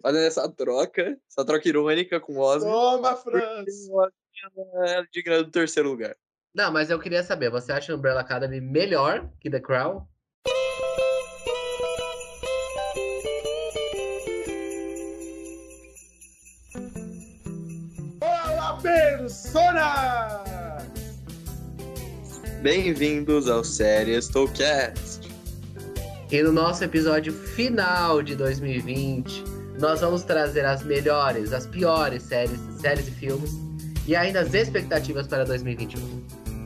fazendo 0.00 0.24
essa 0.24 0.48
troca, 0.48 1.18
essa 1.28 1.44
troca 1.44 1.68
irônica 1.68 2.20
com 2.20 2.34
o 2.34 2.38
Osmo. 2.38 2.70
Toma, 2.70 3.16
Franz! 3.16 3.88
É 4.86 5.02
digna 5.12 5.42
do 5.42 5.50
terceiro 5.50 5.88
lugar. 5.90 6.16
Não, 6.54 6.72
mas 6.72 6.90
eu 6.90 6.98
queria 6.98 7.22
saber, 7.22 7.50
você 7.50 7.72
acha 7.72 7.94
Umbrella 7.94 8.20
Academy 8.20 8.60
melhor 8.60 9.28
que 9.40 9.50
The 9.50 9.60
Crown? 9.60 10.06
Olá, 18.20 18.78
personas! 18.80 20.44
Bem-vindos 22.62 23.48
ao 23.48 23.64
Séries 23.64 24.28
Talkcast. 24.28 25.28
E 26.30 26.42
no 26.42 26.50
nosso 26.50 26.82
episódio 26.82 27.32
final 27.32 28.22
de 28.22 28.34
2020, 28.34 29.53
nós 29.78 30.00
vamos 30.00 30.22
trazer 30.22 30.64
as 30.64 30.82
melhores, 30.82 31.52
as 31.52 31.66
piores 31.66 32.22
séries, 32.22 32.60
séries 32.80 33.08
e 33.08 33.10
filmes 33.10 33.50
e 34.06 34.14
ainda 34.14 34.40
as 34.40 34.54
expectativas 34.54 35.26
para 35.26 35.44
2021. 35.44 36.00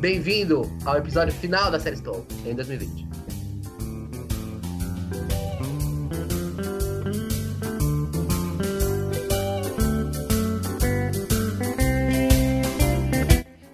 Bem-vindo 0.00 0.62
ao 0.84 0.96
episódio 0.96 1.32
final 1.34 1.70
da 1.70 1.80
série 1.80 2.00
Talk 2.00 2.26
em 2.44 2.54
2020. 2.54 3.08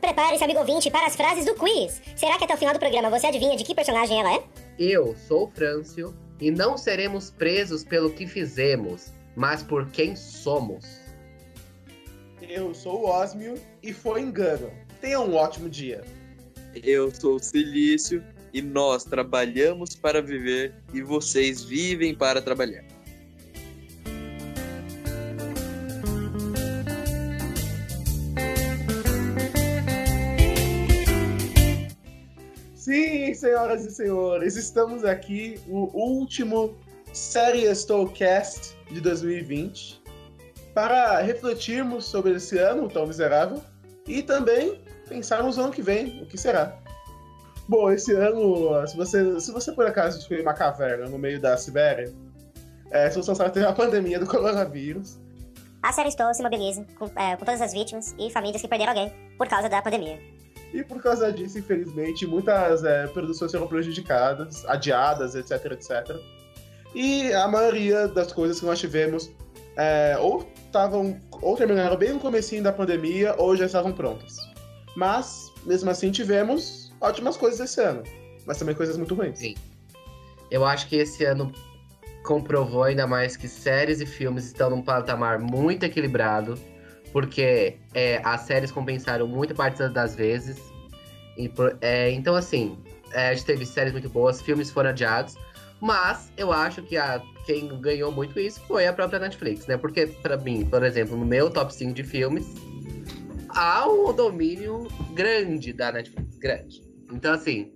Prepare-se, 0.01 0.45
amigo 0.45 0.61
ouvinte, 0.61 0.91
para 0.91 1.07
as 1.07 1.17
frases 1.17 1.45
do 1.45 1.55
quiz. 1.55 2.01
Será 2.17 2.39
que 2.39 2.45
até 2.45 2.55
o 2.55 2.57
final 2.57 2.73
do 2.73 2.81
programa 2.81 3.11
você 3.11 3.27
adivinha 3.27 3.57
de 3.57 3.65
que 3.65 3.75
personagem 3.75 4.21
ela 4.21 4.35
é? 4.35 4.43
Eu 4.79 5.15
sou 5.17 5.45
o 5.45 5.51
Frâncio 5.51 6.15
e 6.41 6.51
não 6.51 6.79
seremos 6.79 7.31
presos 7.31 7.85
pelo 7.85 8.11
que 8.11 8.27
fizemos, 8.27 9.13
mas 9.37 9.63
por 9.63 9.91
quem 9.91 10.15
somos. 10.15 10.85
Eu 12.41 12.75
sou 12.75 13.03
o 13.03 13.09
Osmio 13.09 13.55
e 13.83 13.93
foi 13.93 14.21
engano. 14.21 14.71
Tenha 15.01 15.21
um 15.21 15.35
ótimo 15.35 15.69
dia. 15.69 16.05
Eu 16.83 17.11
sou 17.15 17.37
o 17.37 17.39
Silício 17.39 18.23
e 18.53 18.61
nós 18.61 19.05
trabalhamos 19.05 19.95
para 19.95 20.21
viver 20.21 20.75
e 20.93 21.03
vocês 21.03 21.65
vivem 21.65 22.15
para 22.15 22.41
trabalhar. 22.43 22.85
Sim, 32.75 33.33
senhoras 33.33 33.85
e 33.87 33.91
senhores, 33.91 34.57
estamos 34.57 35.05
aqui 35.05 35.59
no 35.67 35.91
último 35.95 36.77
Séries 37.13 37.85
Talkcast 37.85 38.74
de 38.95 39.01
2020 39.01 40.03
para 40.73 41.21
refletirmos 41.21 42.05
sobre 42.05 42.33
esse 42.33 42.59
ano 42.59 42.89
tão 42.89 43.07
miserável 43.07 43.63
e 44.07 44.23
também 44.23 44.83
pensarmos 45.09 45.57
no 45.57 45.65
ano 45.65 45.73
que 45.73 45.83
vem, 45.83 46.23
o 46.23 46.27
que 46.27 46.39
será. 46.39 46.79
Bom, 47.69 47.91
esse 47.91 48.13
ano, 48.13 48.87
se 48.87 48.97
você, 48.97 49.41
se 49.41 49.51
você 49.51 49.73
por 49.73 49.87
acaso 49.87 50.19
descobrir 50.19 50.43
uma 50.43 50.53
caverna 50.53 51.07
no 51.07 51.19
meio 51.19 51.41
da 51.41 51.57
Sibéria, 51.57 52.13
é, 52.91 53.11
se 53.11 53.17
você 53.17 53.31
não 53.31 53.35
sabe, 53.35 53.53
teve 53.53 53.67
a 53.67 53.73
pandemia 53.73 54.19
do 54.19 54.27
coronavírus. 54.27 55.19
A 55.83 55.93
série 55.93 56.09
Estou 56.09 56.33
se 56.33 56.43
mobiliza 56.43 56.85
com, 56.99 57.07
é, 57.17 57.37
com 57.37 57.45
todas 57.45 57.61
as 57.61 57.73
vítimas 57.73 58.15
e 58.19 58.31
famílias 58.31 58.61
que 58.61 58.69
perderam 58.69 58.93
alguém 58.93 59.13
por 59.37 59.49
causa 59.49 59.69
da 59.69 59.83
pandemia. 59.83 60.19
E 60.73 60.83
por 60.83 61.01
causa 61.01 61.33
disso, 61.33 61.59
infelizmente, 61.59 62.27
muitas 62.27 62.85
é, 62.85 63.07
produções 63.07 63.53
foram 63.53 63.67
prejudicadas, 63.67 64.65
adiadas, 64.67 65.35
etc, 65.35 65.73
etc. 65.73 66.17
E 66.95 67.33
a 67.33 67.49
maioria 67.49 68.07
das 68.09 68.33
coisas 68.33 68.61
que 68.61 68.67
nós 68.67 68.79
tivemos 68.79 69.31
é, 69.77 70.17
ou 70.21 70.49
estavam 70.67 71.21
ou 71.43 71.57
terminaram 71.57 71.97
bem 71.97 72.13
no 72.13 72.21
comecinho 72.21 72.63
da 72.63 72.73
pandemia 72.73 73.35
ou 73.39 73.57
já 73.57 73.67
estavam 73.67 73.93
prontas. 73.93 74.37
Mas, 74.97 75.53
mesmo 75.65 75.91
assim, 75.91 76.11
tivemos 76.11 76.93
ótimas 77.01 77.37
coisas 77.37 77.61
esse 77.61 77.81
ano, 77.81 78.03
mas 78.47 78.59
também 78.59 78.75
coisas 78.75 78.97
muito 78.97 79.15
ruins. 79.15 79.39
Sim. 79.39 79.55
Eu 80.51 80.65
acho 80.65 80.89
que 80.89 80.97
esse 80.97 81.25
ano 81.25 81.53
comprovou 82.25 82.85
ainda 82.85 83.07
mais 83.07 83.37
que 83.37 83.49
séries 83.49 84.01
e 84.01 84.07
filmes 84.07 84.47
estão 84.47 84.71
num 84.71 84.83
patamar 84.83 85.39
muito 85.39 85.85
equilibrado, 85.85 86.59
porque 87.13 87.77
é, 87.93 88.21
as 88.25 88.43
séries 88.43 88.71
compensaram 88.71 89.27
muita 89.27 89.55
parte 89.55 89.87
das 89.89 90.15
vezes. 90.15 90.59
E 91.37 91.51
é, 91.81 92.11
então, 92.13 92.35
assim, 92.35 92.79
é, 93.13 93.29
a 93.29 93.35
gente 93.35 93.45
teve 93.45 93.67
séries 93.67 93.93
muito 93.93 94.09
boas, 94.09 94.41
filmes 94.41 94.71
foram 94.71 94.91
adiados, 94.91 95.37
mas 95.85 96.33
eu 96.37 96.51
acho 96.51 96.83
que 96.83 96.97
a, 96.97 97.21
quem 97.45 97.69
ganhou 97.81 98.11
muito 98.11 98.41
isso 98.41 98.59
foi 98.67 98.87
a 98.87 98.93
própria 98.93 99.19
Netflix, 99.19 99.67
né? 99.67 99.77
Porque, 99.77 100.07
pra 100.07 100.37
mim, 100.39 100.65
por 100.65 100.83
exemplo, 100.83 101.15
no 101.17 101.27
meu 101.27 101.51
top 101.51 101.75
5 101.75 101.93
de 101.93 102.03
filmes, 102.03 102.47
há 103.51 103.87
um 103.87 104.13
domínio 104.15 104.89
grande 105.13 105.73
da 105.75 105.93
Netflix, 105.93 106.37
grande. 106.39 106.83
Então, 107.13 107.35
assim, 107.35 107.71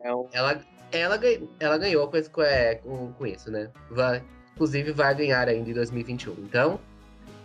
É 0.00 0.14
um- 0.14 0.28
ela, 0.32 0.60
ela, 0.92 1.16
ganhou, 1.16 1.48
ela 1.60 1.76
ganhou 1.78 2.08
com, 2.08 2.16
esse- 2.16 2.30
é, 2.40 2.74
com, 2.76 3.12
com 3.12 3.26
isso, 3.26 3.50
né? 3.50 3.68
Vai, 3.90 4.22
inclusive, 4.54 4.92
vai 4.92 5.14
ganhar 5.14 5.48
ainda 5.48 5.68
em 5.70 5.72
2021. 5.74 6.34
Então, 6.38 6.80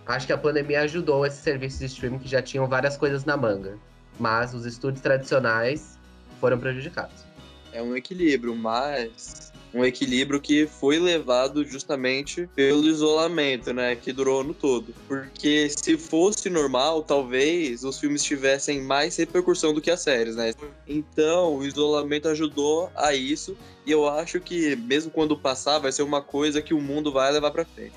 acho 0.07 0.25
que 0.27 0.33
a 0.33 0.37
pandemia 0.37 0.81
ajudou 0.81 1.25
esses 1.25 1.39
serviços 1.39 1.79
de 1.79 1.85
streaming 1.85 2.17
que 2.19 2.27
já 2.27 2.41
tinham 2.41 2.67
várias 2.67 2.97
coisas 2.97 3.25
na 3.25 3.37
manga. 3.37 3.77
Mas 4.19 4.53
os 4.55 4.65
estúdios 4.65 5.01
tradicionais 5.01 5.99
foram 6.39 6.57
prejudicados. 6.59 7.25
É 7.71 7.81
um 7.81 7.95
equilíbrio, 7.95 8.55
mas 8.55 9.51
um 9.73 9.83
equilíbrio 9.83 10.39
que 10.39 10.67
foi 10.67 10.99
levado 10.99 11.65
justamente 11.65 12.47
pelo 12.55 12.85
isolamento, 12.85 13.73
né? 13.73 13.95
Que 13.95 14.13
durou 14.13 14.37
o 14.37 14.41
ano 14.41 14.53
todo. 14.53 14.93
Porque 15.07 15.69
se 15.69 15.97
fosse 15.97 16.49
normal, 16.49 17.01
talvez 17.01 17.83
os 17.83 17.99
filmes 17.99 18.23
tivessem 18.23 18.81
mais 18.81 19.15
repercussão 19.17 19.73
do 19.73 19.81
que 19.81 19.89
as 19.89 20.01
séries, 20.01 20.35
né? 20.35 20.53
Então, 20.87 21.55
o 21.55 21.65
isolamento 21.65 22.27
ajudou 22.27 22.91
a 22.95 23.15
isso. 23.15 23.57
E 23.85 23.91
eu 23.91 24.07
acho 24.07 24.39
que, 24.39 24.75
mesmo 24.75 25.09
quando 25.09 25.37
passar, 25.37 25.79
vai 25.79 25.91
ser 25.91 26.03
uma 26.03 26.21
coisa 26.21 26.61
que 26.61 26.73
o 26.73 26.81
mundo 26.81 27.11
vai 27.11 27.31
levar 27.31 27.51
pra 27.51 27.65
frente. 27.65 27.95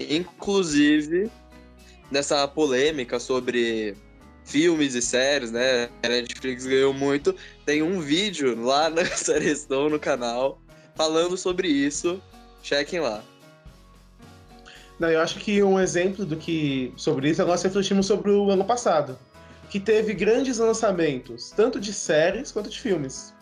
Inclusive, 0.00 1.30
nessa 2.10 2.48
polêmica 2.48 3.20
sobre 3.20 3.94
filmes 4.42 4.94
e 4.94 5.02
séries, 5.02 5.52
né? 5.52 5.90
A 6.02 6.08
Netflix 6.08 6.64
ganhou 6.64 6.94
muito. 6.94 7.34
Tem 7.66 7.82
um 7.82 8.00
vídeo 8.00 8.58
lá 8.64 8.88
na 8.88 9.04
Sarestão 9.14 9.90
no 9.90 10.00
canal 10.00 10.58
falando 10.98 11.36
sobre 11.36 11.68
isso. 11.68 12.20
Chequem 12.60 12.98
lá. 12.98 13.22
Não, 14.98 15.08
eu 15.08 15.20
acho 15.20 15.38
que 15.38 15.62
um 15.62 15.78
exemplo 15.78 16.26
do 16.26 16.36
que 16.36 16.92
sobre 16.96 17.30
isso 17.30 17.40
é 17.40 17.44
nós 17.44 17.62
refletimos 17.62 18.04
sobre 18.04 18.32
o 18.32 18.50
ano 18.50 18.64
passado, 18.64 19.16
que 19.70 19.78
teve 19.78 20.12
grandes 20.12 20.58
lançamentos, 20.58 21.52
tanto 21.52 21.78
de 21.78 21.92
séries 21.92 22.50
quanto 22.50 22.68
de 22.68 22.80
filmes. 22.80 23.32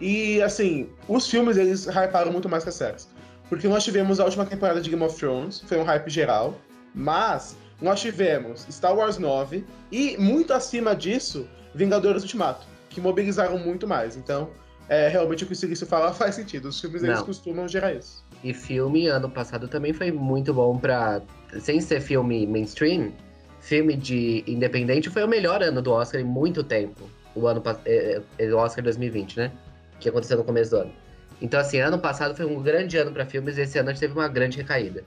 E 0.00 0.42
assim, 0.42 0.90
os 1.06 1.28
filmes 1.28 1.56
eles 1.56 1.86
hyparam 1.86 2.32
muito 2.32 2.48
mais 2.48 2.64
que 2.64 2.70
as 2.70 2.74
séries. 2.74 3.08
Porque 3.48 3.68
nós 3.68 3.84
tivemos 3.84 4.18
a 4.18 4.24
última 4.24 4.44
temporada 4.44 4.80
de 4.80 4.90
Game 4.90 5.04
of 5.04 5.16
Thrones, 5.16 5.60
foi 5.60 5.78
um 5.78 5.84
hype 5.84 6.10
geral, 6.10 6.60
mas 6.92 7.56
nós 7.80 8.00
tivemos 8.00 8.66
Star 8.68 8.96
Wars 8.96 9.18
9 9.18 9.64
e 9.92 10.16
muito 10.16 10.52
acima 10.52 10.96
disso, 10.96 11.48
Vingadores 11.72 12.22
Ultimato, 12.22 12.66
que 12.90 13.00
mobilizaram 13.00 13.56
muito 13.56 13.86
mais. 13.86 14.16
Então, 14.16 14.50
é, 14.88 15.08
realmente 15.08 15.44
o 15.44 15.46
que 15.46 15.52
o 15.52 15.56
Silício 15.56 15.86
fala 15.86 16.12
faz 16.12 16.34
sentido. 16.34 16.68
Os 16.68 16.80
filmes 16.80 17.02
eles 17.02 17.18
Não. 17.18 17.24
costumam 17.26 17.68
gerar 17.68 17.92
isso. 17.92 18.24
E 18.42 18.54
filme, 18.54 19.06
ano 19.08 19.28
passado, 19.28 19.68
também 19.68 19.92
foi 19.92 20.10
muito 20.10 20.52
bom 20.54 20.76
pra. 20.78 21.20
Sem 21.60 21.80
ser 21.80 22.00
filme 22.00 22.46
mainstream, 22.46 23.12
filme 23.60 23.96
de 23.96 24.44
independente 24.46 25.10
foi 25.10 25.22
o 25.24 25.28
melhor 25.28 25.62
ano 25.62 25.82
do 25.82 25.90
Oscar 25.92 26.20
em 26.20 26.24
muito 26.24 26.62
tempo. 26.62 27.08
O 27.34 27.46
ano 27.46 27.60
pa- 27.60 27.80
é, 27.84 28.20
é, 28.38 28.46
o 28.52 28.56
Oscar 28.58 28.82
2020, 28.84 29.36
né? 29.36 29.52
Que 30.00 30.08
aconteceu 30.08 30.36
no 30.38 30.44
começo 30.44 30.70
do 30.70 30.76
ano. 30.78 30.92
Então, 31.40 31.60
assim, 31.60 31.78
ano 31.78 31.98
passado 31.98 32.34
foi 32.34 32.44
um 32.46 32.60
grande 32.62 32.96
ano 32.96 33.12
pra 33.12 33.24
filmes 33.24 33.56
e 33.58 33.62
esse 33.62 33.78
ano 33.78 33.90
a 33.90 33.92
gente 33.92 34.00
teve 34.00 34.12
uma 34.14 34.26
grande 34.28 34.56
recaída. 34.56 35.04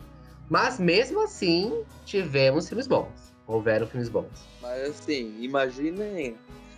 Mas 0.49 0.79
mesmo 0.79 1.23
assim, 1.23 1.83
tivemos 2.05 2.67
filmes 2.67 2.87
bons. 2.87 3.31
Houveram 3.47 3.85
filmes 3.87 4.09
bons. 4.09 4.27
Mas 4.61 4.89
assim, 4.89 5.35
imaginem 5.41 6.35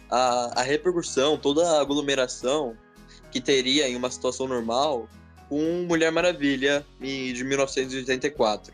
a, 0.10 0.60
a 0.60 0.64
repercussão, 0.64 1.38
toda 1.38 1.64
a 1.68 1.82
aglomeração 1.82 2.76
que 3.34 3.42
teria 3.42 3.90
em 3.90 3.96
uma 3.96 4.12
situação 4.12 4.48
normal 4.48 5.10
com 5.50 5.86
Mulher 5.88 6.12
Maravilha 6.12 6.86
de 7.02 7.44
1984. 7.44 8.72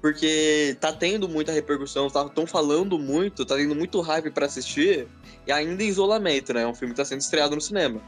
Porque 0.00 0.76
tá 0.80 0.92
tendo 0.92 1.28
muita 1.28 1.52
repercussão, 1.52 2.08
estão 2.08 2.46
falando 2.46 2.98
muito, 2.98 3.46
tá 3.46 3.56
tendo 3.56 3.74
muito 3.74 4.00
hype 4.00 4.30
pra 4.30 4.46
assistir, 4.46 5.08
e 5.46 5.52
ainda 5.52 5.82
em 5.82 5.86
isolamento, 5.88 6.52
né? 6.52 6.62
É 6.62 6.66
um 6.66 6.74
filme 6.74 6.92
que 6.92 6.98
tá 6.98 7.04
sendo 7.04 7.20
estreado 7.20 7.54
no 7.54 7.60
cinema. 7.60 8.00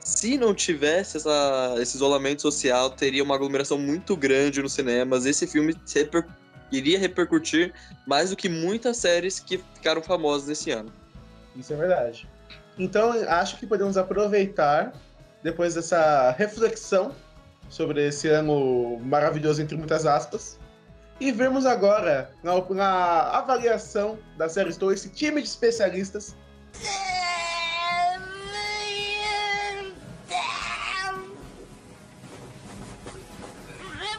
Se 0.00 0.36
não 0.36 0.54
tivesse 0.54 1.18
essa- 1.18 1.76
esse 1.78 1.96
isolamento 1.96 2.42
social, 2.42 2.90
teria 2.90 3.22
uma 3.22 3.34
aglomeração 3.34 3.78
muito 3.78 4.16
grande 4.16 4.62
nos 4.62 4.72
cinemas. 4.72 5.26
Esse 5.26 5.46
filme 5.46 5.76
reper- 5.94 6.26
iria 6.72 6.98
repercutir 6.98 7.72
mais 8.06 8.30
do 8.30 8.36
que 8.36 8.48
muitas 8.48 8.96
séries 8.96 9.38
que 9.38 9.60
ficaram 9.74 10.02
famosas 10.02 10.48
esse 10.48 10.70
ano. 10.70 10.90
Isso 11.54 11.72
é 11.72 11.76
verdade. 11.76 12.28
Então, 12.80 13.12
acho 13.28 13.58
que 13.58 13.66
podemos 13.66 13.98
aproveitar, 13.98 14.94
depois 15.42 15.74
dessa 15.74 16.30
reflexão, 16.30 17.14
sobre 17.68 18.08
esse 18.08 18.26
ano 18.26 18.98
maravilhoso, 19.00 19.60
entre 19.60 19.76
muitas 19.76 20.06
aspas. 20.06 20.58
E 21.20 21.30
vemos 21.30 21.66
agora, 21.66 22.30
na, 22.42 22.58
na 22.70 23.20
avaliação 23.36 24.18
da 24.38 24.48
série 24.48 24.70
Estou, 24.70 24.90
esse 24.90 25.10
time 25.10 25.42
de 25.42 25.48
especialistas 25.48 26.34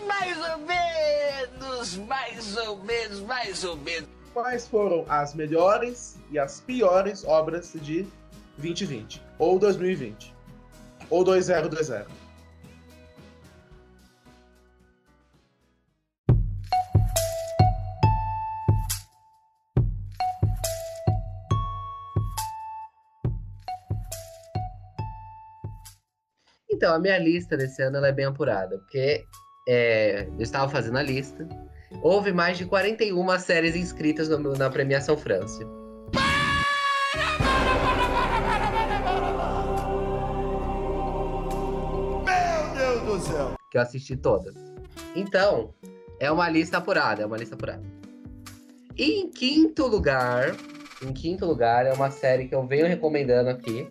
Mais 0.08 0.38
ou 0.38 0.58
menos, 0.60 1.98
mais 1.98 2.58
ou 2.58 2.78
menos, 2.84 3.20
mais 3.22 3.64
ou 3.64 3.76
menos. 3.78 4.10
quais 4.34 4.68
foram 4.68 5.04
as 5.10 5.34
melhores 5.34 6.18
e 6.30 6.38
as 6.38 6.60
piores 6.62 7.26
obras 7.26 7.74
de 7.74 8.08
2020 8.58 9.22
ou 9.40 9.58
2020 9.60 10.34
ou 11.10 11.24
2020. 11.24 12.08
Então, 26.72 26.96
a 26.96 27.00
minha 27.00 27.18
lista 27.18 27.58
desse 27.58 27.82
ano 27.82 28.04
é 28.04 28.12
bem 28.12 28.26
apurada, 28.26 28.78
porque 28.80 29.24
é, 29.68 30.28
eu 30.28 30.42
estava 30.42 30.70
fazendo 30.72 30.98
a 30.98 31.04
lista. 31.04 31.48
Houve 32.02 32.32
mais 32.32 32.58
de 32.58 32.66
41 32.66 33.38
séries 33.38 33.76
inscritas 33.76 34.30
no- 34.30 34.54
na 34.54 34.70
premiação 34.70 35.18
França. 35.18 35.64
Que 43.72 43.78
eu 43.78 43.82
assisti 43.82 44.18
todas. 44.18 44.54
Então, 45.16 45.74
é 46.20 46.30
uma 46.30 46.50
lista 46.50 46.78
apurada, 46.78 47.24
é 47.24 47.26
uma 47.26 47.38
lista 47.38 47.56
apurada. 47.56 47.82
E 48.98 49.22
em 49.22 49.32
quinto 49.32 49.88
lugar, 49.88 50.56
em 51.02 51.14
quinto 51.14 51.46
lugar, 51.46 51.86
é 51.88 51.94
uma 51.94 52.12
série 52.12 52.48
que 52.48 52.54
eu 52.54 52.68
venho 52.68 52.86
recomendando 52.86 53.50
aqui, 53.50 53.88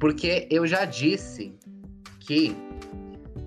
porque 0.00 0.48
eu 0.50 0.66
já 0.66 0.86
disse 0.86 1.54
que 2.18 2.56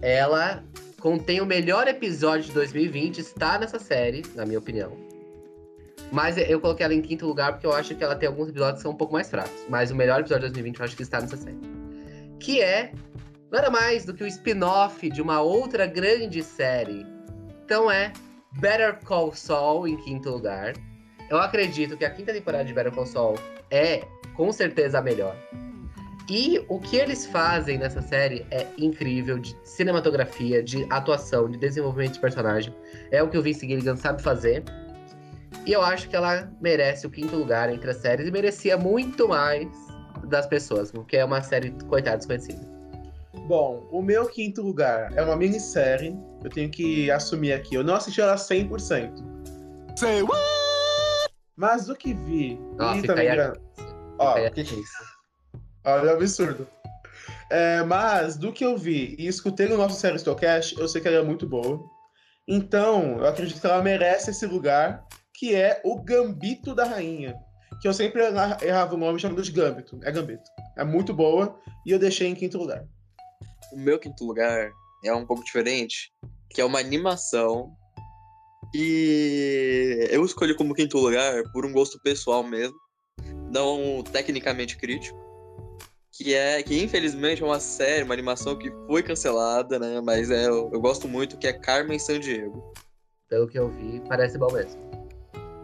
ela 0.01 0.63
contém 1.01 1.42
o 1.42 1.45
melhor 1.45 1.88
episódio 1.88 2.45
de 2.45 2.51
2020, 2.53 3.18
está 3.18 3.57
nessa 3.57 3.80
série, 3.80 4.24
na 4.36 4.45
minha 4.45 4.60
opinião. 4.60 4.95
Mas 6.12 6.38
eu 6.38 6.62
coloquei 6.62 6.86
ela 6.86 6.94
em 6.94 7.01
quinto 7.01 7.25
lugar 7.25 7.53
porque 7.53 7.68
eu 7.68 7.74
acho 7.74 7.94
que 7.95 8.03
ela 8.03 8.15
tem 8.15 8.30
alguns 8.30 8.48
episódios 8.48 8.77
que 8.77 8.83
são 8.83 8.92
um 8.92 8.95
pouco 8.95 9.13
mais 9.13 9.30
fracos. 9.30 9.65
Mas 9.68 9.92
o 9.92 9.95
melhor 9.95 10.21
episódio 10.21 10.48
de 10.48 10.53
2020 10.53 10.80
eu 10.80 10.86
acho 10.86 10.95
que 10.95 11.03
está 11.03 11.19
nessa 11.19 11.36
série. 11.36 11.57
Que 12.39 12.62
é 12.62 12.94
nada 13.51 13.69
mais 13.69 14.05
do 14.05 14.13
que 14.13 14.23
o 14.23 14.27
spin-off 14.27 15.09
de 15.09 15.21
uma 15.21 15.41
outra 15.41 15.85
grande 15.85 16.44
série. 16.44 17.05
Então 17.63 17.89
é 17.89 18.11
Better 18.59 18.99
Call 19.03 19.33
Saul 19.33 19.88
em 19.88 19.97
quinto 19.97 20.29
lugar. 20.29 20.73
Eu 21.29 21.38
acredito 21.38 21.97
que 21.97 22.05
a 22.05 22.09
quinta 22.09 22.33
temporada 22.33 22.65
de 22.65 22.73
Better 22.73 22.91
Call 22.91 23.05
Saul 23.05 23.35
é 23.69 24.03
com 24.35 24.51
certeza 24.51 24.99
a 24.99 25.01
melhor. 25.01 25.35
E 26.29 26.63
o 26.67 26.77
que 26.79 26.97
eles 26.97 27.25
fazem 27.25 27.77
nessa 27.77 28.01
série 28.01 28.45
é 28.51 28.67
incrível 28.77 29.39
de 29.39 29.55
cinematografia, 29.63 30.61
de 30.61 30.85
atuação, 30.89 31.50
de 31.50 31.57
desenvolvimento 31.57 32.13
de 32.13 32.19
personagem. 32.19 32.75
É 33.11 33.23
o 33.23 33.29
que 33.29 33.38
o 33.38 33.41
Vince 33.41 33.65
Gilligan 33.65 33.95
sabe 33.95 34.21
fazer. 34.21 34.63
E 35.65 35.71
eu 35.71 35.81
acho 35.81 36.09
que 36.09 36.15
ela 36.15 36.51
merece 36.61 37.07
o 37.07 37.09
quinto 37.09 37.35
lugar 37.35 37.73
entre 37.73 37.89
as 37.89 37.97
séries 37.97 38.27
e 38.27 38.31
merecia 38.31 38.77
muito 38.77 39.29
mais 39.29 39.69
das 40.25 40.45
pessoas, 40.45 40.91
porque 40.91 41.15
é 41.15 41.23
uma 41.23 41.41
série, 41.41 41.71
coitada, 41.88 42.17
desconhecida. 42.17 42.76
Bom, 43.45 43.88
o 43.92 44.01
meu 44.01 44.28
quinto 44.28 44.62
lugar 44.62 45.12
é 45.16 45.22
uma 45.22 45.36
minissérie. 45.36 46.18
Eu 46.44 46.50
tenho 46.50 46.69
que 46.69 47.10
assumir 47.12 47.54
aqui. 47.54 47.75
Eu 47.75 47.84
não 47.84 47.95
assisti 47.95 48.19
ela 48.22 48.36
100%. 48.36 49.13
Say 49.98 50.22
what? 50.22 50.42
Mas 51.56 51.86
do 51.86 51.95
que 51.95 52.13
vi. 52.13 52.60
Ó, 52.80 52.94
e 52.95 53.01
também. 53.04 53.25
gra- 53.31 53.54
Ó, 54.19 54.34
que-. 54.51 54.84
Olha, 55.86 56.10
é 56.10 56.13
um 56.13 56.16
absurdo. 56.18 56.68
É, 57.50 57.81
mas 57.84 58.36
do 58.36 58.51
que 58.51 58.66
eu 58.66 58.78
vi 58.78 59.16
e 59.18 59.28
escutei 59.28 59.68
no 59.69 59.78
nosso 59.78 60.00
série 60.00 60.18
Stocast, 60.19 60.78
eu 60.78 60.88
sei 60.88 61.00
que 61.01 61.07
ela 61.07 61.18
é 61.18 61.24
muito 61.24 61.48
boa. 61.48 61.81
Então, 62.48 63.18
eu 63.19 63.25
acredito 63.25 63.60
que 63.62 63.66
ela 63.68 63.81
merece 63.81 64.31
esse 64.31 64.45
lugar, 64.45 65.04
que 65.34 65.56
é 65.56 65.81
o 65.86 66.01
Gambito 66.01 66.75
da 66.75 66.84
Rainha. 66.84 67.36
Que 67.81 67.88
eu 67.88 67.94
sempre 67.94 68.22
erra- 68.22 68.57
errava 68.62 68.95
o 68.95 68.98
nome 68.98 69.19
chamando 69.19 69.42
de 69.42 69.51
Gambito. 69.51 70.00
É 70.04 70.12
Gambito. 70.12 70.44
É 70.78 70.84
muito 70.84 71.13
boa 71.13 71.57
e 71.86 71.92
eu 71.92 72.00
deixei 72.00 72.28
em 72.28 72.36
quinto 72.36 72.57
lugar. 72.57 72.84
O 73.71 73.77
meu 73.77 73.99
quinto 73.99 74.23
lugar 74.25 74.71
é 75.03 75.13
um 75.13 75.25
pouco 75.25 75.43
diferente, 75.43 76.11
que 76.49 76.61
é 76.61 76.65
uma 76.65 76.79
animação. 76.79 77.71
E 78.73 80.07
eu 80.11 80.25
escolhi 80.25 80.55
como 80.55 80.73
quinto 80.73 80.97
lugar 80.97 81.43
por 81.51 81.65
um 81.65 81.71
gosto 81.71 81.99
pessoal 82.01 82.43
mesmo, 82.43 82.75
não 83.51 84.03
tecnicamente 84.03 84.77
crítico. 84.77 85.17
Que 86.11 86.33
é 86.33 86.63
que 86.63 86.81
infelizmente 86.83 87.43
é 87.43 87.45
uma 87.45 87.59
série, 87.59 88.03
uma 88.03 88.13
animação 88.13 88.57
que 88.57 88.71
foi 88.87 89.03
cancelada, 89.03 89.77
né? 89.77 90.01
Mas 90.01 90.31
é, 90.31 90.47
eu, 90.47 90.69
eu 90.73 90.81
gosto 90.81 91.07
muito, 91.07 91.37
que 91.37 91.47
é 91.47 91.53
Carmen 91.53 91.99
Sandiego. 91.99 92.73
Pelo 93.29 93.47
que 93.47 93.59
eu 93.59 93.69
vi, 93.69 94.01
parece 94.07 94.37
bom 94.37 94.51
mesmo. 94.51 94.81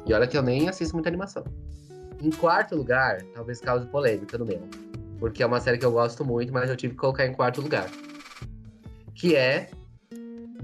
E 0.06 0.14
olha 0.14 0.28
que 0.28 0.38
eu 0.38 0.44
nem 0.44 0.70
assisto 0.70 0.94
muita 0.94 1.10
animação. 1.10 1.44
Em 2.22 2.30
quarto 2.30 2.76
lugar, 2.76 3.24
talvez 3.34 3.60
cause 3.60 3.88
polêmica 3.88 4.38
no 4.38 4.46
meu. 4.46 4.62
Porque 5.24 5.42
é 5.42 5.46
uma 5.46 5.62
série 5.62 5.78
que 5.78 5.86
eu 5.86 5.92
gosto 5.94 6.26
muito, 6.26 6.52
mas 6.52 6.70
eu 6.70 6.76
tive 6.76 6.96
que 6.96 7.00
colocar 7.00 7.26
em 7.26 7.32
quarto 7.32 7.62
lugar. 7.62 7.90
Que 9.16 9.38
é 9.38 9.70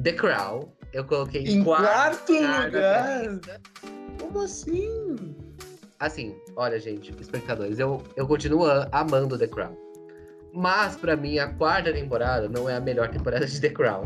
The 0.04 0.12
Crown. 0.12 0.68
Eu 0.92 1.06
coloquei 1.06 1.44
em, 1.44 1.60
Em 1.60 1.64
quarto 1.64 2.34
na 2.34 2.66
lugar? 2.66 3.40
Como 4.20 4.42
assim? 4.42 5.16
Assim, 5.98 6.36
olha, 6.58 6.78
gente, 6.78 7.16
espectadores, 7.22 7.80
eu, 7.80 8.04
eu 8.18 8.28
continuo 8.28 8.66
amando 8.92 9.38
The 9.38 9.48
Crown. 9.48 9.78
Mas, 10.54 10.98
pra 10.98 11.16
mim, 11.16 11.40
a 11.40 11.48
quarta 11.54 11.94
temporada 11.94 12.50
não 12.50 12.68
é 12.68 12.76
a 12.76 12.82
melhor 12.82 13.08
temporada 13.08 13.46
de 13.46 13.62
The 13.62 13.70
Crown. 13.70 14.04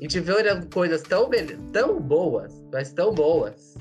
E 0.00 0.08
tiveram 0.08 0.62
coisas 0.72 1.02
tão, 1.02 1.28
tão 1.70 2.00
boas, 2.00 2.64
mas 2.72 2.94
tão 2.94 3.12
boas, 3.12 3.76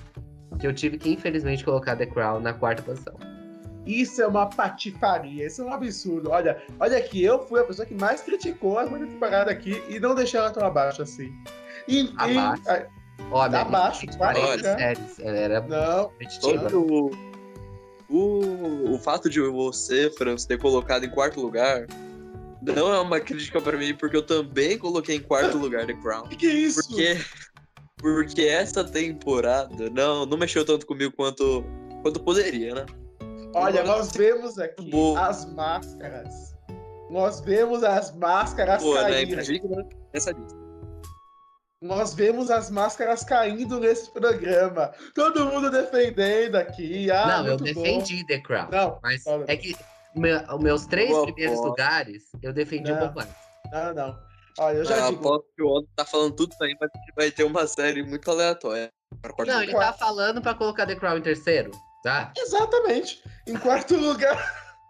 que 0.60 0.68
eu 0.68 0.74
tive 0.74 0.98
que, 0.98 1.14
infelizmente, 1.14 1.64
colocar 1.64 1.96
The 1.96 2.08
Crown 2.08 2.42
na 2.42 2.54
quarta 2.54 2.84
posição. 2.84 3.31
Isso 3.86 4.22
é 4.22 4.28
uma 4.28 4.48
patifaria, 4.48 5.48
isso 5.48 5.62
é 5.62 5.66
um 5.66 5.74
absurdo. 5.74 6.30
Olha, 6.30 6.62
olha 6.80 7.02
que 7.02 7.24
eu 7.24 7.46
fui 7.48 7.60
a 7.60 7.64
pessoa 7.64 7.86
que 7.86 7.96
mais 7.96 8.22
criticou 8.22 8.78
a 8.78 8.84
primeira 8.84 9.08
temporada 9.08 9.50
aqui 9.52 9.84
e 9.90 10.00
não 10.00 10.14
deixei 10.14 10.40
ela 10.40 10.52
tão 10.52 10.66
abaixo 10.66 11.02
assim. 11.02 11.34
Enfim, 11.88 12.14
Abaixo? 12.18 12.64
ai, 12.68 12.88
Ó, 13.32 13.48
minha 13.50 13.62
Abaixo, 13.62 14.02
lista 14.06 14.12
de 14.12 14.18
quarta 14.18 14.40
40 14.40 14.58
lugar. 14.58 14.78
séries, 14.80 15.20
ela 15.20 15.38
era 15.38 15.62
não. 15.62 16.12
Todo 16.42 16.80
o, 16.82 17.12
o, 18.10 18.94
o 18.94 19.00
fato 19.00 19.30
de 19.30 19.42
você, 19.42 20.10
Franz, 20.12 20.46
ter 20.46 20.60
colocado 20.60 21.04
em 21.06 21.10
quarto 21.10 21.40
lugar 21.42 21.88
não 22.62 22.94
é 22.94 23.00
uma 23.00 23.20
crítica 23.20 23.60
pra 23.62 23.78
mim, 23.78 23.96
porque 23.96 24.16
eu 24.18 24.22
também 24.26 24.78
coloquei 24.78 25.16
em 25.16 25.22
quarto 25.22 25.58
lugar 25.60 25.88
The 25.88 25.94
Crown. 25.96 26.28
que 26.28 26.36
que 26.36 26.46
é 26.48 26.54
isso? 26.54 26.88
Porque, 26.88 27.18
porque 27.98 28.42
essa 28.44 28.84
temporada 28.84 29.90
não, 29.90 30.26
não 30.26 30.38
mexeu 30.38 30.64
tanto 30.66 30.86
comigo 30.86 31.12
quanto, 31.16 31.64
quanto 32.04 32.20
poderia, 32.20 32.76
né? 32.76 32.86
Olha, 33.54 33.84
nós 33.84 34.12
vemos 34.12 34.58
aqui 34.60 34.90
Boa. 34.90 35.28
as 35.28 35.46
máscaras. 35.54 36.56
Nós 37.10 37.42
vemos 37.42 37.84
as 37.84 38.16
máscaras 38.16 38.82
Pô, 38.82 38.94
né? 38.96 39.02
caindo. 39.02 39.34
Indigna 39.42 39.86
nessa 40.14 40.32
lista. 40.32 40.60
Nós 41.82 42.14
vemos 42.14 42.52
as 42.52 42.70
máscaras 42.70 43.24
caindo 43.24 43.80
nesse 43.80 44.10
programa. 44.12 44.92
Todo 45.16 45.48
mundo 45.48 45.70
defendendo 45.72 46.56
aqui. 46.56 47.10
Ah, 47.10 47.26
não, 47.40 47.48
eu 47.48 47.58
muito 47.60 47.74
bom. 47.74 47.82
defendi 47.84 48.26
The 48.28 48.40
Crown. 48.40 48.70
Não, 48.72 49.00
Mas 49.02 49.24
é 49.48 49.58
que 49.58 49.76
meu- 50.16 50.40
os 50.56 50.64
meus 50.64 50.86
três 50.86 51.10
Boa 51.10 51.26
primeiros 51.26 51.58
aposta. 51.60 51.70
lugares, 51.70 52.24
eu 52.44 52.54
defendi 52.54 52.92
um 52.92 52.96
Não. 52.96 53.02
pouco 53.02 53.16
mais. 53.16 53.30
não, 53.72 53.94
não. 53.94 54.20
Olha, 54.60 54.78
eu 54.78 54.86
já 54.86 54.96
Ah, 55.08 55.10
digo. 55.10 55.20
aposto 55.28 55.46
que 55.56 55.64
o 55.64 55.68
Otto 55.68 55.90
tá 55.96 56.06
falando 56.06 56.36
tudo 56.36 56.54
aí, 56.62 56.76
mas 56.80 56.90
vai 57.16 57.32
ter 57.32 57.44
uma 57.46 57.66
série 57.66 58.04
muito 58.04 58.30
aleatória. 58.30 58.92
Não, 59.48 59.62
ele 59.64 59.72
tá 59.74 59.94
falando 59.94 60.42
pra 60.42 60.54
colocar 60.54 60.86
The 60.86 60.96
Crown 60.96 61.18
em 61.18 61.22
terceiro, 61.22 61.72
tá? 62.04 62.32
Exatamente. 62.38 63.24
Em 63.48 63.56
quarto 63.56 63.96
lugar. 63.96 64.38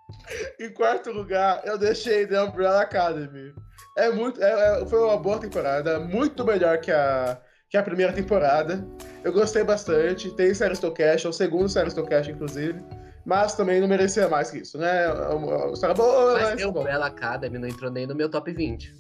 em 0.60 0.70
quarto 0.74 1.12
lugar, 1.12 1.62
eu 1.66 1.78
deixei 1.78 2.26
The 2.28 2.42
Umbrella 2.42 2.82
Academy. 2.82 3.54
É 3.98 4.10
muito, 4.10 4.42
é- 4.42 4.82
é- 4.82 4.86
foi 4.86 5.00
uma 5.00 5.18
boa 5.18 5.40
temporada, 5.40 6.00
muito 6.00 6.46
melhor 6.46 6.80
que 6.80 6.92
a, 6.92 7.38
que 7.70 7.78
a 7.78 7.84
primeira 7.84 8.14
temporada. 8.14 8.86
Eu 9.24 9.32
gostei 9.34 9.64
bastante. 9.64 10.32
Tem 10.36 10.54
série 10.54 10.74
Stocast, 10.76 11.26
é 11.26 11.30
o 11.30 11.34
segundo 11.34 11.70
série 11.70 11.90
Stocast, 11.90 12.32
inclusive. 12.32 12.80
Mas 13.26 13.54
também 13.54 13.80
não 13.80 13.88
merecia 13.88 14.28
mais 14.28 14.50
que 14.50 14.60
isso, 14.60 14.78
né? 14.80 15.06
É 15.06 15.10
uma 15.12 15.66
uma 15.66 15.74
história 15.74 15.94
boa, 15.94 16.34
Mas 16.34 16.44
mas. 16.50 16.62
The. 16.62 16.68
Umbrella 16.68 17.06
Academy 17.06 17.60
não 17.60 17.68
entrou 17.68 17.92
nem 17.92 18.08
no 18.08 18.16
meu 18.16 18.30
top 18.30 18.52
20. 18.52 18.94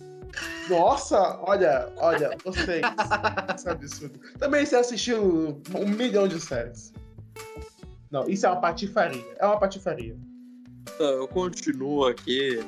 Nossa, 0.69 1.39
olha, 1.41 1.91
olha, 1.97 2.37
gostei. 2.43 2.81
Isso 3.57 3.67
é 3.67 3.71
absurdo. 3.71 4.19
Também 4.37 4.65
você 4.65 4.75
assistiu 4.75 5.61
um 5.75 5.85
milhão 5.87 6.27
de 6.27 6.39
séries. 6.39 6.93
Não, 8.11 8.27
isso 8.27 8.45
é 8.45 8.49
uma 8.49 8.59
patifaria. 8.59 9.25
É 9.39 9.45
uma 9.45 9.57
patifaria. 9.57 10.15
eu 10.99 11.27
continuo 11.27 12.05
aqui 12.05 12.59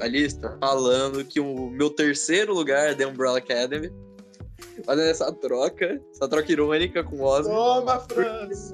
a 0.00 0.06
lista 0.06 0.56
falando 0.58 1.24
que 1.24 1.38
o 1.38 1.70
meu 1.70 1.90
terceiro 1.90 2.52
lugar 2.52 2.90
é 2.90 2.94
The 2.94 3.06
Umbrella 3.06 3.38
Academy. 3.38 3.90
Fazendo 4.84 5.08
essa 5.08 5.32
troca, 5.32 6.00
essa 6.10 6.28
troca 6.28 6.50
irônica 6.50 7.04
com 7.04 7.16
o 7.16 7.22
Osmo. 7.22 7.52
Toma, 7.52 8.00
Franz! 8.00 8.72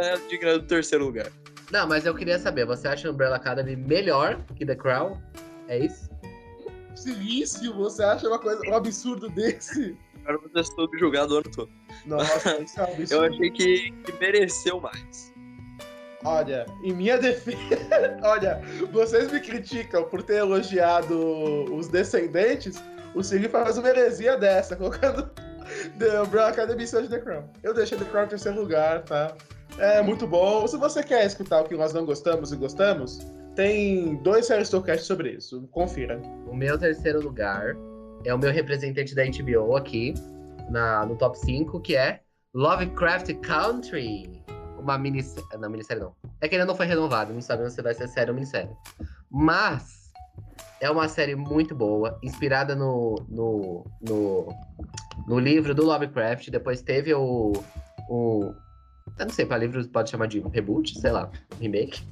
É 0.00 0.16
digna 0.28 0.58
do 0.58 0.66
terceiro 0.66 1.04
lugar. 1.04 1.30
Não, 1.70 1.86
mas 1.86 2.04
eu 2.04 2.14
queria 2.14 2.38
saber, 2.38 2.66
você 2.66 2.88
acha 2.88 3.10
Umbrella 3.10 3.36
Academy 3.36 3.76
melhor 3.76 4.42
que 4.56 4.66
The 4.66 4.74
Crown? 4.74 5.18
É 5.68 5.78
isso? 5.78 6.10
Silício, 6.94 7.74
você 7.74 8.02
acha 8.02 8.28
uma 8.28 8.38
coisa, 8.38 8.60
um 8.68 8.74
absurdo 8.74 9.28
desse? 9.30 9.96
Agora 10.24 10.38
você 10.38 10.60
é 10.60 10.64
subjugado 10.64 11.34
o 11.34 11.36
ano 11.38 11.50
todo. 11.54 11.70
Nossa, 12.06 12.58
isso 12.62 12.80
é 12.80 12.84
absurdo. 12.84 13.12
Eu 13.12 13.22
achei 13.24 13.50
que, 13.50 13.90
que 13.90 14.12
mereceu 14.20 14.80
mais. 14.80 15.32
Olha, 16.24 16.66
em 16.82 16.92
minha 16.92 17.18
defesa. 17.18 17.58
Olha, 18.22 18.60
vocês 18.92 19.30
me 19.32 19.40
criticam 19.40 20.04
por 20.04 20.22
ter 20.22 20.36
elogiado 20.36 21.18
os 21.74 21.88
descendentes. 21.88 22.82
O 23.14 23.22
Siri 23.22 23.48
faz 23.48 23.76
uma 23.76 23.88
heresia 23.88 24.36
dessa, 24.36 24.76
colocando 24.76 25.28
The 25.98 26.22
Umbrella 26.22 26.50
Academy 26.50 26.84
de 26.84 27.08
The 27.08 27.18
Crown. 27.18 27.44
Eu 27.62 27.74
deixei 27.74 27.98
The 27.98 28.04
Crown 28.04 28.24
em 28.24 28.28
terceiro 28.28 28.60
lugar, 28.60 29.02
tá? 29.02 29.34
É 29.78 30.00
muito 30.02 30.26
bom. 30.26 30.66
Se 30.66 30.76
você 30.76 31.02
quer 31.02 31.26
escutar 31.26 31.62
o 31.62 31.64
que 31.64 31.74
nós 31.76 31.92
não 31.92 32.04
gostamos 32.04 32.52
e 32.52 32.56
gostamos, 32.56 33.18
tem 33.54 34.16
dois 34.16 34.46
séries 34.46 34.68
Stocast 34.68 35.06
sobre 35.06 35.30
isso. 35.32 35.68
Confira. 35.72 36.20
O 36.46 36.54
meu 36.54 36.78
terceiro 36.78 37.20
lugar 37.20 37.74
é 38.24 38.34
o 38.34 38.38
meu 38.38 38.52
representante 38.52 39.14
da 39.14 39.24
HBO 39.24 39.76
aqui, 39.76 40.14
na, 40.70 41.04
no 41.06 41.16
top 41.16 41.38
5, 41.38 41.80
que 41.80 41.96
é 41.96 42.20
Lovecraft 42.54 43.32
Country. 43.40 44.42
Uma 44.78 44.98
minissérie. 44.98 45.48
Não, 45.58 45.70
minissérie 45.70 46.02
não. 46.02 46.14
É 46.40 46.48
que 46.48 46.54
ainda 46.54 46.66
não 46.66 46.74
foi 46.74 46.86
renovado, 46.86 47.32
não 47.32 47.40
sabemos 47.40 47.72
se 47.72 47.82
vai 47.82 47.94
ser 47.94 48.08
série 48.08 48.30
ou 48.30 48.34
minissérie. 48.34 48.70
Mas 49.30 50.10
é 50.80 50.90
uma 50.90 51.08
série 51.08 51.36
muito 51.36 51.74
boa, 51.74 52.18
inspirada 52.22 52.74
no, 52.74 53.14
no, 53.28 53.86
no, 54.00 54.48
no 55.26 55.38
livro 55.38 55.74
do 55.74 55.84
Lovecraft. 55.84 56.50
Depois 56.50 56.82
teve 56.82 57.14
o. 57.14 57.52
o 58.08 58.52
eu 59.18 59.26
não 59.26 59.32
sei, 59.32 59.46
para 59.46 59.58
livro 59.58 59.86
pode 59.88 60.10
chamar 60.10 60.26
de 60.26 60.40
reboot, 60.40 60.98
sei 60.98 61.12
lá, 61.12 61.30
remake. 61.60 62.02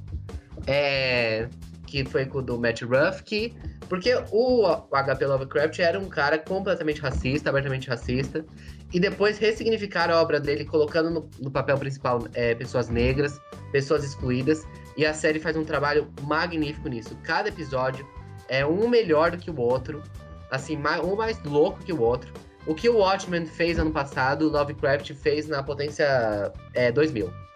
É, 0.67 1.49
que 1.91 2.05
foi 2.05 2.25
com 2.25 2.37
o 2.37 2.41
do 2.41 2.57
Matt 2.57 2.83
Ruffke. 2.83 3.53
Porque 3.89 4.15
o, 4.31 4.65
o 4.65 5.03
HP 5.03 5.25
Lovecraft 5.25 5.79
era 5.79 5.99
um 5.99 6.07
cara 6.07 6.39
completamente 6.39 7.01
racista, 7.01 7.49
abertamente 7.49 7.89
racista. 7.89 8.45
E 8.93 8.99
depois 8.99 9.37
ressignificaram 9.37 10.15
a 10.15 10.21
obra 10.21 10.39
dele, 10.39 10.63
colocando 10.63 11.09
no, 11.09 11.29
no 11.37 11.51
papel 11.51 11.77
principal 11.77 12.25
é, 12.33 12.55
pessoas 12.55 12.87
negras, 12.87 13.41
pessoas 13.73 14.05
excluídas. 14.05 14.65
E 14.95 15.05
a 15.05 15.13
série 15.13 15.37
faz 15.37 15.57
um 15.57 15.65
trabalho 15.65 16.09
magnífico 16.21 16.87
nisso. 16.87 17.17
Cada 17.23 17.49
episódio 17.49 18.07
é 18.47 18.65
um 18.65 18.87
melhor 18.87 19.31
do 19.31 19.37
que 19.37 19.51
o 19.51 19.59
outro. 19.59 20.01
Assim, 20.49 20.77
um 20.77 21.15
mais 21.15 21.43
louco 21.43 21.83
que 21.83 21.91
o 21.91 22.01
outro. 22.01 22.31
O 22.65 22.73
que 22.73 22.87
o 22.87 22.99
Watchmen 22.99 23.45
fez 23.45 23.77
ano 23.79 23.91
passado, 23.91 24.47
o 24.47 24.49
Lovecraft 24.49 25.13
fez 25.13 25.47
na 25.47 25.61
potência 25.61 26.53
é, 26.73 26.91
2000. 26.91 27.50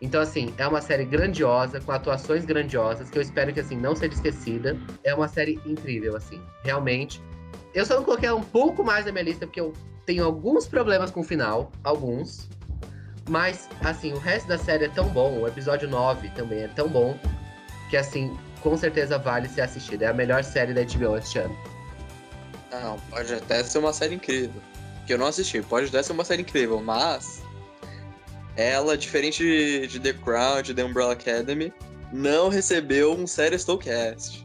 Então, 0.00 0.20
assim, 0.20 0.52
é 0.58 0.66
uma 0.66 0.80
série 0.80 1.04
grandiosa, 1.04 1.80
com 1.80 1.90
atuações 1.90 2.44
grandiosas, 2.44 3.08
que 3.08 3.18
eu 3.18 3.22
espero 3.22 3.52
que, 3.52 3.60
assim, 3.60 3.76
não 3.76 3.96
seja 3.96 4.14
esquecida. 4.14 4.76
É 5.02 5.14
uma 5.14 5.28
série 5.28 5.58
incrível, 5.64 6.16
assim, 6.16 6.40
realmente. 6.62 7.22
Eu 7.72 7.86
só 7.86 7.96
não 7.96 8.04
coloquei 8.04 8.30
um 8.30 8.42
pouco 8.42 8.84
mais 8.84 9.06
na 9.06 9.12
minha 9.12 9.24
lista, 9.24 9.46
porque 9.46 9.60
eu 9.60 9.72
tenho 10.04 10.24
alguns 10.24 10.66
problemas 10.66 11.10
com 11.10 11.20
o 11.20 11.24
final, 11.24 11.72
alguns. 11.82 12.48
Mas, 13.28 13.68
assim, 13.82 14.12
o 14.12 14.18
resto 14.18 14.48
da 14.48 14.58
série 14.58 14.84
é 14.84 14.88
tão 14.88 15.08
bom, 15.08 15.40
o 15.40 15.48
episódio 15.48 15.88
9 15.88 16.28
também 16.30 16.62
é 16.62 16.68
tão 16.68 16.88
bom, 16.88 17.18
que, 17.90 17.96
assim, 17.96 18.36
com 18.60 18.76
certeza 18.76 19.18
vale 19.18 19.48
ser 19.48 19.62
assistido. 19.62 20.02
É 20.02 20.06
a 20.06 20.14
melhor 20.14 20.44
série 20.44 20.74
da 20.74 20.82
HBO 20.82 21.16
este 21.16 21.38
ano. 21.38 21.56
Não, 22.70 22.98
pode 23.10 23.32
até 23.32 23.62
ser 23.64 23.78
uma 23.78 23.92
série 23.92 24.16
incrível. 24.16 24.60
Que 25.06 25.14
eu 25.14 25.18
não 25.18 25.26
assisti, 25.26 25.62
pode 25.62 25.86
até 25.86 26.02
ser 26.02 26.12
uma 26.12 26.24
série 26.24 26.42
incrível, 26.42 26.82
mas 26.82 27.42
ela, 28.56 28.96
diferente 28.96 29.42
de, 29.42 29.86
de 29.86 30.00
The 30.00 30.12
Crown, 30.14 30.62
de 30.62 30.74
The 30.74 30.84
Umbrella 30.84 31.12
Academy, 31.12 31.72
não 32.12 32.48
recebeu 32.48 33.12
um 33.12 33.26
série 33.26 33.56
Stowcast. 33.58 34.44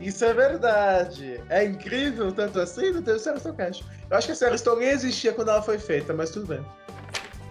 Isso 0.00 0.24
é 0.24 0.34
verdade. 0.34 1.40
É 1.48 1.64
incrível, 1.64 2.30
tanto 2.32 2.60
assim, 2.60 2.90
não 2.92 3.02
teve 3.02 3.18
série 3.18 3.38
Stowcast. 3.38 3.84
Eu 4.10 4.16
acho 4.16 4.26
que 4.26 4.32
a 4.32 4.36
série 4.36 4.58
Stone 4.58 4.80
nem 4.80 4.90
existia 4.90 5.32
quando 5.32 5.50
ela 5.50 5.62
foi 5.62 5.78
feita, 5.78 6.12
mas 6.12 6.30
tudo 6.30 6.46
bem. 6.46 6.64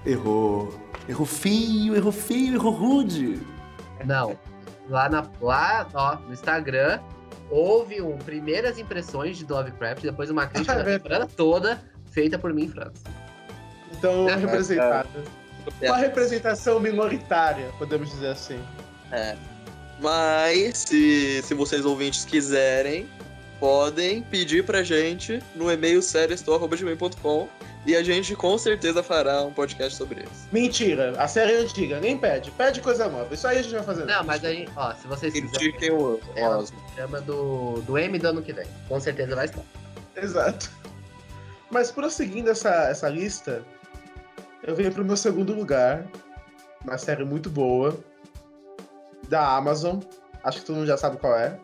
Errou. 0.06 0.74
Errou 1.08 1.26
feio, 1.26 1.96
errou 1.96 2.12
feio, 2.12 2.56
errou 2.56 2.72
rude. 2.72 3.40
Não. 4.06 4.38
Lá, 4.90 5.10
na, 5.10 5.30
lá 5.42 5.88
ó, 5.94 6.18
no 6.18 6.34
Instagram, 6.34 7.00
houve 7.50 8.02
um 8.02 8.18
primeiras 8.18 8.78
impressões 8.78 9.38
de 9.38 9.46
Lovecraft, 9.46 10.04
depois 10.04 10.30
uma 10.30 10.46
crítica 10.48 10.76
da 10.76 10.84
temporada 10.84 11.28
toda, 11.28 11.82
feita 12.12 12.38
por 12.38 12.54
mim 12.54 12.66
em 12.66 12.70
França. 12.70 13.04
Então, 13.98 14.26
representada. 14.26 15.10
Uma 15.82 15.98
representação 15.98 16.80
minoritária, 16.80 17.72
podemos 17.78 18.10
dizer 18.10 18.30
assim. 18.30 18.60
É. 19.12 19.36
Mas, 20.00 20.78
se, 20.80 21.42
se 21.44 21.54
vocês 21.54 21.86
ouvintes 21.86 22.24
quiserem, 22.26 23.08
podem 23.60 24.22
pedir 24.24 24.64
pra 24.66 24.82
gente 24.82 25.44
no 25.56 25.72
e-mail 25.72 26.02
seriestor.gmail.com 26.02 27.50
e 27.86 27.96
a 27.96 28.04
gente 28.04 28.36
com 28.36 28.58
certeza 28.58 29.02
fará 29.02 29.42
um 29.42 29.52
podcast 29.54 29.98
sobre 29.98 30.22
isso. 30.22 30.48
Mentira, 30.52 31.14
a 31.18 31.28
série 31.28 31.54
é 31.54 31.58
antiga, 31.58 32.00
nem 32.00 32.18
pede. 32.18 32.52
Pede 32.52 32.82
coisa 32.82 33.08
nova. 33.08 33.34
Isso 33.34 33.48
aí 33.48 33.60
a 33.60 33.62
gente 33.62 33.74
vai 33.74 33.84
fazer. 33.84 34.06
Não, 34.06 34.24
mas 34.24 34.44
aí, 34.44 34.68
ó, 34.76 34.94
se 34.94 35.08
vocês 35.08 35.34
quiserem. 35.34 35.52
Critiquem 35.52 35.92
o 35.92 36.20
É 36.36 36.48
o 36.48 36.58
Osmo. 36.60 36.78
programa 36.82 37.22
do, 37.22 37.82
do 37.82 37.98
M 37.98 38.20
do 38.20 38.28
ano 38.28 38.42
que 38.42 38.54
vem. 38.54 38.68
Com 38.88 39.00
certeza 39.00 39.36
vai 39.36 39.46
estar. 39.46 39.62
Exato. 40.16 40.70
Mas 41.72 41.92
prosseguindo 41.92 42.50
essa, 42.50 42.90
essa 42.90 43.08
lista, 43.08 43.64
eu 44.64 44.76
venho 44.76 44.92
pro 44.92 45.06
meu 45.06 45.18
segundo 45.18 45.54
lugar. 45.54 46.06
Uma 46.84 46.98
série 46.98 47.24
muito 47.24 47.50
boa. 47.50 47.98
Da 49.28 49.56
Amazon. 49.56 50.00
Acho 50.44 50.60
que 50.60 50.66
todo 50.66 50.78
mundo 50.78 50.88
já 50.88 50.98
sabe 50.98 51.18
qual 51.18 51.36
é. 51.38 51.60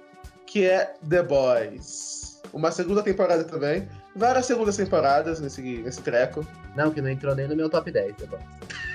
Que 0.45 0.65
é 0.65 0.93
The 1.07 1.23
Boys. 1.23 2.41
Uma 2.53 2.71
segunda 2.71 3.01
temporada 3.01 3.43
também. 3.43 3.87
Várias 4.15 4.45
segundas 4.45 4.77
temporadas 4.77 5.39
nesse, 5.39 5.61
nesse 5.61 6.01
treco. 6.01 6.45
Não, 6.75 6.91
que 6.91 7.01
não 7.01 7.09
entrou 7.09 7.35
nem 7.35 7.47
no 7.47 7.55
meu 7.55 7.69
top 7.69 7.91
10, 7.91 8.15
tá 8.15 8.25
bom? 8.27 8.39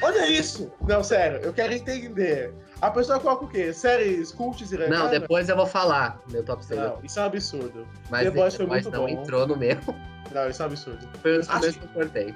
Olha 0.02 0.26
isso! 0.30 0.72
Não, 0.86 1.04
sério, 1.04 1.40
eu 1.42 1.52
quero 1.52 1.72
entender. 1.74 2.54
A 2.80 2.90
pessoa 2.90 3.20
coloca 3.20 3.44
o 3.44 3.48
quê? 3.48 3.72
Séries 3.72 4.32
cults 4.32 4.72
e 4.72 4.78
Não, 4.88 5.10
depois 5.10 5.48
eu 5.50 5.56
vou 5.56 5.66
falar 5.66 6.18
meu 6.30 6.42
top 6.42 6.64
6. 6.64 6.80
Não, 6.80 6.98
isso 7.02 7.18
é 7.18 7.22
um 7.22 7.26
absurdo. 7.26 7.86
mas 8.08 8.24
The 8.24 8.30
Boys 8.30 8.54
foi 8.54 8.66
mas 8.66 8.84
muito 8.84 8.96
não 8.96 9.06
bom. 9.06 9.08
entrou 9.08 9.46
no 9.46 9.56
meu. 9.56 9.76
Não, 10.32 10.48
isso 10.48 10.62
é 10.62 10.64
um 10.64 10.68
absurdo. 10.68 11.08
Foi 11.20 11.34
um 11.34 11.38
dos 11.38 11.48
primeiros 11.48 11.76
que 11.76 11.84
eu 11.84 11.88
cortei. 11.90 12.34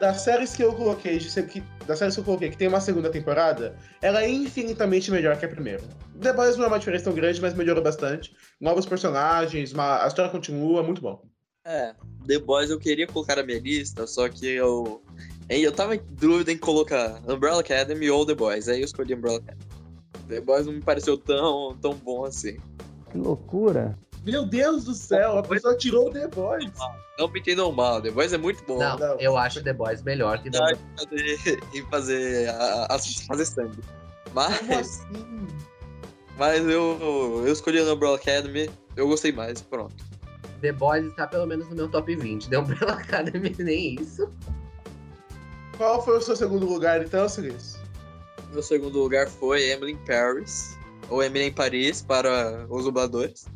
Das 0.00 0.20
séries 0.22 0.54
que 0.54 0.62
eu 0.62 0.72
coloquei, 0.74 1.18
de 1.18 1.30
ser- 1.30 1.46
que, 1.46 1.62
das 1.86 1.98
séries 1.98 2.14
que 2.14 2.20
eu 2.20 2.24
coloquei, 2.24 2.50
que 2.50 2.56
tem 2.56 2.68
uma 2.68 2.80
segunda 2.80 3.10
temporada, 3.10 3.76
ela 4.02 4.22
é 4.22 4.28
infinitamente 4.30 5.10
melhor 5.10 5.38
que 5.38 5.44
a 5.46 5.48
primeira. 5.48 5.82
The 6.20 6.32
Boys 6.32 6.56
não 6.56 6.64
é 6.64 6.68
uma 6.68 6.78
diferença 6.78 7.04
tão 7.04 7.14
grande, 7.14 7.40
mas 7.40 7.54
melhorou 7.54 7.82
bastante. 7.82 8.34
Novos 8.60 8.86
personagens, 8.86 9.72
uma- 9.72 10.02
a 10.04 10.06
história 10.06 10.30
continua, 10.30 10.82
muito 10.82 11.00
bom. 11.00 11.22
É, 11.64 11.94
The 12.26 12.38
Boys 12.40 12.70
eu 12.70 12.78
queria 12.78 13.06
colocar 13.06 13.36
na 13.36 13.42
minha 13.42 13.58
lista, 13.60 14.06
só 14.06 14.28
que 14.28 14.46
eu. 14.46 15.02
Eu 15.48 15.72
tava 15.72 15.94
em 15.94 16.00
dúvida 16.10 16.50
em 16.52 16.58
colocar 16.58 17.20
Umbrella 17.28 17.60
Academy 17.60 18.10
ou 18.10 18.26
The 18.26 18.34
Boys, 18.34 18.68
aí 18.68 18.80
eu 18.80 18.84
escolhi 18.84 19.14
Umbrella 19.14 19.38
Academy. 19.38 19.64
The 20.28 20.40
Boys 20.40 20.66
não 20.66 20.72
me 20.72 20.80
pareceu 20.82 21.16
tão, 21.16 21.76
tão 21.80 21.94
bom 21.94 22.24
assim. 22.24 22.56
Que 23.10 23.18
loucura. 23.18 23.96
Meu 24.24 24.46
Deus 24.46 24.84
do 24.84 24.94
céu, 24.94 25.38
a 25.38 25.42
pessoa 25.42 25.76
tirou 25.76 26.08
o 26.08 26.10
The 26.10 26.28
Boys. 26.28 26.70
Não 27.18 27.28
me 27.28 27.40
entendam 27.40 27.70
mal, 27.72 28.00
The 28.00 28.10
Boys 28.10 28.32
é 28.32 28.38
muito 28.38 28.64
bom. 28.64 28.78
Não, 28.78 28.96
não. 28.98 29.20
eu 29.20 29.36
acho 29.36 29.62
The 29.62 29.72
Boys 29.72 30.02
melhor 30.02 30.42
que 30.42 30.50
The 30.50 30.58
Boys. 30.58 30.78
fazer, 30.98 31.60
em 31.74 31.82
fazer, 31.90 32.48
a- 32.48 32.86
a- 32.90 32.98
fazer 33.28 33.44
sangue. 33.44 33.78
Mas, 34.32 34.58
Como 34.58 34.78
assim? 34.78 35.46
mas 36.38 36.60
eu, 36.66 37.42
eu 37.46 37.52
escolhi 37.52 37.78
a 37.78 37.92
Umbrella 37.92 38.16
Academy, 38.16 38.70
eu 38.96 39.06
gostei 39.06 39.30
mais, 39.30 39.60
pronto. 39.62 39.94
The 40.60 40.72
Boys 40.72 41.04
está 41.06 41.26
pelo 41.26 41.46
menos 41.46 41.68
no 41.68 41.76
meu 41.76 41.88
top 41.88 42.16
20. 42.16 42.48
The 42.48 42.58
Umbrella 42.58 42.92
Academy 42.98 43.54
nem 43.58 43.96
isso. 44.00 44.28
Qual 45.76 46.02
foi 46.04 46.16
o 46.18 46.20
seu 46.22 46.34
segundo 46.34 46.64
lugar, 46.66 47.02
então, 47.04 47.28
Silis? 47.28 47.76
Meu 48.52 48.62
segundo 48.62 48.98
lugar 48.98 49.28
foi 49.28 49.62
Emily 49.70 49.92
in 49.92 49.96
Paris, 50.06 50.78
ou 51.10 51.22
Emily 51.22 51.46
em 51.46 51.52
Paris 51.52 52.00
para 52.00 52.66
os 52.70 52.84
dubladores. 52.84 53.46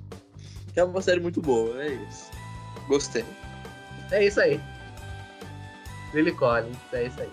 É 0.78 0.85
uma 0.85 1.02
série 1.02 1.20
muito 1.20 1.40
boa, 1.42 1.82
é 1.82 1.88
isso. 1.88 2.30
Gostei. 2.87 3.25
É 4.11 4.25
isso 4.25 4.40
aí. 4.40 4.61
Lily 6.14 6.32
Collins, 6.32 6.76
é 6.92 7.04
isso 7.06 7.20
aí. 7.20 7.32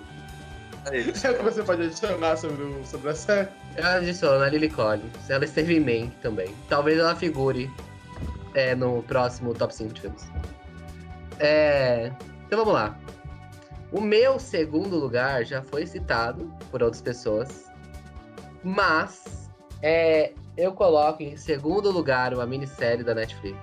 É 0.91 0.97
isso. 0.97 1.25
É 1.27 1.31
o 1.31 1.37
que 1.37 1.43
você 1.43 1.63
pode 1.63 1.83
adicionar 1.83 2.35
sobre, 2.37 2.63
o- 2.63 2.85
sobre 2.85 3.09
a 3.11 3.15
série? 3.15 3.47
Eu 3.77 3.85
adiciono 3.85 4.43
a 4.43 4.49
Lily 4.49 4.69
Collins. 4.69 5.29
Ela 5.29 5.45
esteve 5.45 5.75
em 5.77 5.79
Mank 5.79 6.15
também. 6.21 6.53
Talvez 6.69 6.97
ela 6.99 7.15
figure 7.15 7.71
é, 8.53 8.73
no 8.75 9.01
próximo 9.03 9.53
top 9.53 9.73
5 9.75 9.93
de 9.93 10.01
filmes. 10.01 10.27
É, 11.39 12.11
Então 12.47 12.59
vamos 12.59 12.73
lá. 12.73 12.97
O 13.91 14.01
meu 14.01 14.39
segundo 14.39 14.95
lugar 14.97 15.45
já 15.45 15.61
foi 15.61 15.85
citado 15.85 16.51
por 16.71 16.81
outras 16.83 17.01
pessoas. 17.01 17.65
Mas 18.63 19.49
é, 19.81 20.33
eu 20.57 20.71
coloco 20.73 21.21
em 21.21 21.35
segundo 21.37 21.91
lugar 21.91 22.33
uma 22.33 22.45
minissérie 22.45 23.03
da 23.03 23.13
Netflix. 23.13 23.57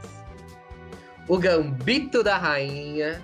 O 1.28 1.38
Gambito 1.38 2.22
da 2.22 2.36
Rainha, 2.36 3.22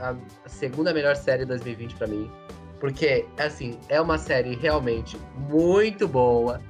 a 0.00 0.14
segunda 0.48 0.92
melhor 0.94 1.16
série 1.16 1.40
de 1.40 1.46
2020 1.46 1.94
pra 1.96 2.06
mim. 2.06 2.30
Porque, 2.78 3.26
assim, 3.38 3.78
é 3.88 4.00
uma 4.00 4.16
série 4.16 4.54
realmente 4.56 5.18
muito 5.36 6.08
boa, 6.08 6.62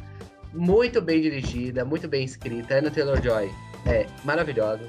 muito 0.52 1.00
bem 1.00 1.20
dirigida, 1.20 1.84
muito 1.84 2.08
bem 2.08 2.24
escrita. 2.24 2.78
Anna 2.78 2.90
Taylor-Joy 2.90 3.50
é 3.86 4.06
maravilhosa. 4.24 4.88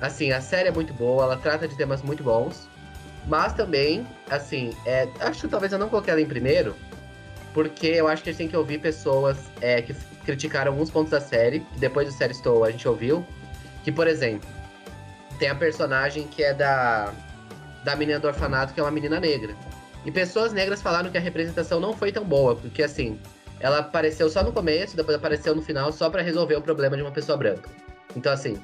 Assim, 0.00 0.30
a 0.30 0.40
série 0.40 0.68
é 0.68 0.72
muito 0.72 0.92
boa, 0.94 1.24
ela 1.24 1.36
trata 1.36 1.66
de 1.66 1.76
temas 1.76 2.02
muito 2.02 2.22
bons. 2.22 2.68
Mas 3.26 3.54
também, 3.54 4.06
assim, 4.30 4.70
é, 4.84 5.08
acho 5.18 5.40
que 5.42 5.48
talvez 5.48 5.72
eu 5.72 5.80
não 5.80 5.88
coloquei 5.88 6.12
ela 6.12 6.20
em 6.20 6.26
primeiro, 6.26 6.76
porque 7.56 7.86
eu 7.86 8.06
acho 8.06 8.22
que 8.22 8.28
a 8.28 8.32
gente 8.32 8.38
tem 8.38 8.48
que 8.48 8.56
ouvir 8.56 8.78
pessoas 8.78 9.38
é, 9.62 9.80
que 9.80 9.94
criticaram 10.26 10.72
alguns 10.72 10.90
pontos 10.90 11.10
da 11.10 11.22
série, 11.22 11.60
que 11.60 11.78
depois 11.78 12.06
do 12.06 12.12
série 12.12 12.32
Estou 12.32 12.62
a 12.62 12.70
gente 12.70 12.86
ouviu. 12.86 13.24
Que, 13.82 13.90
por 13.90 14.06
exemplo, 14.06 14.46
tem 15.38 15.48
a 15.48 15.54
personagem 15.54 16.26
que 16.28 16.44
é 16.44 16.52
da, 16.52 17.14
da 17.82 17.96
menina 17.96 18.20
do 18.20 18.26
orfanato, 18.26 18.74
que 18.74 18.80
é 18.80 18.82
uma 18.82 18.90
menina 18.90 19.18
negra. 19.18 19.56
E 20.04 20.12
pessoas 20.12 20.52
negras 20.52 20.82
falaram 20.82 21.10
que 21.10 21.16
a 21.16 21.20
representação 21.20 21.80
não 21.80 21.94
foi 21.94 22.12
tão 22.12 22.24
boa, 22.24 22.54
porque 22.54 22.82
assim, 22.82 23.18
ela 23.58 23.78
apareceu 23.78 24.28
só 24.28 24.42
no 24.42 24.52
começo, 24.52 24.94
depois 24.94 25.16
apareceu 25.16 25.54
no 25.54 25.62
final 25.62 25.90
só 25.90 26.10
para 26.10 26.20
resolver 26.20 26.56
o 26.56 26.60
problema 26.60 26.94
de 26.94 27.00
uma 27.00 27.10
pessoa 27.10 27.38
branca. 27.38 27.70
Então, 28.14 28.34
assim, 28.34 28.62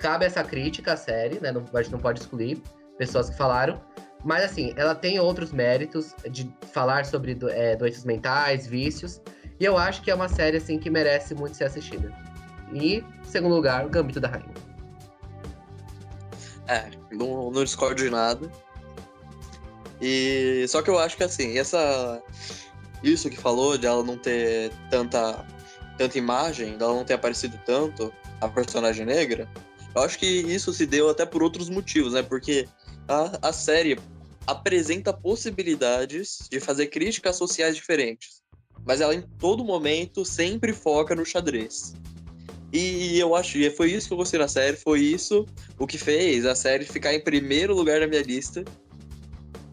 cabe 0.00 0.24
essa 0.24 0.44
crítica 0.44 0.92
à 0.92 0.96
série, 0.96 1.40
né? 1.40 1.50
Não, 1.50 1.64
a 1.74 1.82
gente 1.82 1.90
não 1.90 1.98
pode 1.98 2.20
excluir 2.20 2.62
pessoas 2.96 3.28
que 3.28 3.36
falaram. 3.36 3.80
Mas, 4.24 4.44
assim, 4.44 4.72
ela 4.76 4.94
tem 4.94 5.20
outros 5.20 5.52
méritos 5.52 6.14
de 6.30 6.50
falar 6.72 7.04
sobre 7.04 7.34
do- 7.34 7.50
é, 7.50 7.76
doenças 7.76 8.04
mentais, 8.04 8.66
vícios. 8.66 9.20
E 9.60 9.64
eu 9.64 9.76
acho 9.76 10.02
que 10.02 10.10
é 10.10 10.14
uma 10.14 10.28
série, 10.28 10.56
assim, 10.56 10.78
que 10.78 10.88
merece 10.88 11.34
muito 11.34 11.56
ser 11.56 11.64
assistida. 11.64 12.10
E, 12.72 12.96
em 12.96 13.04
segundo 13.24 13.54
lugar, 13.54 13.84
o 13.84 13.90
Gambito 13.90 14.18
da 14.18 14.28
Rainha. 14.28 14.54
É, 16.66 16.90
não, 17.12 17.50
não 17.50 17.62
discordo 17.62 18.02
de 18.02 18.08
nada. 18.08 18.50
E 20.00 20.64
só 20.68 20.82
que 20.82 20.90
eu 20.90 20.98
acho 20.98 21.16
que 21.16 21.22
assim, 21.22 21.58
essa 21.58 22.22
isso 23.02 23.28
que 23.30 23.36
falou 23.36 23.76
de 23.78 23.86
ela 23.86 24.02
não 24.02 24.16
ter 24.18 24.72
tanta 24.90 25.46
tanta 25.96 26.18
imagem, 26.18 26.76
dela 26.76 26.94
não 26.94 27.04
ter 27.04 27.14
aparecido 27.14 27.58
tanto 27.64 28.12
a 28.40 28.48
personagem 28.48 29.06
negra, 29.06 29.48
eu 29.94 30.02
acho 30.02 30.18
que 30.18 30.26
isso 30.26 30.72
se 30.72 30.86
deu 30.86 31.08
até 31.08 31.24
por 31.24 31.42
outros 31.42 31.70
motivos, 31.70 32.14
né? 32.14 32.22
Porque 32.22 32.66
a, 33.06 33.48
a 33.48 33.52
série 33.52 33.96
apresenta 34.46 35.12
possibilidades 35.12 36.48
de 36.50 36.60
fazer 36.60 36.88
críticas 36.88 37.36
sociais 37.36 37.74
diferentes, 37.74 38.42
mas 38.84 39.00
ela 39.00 39.14
em 39.14 39.22
todo 39.38 39.64
momento 39.64 40.24
sempre 40.24 40.72
foca 40.72 41.14
no 41.14 41.24
xadrez. 41.24 41.94
E 42.72 43.16
eu 43.20 43.36
acho, 43.36 43.56
e 43.56 43.70
foi 43.70 43.92
isso 43.92 44.08
que 44.08 44.14
eu 44.14 44.18
gostei 44.18 44.38
na 44.38 44.48
série, 44.48 44.76
foi 44.76 44.98
isso 44.98 45.46
o 45.78 45.86
que 45.86 45.96
fez 45.96 46.44
a 46.44 46.56
série 46.56 46.84
ficar 46.84 47.14
em 47.14 47.22
primeiro 47.22 47.72
lugar 47.72 48.00
na 48.00 48.06
minha 48.08 48.22
lista. 48.22 48.64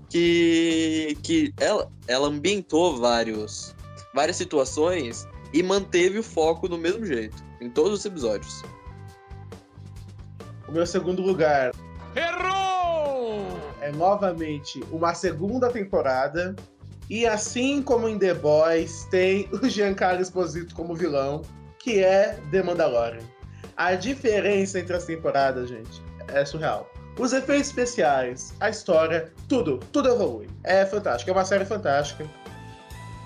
Que, 0.07 1.17
que 1.23 1.53
ela, 1.57 1.89
ela 2.05 2.27
ambientou 2.27 2.97
vários, 2.97 3.73
várias 4.13 4.35
situações 4.35 5.25
e 5.53 5.63
manteve 5.63 6.19
o 6.19 6.23
foco 6.23 6.67
do 6.67 6.77
mesmo 6.77 7.05
jeito, 7.05 7.35
em 7.59 7.69
todos 7.69 7.99
os 7.99 8.05
episódios. 8.05 8.61
O 10.67 10.71
meu 10.71 10.85
segundo 10.85 11.21
lugar 11.21 11.71
Errou! 12.15 12.51
é 13.81 13.91
novamente 13.91 14.81
uma 14.91 15.13
segunda 15.13 15.69
temporada. 15.69 16.55
E 17.09 17.27
assim 17.27 17.81
como 17.81 18.07
em 18.07 18.17
The 18.17 18.35
Boys, 18.35 19.05
tem 19.11 19.49
o 19.51 19.67
Giancarlo 19.67 20.21
Esposito 20.21 20.73
como 20.73 20.95
vilão, 20.95 21.41
que 21.79 22.01
é 22.01 22.39
The 22.51 22.63
Mandalorian. 22.63 23.23
A 23.75 23.95
diferença 23.95 24.79
entre 24.79 24.95
as 24.95 25.05
temporadas, 25.05 25.67
gente, 25.69 26.01
é 26.29 26.45
surreal. 26.45 26.89
Os 27.19 27.33
efeitos 27.33 27.67
especiais, 27.67 28.53
a 28.61 28.69
história, 28.69 29.31
tudo, 29.49 29.79
tudo 29.91 30.09
evolui. 30.09 30.47
É 30.63 30.85
fantástico, 30.85 31.29
é 31.29 31.33
uma 31.33 31.43
série 31.43 31.65
fantástica. 31.65 32.25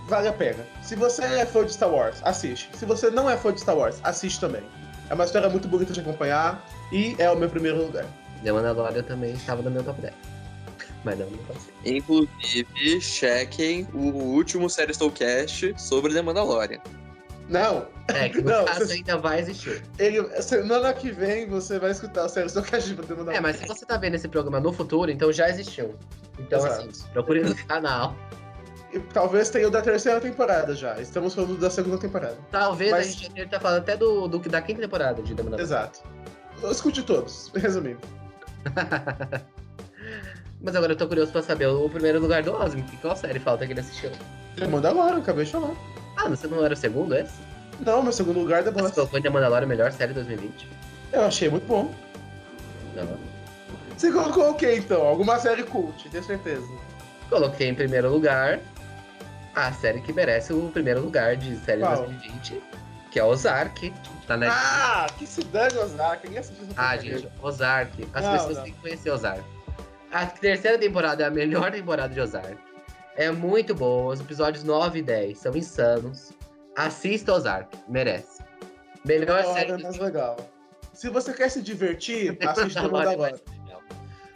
Vale 0.08 0.28
a 0.28 0.34
pena. 0.34 0.66
Se 0.82 0.96
você 0.96 1.24
é 1.24 1.46
fã 1.46 1.64
de 1.64 1.74
Star 1.74 1.92
Wars, 1.92 2.20
assiste. 2.24 2.70
Se 2.76 2.86
você 2.86 3.12
não 3.12 3.30
é 3.30 3.38
fã 3.38 3.54
de 3.54 3.62
Star 3.62 3.78
Wars, 3.78 4.00
assiste 4.04 4.40
também. 4.40 4.64
É 5.10 5.14
uma 5.14 5.26
história 5.26 5.50
muito 5.50 5.68
bonita 5.68 5.94
de 5.94 6.00
acompanhar 6.00 6.66
e 6.92 7.16
é 7.20 7.30
o 7.30 7.36
meu 7.36 7.50
primeiro 7.50 7.78
lugar. 7.78 8.06
The 8.44 8.52
Mandalorian 8.52 9.04
também 9.04 9.34
estava 9.34 9.62
no 9.62 9.72
meu 9.72 9.84
top 9.84 10.02
10. 10.02 10.14
Mas 11.04 11.20
não, 11.20 11.30
não 11.30 11.38
pode 11.40 11.60
ser. 11.62 11.72
Inclusive, 11.98 13.02
chequem 13.02 13.88
o 13.94 14.00
último 14.12 14.70
Série 14.70 14.94
Stowcast 14.94 15.74
sobre 15.78 16.14
The 16.14 16.22
Mandalorian. 16.22 16.80
Não, 17.48 17.88
É, 18.08 18.28
que 18.30 18.42
no 18.42 18.50
Não, 18.50 18.66
caso 18.66 18.88
você- 18.88 18.94
ainda 18.94 19.18
vai 19.18 19.40
existir. 19.40 19.84
ele, 20.00 20.24
semana 20.42 20.92
que 20.94 21.12
vem 21.12 21.48
você 21.48 21.78
vai 21.78 21.92
escutar 21.92 22.26
o 22.26 22.30
sério 22.30 22.50
seu 22.50 22.64
cachimbo 22.64 23.04
do 23.04 23.10
Mandalorian. 23.10 23.38
É, 23.38 23.42
mas 23.42 23.58
se 23.58 23.68
você 23.68 23.86
tá 23.86 23.98
vendo 23.98 24.16
esse 24.16 24.28
programa 24.28 24.60
no 24.60 24.74
futuro, 24.74 25.12
então 25.12 25.32
já 25.32 25.48
existiu. 25.50 25.96
Então, 26.40 26.60
Exato. 26.66 26.90
assim, 26.90 27.04
procure 27.14 27.42
no 27.42 27.56
canal. 27.68 28.16
Talvez 29.14 29.50
tenha 29.50 29.68
o 29.68 29.72
da 29.72 29.82
terceira 29.82 30.20
temporada 30.22 30.74
já. 30.74 31.00
Estamos 31.02 31.36
falando 31.36 31.58
da 31.58 31.70
segunda 31.70 31.98
temporada. 31.98 32.38
Talvez 32.50 32.92
Mas- 32.92 33.08
a 33.08 33.12
gente 33.12 33.38
já 33.38 33.48
tá 33.48 33.60
falando 33.60 33.80
até 33.80 33.96
do, 33.98 34.28
do, 34.28 34.40
da 34.40 34.62
quinta 34.62 34.82
temporada 34.82 35.22
de 35.22 35.36
The 35.36 35.44
Mandalorian. 35.44 35.64
Exato. 35.66 36.00
Eu 36.64 36.72
escute 36.72 37.04
todos, 37.04 37.52
resumindo. 37.56 38.00
Mas 40.62 40.76
agora 40.76 40.94
eu 40.94 40.98
tô 40.98 41.08
curioso 41.08 41.32
pra 41.32 41.42
saber 41.44 41.68
o 41.68 41.90
primeiro 41.90 42.20
lugar 42.20 42.42
do 42.44 42.52
Osmo. 42.54 42.84
Que 42.84 42.98
qual 42.98 43.16
série 43.16 43.40
falta 43.40 43.66
que 43.66 43.74
ele 43.74 43.80
assistiu? 43.82 44.12
The 44.56 44.68
Mandalorian, 44.68 45.18
acabei 45.20 45.46
de 45.46 45.52
falar. 45.52 45.76
Ah, 46.18 46.30
você 46.30 46.48
não 46.48 46.64
era 46.64 46.74
o 46.74 46.78
segundo, 46.78 47.14
esse? 47.16 47.34
Não, 47.86 48.02
meu 48.02 48.12
segundo 48.12 48.40
lugar 48.40 48.62
é 48.62 48.64
The 48.64 48.72
Você 48.72 48.82
Boys. 48.82 48.94
colocou 48.96 49.22
The 49.22 49.30
Mandalorian 49.30 49.68
melhor 49.68 49.92
série 49.92 50.14
de 50.14 50.16
2020? 50.16 50.68
Eu 51.14 51.22
achei 51.26 51.50
muito 51.50 51.68
bom. 51.68 51.94
Não. 52.96 53.18
Você 53.96 54.12
colocou 54.12 54.52
o 54.52 54.54
quê, 54.56 54.76
então? 54.78 55.02
Alguma 55.06 55.38
série 55.40 55.64
cult, 55.64 56.10
tenho 56.10 56.24
certeza. 56.24 56.68
Coloquei 57.30 57.70
em 57.70 57.76
primeiro 57.76 58.10
lugar 58.10 58.60
a 59.54 59.72
série 59.74 60.02
que 60.02 60.12
merece 60.12 60.52
o 60.54 60.70
primeiro 60.72 61.02
lugar 61.02 61.36
de 61.36 61.56
série 61.58 61.82
de 61.82 61.88
Qual? 61.88 61.98
2020, 62.06 62.62
que 63.16 63.20
é 63.22 63.24
Ozark, 63.24 63.94
Netflix. 64.28 64.54
Ah, 64.54 65.08
que 65.18 65.26
se 65.26 65.42
dane 65.46 65.78
Ozark, 65.78 66.28
nem 66.28 66.38
assisti 66.38 66.62
essa 66.64 66.74
Ah, 66.76 66.98
gente, 66.98 67.30
Ozark. 67.42 68.10
As 68.14 68.26
Não, 68.26 68.32
pessoas 68.34 68.58
não. 68.58 68.64
têm 68.66 68.74
que 68.74 68.82
conhecer 68.82 69.10
Ozark. 69.10 69.42
A 70.12 70.26
terceira 70.26 70.78
temporada 70.78 71.24
é 71.24 71.26
a 71.26 71.30
melhor 71.30 71.72
temporada 71.72 72.14
de 72.14 72.20
Ozark. 72.20 72.58
É 73.16 73.32
muito 73.32 73.74
boa. 73.74 74.14
Os 74.14 74.20
episódios 74.20 74.66
9 74.66 75.00
e 75.00 75.02
10 75.02 75.38
são 75.38 75.56
insanos. 75.56 76.34
Assista 76.76 77.32
Ozark. 77.32 77.78
Merece. 77.88 78.44
Melhor 79.06 79.46
série 79.46 79.72
é 79.72 79.78
do 79.78 79.84
mais 79.84 79.98
legal. 79.98 80.36
Se 80.92 81.08
você 81.08 81.32
quer 81.32 81.50
se 81.50 81.62
divertir, 81.62 82.38
assiste 82.46 82.74
The 82.74 82.82
Mandalorian. 82.82 83.38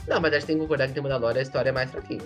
Não, 0.07 0.21
mas 0.21 0.31
a 0.31 0.39
gente 0.39 0.45
tem 0.47 0.55
que 0.55 0.61
concordar 0.61 0.87
que 0.87 0.93
The 0.93 1.01
Mandalorian 1.01 1.39
a 1.39 1.43
história 1.43 1.67
é 1.67 1.73
mais 1.73 1.91
fraquinha. 1.91 2.21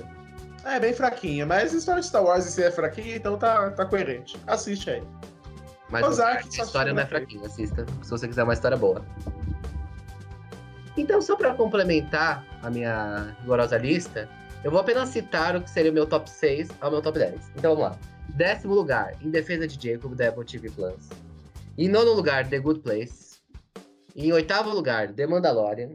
É 0.66 0.80
bem 0.80 0.94
fraquinha, 0.94 1.48
mas 1.48 1.74
a 1.74 1.78
história 1.78 2.02
de 2.02 2.08
Star 2.08 2.24
Wars 2.24 2.46
em 2.46 2.50
si 2.52 2.62
é 2.64 2.70
fraquinha, 2.70 3.16
então 3.16 3.40
tá, 3.40 3.72
tá 3.72 3.88
coerente. 3.88 4.40
Assiste 4.46 4.92
aí. 4.92 5.04
Mas 5.94 6.08
Ozark, 6.08 6.60
a 6.60 6.64
história 6.64 6.92
não 6.92 7.04
é 7.04 7.06
fraquinha, 7.06 7.46
assista. 7.46 7.86
Se 8.02 8.10
você 8.10 8.28
quiser 8.28 8.44
uma 8.44 8.54
história 8.54 8.76
boa. 8.76 9.06
Então, 10.98 11.22
só 11.22 11.36
pra 11.36 11.54
complementar 11.54 12.44
a 12.64 12.70
minha 12.72 13.36
rigorosa 13.40 13.78
lista, 13.78 14.28
eu 14.64 14.72
vou 14.72 14.80
apenas 14.80 15.10
citar 15.10 15.56
o 15.56 15.62
que 15.62 15.70
seria 15.70 15.92
o 15.92 15.94
meu 15.94 16.08
top 16.08 16.28
6 16.28 16.70
ao 16.82 16.90
meu 16.90 17.00
top 17.00 17.20
10. 17.20 17.52
Então 17.56 17.76
vamos 17.76 17.92
lá. 17.92 18.00
Décimo 18.30 18.74
lugar, 18.74 19.14
Em 19.22 19.30
Defesa 19.30 19.68
de 19.68 19.92
Jacob, 19.92 20.16
da 20.16 20.30
Apple 20.30 20.44
TV 20.44 20.72
Plus. 20.72 21.10
Em 21.78 21.88
nono 21.88 22.14
lugar, 22.14 22.50
The 22.50 22.58
Good 22.58 22.80
Place. 22.80 23.38
Em 24.16 24.34
oitavo 24.34 24.72
lugar, 24.72 25.14
The 25.14 25.28
Mandalorian. 25.28 25.92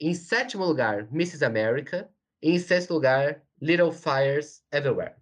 Em 0.00 0.12
sétimo 0.12 0.64
lugar, 0.64 1.06
Mrs. 1.12 1.44
America. 1.44 2.08
E 2.42 2.50
em 2.50 2.58
sexto 2.58 2.94
lugar, 2.94 3.42
Little 3.62 3.92
Fires 3.92 4.62
Everywhere. 4.72 5.14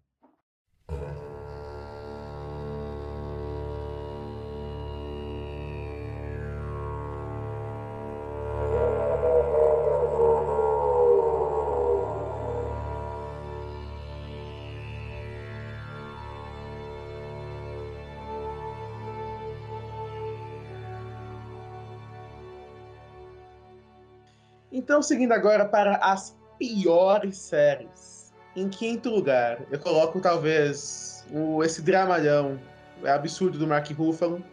Então, 24.85 25.01
seguindo 25.01 25.33
agora 25.33 25.65
para 25.65 25.97
as 25.97 26.37
piores 26.59 27.39
séries. 27.39 28.35
Em 28.55 28.69
quinto 28.69 29.09
lugar, 29.09 29.63
eu 29.71 29.79
coloco 29.79 30.21
talvez 30.21 31.25
o, 31.33 31.65
esse 31.65 31.81
dramalhão 31.81 32.61
absurdo 33.03 33.59
do 33.59 33.67
Mark 33.67 33.91
Ruffalo, 33.93 34.45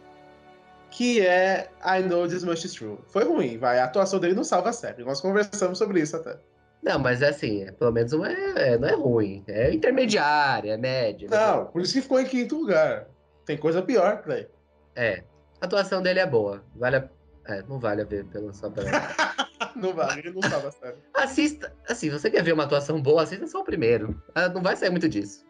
que 0.90 1.20
é 1.20 1.68
I 1.84 2.00
Know 2.02 2.26
This 2.26 2.44
Much 2.44 2.64
Is 2.64 2.72
True. 2.72 2.96
Foi 3.08 3.24
ruim, 3.24 3.58
vai. 3.58 3.78
A 3.78 3.84
atuação 3.84 4.18
dele 4.18 4.32
não 4.32 4.42
salva 4.42 4.70
a 4.70 4.72
série. 4.72 5.04
Nós 5.04 5.20
conversamos 5.20 5.76
sobre 5.76 6.00
isso 6.00 6.16
até. 6.16 6.38
Não, 6.82 6.98
mas 6.98 7.20
é 7.20 7.28
assim, 7.28 7.64
é, 7.64 7.72
pelo 7.72 7.92
menos 7.92 8.12
não 8.12 8.24
é, 8.24 8.72
é- 8.72 8.78
não 8.78 8.88
é 8.88 8.94
ruim. 8.94 9.44
É 9.46 9.70
intermediária, 9.72 10.72
é 10.72 10.76
média. 10.78 11.28
né? 11.28 11.36
Não, 11.36 11.66
por 11.66 11.82
isso 11.82 11.92
que 11.92 12.00
ficou 12.00 12.18
em 12.18 12.24
quinto 12.24 12.56
lugar. 12.56 13.06
Tem 13.44 13.58
coisa 13.58 13.82
pior, 13.82 14.22
Clay. 14.22 14.48
É. 14.96 15.24
A 15.60 15.66
atuação 15.66 16.00
dele 16.02 16.20
é 16.20 16.26
boa. 16.26 16.64
Vale 16.74 16.96
a... 16.96 17.08
É, 17.46 17.62
não 17.62 17.78
vale 17.78 18.02
a 18.02 18.04
ver 18.04 18.24
pela 18.26 18.52
só 18.52 18.70
pela... 18.70 18.88
Não 19.74 19.94
vale, 19.94 20.20
ele 20.20 20.32
não 20.32 20.40
tava 20.42 20.70
sério. 20.70 20.98
Assista. 21.14 21.74
Assim, 21.88 22.10
você 22.10 22.30
quer 22.30 22.42
ver 22.44 22.52
uma 22.52 22.64
atuação 22.64 23.00
boa, 23.00 23.22
assista 23.22 23.46
só 23.46 23.60
o 23.60 23.64
primeiro. 23.64 24.22
Ah, 24.34 24.48
Não 24.48 24.62
vai 24.62 24.76
sair 24.76 24.90
muito 24.90 25.08
disso. 25.08 25.46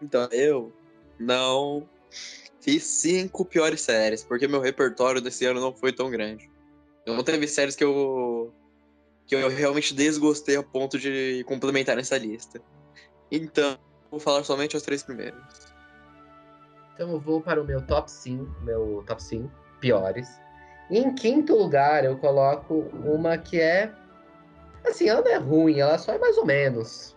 Então, 0.00 0.28
eu 0.30 0.72
não 1.18 1.88
fiz 2.60 2.84
cinco 2.84 3.44
piores 3.44 3.80
séries, 3.80 4.22
porque 4.22 4.46
meu 4.46 4.60
repertório 4.60 5.20
desse 5.20 5.44
ano 5.44 5.60
não 5.60 5.74
foi 5.74 5.92
tão 5.92 6.08
grande. 6.08 6.48
Não 7.06 7.22
teve 7.24 7.48
séries 7.48 7.74
que 7.74 7.84
eu 7.84 8.52
que 9.26 9.34
eu 9.34 9.48
realmente 9.48 9.92
desgostei 9.92 10.56
a 10.56 10.62
ponto 10.62 10.98
de 10.98 11.42
complementar 11.48 11.96
nessa 11.96 12.16
lista. 12.16 12.60
Então, 13.30 13.76
vou 14.08 14.20
falar 14.20 14.44
somente 14.44 14.76
os 14.76 14.82
três 14.84 15.02
primeiros. 15.02 15.42
Então 16.94 17.10
eu 17.10 17.20
vou 17.20 17.40
para 17.40 17.60
o 17.60 17.64
meu 17.64 17.84
top 17.84 18.10
5, 18.10 18.60
meu 18.62 19.02
top 19.06 19.22
5 19.22 19.50
piores. 19.80 20.28
E 20.90 20.98
em 20.98 21.14
quinto 21.14 21.56
lugar, 21.56 22.04
eu 22.04 22.16
coloco 22.16 22.74
uma 23.04 23.36
que 23.36 23.60
é. 23.60 23.92
Assim, 24.86 25.08
ela 25.08 25.20
não 25.20 25.30
é 25.30 25.36
ruim, 25.36 25.80
ela 25.80 25.98
só 25.98 26.12
é 26.12 26.18
mais 26.18 26.38
ou 26.38 26.46
menos. 26.46 27.16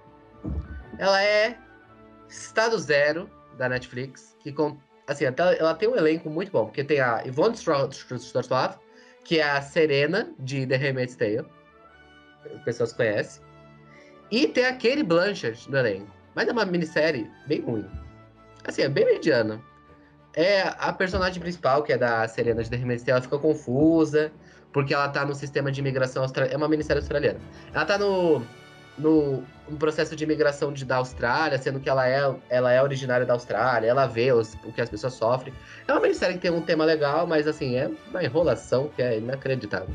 Ela 0.98 1.22
é 1.24 1.58
Estado 2.28 2.78
Zero, 2.80 3.30
da 3.60 3.70
Netflix, 3.70 4.36
que 4.40 4.52
com, 4.52 4.78
assim, 5.08 5.26
até 5.26 5.60
ela 5.60 5.76
tem 5.76 5.88
um 5.88 5.96
elenco 5.96 6.30
muito 6.30 6.52
bom, 6.52 6.66
porque 6.66 6.84
tem 6.84 7.00
a 7.00 7.22
Yvonne 7.26 7.56
Storslav, 7.56 8.78
que 9.24 9.40
é 9.40 9.44
a 9.44 9.62
Serena 9.62 10.34
de 10.40 10.66
The 10.66 10.78
Handmaid's 10.78 11.16
Tale. 11.16 11.46
As 12.56 12.64
pessoas 12.64 12.94
conhecem. 12.94 13.44
E 14.32 14.48
tem 14.48 14.66
a 14.66 14.74
Katie 14.74 15.04
Blanchett 15.04 15.70
no 15.70 15.78
elenco. 15.78 16.12
Mas 16.36 16.48
é 16.48 16.52
uma 16.52 16.66
minissérie 16.66 17.30
bem 17.48 17.62
ruim. 17.62 17.86
Assim, 18.64 18.84
é 18.84 18.90
bem 18.90 19.06
mediana. 19.06 19.62
É 20.34 20.62
a 20.78 20.94
personagem 20.94 21.42
principal, 21.42 21.84
que 21.84 21.92
é 21.92 21.98
da 21.98 22.28
Serena 22.28 22.64
de 22.64 22.70
Tale, 22.70 23.02
ela 23.08 23.22
fica 23.22 23.38
confusa, 23.38 24.32
porque 24.72 24.94
ela 24.94 25.10
tá 25.10 25.26
no 25.26 25.34
sistema 25.34 25.72
de 25.72 25.80
imigração 25.80 26.24
australiana. 26.24 26.54
É 26.54 26.58
uma 26.58 26.70
minissérie 26.70 27.00
australiana. 27.00 27.40
Ela 27.74 27.86
tá 27.86 27.98
no, 27.98 28.46
no, 28.98 29.44
no 29.68 29.78
processo 29.78 30.16
de 30.16 30.24
imigração 30.24 30.72
de, 30.72 30.86
da 30.86 30.98
Austrália, 30.98 31.58
sendo 31.58 31.80
que 31.80 31.90
ela 31.90 32.08
é, 32.08 32.34
ela 32.50 32.72
é 32.72 32.82
originária 32.82 33.26
da 33.26 33.34
Austrália, 33.34 33.88
ela 33.88 34.06
vê 34.06 34.32
os, 34.32 34.54
o 34.64 34.72
que 34.72 34.82
as 34.82 34.90
pessoas 34.90 35.14
sofrem. 35.14 35.54
É 35.88 35.92
uma 35.92 36.02
minissérie 36.02 36.36
que 36.36 36.42
tem 36.42 36.52
um 36.52 36.62
tema 36.62 36.86
legal, 36.86 37.26
mas 37.26 37.48
assim, 37.48 37.76
é 37.76 37.90
uma 38.10 38.24
enrolação 38.24 38.90
que 38.96 39.02
é 39.02 39.18
inacreditável. 39.18 39.94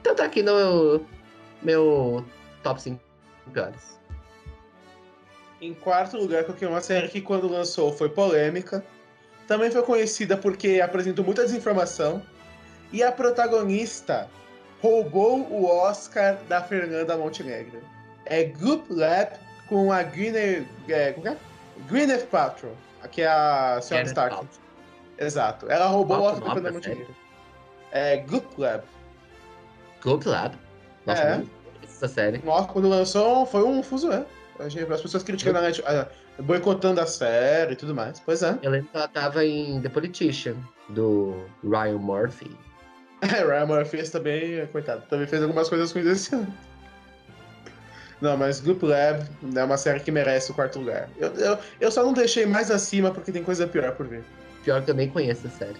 Então 0.00 0.14
tá 0.14 0.24
aqui 0.24 0.42
no 0.42 1.04
meu 1.62 2.24
top 2.62 2.80
5 2.80 3.00
piores. 3.52 3.98
Em 5.60 5.74
quarto 5.74 6.16
lugar, 6.16 6.44
coloquei 6.44 6.68
uma 6.68 6.80
série 6.80 7.08
que 7.08 7.20
quando 7.20 7.48
lançou 7.48 7.92
foi 7.92 8.08
polêmica. 8.08 8.84
Também 9.48 9.70
foi 9.70 9.82
conhecida 9.82 10.36
porque 10.36 10.80
apresentou 10.80 11.24
muita 11.24 11.42
desinformação. 11.44 12.22
E 12.92 13.02
a 13.02 13.10
protagonista 13.10 14.28
roubou 14.80 15.40
o 15.50 15.64
Oscar 15.66 16.36
da 16.48 16.62
Fernanda 16.62 17.16
Montenegro. 17.16 17.80
É 18.24 18.44
Goop 18.44 18.92
Lab 18.92 19.32
com 19.66 19.90
a 19.90 20.02
Gwyneth, 20.02 20.66
é, 20.88 21.12
como 21.12 21.26
que 21.26 21.32
é? 21.32 21.36
Gwyneth 21.88 22.26
Paltrow, 22.26 22.72
que 23.10 23.22
é 23.22 23.26
a 23.26 23.80
senhora 23.82 24.06
Stark. 24.06 24.36
Paltrow. 24.36 24.50
Exato. 25.18 25.70
Ela 25.70 25.86
roubou 25.86 26.18
o 26.18 26.22
Oscar 26.22 26.40
da 26.40 26.44
Fernanda 26.54 26.68
da 26.68 26.72
Montenegro. 26.72 27.16
É 27.90 28.16
Goop 28.18 28.46
Lab. 28.60 28.82
Globe 30.02 30.28
Lab. 30.28 30.56
Nossa, 31.06 31.22
É. 31.22 31.42
essa 31.82 32.06
série. 32.08 32.38
Nossa, 32.44 32.68
quando 32.68 32.88
lançou, 32.88 33.44
foi 33.46 33.64
um 33.64 33.82
fuzué. 33.82 34.24
As 34.60 35.00
pessoas 35.00 35.22
criticando 35.22 35.58
a- 35.58 36.08
boicotando 36.40 37.00
a 37.00 37.06
série 37.06 37.72
e 37.72 37.76
tudo 37.76 37.94
mais. 37.94 38.20
Pois 38.20 38.42
é. 38.42 38.58
Eu 38.62 38.70
lembro 38.70 38.90
que 38.90 38.96
ela 38.96 39.08
tava 39.08 39.44
em 39.44 39.80
The 39.80 39.88
Politician, 39.88 40.56
do 40.90 41.46
Ryan 41.62 41.98
Murphy. 41.98 42.50
É, 43.20 43.44
Ryan 43.44 43.66
Murphy 43.66 44.08
também, 44.08 44.64
coitado, 44.68 45.02
também 45.10 45.26
fez 45.26 45.42
algumas 45.42 45.68
coisas 45.68 45.90
ruins 45.90 46.06
esse 46.06 46.36
ano. 46.36 46.46
Não, 48.20 48.36
mas 48.36 48.60
Goop 48.60 48.86
Lab 48.86 49.24
é 49.56 49.64
uma 49.64 49.76
série 49.76 49.98
que 49.98 50.12
merece 50.12 50.52
o 50.52 50.54
quarto 50.54 50.78
lugar. 50.78 51.08
Eu, 51.18 51.34
eu, 51.34 51.58
eu 51.80 51.90
só 51.90 52.04
não 52.04 52.12
deixei 52.12 52.46
mais 52.46 52.70
acima 52.70 53.10
porque 53.10 53.32
tem 53.32 53.42
coisa 53.42 53.66
pior 53.66 53.90
por 53.96 54.06
vir. 54.06 54.22
Pior 54.62 54.84
que 54.84 54.90
eu 54.92 54.94
nem 54.94 55.08
conheço 55.08 55.48
a 55.48 55.50
série. 55.50 55.76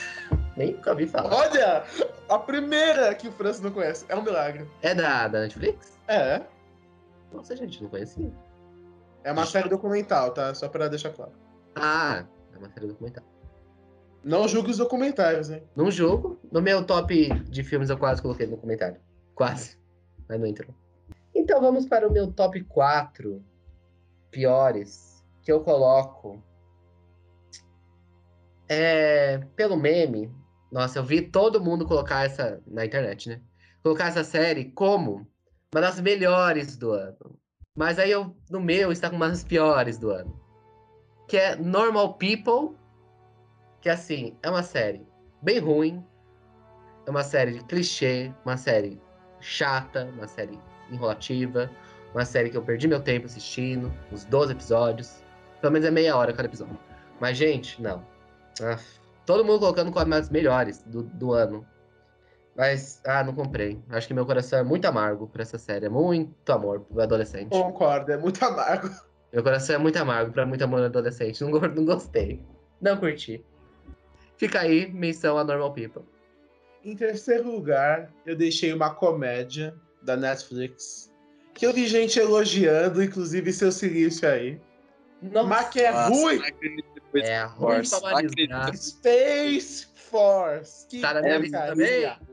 nem 0.54 0.72
nunca 0.72 0.90
ouvi 0.90 1.06
falar. 1.06 1.34
Olha! 1.34 1.84
A 2.28 2.38
primeira 2.38 3.14
que 3.14 3.28
o 3.28 3.32
Francis 3.32 3.62
não 3.62 3.70
conhece. 3.70 4.04
É 4.10 4.14
um 4.14 4.22
milagre. 4.22 4.66
É 4.82 4.94
da, 4.94 5.28
da 5.28 5.40
Netflix? 5.40 5.98
É. 6.08 6.42
Nossa, 7.32 7.56
gente, 7.56 7.82
não 7.82 7.88
conhecia. 7.88 8.30
É 9.24 9.32
uma 9.32 9.46
série 9.46 9.68
documental, 9.68 10.32
tá? 10.32 10.54
Só 10.54 10.68
pra 10.68 10.88
deixar 10.88 11.10
claro. 11.10 11.32
Ah, 11.76 12.26
é 12.54 12.58
uma 12.58 12.68
série 12.70 12.86
documental. 12.86 13.24
Não 14.24 14.46
julgue 14.46 14.70
os 14.70 14.78
documentários, 14.78 15.50
hein? 15.50 15.62
Num 15.74 15.90
jogo, 15.90 16.38
no 16.50 16.62
meu 16.62 16.84
top 16.84 17.28
de 17.44 17.64
filmes 17.64 17.90
eu 17.90 17.98
quase 17.98 18.22
coloquei 18.22 18.46
no 18.46 18.56
comentário. 18.56 19.00
Quase. 19.34 19.78
Mas 20.28 20.38
não 20.38 20.46
entrou. 20.46 20.74
Então 21.34 21.60
vamos 21.60 21.86
para 21.86 22.06
o 22.06 22.12
meu 22.12 22.30
top 22.32 22.62
4 22.64 23.44
piores 24.30 25.24
que 25.42 25.50
eu 25.50 25.60
coloco. 25.62 26.42
É, 28.68 29.38
pelo 29.56 29.76
meme, 29.76 30.32
nossa, 30.70 30.98
eu 30.98 31.04
vi 31.04 31.20
todo 31.20 31.62
mundo 31.62 31.86
colocar 31.86 32.24
essa 32.24 32.62
na 32.66 32.84
internet, 32.84 33.28
né? 33.28 33.40
Colocar 33.82 34.06
essa 34.06 34.24
série 34.24 34.70
como 34.70 35.26
uma 35.74 35.80
das 35.80 36.00
melhores 36.00 36.76
do 36.76 36.92
ano. 36.92 37.36
Mas 37.74 37.98
aí 37.98 38.10
eu, 38.10 38.36
no 38.50 38.60
meu, 38.60 38.92
está 38.92 39.08
com 39.08 39.16
uma 39.16 39.28
das 39.28 39.42
piores 39.42 39.98
do 39.98 40.10
ano. 40.10 40.38
Que 41.26 41.36
é 41.38 41.56
Normal 41.56 42.14
People, 42.14 42.76
que 43.80 43.88
assim, 43.88 44.36
é 44.42 44.50
uma 44.50 44.62
série 44.62 45.06
bem 45.40 45.58
ruim, 45.58 46.04
é 47.06 47.10
uma 47.10 47.22
série 47.22 47.52
de 47.52 47.64
clichê, 47.64 48.32
uma 48.44 48.56
série 48.56 49.00
chata, 49.40 50.04
uma 50.16 50.28
série 50.28 50.58
enrolativa, 50.90 51.70
uma 52.14 52.24
série 52.24 52.50
que 52.50 52.56
eu 52.56 52.62
perdi 52.62 52.86
meu 52.86 53.00
tempo 53.00 53.26
assistindo, 53.26 53.92
uns 54.12 54.24
12 54.24 54.52
episódios. 54.52 55.24
Pelo 55.60 55.72
menos 55.72 55.88
é 55.88 55.90
meia 55.90 56.16
hora 56.16 56.32
cada 56.32 56.48
episódio. 56.48 56.78
Mas, 57.18 57.38
gente, 57.38 57.80
não. 57.80 58.04
Ah, 58.60 58.78
todo 59.24 59.44
mundo 59.44 59.60
colocando 59.60 59.90
como 59.90 60.14
as 60.14 60.28
melhores 60.28 60.82
do, 60.82 61.04
do 61.04 61.32
ano. 61.32 61.66
Mas, 62.54 63.00
ah, 63.06 63.24
não 63.24 63.34
comprei. 63.34 63.80
Acho 63.88 64.06
que 64.08 64.14
meu 64.14 64.26
coração 64.26 64.58
é 64.58 64.62
muito 64.62 64.84
amargo 64.86 65.26
pra 65.26 65.42
essa 65.42 65.56
série. 65.58 65.86
É 65.86 65.88
muito 65.88 66.50
amor 66.52 66.80
pro 66.80 67.00
adolescente. 67.00 67.48
Concordo, 67.48 68.12
é 68.12 68.16
muito 68.16 68.44
amargo. 68.44 68.88
Meu 69.32 69.42
coração 69.42 69.76
é 69.76 69.78
muito 69.78 69.96
amargo 69.96 70.30
pra 70.30 70.44
muito 70.44 70.62
amor 70.62 70.80
no 70.80 70.84
adolescente. 70.84 71.42
Não, 71.42 71.50
não 71.52 71.86
gostei. 71.86 72.44
Não 72.82 72.98
curti. 72.98 73.42
Fica 74.36 74.60
aí, 74.60 74.92
menção 74.92 75.38
a 75.38 75.44
Normal 75.44 75.72
People. 75.72 76.02
Em 76.84 76.94
terceiro 76.94 77.50
lugar, 77.50 78.12
eu 78.26 78.36
deixei 78.36 78.74
uma 78.74 78.94
comédia 78.94 79.74
da 80.02 80.18
Netflix. 80.18 81.10
Que 81.54 81.64
eu 81.64 81.72
vi 81.72 81.86
gente 81.86 82.18
elogiando, 82.18 83.02
inclusive 83.02 83.50
seu 83.54 83.72
silício 83.72 84.28
aí. 84.28 84.60
Nossa, 85.22 85.46
Mas 85.48 85.68
que 85.70 85.80
é 85.80 85.90
Nossa, 85.92 86.10
ruim! 86.10 86.40
é 87.14 87.48
Force. 87.48 87.96
Space 88.76 89.86
Force! 89.94 90.86
Que 90.88 91.00
Tá 91.00 91.14
na 91.14 91.22
minha 91.22 91.38
lista 91.38 91.58
porcaria. 91.58 92.10
também? 92.16 92.31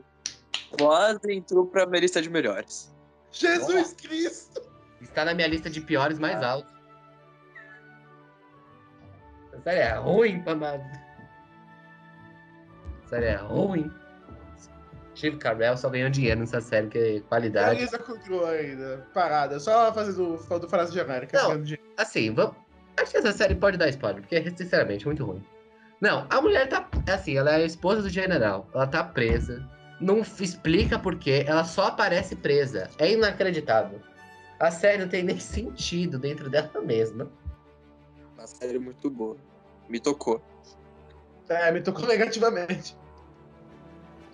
Quase 0.78 1.32
entrou 1.32 1.66
pra 1.66 1.86
minha 1.86 2.02
lista 2.02 2.22
de 2.22 2.30
melhores. 2.30 2.94
Jesus 3.32 3.94
Cristo! 3.94 4.62
Está 5.02 5.26
na 5.26 5.34
minha 5.34 5.48
lista 5.48 5.70
de 5.70 5.82
piores 5.82 6.20
mais 6.20 6.42
altos. 6.44 6.72
Essa 9.54 9.62
série 9.64 9.80
é 9.80 9.94
ruim, 9.94 10.44
amado. 10.46 10.84
Essa 13.00 13.10
série 13.10 13.26
é 13.26 13.36
ruim. 13.36 13.92
Steve 15.16 15.38
Carell 15.38 15.76
só 15.76 15.90
ganhou 15.90 16.10
dinheiro 16.10 16.40
nessa 16.40 16.62
série, 16.62 16.88
que 16.88 16.98
é 16.98 17.20
qualidade. 17.22 17.80
Elisa 17.80 18.00
continuou 18.00 18.46
ainda, 18.46 19.06
parada, 19.14 19.60
só 19.60 19.94
fazendo 19.94 20.38
falando 20.38 20.70
frase 20.70 20.94
genérica. 20.94 21.38
Não. 21.38 21.50
ganhando 21.50 21.66
dinheiro. 21.66 21.84
Assim, 21.98 22.34
vamos... 22.34 22.56
acho 22.98 23.12
que 23.12 23.18
essa 23.18 23.34
série 23.34 23.56
pode 23.56 23.78
dar 23.78 23.90
spoiler, 23.90 24.22
porque 24.22 24.36
é 24.36 24.50
sinceramente 24.56 25.06
muito 25.06 25.26
ruim. 25.26 25.44
Não, 26.00 26.26
a 26.30 26.42
mulher 26.42 26.70
tá. 26.70 26.88
Assim, 27.12 27.38
ela 27.38 27.52
é 27.52 27.56
a 27.56 27.66
esposa 27.66 28.02
do 28.02 28.10
general. 28.10 28.70
Ela 28.74 28.88
tá 28.88 29.04
presa. 29.04 29.68
Não 30.00 30.20
explica 30.20 30.98
por 30.98 31.16
quê. 31.18 31.44
Ela 31.48 31.64
só 31.64 31.88
aparece 31.88 32.36
presa. 32.36 32.90
É 32.98 33.12
inacreditável. 33.12 34.00
A 34.60 34.72
série 34.72 35.00
não 35.00 35.08
tem 35.08 35.24
nem 35.24 35.40
sentido 35.40 36.18
dentro 36.18 36.50
dela 36.50 36.82
mesma. 36.82 37.30
Uma 38.36 38.48
série 38.48 38.80
muito 38.80 39.10
boa. 39.10 39.38
Me 39.88 40.00
tocou. 40.00 40.42
É, 41.50 41.72
me 41.72 41.82
tocou 41.82 42.06
negativamente. 42.06 42.96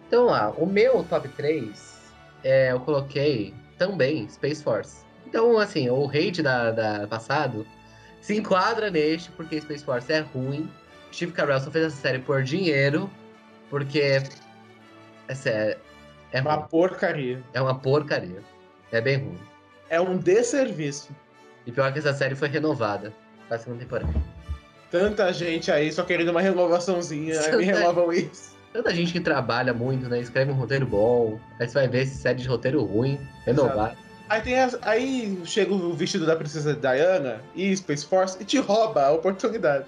Então 0.07 0.25
lá, 0.25 0.51
o 0.51 0.65
meu 0.65 1.03
top 1.05 1.27
3, 1.29 2.13
é, 2.43 2.71
eu 2.71 2.79
coloquei 2.81 3.53
também 3.77 4.27
Space 4.29 4.61
Force. 4.61 5.05
Então, 5.25 5.57
assim, 5.57 5.89
o 5.89 6.07
hate 6.07 6.43
da, 6.43 6.71
da 6.71 7.07
passado 7.07 7.65
se 8.21 8.37
enquadra 8.37 8.91
neste, 8.91 9.31
porque 9.31 9.59
Space 9.61 9.83
Force 9.83 10.11
é 10.11 10.19
ruim. 10.19 10.69
Steve 11.11 11.31
Carell 11.31 11.59
só 11.59 11.71
fez 11.71 11.85
essa 11.85 11.95
série 11.95 12.19
por 12.19 12.43
dinheiro, 12.43 13.09
porque 13.69 14.21
essa 15.27 15.49
é, 15.49 15.77
é 16.31 16.41
Uma 16.41 16.55
ruim. 16.55 16.67
porcaria. 16.69 17.43
É 17.53 17.61
uma 17.61 17.75
porcaria. 17.77 18.41
É 18.91 19.01
bem 19.01 19.17
ruim. 19.17 19.39
É 19.89 19.99
um 20.01 20.17
desserviço. 20.17 21.09
E 21.65 21.71
pior 21.71 21.91
que 21.91 21.99
essa 21.99 22.13
série 22.13 22.35
foi 22.35 22.47
renovada 22.47 23.11
pra 23.47 23.57
segunda 23.57 23.79
temporada. 23.81 24.13
Tanta 24.91 25.31
gente 25.33 25.71
aí 25.71 25.91
só 25.91 26.03
querendo 26.03 26.29
uma 26.29 26.41
renovaçãozinha, 26.41 27.35
me 27.39 27.43
Tanta- 27.45 27.57
renovam 27.61 28.13
isso. 28.13 28.55
Tanta 28.71 28.93
gente 28.93 29.11
que 29.13 29.19
trabalha 29.19 29.73
muito, 29.73 30.07
né? 30.09 30.19
Escreve 30.19 30.51
um 30.51 30.55
roteiro 30.55 30.85
bom. 30.85 31.39
Aí 31.59 31.67
você 31.67 31.73
vai 31.73 31.87
ver 31.87 32.03
esse 32.03 32.15
série 32.17 32.41
de 32.41 32.47
roteiro 32.47 32.83
ruim, 32.83 33.19
renovado. 33.45 33.97
Aí, 34.27 34.41
tem 34.41 34.59
as- 34.59 34.77
aí 34.81 35.39
chega 35.45 35.73
o 35.73 35.93
vestido 35.93 36.25
da 36.25 36.35
princesa 36.35 36.73
Diana 36.75 37.41
e 37.55 37.75
Space 37.77 38.05
Force 38.05 38.37
e 38.41 38.45
te 38.45 38.57
rouba 38.59 39.05
a 39.05 39.11
oportunidade. 39.11 39.85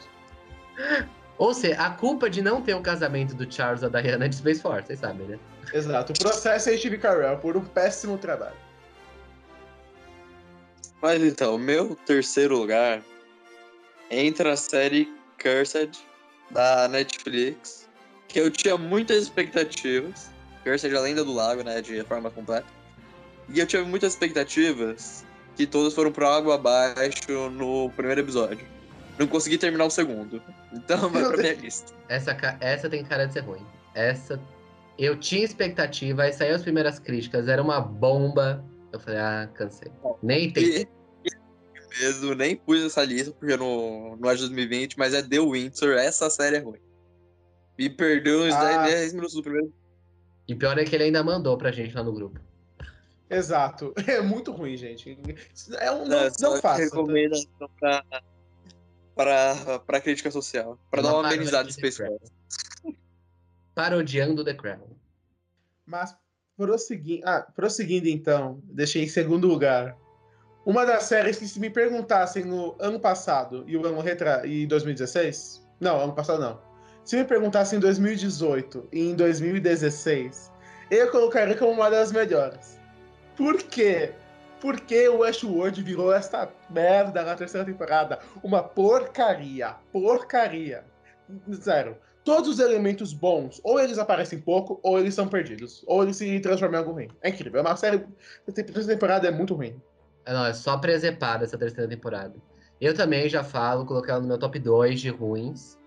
Ou 1.38 1.54
seja, 1.54 1.80
a 1.80 1.92
culpa 1.92 2.30
de 2.30 2.42
não 2.42 2.62
ter 2.62 2.74
o 2.74 2.82
casamento 2.82 3.36
do 3.36 3.52
Charles 3.52 3.84
e 3.84 3.90
da 3.90 4.02
Diana 4.02 4.26
é 4.26 4.28
de 4.28 4.36
Space 4.36 4.62
Force, 4.62 4.88
vocês 4.88 5.00
sabem, 5.00 5.28
né? 5.28 5.40
Exato. 5.72 6.14
O 6.14 6.20
processo 6.20 6.70
é 6.70 6.78
Steve 6.78 6.98
Carell 6.98 7.38
por 7.38 7.56
um 7.56 7.64
péssimo 7.64 8.18
trabalho. 8.18 8.56
Mas 11.02 11.22
então, 11.22 11.58
meu 11.58 11.96
terceiro 12.06 12.58
lugar 12.58 13.04
entra 14.10 14.54
a 14.54 14.58
série 14.58 15.14
Cursed 15.42 15.98
da 16.50 16.88
Netflix, 16.88 17.88
que 18.28 18.40
eu 18.40 18.50
tinha 18.50 18.78
muitas 18.78 19.24
expectativas. 19.24 20.32
Cursed, 20.64 20.96
a 20.96 21.02
lenda 21.02 21.24
do 21.24 21.34
lago, 21.34 21.64
né, 21.64 21.82
de 21.82 22.04
forma 22.06 22.32
completa. 22.32 22.66
E 23.50 23.60
eu 23.60 23.68
tinha 23.68 23.84
muitas 23.84 24.14
expectativas 24.14 25.24
que 25.56 25.68
todas 25.68 25.94
foram 25.94 26.12
por 26.12 26.24
água 26.24 26.56
abaixo 26.56 27.50
no 27.52 27.90
primeiro 27.92 28.22
episódio. 28.22 28.77
Não 29.20 29.28
consegui 29.28 29.58
terminar 29.58 29.86
o 29.86 29.90
segundo. 29.90 30.42
Então 30.74 31.10
vai 31.10 31.26
pra 31.26 31.38
minha 31.38 31.54
lista. 31.54 31.94
Essa, 32.08 32.38
essa 32.60 32.90
tem 32.90 33.04
cara 33.04 33.26
de 33.26 33.34
ser 33.34 33.40
ruim. 33.42 33.66
Essa. 33.96 34.40
Eu 34.98 35.16
tinha 35.20 35.44
expectativa, 35.46 36.24
aí 36.24 36.34
saiu 36.34 36.56
as 36.56 36.62
primeiras 36.64 37.00
críticas, 37.00 37.48
era 37.48 37.62
uma 37.62 37.80
bomba. 37.80 38.64
Eu 38.92 39.00
falei, 39.00 39.20
ah, 39.20 39.50
cansei. 39.54 39.92
Nem 40.22 40.52
tem. 40.52 40.88
Mesmo, 42.00 42.36
nem 42.36 42.56
pus 42.56 42.84
essa 42.86 43.04
lista 43.04 43.32
porque 43.32 43.58
no, 43.58 44.16
no 44.18 44.28
ano 44.28 44.36
de 44.36 44.44
2020, 44.44 45.00
mas 45.00 45.16
é 45.16 45.24
The 45.24 45.40
Windsor, 45.40 45.94
essa 45.98 46.30
série 46.30 46.58
é 46.58 46.60
ruim. 46.60 46.80
Me 47.78 47.90
perdeu 47.90 48.42
uns 48.44 48.54
Ah. 48.54 48.84
10, 48.86 48.94
10 48.94 49.14
minutos 49.14 49.34
do 49.36 49.42
primeiro. 49.42 49.74
E 50.48 50.54
pior 50.54 50.78
é 50.78 50.84
que 50.84 50.96
ele 50.96 51.06
ainda 51.06 51.24
mandou 51.24 51.58
pra 51.58 51.72
gente 51.72 51.96
lá 51.96 52.04
no 52.04 52.14
grupo. 52.14 52.40
Exato. 53.30 53.94
É 54.08 54.22
muito 54.22 54.52
ruim, 54.52 54.78
gente. 54.78 55.18
É 55.80 55.92
um, 55.92 56.06
não, 56.06 56.18
É, 56.20 56.30
só 56.30 56.52
não 56.54 56.62
faça. 56.62 56.84
recomendação 56.84 57.70
pra, 57.80 58.04
pra, 59.18 59.80
pra 59.80 60.00
crítica 60.00 60.32
social. 60.32 60.80
Pra 60.90 61.02
dar 61.02 61.14
Uma 61.14 61.28
amenizada. 61.28 61.70
Force. 61.74 62.04
Parodiando 63.74 64.46
The 64.46 64.54
Crown. 64.54 64.96
Mas 65.86 66.16
prosseguindo, 66.56 67.24
ah, 67.26 67.48
prosseguindo 67.56 68.08
então, 68.08 68.62
deixei 68.64 69.04
em 69.04 69.08
segundo 69.08 69.48
lugar. 69.48 69.98
Uma 70.66 70.86
das 70.86 71.04
séries 71.04 71.38
que 71.38 71.48
se 71.48 71.60
me 71.60 71.70
perguntassem 71.70 72.44
no 72.44 72.76
ano 72.80 73.00
passado 73.00 73.64
e 73.68 73.78
o 73.78 73.86
ano 73.86 74.02
retra 74.02 74.46
e 74.46 74.66
2016, 74.68 75.66
não, 75.80 76.02
ano 76.02 76.14
passado 76.14 76.42
não. 76.42 76.62
Se 77.06 77.16
me 77.16 77.24
perguntassem 77.24 77.78
em 77.78 77.80
2018 77.80 78.90
e 78.92 79.10
em 79.10 79.16
2016, 79.16 80.52
eu 80.92 81.10
colocaria 81.10 81.56
como 81.56 81.72
uma 81.72 81.90
das 81.90 82.12
melhores. 82.12 82.78
Por 83.38 83.58
quê? 83.64 84.14
Porque 84.60 85.08
o 85.08 85.20
Westworld 85.20 85.82
virou 85.84 86.12
esta 86.12 86.50
merda 86.70 87.24
na 87.24 87.36
terceira 87.36 87.66
temporada. 87.66 88.20
Uma 88.44 88.64
porcaria. 88.64 89.76
Porcaria. 89.92 90.84
Sério. 91.62 91.98
Todos 92.24 92.50
os 92.50 92.60
elementos 92.60 93.14
bons, 93.14 93.62
ou 93.64 93.80
eles 93.80 93.98
aparecem 93.98 94.40
pouco, 94.40 94.80
ou 94.84 95.00
eles 95.00 95.14
são 95.14 95.28
perdidos. 95.28 95.84
Ou 95.88 96.04
eles 96.04 96.18
se 96.18 96.40
transformam 96.42 96.76
em 96.76 96.80
algo 96.80 96.92
ruim. 96.92 97.08
É 97.22 97.30
incrível. 97.30 97.60
É 97.60 97.62
uma 97.62 97.78
série. 97.78 98.06
A 98.48 98.52
terceira 98.52 98.88
temporada 98.88 99.28
é 99.28 99.32
muito 99.32 99.54
ruim. 99.54 99.82
Ah, 100.26 100.34
Não, 100.34 100.46
é 100.46 100.54
só 100.54 100.78
presepada 100.78 101.46
essa 101.46 101.58
terceira 101.58 101.88
temporada. 101.90 102.36
Eu 102.82 102.94
também 102.94 103.30
já 103.30 103.44
falo, 103.44 103.86
coloquei 103.86 104.12
ela 104.12 104.22
no 104.22 104.28
meu 104.28 104.38
top 104.38 104.60
2 104.60 105.00
de 105.00 105.10
ruins. 105.10 105.78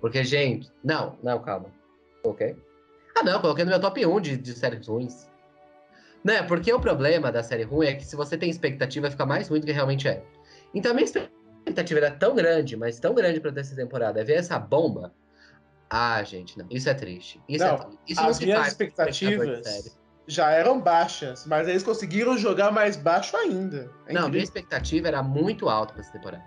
Porque, 0.00 0.22
gente. 0.22 0.70
Não, 0.84 1.16
não, 1.22 1.40
calma. 1.40 1.66
Ok? 2.24 2.54
Ah, 3.16 3.22
não, 3.22 3.40
coloquei 3.40 3.64
no 3.64 3.70
meu 3.70 3.80
top 3.80 4.04
1 4.04 4.20
de, 4.20 4.36
de 4.36 4.52
séries 4.52 4.86
ruins. 4.86 5.29
Não, 6.22 6.34
é 6.34 6.42
porque 6.42 6.72
o 6.72 6.80
problema 6.80 7.32
da 7.32 7.42
série 7.42 7.62
ruim 7.62 7.86
é 7.86 7.94
que 7.94 8.04
se 8.04 8.14
você 8.14 8.36
tem 8.36 8.50
expectativa, 8.50 9.10
fica 9.10 9.24
mais 9.24 9.48
ruim 9.48 9.60
do 9.60 9.66
que 9.66 9.72
realmente 9.72 10.06
é. 10.06 10.22
Então 10.74 10.92
a 10.92 10.94
minha 10.94 11.04
expectativa 11.04 12.00
era 12.00 12.10
tão 12.10 12.34
grande, 12.34 12.76
mas 12.76 13.00
tão 13.00 13.14
grande 13.14 13.40
pra 13.40 13.52
terceira 13.52 13.82
temporada. 13.82 14.20
É 14.20 14.24
ver 14.24 14.34
essa 14.34 14.58
bomba. 14.58 15.12
Ah, 15.88 16.22
gente, 16.22 16.58
não. 16.58 16.66
Isso 16.70 16.88
é 16.88 16.94
triste. 16.94 17.40
Isso 17.48 17.64
Não, 17.64 17.74
é 17.74 17.78
triste. 17.78 17.98
Isso 18.08 18.20
as 18.20 18.38
minhas 18.38 18.68
expectativas 18.68 20.00
já 20.26 20.50
eram 20.50 20.80
baixas, 20.80 21.44
mas 21.46 21.66
eles 21.66 21.82
conseguiram 21.82 22.38
jogar 22.38 22.70
mais 22.70 22.96
baixo 22.96 23.36
ainda. 23.36 23.90
É 24.06 24.12
Não, 24.12 24.28
minha 24.28 24.44
expectativa 24.44 25.08
era 25.08 25.22
muito 25.22 25.68
alta 25.68 25.92
pra 25.92 26.02
essa 26.02 26.12
temporada. 26.12 26.44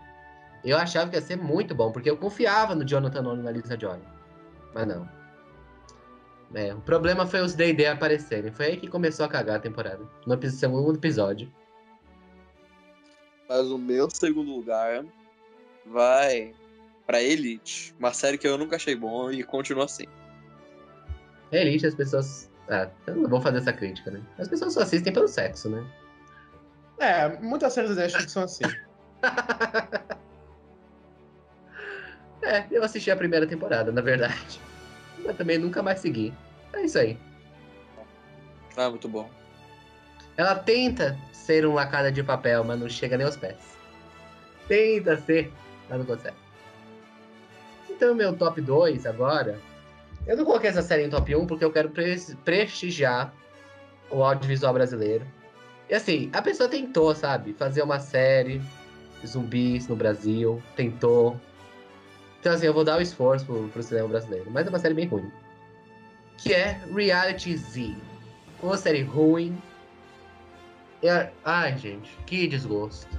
Eu 0.63 0.77
achava 0.77 1.09
que 1.09 1.17
ia 1.17 1.21
ser 1.21 1.35
muito 1.35 1.75
bom, 1.75 1.91
porque 1.91 2.09
eu 2.09 2.15
confiava 2.15 2.73
no 2.73 2.85
Jonathan 2.85 3.21
Nolan 3.21 3.39
e 3.41 3.43
na 3.43 3.51
Lisa 3.51 3.77
Joy. 3.77 3.99
Mas 4.73 4.87
não. 4.87 5.09
É, 6.53 6.73
o 6.73 6.81
problema 6.81 7.25
foi 7.25 7.41
os 7.41 7.55
D&D 7.55 7.85
aparecerem. 7.87 8.51
Foi 8.51 8.65
aí 8.67 8.77
que 8.77 8.87
começou 8.87 9.25
a 9.25 9.29
cagar 9.29 9.55
a 9.57 9.59
temporada. 9.59 10.03
No 10.25 10.39
segundo 10.49 10.95
episódio. 10.95 11.51
Mas 13.49 13.67
o 13.67 13.77
meu 13.77 14.09
segundo 14.09 14.51
lugar 14.51 15.03
vai 15.85 16.53
pra 17.05 17.21
Elite, 17.21 17.93
uma 17.99 18.13
série 18.13 18.37
que 18.37 18.47
eu 18.47 18.57
nunca 18.57 18.77
achei 18.77 18.95
bom 18.95 19.29
e 19.31 19.43
continua 19.43 19.85
assim. 19.85 20.05
Elite, 21.51 21.85
as 21.85 21.95
pessoas... 21.95 22.49
Ah, 22.69 22.89
eu 23.07 23.15
não 23.15 23.29
vou 23.29 23.41
fazer 23.41 23.57
essa 23.57 23.73
crítica, 23.73 24.11
né? 24.11 24.21
As 24.37 24.47
pessoas 24.47 24.73
só 24.73 24.81
assistem 24.81 25.11
pelo 25.11 25.27
sexo, 25.27 25.69
né? 25.69 25.85
É, 26.99 27.27
muitas 27.39 27.73
séries 27.73 27.95
da 27.95 28.03
Netflix 28.03 28.31
são 28.31 28.43
assim. 28.43 28.63
É, 32.45 32.65
eu 32.69 32.83
assisti 32.83 33.09
a 33.09 33.15
primeira 33.15 33.47
temporada, 33.47 33.89
na 33.89 34.01
verdade. 34.01 34.59
Mas 35.23 35.35
também 35.37 35.57
nunca 35.57 35.81
mais 35.81 35.99
segui. 35.99 36.33
É 36.73 36.81
isso 36.81 36.97
aí. 36.99 37.17
Ah, 38.75 38.89
muito 38.89 39.07
bom. 39.07 39.29
Ela 40.35 40.55
tenta 40.55 41.17
ser 41.31 41.65
um 41.65 41.73
lacada 41.73 42.11
de 42.11 42.23
papel, 42.23 42.63
mas 42.63 42.79
não 42.79 42.89
chega 42.89 43.17
nem 43.17 43.25
aos 43.25 43.37
pés. 43.37 43.77
Tenta 44.67 45.17
ser, 45.17 45.51
mas 45.89 45.99
não 45.99 46.05
consegue. 46.05 46.35
Então, 47.89 48.15
meu 48.15 48.35
top 48.35 48.59
2 48.61 49.05
agora. 49.05 49.59
Eu 50.25 50.37
não 50.37 50.45
coloquei 50.45 50.69
essa 50.69 50.81
série 50.81 51.03
em 51.03 51.09
top 51.09 51.35
1 51.35 51.45
porque 51.45 51.63
eu 51.65 51.71
quero 51.71 51.89
pres- 51.89 52.35
prestigiar 52.45 53.33
o 54.09 54.23
audiovisual 54.23 54.73
brasileiro. 54.73 55.25
E 55.89 55.93
assim, 55.93 56.29
a 56.33 56.41
pessoa 56.41 56.67
tentou, 56.69 57.13
sabe? 57.13 57.53
Fazer 57.53 57.83
uma 57.83 57.99
série 57.99 58.61
de 59.21 59.27
zumbis 59.27 59.87
no 59.87 59.95
Brasil. 59.95 60.63
Tentou. 60.75 61.39
Então, 62.43 62.51
assim, 62.51 62.65
eu 62.65 62.73
vou 62.73 62.83
dar 62.83 62.97
o 62.97 63.01
esforço 63.01 63.45
pro, 63.45 63.69
pro 63.69 63.81
cinema 63.81 64.09
brasileiro. 64.09 64.51
Mas 64.51 64.67
é 64.67 64.69
uma 64.69 64.77
série 64.77 64.93
bem 64.93 65.07
ruim. 65.07 65.31
Que 66.37 66.51
é 66.53 66.77
Reality 66.93 67.55
Z. 67.55 67.95
Uma 68.61 68.75
série 68.75 69.01
ruim, 69.01 69.57
é- 71.01 71.31
Ai, 71.45 71.77
gente, 71.77 72.11
que 72.25 72.45
desgosto. 72.45 73.17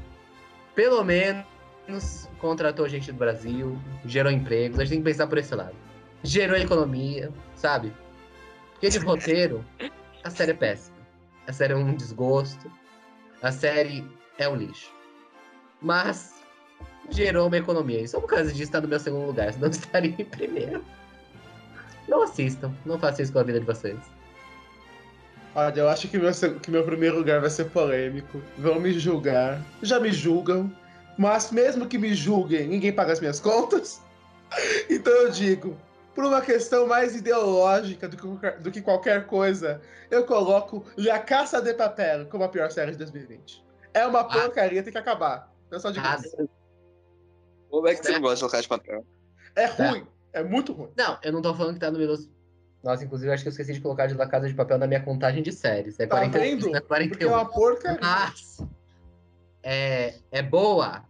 Pelo 0.75 1.03
menos 1.03 2.29
contratou 2.39 2.87
gente 2.87 3.11
do 3.11 3.17
Brasil, 3.17 3.79
gerou 4.05 4.31
empregos, 4.31 4.79
a 4.79 4.85
gente 4.85 4.91
tem 4.91 4.99
que 4.99 5.05
pensar 5.11 5.27
por 5.27 5.39
esse 5.39 5.55
lado. 5.55 5.75
Gerou 6.23 6.59
economia, 6.59 7.33
sabe? 7.55 7.95
Porque 8.73 8.91
de 8.91 8.99
roteiro, 8.99 9.65
a 10.23 10.29
série 10.29 10.51
é 10.51 10.55
péssima. 10.55 10.99
A 11.49 11.53
série 11.55 11.73
é 11.73 11.77
um 11.77 11.95
desgosto. 11.95 12.71
A 13.41 13.51
série 13.51 14.07
é 14.37 14.47
um 14.47 14.55
lixo. 14.55 14.93
Mas 15.81 16.44
gerou 17.11 17.47
uma 17.47 17.57
economia. 17.57 18.01
E 18.01 18.09
só 18.09 18.21
por 18.21 18.29
causa 18.29 18.51
disso 18.51 18.63
está 18.65 18.81
no 18.81 18.89
meu 18.89 18.99
segundo 19.01 19.27
lugar, 19.27 19.53
senão 19.53 19.69
estaria 19.71 20.15
em 20.19 20.25
primeiro. 20.25 20.85
Não 22.09 22.23
assistam, 22.23 22.73
não 22.85 22.99
façam 22.99 23.23
isso 23.23 23.33
com 23.33 23.39
a 23.39 23.43
vida 23.43 23.61
de 23.61 23.67
vocês. 23.67 23.97
Olha, 25.55 25.81
eu 25.81 25.89
acho 25.89 26.09
que 26.09 26.19
meu, 26.19 26.31
que 26.61 26.71
meu 26.71 26.85
primeiro 26.85 27.17
lugar 27.17 27.41
vai 27.41 27.49
ser 27.51 27.67
polêmico. 27.67 28.41
Vão 28.59 28.81
me 28.81 28.93
julgar. 28.99 29.61
Já 29.83 30.01
me 30.01 30.11
julgam. 30.13 30.71
Mas 31.17 31.53
mesmo 31.53 31.87
que 31.87 31.97
me 31.97 32.13
julguem, 32.13 32.67
ninguém 32.67 32.93
paga 32.93 33.13
as 33.13 33.21
minhas 33.21 33.41
contas. 33.41 34.01
Então 34.89 35.13
eu 35.13 35.31
digo, 35.31 35.77
por 36.15 36.25
uma 36.25 36.41
questão 36.41 36.87
mais 36.87 37.17
ideológica 37.17 38.09
do 38.09 38.17
que, 38.17 38.23
qualquer- 38.23 38.59
do 38.61 38.71
que 38.71 38.81
qualquer 38.81 39.27
coisa, 39.27 39.81
eu 40.11 40.25
coloco 40.25 40.85
La 40.97 41.19
Caça 41.19 41.61
de 41.61 41.75
Papel 41.75 42.27
como 42.27 42.45
a 42.45 42.49
pior 42.49 42.71
série 42.71 42.93
de 42.93 42.99
2020. 42.99 43.65
É 43.93 44.07
uma 44.07 44.23
porcaria, 44.23 44.81
tem 44.83 44.93
que 44.93 44.99
acabar. 44.99 45.53
Eu 45.73 45.81
só 45.81 45.91
digo 45.91 46.07
Ah, 46.07 46.17
isso. 46.25 46.49
Como 47.75 47.89
é 47.89 47.95
que 47.95 48.05
você 48.05 48.13
não 48.13 48.21
gosta 48.21 48.37
de 48.37 48.41
colocar 48.41 48.61
de 48.61 48.69
papel? 48.69 49.05
É 49.57 49.67
ruim. 49.67 50.07
É 50.33 50.43
muito 50.45 50.73
ruim. 50.73 50.91
Não, 50.97 51.19
eu 51.23 51.33
não 51.33 51.43
tô 51.43 51.53
falando 51.55 51.75
que 51.75 51.81
tá 51.81 51.91
no 51.91 51.99
meu. 51.99 52.15
Nossa, 52.83 53.05
inclusive, 53.05 53.31
eu 53.31 53.35
acho 53.35 53.43
que 53.43 53.49
eu 53.49 53.51
esqueci 53.51 53.73
de 53.73 53.81
colocar 53.81 54.07
de 54.07 54.15
La 54.15 54.29
Casa 54.29 54.47
de 54.47 54.55
Papel 54.55 54.79
na 54.79 54.87
minha 54.87 55.01
contagem 55.03 55.43
de 55.43 55.51
séries. 55.51 55.99
É 55.99 56.07
Tá 56.07 56.17
41, 56.19 56.41
vendo? 56.61 56.77
é 56.77 56.81
Porque 56.81 57.25
é 57.25 57.29
41. 57.29 57.33
uma 57.33 57.45
porcaria. 57.49 57.99
Mas 58.01 58.59
é, 59.63 60.15
é 60.31 60.43
boa. 60.43 61.05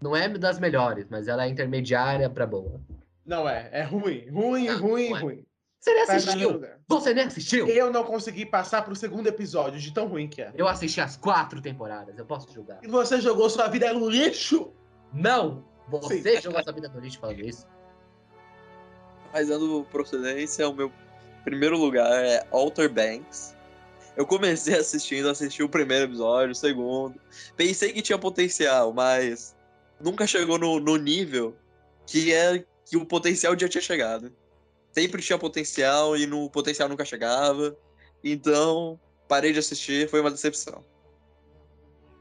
Não 0.00 0.16
é 0.16 0.28
das 0.28 0.58
melhores, 0.58 1.06
mas 1.10 1.28
ela 1.28 1.44
é 1.44 1.48
intermediária 1.48 2.28
pra 2.30 2.46
boa. 2.46 2.80
Não 3.24 3.48
é. 3.48 3.68
É 3.72 3.82
ruim. 3.82 4.28
Ruim, 4.30 4.66
Não, 4.66 4.80
ruim, 4.80 5.10
não 5.10 5.16
é. 5.16 5.20
ruim. 5.20 5.46
Você 5.80 5.92
nem 5.94 6.02
assistiu? 6.02 6.62
Você 6.88 7.14
nem 7.14 7.24
assistiu? 7.24 7.66
Eu 7.66 7.90
não 7.92 8.04
consegui 8.04 8.46
passar 8.46 8.82
pro 8.82 8.94
segundo 8.94 9.26
episódio 9.26 9.80
de 9.80 9.92
tão 9.92 10.06
ruim 10.06 10.28
que 10.28 10.40
é. 10.40 10.52
Eu 10.54 10.68
assisti 10.68 11.00
as 11.00 11.16
quatro 11.16 11.60
temporadas, 11.60 12.16
eu 12.16 12.24
posso 12.24 12.52
julgar. 12.52 12.78
E 12.82 12.86
você 12.86 13.20
jogou 13.20 13.50
sua 13.50 13.66
vida 13.68 13.92
no 13.92 14.08
lixo? 14.08 14.72
Não! 15.12 15.64
Você 15.88 16.40
jogou 16.40 16.62
sua 16.62 16.72
vida 16.72 16.88
no 16.88 17.00
lixo 17.00 17.18
falando 17.18 17.40
isso? 17.40 17.66
Mas 19.32 19.48
dando 19.48 19.84
procedência, 19.90 20.68
o 20.68 20.74
meu 20.74 20.92
primeiro 21.44 21.76
lugar 21.78 22.10
é 22.24 22.46
Alter 22.50 22.92
Banks. 22.92 23.56
Eu 24.16 24.26
comecei 24.26 24.76
assistindo, 24.76 25.28
assisti 25.28 25.62
o 25.62 25.68
primeiro 25.68 26.04
episódio, 26.04 26.52
o 26.52 26.54
segundo. 26.54 27.18
Pensei 27.56 27.92
que 27.92 28.02
tinha 28.02 28.18
potencial, 28.18 28.92
mas 28.92 29.56
nunca 30.00 30.26
chegou 30.26 30.58
no, 30.58 30.78
no 30.78 30.96
nível 30.96 31.56
que 32.06 32.32
é 32.32 32.64
que 32.84 32.96
o 32.96 33.06
potencial 33.06 33.58
já 33.58 33.68
tinha 33.68 33.82
chegado. 33.82 34.32
Sempre 34.90 35.22
tinha 35.22 35.38
potencial 35.38 36.16
e 36.16 36.26
no 36.26 36.50
potencial 36.50 36.88
nunca 36.88 37.04
chegava. 37.04 37.76
Então, 38.22 39.00
parei 39.26 39.52
de 39.52 39.58
assistir, 39.58 40.08
foi 40.08 40.20
uma 40.20 40.30
decepção. 40.30 40.84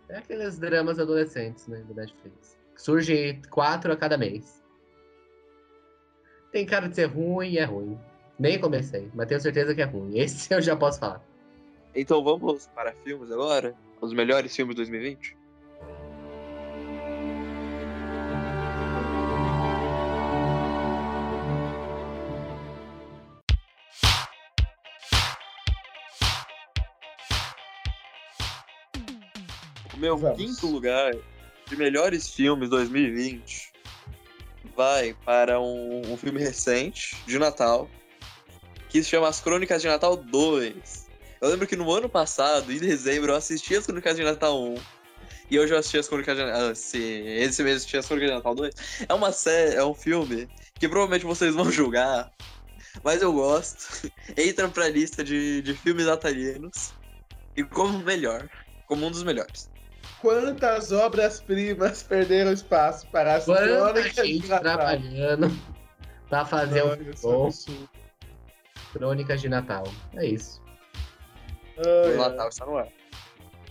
É 0.08 0.18
aqueles 0.18 0.58
dramas 0.58 0.98
adolescentes, 0.98 1.68
né, 1.68 1.80
do 1.82 1.94
Netflix. 1.94 2.58
Surge 2.82 3.40
quatro 3.52 3.94
a 3.94 3.96
cada 3.96 4.18
mês. 4.18 4.60
Tem 6.52 6.66
cara 6.66 6.90
de 6.90 6.96
ser 6.96 7.06
ruim 7.06 7.52
e 7.52 7.60
é 7.60 7.64
ruim. 7.64 7.96
Nem 8.40 8.60
comecei, 8.60 9.08
mas 9.14 9.28
tenho 9.28 9.40
certeza 9.40 9.76
que 9.76 9.84
é 9.84 9.86
ruim. 9.86 10.18
Esse 10.18 10.52
eu 10.52 10.60
já 10.60 10.76
posso 10.76 11.00
falar. 11.00 11.24
Então 11.94 12.24
vamos 12.24 12.66
para 12.74 12.92
filmes 13.04 13.32
agora? 13.32 13.76
Os 14.02 14.14
melhores 14.14 14.56
filmes 14.56 14.76
de 14.76 14.78
2020? 14.78 15.38
O 29.94 29.98
meu 30.00 30.18
Vamos. 30.18 30.36
quinto 30.36 30.66
lugar 30.66 31.14
de 31.72 31.78
melhores 31.78 32.28
filmes 32.28 32.70
2020 32.70 33.72
vai 34.76 35.16
para 35.26 35.58
um, 35.62 36.02
um 36.12 36.18
filme 36.18 36.38
recente 36.38 37.16
de 37.26 37.40
Natal 37.40 37.90
que 38.90 39.02
se 39.02 39.10
chama 39.10 39.30
As 39.30 39.40
Crônicas 39.40 39.82
de 39.82 39.88
Natal 39.88 40.18
2. 40.18 41.08
Eu 41.40 41.50
lembro 41.50 41.66
que 41.66 41.78
no 41.78 41.90
ano 41.90 42.10
passado, 42.10 42.74
em 42.74 42.78
dezembro, 42.78 43.32
eu 43.32 43.38
assisti 43.38 43.74
as 43.74 43.86
Crônicas 43.86 44.18
de 44.18 44.24
Natal 44.24 44.62
1. 44.62 44.76
E 45.50 45.58
hoje 45.58 45.74
eu 45.74 45.78
assisti 45.78 45.98
as 45.98 46.10
Crônicas 46.10 46.36
de 46.36 46.44
Natal. 46.44 46.70
Ah, 46.70 46.76
sim, 46.76 47.26
esse 47.26 47.64
mês 47.64 47.72
eu 47.72 47.78
assisti 47.78 47.98
as 47.98 48.06
Crônicas 48.06 48.30
de 48.32 48.36
Natal 48.36 48.54
2. 48.54 48.76
É 49.08 49.14
uma 49.14 49.32
série, 49.32 49.76
é 49.76 49.86
um 49.86 49.94
filme 49.94 50.50
que 50.78 50.90
provavelmente 50.90 51.26
vocês 51.26 51.56
vão 51.56 51.72
julgar. 51.72 52.30
Mas 53.02 53.22
eu 53.22 53.32
gosto. 53.32 54.12
Entra 54.36 54.68
pra 54.68 54.90
lista 54.90 55.24
de, 55.24 55.62
de 55.62 55.74
filmes 55.74 56.06
natalinos. 56.06 56.94
E 57.56 57.64
como 57.64 57.98
melhor. 58.00 58.50
Como 58.88 59.06
um 59.06 59.12
dos 59.12 59.24
melhores. 59.24 59.71
Quantas 60.22 60.92
obras-primas 60.92 62.04
perderam 62.04 62.54
espaço 62.54 63.08
para 63.08 63.36
as 63.36 63.46
Quanta 63.46 63.64
crônicas 63.64 64.14
de 64.16 64.34
gente 64.34 64.48
Natal? 64.48 64.62
trabalhando 64.78 65.52
pra 66.30 66.46
fazer 66.46 66.84
um 66.84 66.94
é 66.94 66.96
bom. 67.22 67.46
absurdo. 67.48 67.90
Crônicas 68.94 69.42
de 69.42 69.50
Natal. 69.50 69.84
É 70.16 70.26
isso. 70.26 70.62
Ai, 71.78 72.14
O 72.14 72.18
Natal 72.18 72.50
está 72.50 72.66
no 72.66 72.78
ar. 72.78 72.88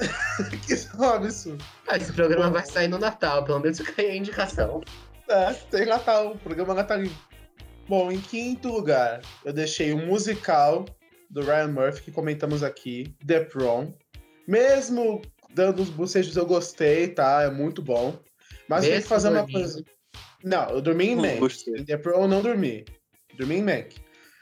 Que 0.67 0.73
isso 0.73 0.91
um 0.99 1.05
absurdo. 1.05 1.65
Ah, 1.87 1.97
esse 1.97 2.13
programa 2.13 2.51
vai 2.51 2.65
sair 2.67 2.89
no 2.89 2.99
Natal, 2.99 3.45
pelo 3.45 3.61
menos 3.61 3.79
fica 3.79 4.01
aí 4.03 4.11
a 4.11 4.17
indicação. 4.17 4.83
É, 5.29 5.53
tem 5.53 5.87
Natal, 5.87 6.35
programa 6.43 6.75
natalino. 6.75 7.15
Bom, 7.87 8.11
em 8.11 8.21
quinto 8.21 8.69
lugar, 8.69 9.21
eu 9.45 9.53
deixei 9.53 9.93
o 9.93 9.99
musical 9.99 10.85
do 11.29 11.43
Ryan 11.43 11.69
Murphy, 11.69 12.03
que 12.03 12.11
comentamos 12.13 12.63
aqui, 12.63 13.15
The 13.25 13.41
Prom. 13.41 13.93
Mesmo 14.49 15.23
dando 15.55 15.83
os 15.83 15.91
bocejos, 15.91 16.37
eu 16.37 16.47
gostei, 16.47 17.09
tá? 17.09 17.43
É 17.43 17.51
muito 17.51 17.83
bom. 17.83 18.19
Mas 18.69 18.85
tem 18.85 19.01
que 19.01 19.07
fazer 19.09 19.29
uma 19.31 19.47
coisa. 19.47 19.85
Não, 20.45 20.71
eu 20.71 20.81
dormi 20.81 21.09
em 21.11 21.17
Não 21.17 21.23
Mank. 21.23 21.39
gostei. 21.39 21.75
Em 21.81 21.85
The 21.85 21.97
Prom 21.97 22.23
eu 22.23 22.29
não 22.29 22.41
dormi. 22.43 22.85
Dormi 23.37 23.57
em 23.57 23.63
Mank. 23.63 23.97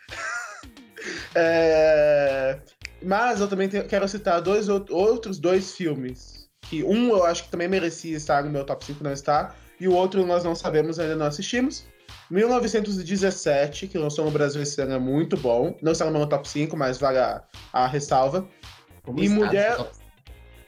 É, 1.34 2.58
Mas 3.02 3.40
eu 3.40 3.48
também 3.48 3.68
quero 3.68 4.08
citar 4.08 4.40
dois 4.40 4.68
out- 4.68 4.92
outros 4.92 5.38
dois 5.38 5.72
filmes. 5.74 6.48
Que 6.62 6.82
um 6.82 7.10
eu 7.10 7.24
acho 7.24 7.44
que 7.44 7.50
também 7.50 7.68
merecia 7.68 8.16
estar 8.16 8.42
no 8.44 8.50
meu 8.50 8.64
top 8.64 8.84
5, 8.84 9.02
não 9.04 9.12
está. 9.12 9.54
E 9.80 9.86
o 9.86 9.94
outro 9.94 10.26
nós 10.26 10.42
não 10.44 10.54
sabemos, 10.54 10.98
ainda 10.98 11.14
não 11.16 11.26
assistimos. 11.26 11.84
1917, 12.30 13.86
que 13.86 13.96
lançou 13.98 14.24
no 14.24 14.30
Brasil 14.30 14.60
esse 14.62 14.80
ano, 14.82 14.94
é 14.94 14.98
muito 14.98 15.36
bom. 15.36 15.76
Não 15.80 15.92
está 15.92 16.04
no 16.06 16.10
meu 16.18 16.26
top 16.26 16.46
5, 16.48 16.76
mas 16.76 16.98
vale 16.98 17.18
a, 17.18 17.42
a 17.72 17.86
ressalva. 17.86 18.46
Como 19.02 19.20
E 19.20 19.24
está 19.24 19.34
mulher- 19.36 19.78
no 19.78 19.84
top 19.84 19.96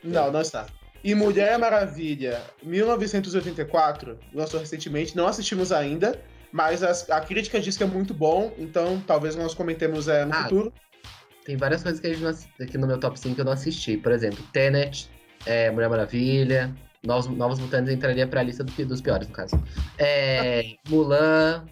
Não, 0.02 0.30
não 0.30 0.40
está. 0.40 0.66
E 1.02 1.14
Mulher 1.14 1.58
Maravilha, 1.58 2.42
1984, 2.62 4.18
lançou 4.34 4.60
recentemente, 4.60 5.16
não 5.16 5.26
assistimos 5.26 5.72
ainda, 5.72 6.20
mas 6.52 6.82
as- 6.82 7.08
a 7.10 7.20
crítica 7.20 7.60
diz 7.60 7.76
que 7.76 7.82
é 7.82 7.86
muito 7.86 8.12
bom, 8.12 8.52
então 8.58 9.02
talvez 9.06 9.34
nós 9.36 9.54
comentemos 9.54 10.08
é, 10.08 10.24
no 10.24 10.34
Ah, 10.34 10.42
futuro. 10.44 10.72
Tem 11.44 11.56
várias 11.56 11.82
coisas 11.82 12.00
que 12.00 12.06
a 12.06 12.12
gente 12.12 12.22
não 12.22 12.30
aqui 12.66 12.76
no 12.78 12.86
meu 12.86 12.98
top 12.98 13.18
5 13.18 13.40
eu 13.40 13.44
não 13.44 13.52
assisti. 13.52 13.96
Por 13.96 14.12
exemplo, 14.12 14.44
Tenet, 14.52 15.08
é, 15.46 15.70
Mulher 15.70 15.88
Maravilha, 15.88 16.74
Novos, 17.02 17.26
Novos 17.28 17.58
Mutantes 17.58 17.92
entraria 17.92 18.26
pra 18.26 18.42
lista 18.42 18.62
do 18.62 18.70
dos 18.84 19.00
piores, 19.00 19.26
no 19.26 19.34
caso. 19.34 19.58
É, 19.98 20.74
Mulan, 20.88 21.64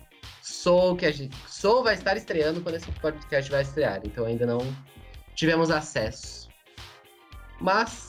Soul, 0.43 0.97
que 0.97 1.05
a 1.05 1.13
gente. 1.13 1.37
Soul 1.47 1.85
vai 1.85 1.95
estar 1.95 2.17
estreando 2.17 2.63
quando 2.63 2.77
esse 2.77 2.91
podcast 2.93 3.51
vai 3.51 3.61
estrear, 3.63 4.01
então 4.05 4.25
ainda 4.25 4.47
não 4.47 4.59
tivemos 5.35 5.71
acesso. 5.71 6.49
Mas 7.61 8.08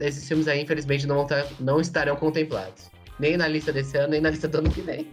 esses 0.00 0.26
filmes 0.26 0.48
aí, 0.48 0.62
infelizmente, 0.62 1.06
não, 1.06 1.26
tá- 1.26 1.46
não 1.60 1.80
estarão 1.80 2.16
contemplados. 2.16 2.90
Nem 3.18 3.36
na 3.36 3.48
lista 3.48 3.72
desse 3.72 3.96
ano, 3.96 4.08
nem 4.08 4.20
na 4.20 4.30
lista 4.30 4.46
do 4.48 4.58
ano 4.58 4.70
que 4.70 4.80
vem. 4.82 5.10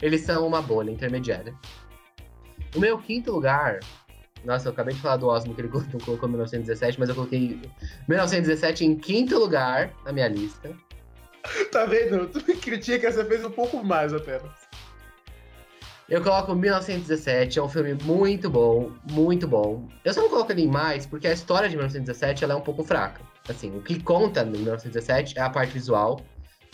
Eles 0.00 0.22
são 0.22 0.46
uma 0.46 0.60
bolha 0.60 0.90
intermediária. 0.90 1.54
O 2.74 2.80
meu 2.80 2.98
quinto 2.98 3.30
lugar 3.32 3.80
nossa, 4.44 4.68
eu 4.68 4.72
acabei 4.72 4.92
de 4.94 5.00
falar 5.00 5.18
do 5.18 5.28
Osmo 5.28 5.54
que 5.54 5.60
ele 5.60 5.68
colocou, 5.68 6.00
colocou 6.00 6.28
1917, 6.28 6.98
mas 6.98 7.08
eu 7.08 7.14
coloquei 7.14 7.60
1917 8.08 8.84
em 8.84 8.96
quinto 8.96 9.38
lugar 9.38 9.92
na 10.04 10.12
minha 10.12 10.26
lista. 10.28 10.72
Tá 11.70 11.84
vendo? 11.86 12.26
Tu 12.28 12.44
me 12.46 12.56
critica, 12.56 13.10
você 13.10 13.24
fez 13.24 13.44
um 13.44 13.50
pouco 13.50 13.84
mais 13.84 14.12
apenas. 14.12 14.50
Eu 16.08 16.22
coloco 16.22 16.54
1917, 16.54 17.58
é 17.58 17.62
um 17.62 17.68
filme 17.68 17.94
muito 18.02 18.50
bom, 18.50 18.92
muito 19.10 19.46
bom. 19.46 19.88
Eu 20.04 20.12
só 20.12 20.20
não 20.20 20.28
coloco 20.28 20.50
ele 20.52 20.62
em 20.62 20.68
mais 20.68 21.06
porque 21.06 21.26
a 21.28 21.32
história 21.32 21.68
de 21.68 21.76
1917 21.76 22.44
ela 22.44 22.54
é 22.54 22.56
um 22.56 22.60
pouco 22.60 22.82
fraca. 22.84 23.22
Assim, 23.48 23.76
o 23.76 23.82
que 23.82 24.00
conta 24.00 24.44
no 24.44 24.52
1917 24.52 25.38
é 25.38 25.42
a 25.42 25.50
parte 25.50 25.72
visual, 25.72 26.20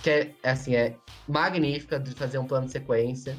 que 0.03 0.11
é 0.11 0.35
assim, 0.45 0.75
é 0.75 0.97
magnífica 1.27 1.99
de 1.99 2.13
fazer 2.13 2.39
um 2.39 2.47
plano 2.47 2.67
de 2.67 2.73
sequência, 2.73 3.37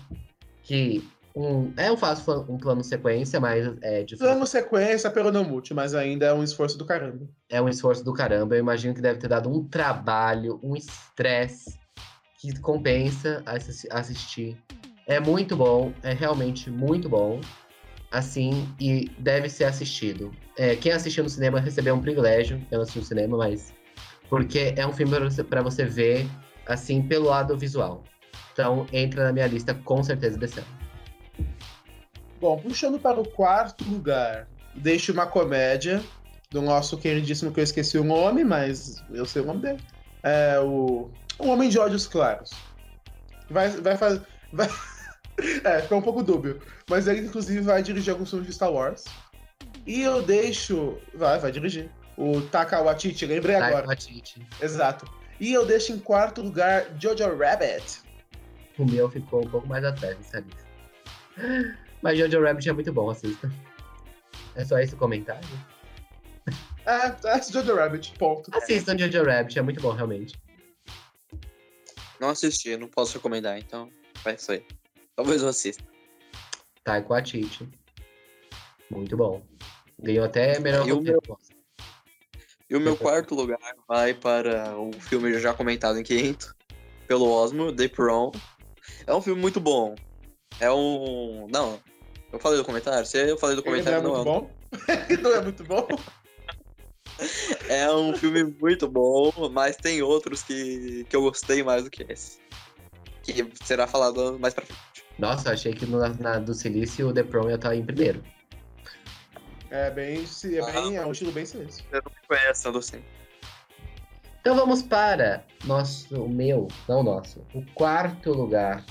que 0.64 1.04
um, 1.36 1.72
é 1.78 1.92
um 1.92 1.98
fácil 1.98 2.46
um 2.50 2.58
plano 2.58 2.82
de 2.82 2.88
sequência, 2.88 3.40
mas 3.40 3.66
é 3.82 4.04
de 4.04 4.18
Plano 4.18 4.46
sequência 4.46 5.10
pelo 5.10 5.32
não 5.32 5.44
multi, 5.44 5.74
mas 5.74 5.94
ainda 5.94 6.26
é 6.26 6.34
um 6.34 6.44
esforço 6.44 6.78
do 6.78 6.86
caramba. 6.86 7.28
é 7.50 7.62
um 7.62 7.70
esforço 7.70 8.04
do 8.04 8.14
caramba. 8.14 8.56
Eu 8.56 8.60
imagino 8.60 8.94
que 8.94 9.02
deve 9.02 9.20
ter 9.20 9.28
dado 9.28 9.50
um 9.50 9.64
trabalho, 9.64 10.60
um 10.64 10.76
estresse 10.76 11.78
que 12.40 12.60
compensa 12.60 13.44
assi- 13.46 13.88
assistir. 13.92 14.58
É 15.08 15.20
muito 15.20 15.56
bom, 15.56 15.94
é 16.04 16.14
realmente 16.14 16.70
muito 16.70 17.10
bom. 17.10 17.42
Assim, 18.12 18.68
e 18.80 19.10
deve 19.20 19.50
ser 19.50 19.66
assistido. 19.66 20.32
É, 20.58 20.76
quem 20.76 20.92
assistiu 20.92 21.24
no 21.24 21.30
cinema 21.30 21.60
recebeu 21.60 21.94
um 21.94 22.02
privilégio. 22.02 22.60
Eu 22.72 22.78
não 22.78 22.84
assisti 22.84 23.00
no 23.00 23.06
cinema, 23.06 23.38
mas. 23.38 23.74
Porque 24.30 24.74
é 24.76 24.86
um 24.86 24.94
filme 24.94 25.16
pra 25.16 25.26
você, 25.26 25.44
você 25.44 25.86
ver, 25.86 26.28
assim, 26.66 27.02
pelo 27.02 27.26
lado 27.26 27.58
visual. 27.58 28.04
Então, 28.54 28.86
entra 28.92 29.26
na 29.26 29.32
minha 29.32 29.48
lista 29.48 29.74
com 29.74 30.04
certeza 30.04 30.38
desse 30.38 30.60
ano. 30.60 30.68
Bom, 32.40 32.58
puxando 32.58 33.00
para 33.00 33.20
o 33.20 33.28
quarto 33.28 33.84
lugar, 33.84 34.48
deixo 34.76 35.12
uma 35.12 35.28
comédia 35.28 36.02
do 36.52 36.62
nosso 36.62 36.98
queridíssimo 36.98 37.52
que 37.52 37.60
eu 37.60 37.64
esqueci 37.64 37.98
o 37.98 38.04
nome, 38.04 38.44
mas 38.44 39.04
eu 39.12 39.26
sei 39.26 39.42
o 39.42 39.46
nome 39.46 39.62
dele. 39.62 39.80
É 40.24 40.60
o, 40.60 41.10
o 41.38 41.48
Homem 41.48 41.70
de 41.70 41.78
Olhos 41.78 42.08
Claros. 42.08 42.52
Vai, 43.50 43.70
vai 43.70 43.98
fazer. 43.98 44.22
Vai... 44.52 44.70
é, 45.64 45.82
ficou 45.82 45.98
um 45.98 46.02
pouco 46.02 46.24
dúbio. 46.24 46.62
Mas 46.90 47.08
ele, 47.08 47.22
inclusive, 47.22 47.62
vai 47.62 47.82
dirigir 47.82 48.12
alguns 48.12 48.30
filmes 48.30 48.48
de 48.48 48.54
Star 48.54 48.72
Wars. 48.72 49.06
E 49.86 50.02
eu 50.02 50.22
deixo. 50.22 50.98
Vai, 51.14 51.40
vai 51.40 51.52
dirigir. 51.52 51.90
O 52.18 52.42
Taka 52.42 52.82
Waititi, 52.82 53.26
lembrei 53.26 53.56
Taika 53.56 53.68
agora. 53.68 53.88
Waititi. 53.88 54.46
Exato. 54.62 55.10
E 55.40 55.54
eu 55.54 55.66
deixo 55.66 55.94
em 55.94 56.00
quarto 56.00 56.42
lugar 56.42 56.86
Jojo 57.00 57.36
Rabbit. 57.38 58.02
O 58.78 58.86
meu 58.86 59.10
ficou 59.10 59.46
um 59.46 59.50
pouco 59.50 59.68
mais 59.68 59.84
atrás 59.84 60.18
lista. 60.18 60.44
Mas 62.02 62.18
Jojo 62.18 62.44
Rabbit 62.44 62.70
é 62.70 62.74
muito 62.74 62.92
bom, 62.92 63.10
assista. 63.10 63.50
É 64.56 64.66
só 64.66 64.78
esse 64.80 64.94
o 64.94 64.98
comentário? 64.98 65.48
É, 66.86 67.36
é 67.36 67.42
Jojo 67.42 67.76
Rabbit, 67.76 68.14
ponto. 68.18 68.52
Assistam 68.54 68.98
Jojo 68.98 69.24
Rabbit, 69.24 69.58
é 69.58 69.62
muito 69.62 69.82
bom, 69.82 69.94
realmente. 69.94 70.38
Não 72.20 72.30
assisti, 72.30 72.76
não 72.76 72.88
posso 72.88 73.14
recomendar, 73.14 73.58
então 73.58 73.90
vai 74.24 74.36
isso 74.36 74.52
aí. 74.52 74.66
Talvez 75.20 75.42
eu 75.42 75.50
assista. 75.50 75.84
Taika 76.82 77.10
Waititi. 77.10 77.68
Muito 78.90 79.18
bom. 79.18 79.42
Ganhou 80.02 80.24
até 80.24 80.58
melhor 80.62 80.88
E 80.88 80.94
o 80.94 80.96
roteiro. 80.96 81.22
E 82.70 82.76
o 82.78 82.80
meu 82.80 82.96
quarto 82.96 83.36
lugar 83.36 83.60
vai 83.86 84.14
para 84.14 84.80
o 84.80 84.94
filme 84.94 85.38
já 85.38 85.54
comentado 85.54 86.00
em 86.00 86.04
quinto, 86.04 86.56
pelo 87.06 87.30
Osmo, 87.30 87.76
The 87.76 87.90
Prom. 87.90 88.32
É 89.06 89.14
um 89.14 89.22
filme 89.22 89.42
muito 89.42 89.60
bom. 89.60 89.94
É 90.58 90.72
um. 90.72 91.48
Não, 91.52 91.82
eu 92.32 92.40
falei 92.40 92.58
do 92.58 92.64
comentário? 92.64 93.06
Se 93.06 93.18
eu 93.18 93.38
falei 93.38 93.58
do 93.58 93.62
Ele 93.68 93.72
não 93.72 93.76
é 93.76 94.00
comentário, 94.00 94.04
não, 94.08 94.16
muito 94.16 94.30
é 94.30 94.32
um 94.32 94.40
bom. 94.40 95.20
Não 95.22 95.36
é 95.36 95.42
muito 95.42 95.64
bom. 95.66 95.88
É 97.68 97.92
um 97.92 98.16
filme 98.16 98.46
muito 98.62 98.88
bom, 98.88 99.34
mas 99.52 99.76
tem 99.76 100.02
outros 100.02 100.42
que, 100.42 101.06
que 101.10 101.14
eu 101.14 101.22
gostei 101.22 101.62
mais 101.62 101.84
do 101.84 101.90
que 101.90 102.06
esse. 102.08 102.40
Que 103.22 103.46
será 103.62 103.86
falado 103.86 104.40
mais 104.40 104.54
pra 104.54 104.66
frente. 104.66 104.89
Nossa, 105.20 105.50
eu 105.50 105.54
achei 105.54 105.74
que 105.74 105.86
no, 105.86 106.00
na, 106.00 106.40
do 106.40 106.54
Silício 106.54 107.10
o 107.10 107.14
The 107.14 107.24
Prom 107.24 107.50
ia 107.50 107.56
estar 107.56 107.76
em 107.76 107.84
primeiro. 107.86 108.24
É 109.70 109.92
bem. 109.92 110.26
É, 110.44 110.72
bem, 110.72 110.96
é 110.96 111.06
um 111.06 111.12
estilo 111.12 111.32
bem 111.32 111.46
silêncio. 111.46 111.86
Eu 111.92 112.02
não 112.04 112.12
me 112.12 112.28
conheço 112.28 112.64
tanto 112.64 112.80
assim. 112.80 113.04
Então 114.42 114.56
vamos 114.56 114.82
para 114.82 115.44
nosso, 115.66 116.24
o 116.24 116.30
meu, 116.30 116.68
não 116.88 117.04
nosso, 117.04 117.46
o 117.54 117.64
quarto 117.74 118.32
lugar. 118.32 118.84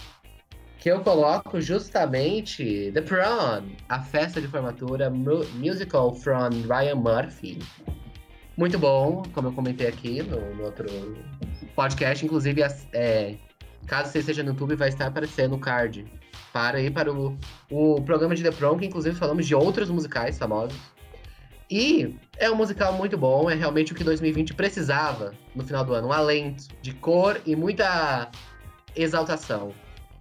Que 0.79 0.91
eu 0.93 1.01
coloco 1.01 1.61
justamente 1.61 2.93
The 2.95 3.01
Prom, 3.01 3.65
a 3.89 4.01
festa 4.01 4.41
de 4.41 4.47
formatura 4.47 5.11
mu- 5.11 5.45
musical 5.55 6.15
from 6.15 6.51
Ryan 6.69 6.95
Murphy. 6.95 7.59
Muito 8.57 8.79
bom, 8.79 9.25
como 9.33 9.49
eu 9.49 9.53
comentei 9.53 9.89
aqui 9.89 10.23
no, 10.23 10.55
no 10.55 10.65
outro 10.65 10.87
podcast. 11.75 12.25
Inclusive, 12.25 12.63
é, 12.93 13.35
caso 13.87 14.13
você 14.13 14.21
esteja 14.21 14.45
no 14.45 14.51
YouTube, 14.51 14.77
vai 14.77 14.91
estar 14.91 15.07
aparecendo 15.07 15.57
o 15.57 15.59
card. 15.59 16.07
Para 16.53 16.81
ir 16.81 16.91
para 16.91 17.13
o, 17.13 17.39
o 17.71 18.01
programa 18.03 18.35
de 18.35 18.43
The 18.43 18.51
Prom, 18.51 18.79
que 18.79 18.87
inclusive 18.87 19.15
falamos 19.17 19.47
de 19.47 19.55
outros 19.55 19.91
musicais 19.91 20.39
famosos. 20.39 20.79
E 21.71 22.17
é 22.39 22.51
um 22.51 22.55
musical 22.55 22.95
muito 22.95 23.17
bom, 23.19 23.51
é 23.51 23.55
realmente 23.55 23.93
o 23.93 23.95
que 23.95 24.03
2020 24.03 24.55
precisava 24.55 25.35
no 25.55 25.63
final 25.63 25.85
do 25.85 25.93
ano. 25.93 26.09
Um 26.09 26.13
alento 26.13 26.65
de 26.81 26.95
cor 26.95 27.41
e 27.45 27.55
muita 27.55 28.31
exaltação. 28.97 29.75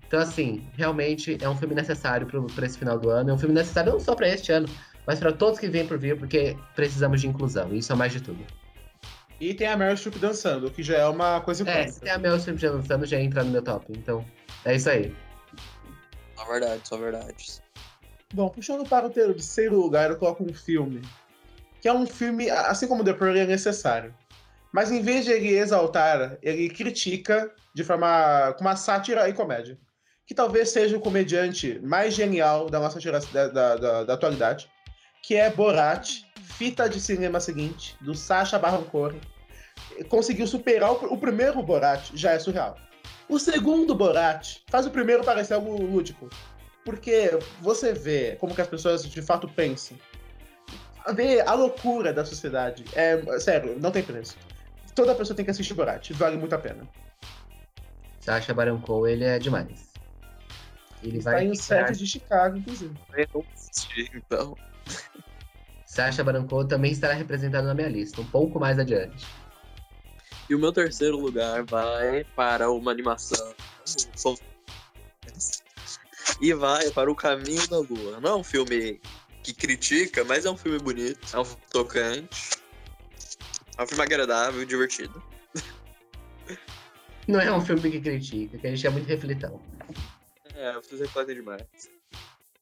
Então, 0.05 0.19
assim, 0.19 0.63
realmente 0.73 1.38
é 1.41 1.49
um 1.49 1.55
filme 1.55 1.75
necessário 1.75 2.28
para 2.28 2.65
esse 2.65 2.78
final 2.78 2.99
do 2.99 3.09
ano. 3.09 3.30
É 3.30 3.34
um 3.34 3.38
filme 3.38 3.55
necessário 3.55 3.93
não 3.93 3.99
só 3.99 4.15
para 4.15 4.28
este 4.28 4.51
ano, 4.51 4.67
mas 5.05 5.19
para 5.19 5.32
todos 5.32 5.59
que 5.59 5.67
vêm 5.67 5.86
por 5.86 5.97
vir, 5.97 6.17
porque 6.17 6.55
precisamos 6.75 7.21
de 7.21 7.28
inclusão. 7.28 7.73
E 7.73 7.80
isso 7.80 7.93
é 7.93 7.95
mais 7.95 8.11
de 8.11 8.21
tudo. 8.21 8.45
E 9.39 9.53
tem 9.53 9.67
a 9.67 9.78
Meryl 9.78 9.95
Streep 9.95 10.17
dançando, 10.17 10.71
que 10.71 10.82
já 10.82 10.97
é 10.97 11.07
uma 11.07 11.39
coisa 11.41 11.69
É, 11.69 11.88
se 11.88 12.01
tem 12.01 12.11
a 12.11 12.17
Mel 12.17 12.38
Streep 12.38 12.57
já 12.57 12.71
lançando, 12.71 13.05
já 13.05 13.19
entra 13.19 13.43
no 13.43 13.51
meu 13.51 13.61
top. 13.61 13.86
Então, 13.89 14.25
é 14.65 14.75
isso 14.75 14.89
aí. 14.89 15.13
Só 16.38 16.45
verdade, 16.45 16.81
só 16.88 16.97
verdade. 16.97 17.61
Bom, 18.33 18.49
puxando 18.49 18.88
para 18.88 19.07
o 19.07 19.09
terceiro 19.09 19.77
lugar, 19.79 20.09
eu 20.11 20.17
coloco 20.17 20.43
um 20.43 20.53
filme. 20.53 21.01
Que 21.81 21.88
é 21.88 21.93
um 21.93 22.05
filme, 22.05 22.49
assim 22.49 22.88
como 22.88 23.03
The 23.03 23.13
Pearl, 23.13 23.35
é 23.38 23.45
necessário. 23.45 24.13
Mas 24.71 24.91
em 24.91 25.01
vez 25.01 25.25
de 25.25 25.31
ele 25.31 25.49
exaltar, 25.57 26.38
ele 26.41 26.69
critica 26.69 27.51
de 27.73 27.83
forma. 27.83 28.53
com 28.57 28.61
uma 28.61 28.75
sátira 28.75 29.27
e 29.29 29.33
comédia. 29.33 29.77
Que 30.25 30.35
talvez 30.35 30.69
seja 30.69 30.97
o 30.97 30.99
comediante 30.99 31.79
mais 31.83 32.13
genial 32.13 32.69
da 32.69 32.79
nossa 32.79 32.99
geração 32.99 33.31
da, 33.31 33.47
da, 33.47 33.75
da- 33.77 34.03
da 34.03 34.13
atualidade. 34.13 34.69
Que 35.23 35.35
é 35.35 35.49
Borat, 35.49 36.21
fita 36.41 36.89
de 36.89 36.99
cinema 36.99 37.39
seguinte, 37.39 37.95
do 38.01 38.13
Sacha 38.13 38.59
Baron 38.59 38.83
Cohen. 38.83 39.21
Conseguiu 40.09 40.45
superar 40.47 40.91
o, 40.91 41.13
o 41.13 41.17
primeiro 41.17 41.61
Borat, 41.63 42.11
já 42.13 42.31
é 42.31 42.39
surreal. 42.39 42.75
O 43.30 43.38
segundo 43.38 43.93
Borat 43.93 44.59
faz 44.67 44.86
o 44.86 44.91
primeiro 44.91 45.23
parecer 45.23 45.53
algo 45.53 45.82
lúdico. 45.82 46.30
Porque 46.86 47.38
você 47.61 47.91
vê 47.91 48.38
como 48.39 48.55
que 48.55 48.61
as 48.61 48.67
pessoas 48.67 49.03
de 49.03 49.21
fato 49.21 49.47
pensam. 49.49 49.97
Vê 51.13 51.41
a 51.41 51.53
loucura 51.53 52.13
da 52.13 52.23
sociedade. 52.23 52.86
É, 52.93 53.39
sério, 53.39 53.78
não 53.80 53.91
tem 53.91 54.03
preço. 54.03 54.38
Toda 54.95 55.13
pessoa 55.13 55.36
tem 55.36 55.45
que 55.45 55.51
assistir 55.51 55.73
Borat, 55.73 56.11
vale 56.11 56.38
muito 56.38 56.55
a 56.55 56.57
pena. 56.57 56.88
Sacha 58.19 58.53
Baron 58.53 58.80
Cohen, 58.82 59.13
ele 59.13 59.25
é 59.25 59.38
demais. 59.38 59.88
Ele 61.03 61.19
Está 61.19 61.32
vai 61.32 61.45
em 61.45 61.51
um 61.51 61.55
ficar... 61.55 61.88
set 61.88 61.97
de 61.97 62.07
Chicago, 62.07 62.57
inclusive. 62.57 62.95
Eu 63.15 63.28
não 63.34 63.45
assisti, 63.53 64.11
então. 64.15 64.57
Sacha 65.86 66.23
Baron 66.23 66.47
Cohen 66.47 66.67
também 66.67 66.91
estará 66.91 67.13
representado 67.13 67.67
na 67.67 67.73
minha 67.73 67.89
lista, 67.89 68.19
um 68.19 68.25
pouco 68.25 68.59
mais 68.59 68.80
adiante. 68.80 69.25
E 70.49 70.55
o 70.55 70.59
meu 70.59 70.71
terceiro 70.71 71.17
lugar 71.17 71.63
vai 71.63 72.23
para 72.35 72.71
uma 72.71 72.91
animação. 72.91 73.53
E 76.41 76.53
vai 76.53 76.89
para 76.91 77.11
o 77.11 77.15
Caminho 77.15 77.67
da 77.67 77.79
Lua. 77.79 78.19
Não 78.21 78.29
é 78.29 78.35
um 78.35 78.43
filme 78.43 79.01
que 79.43 79.53
critica, 79.53 80.23
mas 80.23 80.45
é 80.45 80.51
um 80.51 80.57
filme 80.57 80.79
bonito, 80.79 81.19
é 81.35 81.39
um 81.39 81.45
filme 81.45 81.63
tocante. 81.69 82.51
É 83.77 83.83
um 83.83 83.87
filme 83.87 84.03
agradável 84.03 84.61
e 84.61 84.65
divertido. 84.65 85.21
Não 87.27 87.41
é 87.41 87.51
um 87.51 87.59
filme 87.59 87.91
que 87.91 87.99
critica, 87.99 88.57
que 88.57 88.67
a 88.67 88.69
gente 88.69 88.87
é 88.87 88.89
muito 88.89 89.07
reflitão. 89.07 89.61
É, 90.55 90.73
vocês 90.73 91.01
refletem 91.01 91.35
demais. 91.35 91.61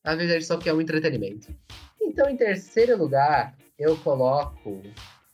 Às 0.03 0.17
vezes 0.17 0.31
a 0.31 0.33
gente 0.39 0.47
só 0.47 0.57
quer 0.57 0.73
um 0.73 0.81
entretenimento. 0.81 1.55
Então, 2.01 2.29
em 2.29 2.35
terceiro 2.35 2.97
lugar, 2.97 3.55
eu 3.77 3.95
coloco 3.97 4.81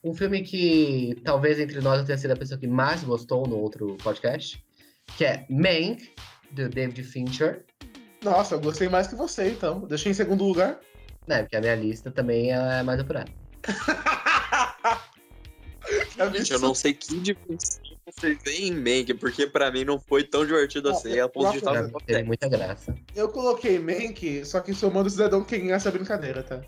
um 0.03 0.13
filme 0.13 0.41
que 0.41 1.15
talvez 1.23 1.59
entre 1.59 1.79
nós 1.81 1.99
eu 1.99 2.05
tenha 2.05 2.17
sido 2.17 2.31
a 2.31 2.35
pessoa 2.35 2.59
que 2.59 2.67
mais 2.67 3.03
gostou 3.03 3.45
no 3.47 3.57
outro 3.57 3.95
podcast, 4.03 4.63
que 5.17 5.23
é 5.25 5.45
Mank, 5.49 6.11
do 6.51 6.67
David 6.69 7.03
Fincher. 7.03 7.63
Nossa, 8.23 8.55
eu 8.55 8.59
gostei 8.61 8.87
mais 8.89 9.07
que 9.07 9.15
você, 9.15 9.49
então. 9.49 9.81
Deixei 9.81 10.11
em 10.11 10.15
segundo 10.15 10.43
lugar. 10.43 10.79
Né, 11.27 11.43
porque 11.43 11.55
a 11.55 11.61
minha 11.61 11.75
lista 11.75 12.09
também 12.11 12.51
é 12.51 12.81
mais 12.83 12.99
apurada. 12.99 13.31
Gente, 16.33 16.51
eu 16.53 16.59
não 16.59 16.73
sei 16.75 16.93
que 16.93 17.19
dimensão 17.19 17.81
vocês 18.05 18.37
têm 18.43 18.67
em 18.67 18.71
Mank, 18.73 19.13
porque 19.15 19.45
pra 19.47 19.71
mim 19.71 19.83
não 19.85 19.99
foi 19.99 20.23
tão 20.23 20.45
divertido 20.45 20.89
Não, 20.89 20.95
assim, 20.97 21.19
a 21.19 21.29
ponto 21.29 21.51
de 21.51 21.57
estar 21.59 21.89
10. 22.05 22.25
muita 22.25 22.47
graça. 22.49 22.95
Eu 23.15 23.29
coloquei 23.29 23.79
Mank, 23.79 24.43
só 24.45 24.59
que 24.59 24.73
somando 24.73 25.07
o 25.07 25.09
Cidadão 25.11 25.43
Kane 25.43 25.71
essa 25.71 25.91
brincadeira, 25.91 26.43
tá? 26.43 26.61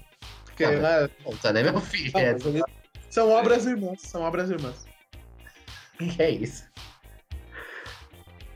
Porque, 0.45 0.63
Ah, 0.63 0.71
mas- 0.71 0.81
né? 0.81 1.09
Bom, 1.23 1.35
tá, 1.37 1.51
né, 1.51 1.63
meu 1.63 1.79
filho? 1.81 2.11
não, 2.13 2.21
É, 2.21 2.33
São 3.13 3.29
obras 3.29 3.67
irmãs, 3.67 4.01
são 4.01 4.23
obras 4.23 4.49
irmãs. 4.49 4.87
que 5.99 6.15
é 6.19 6.31
isso? 6.31 6.63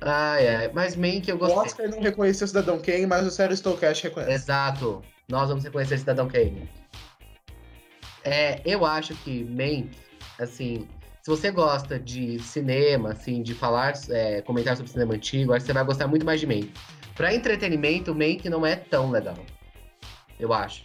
Ai, 0.01 0.47
ai. 0.47 0.71
Mas 0.73 0.95
Mank 0.95 1.29
eu 1.29 1.35
O 1.35 1.37
gostei. 1.37 1.57
Oscar 1.59 1.89
não 1.89 2.01
reconheceu 2.01 2.45
o 2.45 2.47
Cidadão 2.47 2.79
Kane, 2.79 3.05
mas 3.05 3.27
o 3.27 3.29
Sério 3.29 3.53
Stolcast 3.53 4.03
reconhece. 4.05 4.31
Exato. 4.31 5.03
Nós 5.29 5.49
vamos 5.49 5.63
reconhecer 5.63 5.99
Cidadão 5.99 6.27
Kane. 6.27 6.67
É, 8.23 8.59
eu 8.65 8.83
acho 8.83 9.13
que 9.17 9.43
Mank, 9.43 9.91
assim, 10.39 10.87
se 11.21 11.29
você 11.29 11.51
gosta 11.51 11.99
de 11.99 12.39
cinema, 12.39 13.11
assim, 13.11 13.43
de 13.43 13.53
falar, 13.53 13.93
é, 14.09 14.41
comentar 14.41 14.75
sobre 14.75 14.91
cinema 14.91 15.13
antigo, 15.13 15.53
acho 15.53 15.61
que 15.65 15.67
você 15.67 15.73
vai 15.73 15.83
gostar 15.83 16.07
muito 16.07 16.25
mais 16.25 16.39
de 16.39 16.47
Mank. 16.47 16.73
Pra 17.13 17.31
entretenimento, 17.31 18.15
Mank 18.15 18.49
não 18.49 18.65
é 18.65 18.75
tão 18.75 19.11
legal. 19.11 19.37
Eu 20.39 20.51
acho. 20.51 20.81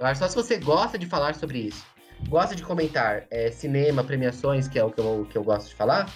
Eu 0.00 0.04
acho 0.06 0.18
só 0.18 0.26
se 0.26 0.34
você 0.34 0.56
gosta 0.58 0.98
de 0.98 1.06
falar 1.06 1.36
sobre 1.36 1.58
isso, 1.60 1.86
gosta 2.26 2.54
de 2.54 2.62
comentar 2.62 3.26
é, 3.30 3.50
cinema, 3.50 4.02
premiações, 4.04 4.66
que 4.68 4.78
é 4.78 4.84
o 4.84 4.90
que 4.90 4.98
eu, 5.00 5.26
que 5.30 5.36
eu 5.38 5.44
gosto 5.44 5.68
de 5.68 5.74
falar, 5.74 6.12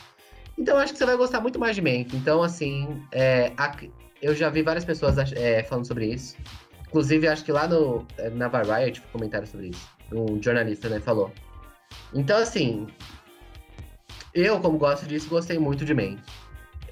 então 0.59 0.77
acho 0.79 0.93
que 0.93 0.99
você 0.99 1.07
vai 1.07 1.17
gostar 1.17 1.41
muito 1.41 1.59
mais 1.59 1.75
de 1.77 1.83
Mank. 1.83 2.15
Então, 2.17 2.43
assim, 2.43 3.03
é, 3.13 3.53
a- 3.57 3.75
eu 4.21 4.35
já 4.35 4.49
vi 4.51 4.63
várias 4.63 4.85
pessoas 4.85 5.17
é, 5.33 5.63
falando 5.65 5.87
sobre 5.87 6.07
isso. 6.07 6.37
Inclusive, 6.89 7.27
acho 7.27 7.43
que 7.45 7.51
lá 7.51 7.67
no, 7.67 8.07
eh, 8.19 8.29
na 8.29 8.49
Variety 8.49 9.01
foi 9.01 9.11
comentário 9.11 9.47
sobre 9.47 9.69
isso. 9.69 9.89
Um 10.13 10.41
jornalista, 10.43 10.91
né, 10.91 11.01
falou. 11.01 11.33
Então, 12.13 12.37
assim, 12.39 12.87
eu, 14.35 14.61
como 14.61 14.77
gosto 14.79 15.07
disso, 15.07 15.29
gostei 15.29 15.59
muito 15.59 15.85
de 15.87 15.95
Mank. 15.95 16.19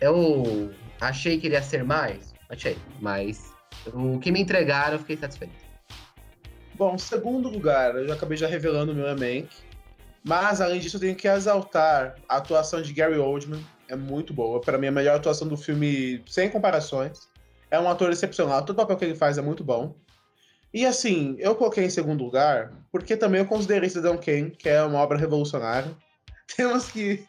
Eu 0.00 0.72
achei 1.00 1.38
que 1.38 1.46
ele 1.46 1.54
ia 1.54 1.62
ser 1.62 1.84
mais, 1.84 2.34
achei, 2.48 2.78
mas 3.00 3.52
o 3.92 4.18
que 4.18 4.32
me 4.32 4.40
entregaram, 4.40 4.94
eu 4.94 4.98
fiquei 5.00 5.18
satisfeito. 5.18 5.54
Bom, 6.80 6.96
segundo 6.96 7.50
lugar, 7.50 7.94
eu 7.94 8.08
já 8.08 8.14
acabei 8.14 8.38
já 8.38 8.46
revelando 8.46 8.92
o 8.92 8.94
meu 8.94 9.06
é 9.06 9.14
Mank. 9.14 9.50
Mas, 10.24 10.62
além 10.62 10.80
disso, 10.80 10.96
eu 10.96 11.00
tenho 11.02 11.14
que 11.14 11.28
exaltar 11.28 12.16
a 12.26 12.38
atuação 12.38 12.80
de 12.80 12.90
Gary 12.94 13.18
Oldman. 13.18 13.62
É 13.86 13.94
muito 13.94 14.32
boa. 14.32 14.62
Para 14.62 14.78
mim, 14.78 14.86
a 14.86 14.90
melhor 14.90 15.16
atuação 15.16 15.46
do 15.46 15.58
filme, 15.58 16.24
sem 16.26 16.48
comparações. 16.48 17.28
É 17.70 17.78
um 17.78 17.86
ator 17.86 18.10
excepcional. 18.10 18.64
Todo 18.64 18.76
papel 18.76 18.96
que 18.96 19.04
ele 19.04 19.14
faz 19.14 19.36
é 19.36 19.42
muito 19.42 19.62
bom. 19.62 19.94
E, 20.72 20.86
assim, 20.86 21.36
eu 21.38 21.54
coloquei 21.54 21.84
em 21.84 21.90
segundo 21.90 22.24
lugar 22.24 22.72
porque 22.90 23.14
também 23.14 23.42
eu 23.42 23.46
considerei 23.46 23.90
Cidadão 23.90 24.16
Kane, 24.16 24.50
que 24.50 24.66
é 24.70 24.82
uma 24.82 25.00
obra 25.00 25.18
revolucionária. 25.18 25.94
Temos 26.56 26.90
que, 26.90 27.26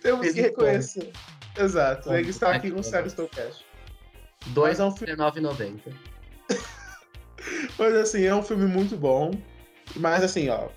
temos 0.00 0.30
que 0.30 0.40
reconhecer. 0.40 1.10
Exato. 1.58 2.04
Ponto. 2.04 2.14
Ele 2.16 2.30
está 2.30 2.52
aqui 2.54 2.68
Ponto. 2.68 2.76
no 2.76 2.84
Sério 2.84 3.10
Stowcast. 3.10 3.66
Dois 4.46 4.78
Mas 4.78 4.80
é 4.80 4.84
um 4.84 4.96
filme- 4.96 5.16
19,90. 5.16 5.80
Mas 7.78 7.94
assim, 7.94 8.24
é 8.24 8.34
um 8.34 8.42
filme 8.42 8.66
muito 8.66 8.96
bom. 8.96 9.30
Mas 9.96 10.22
assim, 10.24 10.48
ó. 10.48 10.68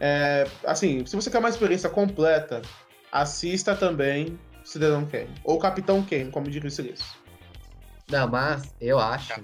é, 0.00 0.46
assim, 0.64 1.04
se 1.06 1.14
você 1.14 1.30
quer 1.30 1.38
uma 1.38 1.48
experiência 1.48 1.88
completa, 1.88 2.62
assista 3.12 3.74
também 3.74 4.38
Cidadão 4.64 5.04
Kane. 5.06 5.30
Ou 5.44 5.58
Capitão 5.58 6.02
Kane, 6.02 6.30
como 6.30 6.50
diria 6.50 6.68
o 6.68 6.70
Silício. 6.70 7.06
Não, 8.10 8.28
mas 8.28 8.74
eu 8.80 8.98
acho. 8.98 9.42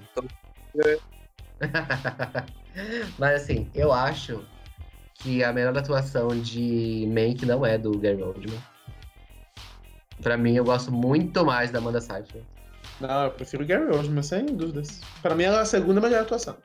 Mas 3.19 3.43
assim, 3.43 3.69
eu 3.75 3.91
acho 3.91 4.45
que 5.15 5.43
a 5.43 5.51
melhor 5.51 5.77
atuação 5.77 6.29
de 6.29 7.05
Mank 7.07 7.45
não 7.45 7.65
é 7.65 7.77
do 7.77 7.97
Gary 7.99 8.23
Oldman. 8.23 8.57
Pra 10.21 10.37
mim, 10.37 10.55
eu 10.55 10.63
gosto 10.63 10.91
muito 10.91 11.45
mais 11.45 11.69
da 11.69 11.79
Amanda 11.79 11.99
Seyfried. 11.99 12.45
Não, 13.01 13.23
eu 13.25 13.31
prefiro 13.31 13.65
Gary 13.65 13.91
Oldman, 13.91 14.21
sem 14.21 14.45
dúvidas. 14.45 15.01
Pra 15.23 15.33
mim, 15.33 15.43
ela 15.43 15.57
é 15.57 15.61
a 15.61 15.65
segunda 15.65 15.99
melhor 15.99 16.21
atuação. 16.21 16.55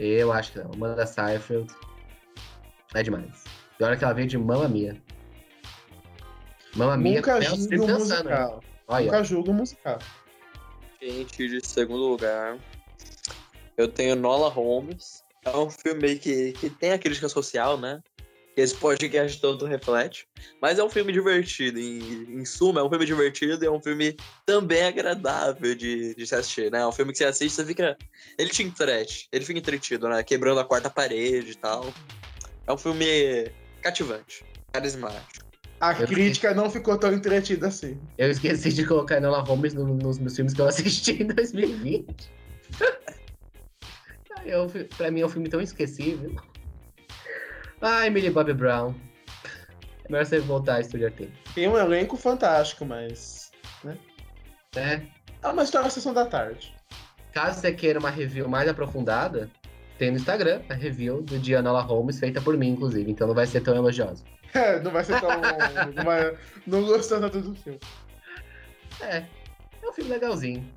Eu 0.00 0.32
acho 0.32 0.52
que 0.52 0.58
não. 0.58 0.72
Amanda 0.72 1.06
Seyfried 1.06 1.70
é 2.94 3.02
demais. 3.02 3.44
E 3.78 3.84
olha 3.84 3.96
que 3.96 4.02
ela 4.02 4.12
veio 4.12 4.26
de 4.26 4.36
Mamma 4.36 4.68
Mia. 4.68 5.00
Mamma 6.74 6.96
Mia 6.96 7.16
Nunca 7.16 7.40
julgo 7.40 7.84
o 7.84 7.86
né? 7.86 7.94
musical. 7.94 8.64
Olha, 8.88 9.04
Nunca 9.04 9.24
julgo 9.24 9.50
o 9.50 9.54
musical. 9.54 9.98
Gente, 11.00 11.48
de 11.48 11.64
segundo 11.64 12.08
lugar, 12.08 12.58
eu 13.76 13.86
tenho 13.86 14.16
Nola 14.16 14.48
Holmes. 14.48 15.22
É 15.44 15.56
um 15.56 15.70
filme 15.70 16.16
que, 16.16 16.52
que 16.52 16.68
tem 16.68 16.92
a 16.92 16.98
crítica 16.98 17.28
social, 17.28 17.78
né? 17.78 18.02
Que 18.60 18.64
esse 18.64 18.74
podcast 18.74 19.40
todo 19.40 19.64
reflete. 19.64 20.28
Mas 20.60 20.78
é 20.78 20.84
um 20.84 20.90
filme 20.90 21.10
divertido. 21.14 21.78
Em, 21.78 22.40
em 22.40 22.44
suma, 22.44 22.80
é 22.80 22.84
um 22.84 22.90
filme 22.90 23.06
divertido 23.06 23.64
e 23.64 23.66
é 23.66 23.70
um 23.70 23.80
filme 23.80 24.14
também 24.44 24.82
agradável 24.82 25.74
de, 25.74 26.14
de 26.14 26.26
se 26.26 26.34
assistir, 26.34 26.70
né? 26.70 26.80
É 26.80 26.86
um 26.86 26.92
filme 26.92 27.10
que 27.10 27.16
você 27.16 27.24
assiste, 27.24 27.54
você 27.54 27.64
fica. 27.64 27.96
Ele 28.38 28.50
te 28.50 28.62
entrete, 28.62 29.28
ele 29.32 29.46
fica 29.46 29.58
entretido, 29.58 30.10
né? 30.10 30.22
Quebrando 30.22 30.60
a 30.60 30.64
quarta 30.66 30.90
parede 30.90 31.52
e 31.52 31.54
tal. 31.54 31.86
É 32.66 32.72
um 32.72 32.76
filme 32.76 33.50
cativante, 33.80 34.44
carismático. 34.74 35.46
A 35.80 35.92
Eu 35.98 36.06
crítica 36.06 36.52
não 36.52 36.70
ficou 36.70 36.98
tão 36.98 37.14
entretida 37.14 37.68
assim. 37.68 37.98
eu 38.18 38.30
esqueci 38.30 38.70
de 38.74 38.84
colocar 38.86 39.16
Enola 39.16 39.40
Holmes 39.40 39.72
no- 39.72 39.94
nos 39.96 40.18
meus 40.18 40.36
filmes 40.36 40.52
que 40.52 40.60
eu 40.60 40.66
assisti 40.68 41.22
em 41.22 41.28
2020. 41.28 42.06
Ai, 44.36 44.44
eu, 44.44 44.70
pra 44.98 45.10
mim 45.10 45.22
é 45.22 45.26
um 45.26 45.30
filme 45.30 45.48
tão 45.48 45.62
esquecível. 45.62 46.36
Ai, 47.80 48.10
Millie 48.10 48.30
Bobby 48.30 48.52
Brown. 48.52 48.94
É 50.04 50.12
melhor 50.12 50.26
você 50.26 50.38
voltar 50.38 50.76
a 50.76 50.80
estudar 50.80 51.10
tempo. 51.12 51.32
Tem 51.54 51.66
um 51.68 51.78
elenco 51.78 52.16
fantástico, 52.16 52.84
mas. 52.84 53.50
É. 54.76 55.00
É 55.42 55.48
uma 55.48 55.62
história 55.62 55.86
da 55.86 55.90
sessão 55.90 56.12
da 56.12 56.26
tarde. 56.26 56.74
Caso 57.32 57.60
você 57.60 57.72
queira 57.72 57.98
uma 57.98 58.10
review 58.10 58.48
mais 58.48 58.68
aprofundada, 58.68 59.50
tem 59.98 60.10
no 60.10 60.16
Instagram 60.16 60.62
a 60.68 60.74
review 60.74 61.22
do 61.22 61.38
dia 61.38 61.58
Enola 61.58 61.80
Holmes, 61.80 62.18
feita 62.18 62.40
por 62.40 62.56
mim, 62.56 62.70
inclusive. 62.70 63.10
Então 63.10 63.26
não 63.26 63.34
vai 63.34 63.46
ser 63.46 63.60
tão 63.60 63.74
elogiosa. 63.74 64.24
É, 64.52 64.80
não 64.80 64.90
vai 64.90 65.04
ser 65.04 65.20
tão. 65.20 65.28
não, 65.94 66.04
vai, 66.04 66.36
não 66.66 66.82
gostou 66.84 67.20
tanto 67.20 67.40
do 67.40 67.54
filme. 67.54 67.78
É. 69.00 69.18
É 69.80 69.88
um 69.88 69.92
filme 69.92 70.10
legalzinho. 70.10 70.68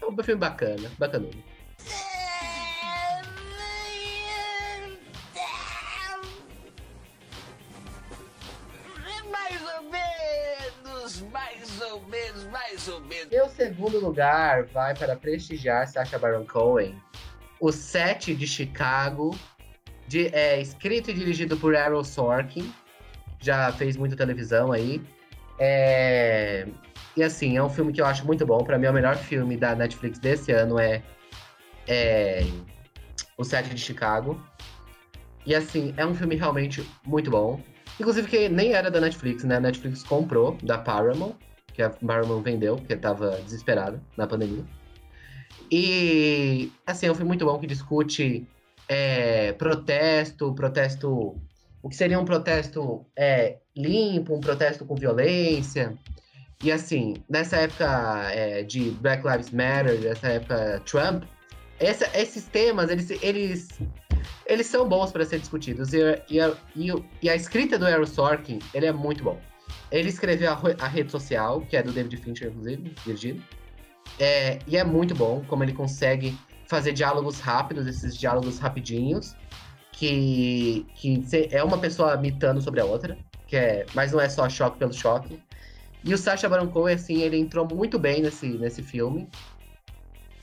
É 0.00 0.06
um 0.06 0.16
filme 0.22 0.40
bacana, 0.40 0.90
bacanudo. 0.98 1.36
Ou 11.90 12.00
menos, 12.08 12.44
mais 12.46 12.88
ou 12.88 13.00
menos. 13.00 13.28
Meu 13.30 13.48
segundo 13.48 13.98
lugar 14.00 14.64
vai 14.66 14.94
para 14.94 15.16
prestigiar 15.16 15.86
Sacha 15.88 16.18
Baron 16.18 16.44
Cohen. 16.46 16.94
O 17.60 17.70
Sete 17.72 18.34
de 18.34 18.46
Chicago, 18.46 19.36
de- 20.06 20.28
é 20.34 20.60
escrito 20.60 21.10
e 21.10 21.14
dirigido 21.14 21.56
por 21.56 21.74
Errol 21.74 22.04
Sorkin. 22.04 22.72
Já 23.40 23.72
fez 23.72 23.96
muita 23.96 24.16
televisão 24.16 24.72
aí. 24.72 25.00
É, 25.58 26.66
E 27.16 27.22
assim, 27.24 27.56
é 27.56 27.62
um 27.62 27.68
filme 27.68 27.92
que 27.92 28.00
eu 28.00 28.06
acho 28.06 28.24
muito 28.24 28.46
bom. 28.46 28.62
Para 28.64 28.78
mim, 28.78 28.86
é 28.86 28.90
o 28.90 28.94
melhor 28.94 29.16
filme 29.16 29.56
da 29.56 29.74
Netflix 29.74 30.18
desse 30.18 30.52
ano 30.52 30.78
é, 30.78 31.02
é 31.88 32.44
O 33.36 33.44
Sete 33.44 33.70
de 33.74 33.80
Chicago. 33.80 34.40
E 35.44 35.54
assim, 35.54 35.92
é 35.96 36.06
um 36.06 36.14
filme 36.14 36.36
realmente 36.36 36.88
muito 37.04 37.30
bom. 37.30 37.60
Inclusive 37.98 38.28
que 38.28 38.48
nem 38.48 38.72
era 38.74 38.90
da 38.90 39.00
Netflix, 39.00 39.42
né? 39.44 39.56
A 39.56 39.60
Netflix 39.60 40.02
comprou 40.02 40.56
da 40.62 40.78
Paramount 40.78 41.34
que 41.80 41.84
a 41.84 41.90
Paramount 41.90 42.42
vendeu, 42.42 42.76
porque 42.76 42.94
tava 42.96 43.40
desesperada 43.42 44.02
na 44.16 44.26
pandemia. 44.26 44.64
E, 45.72 46.72
assim, 46.86 47.06
é 47.06 47.12
um 47.12 47.14
filme 47.14 47.28
muito 47.28 47.44
bom 47.46 47.58
que 47.58 47.66
discute 47.66 48.46
é, 48.88 49.52
protesto, 49.52 50.54
protesto. 50.54 51.36
O 51.82 51.88
que 51.88 51.96
seria 51.96 52.18
um 52.20 52.24
protesto 52.24 53.06
é, 53.16 53.58
limpo, 53.74 54.34
um 54.34 54.42
protesto 54.42 54.84
com 54.84 54.98
violência. 54.98 55.96
E, 56.62 56.70
assim, 56.70 57.22
nessa 57.28 57.56
época 57.56 58.30
é, 58.32 58.62
de 58.62 58.90
Black 58.90 59.26
Lives 59.26 59.50
Matter, 59.50 59.98
nessa 60.00 60.28
época 60.28 60.82
Trump, 60.84 61.24
essa- 61.78 62.10
esses 62.14 62.44
temas, 62.48 62.90
eles, 62.90 63.10
eles, 63.22 63.78
eles 64.46 64.66
são 64.66 64.86
bons 64.86 65.10
para 65.10 65.24
ser 65.24 65.38
discutidos. 65.38 65.94
E, 65.94 66.00
e, 66.28 66.38
a- 66.40 66.56
e 67.22 67.30
a 67.30 67.34
escrita 67.34 67.78
do 67.78 67.86
Aaron 67.86 68.04
Sorkin, 68.04 68.60
ele 68.74 68.84
é 68.86 68.92
muito 68.92 69.24
bom. 69.24 69.49
Ele 69.90 70.08
escreveu 70.08 70.50
a, 70.52 70.60
a 70.80 70.88
rede 70.88 71.10
social, 71.10 71.60
que 71.62 71.76
é 71.76 71.82
do 71.82 71.92
David 71.92 72.16
Fincher, 72.18 72.48
inclusive, 72.48 72.94
dirigido. 73.04 73.42
É, 74.18 74.58
e 74.66 74.76
é 74.76 74.84
muito 74.84 75.14
bom 75.14 75.42
como 75.48 75.62
ele 75.62 75.72
consegue 75.72 76.36
fazer 76.66 76.92
diálogos 76.92 77.40
rápidos, 77.40 77.86
esses 77.86 78.16
diálogos 78.16 78.58
rapidinhos, 78.58 79.34
que, 79.92 80.86
que 80.94 81.24
é 81.50 81.62
uma 81.64 81.78
pessoa 81.78 82.16
mitando 82.16 82.62
sobre 82.62 82.80
a 82.80 82.84
outra, 82.84 83.18
que 83.46 83.56
é, 83.56 83.84
mas 83.94 84.12
não 84.12 84.20
é 84.20 84.28
só 84.28 84.48
choque 84.48 84.78
pelo 84.78 84.92
choque. 84.92 85.40
E 86.04 86.14
o 86.14 86.18
Sacha 86.18 86.48
Baron 86.48 86.68
Cohen, 86.68 86.94
assim, 86.94 87.22
ele 87.22 87.36
entrou 87.36 87.66
muito 87.66 87.98
bem 87.98 88.22
nesse, 88.22 88.46
nesse 88.46 88.82
filme. 88.82 89.28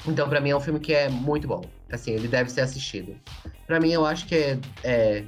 Então, 0.05 0.29
pra 0.29 0.39
mim, 0.39 0.51
é 0.51 0.55
um 0.55 0.59
filme 0.59 0.79
que 0.79 0.93
é 0.93 1.09
muito 1.09 1.47
bom. 1.47 1.61
Assim, 1.91 2.11
ele 2.11 2.27
deve 2.27 2.51
ser 2.51 2.61
assistido. 2.61 3.19
Pra 3.65 3.79
mim, 3.79 3.91
eu 3.91 4.05
acho 4.05 4.27
que 4.27 4.35
é, 4.35 4.59
é 4.83 5.23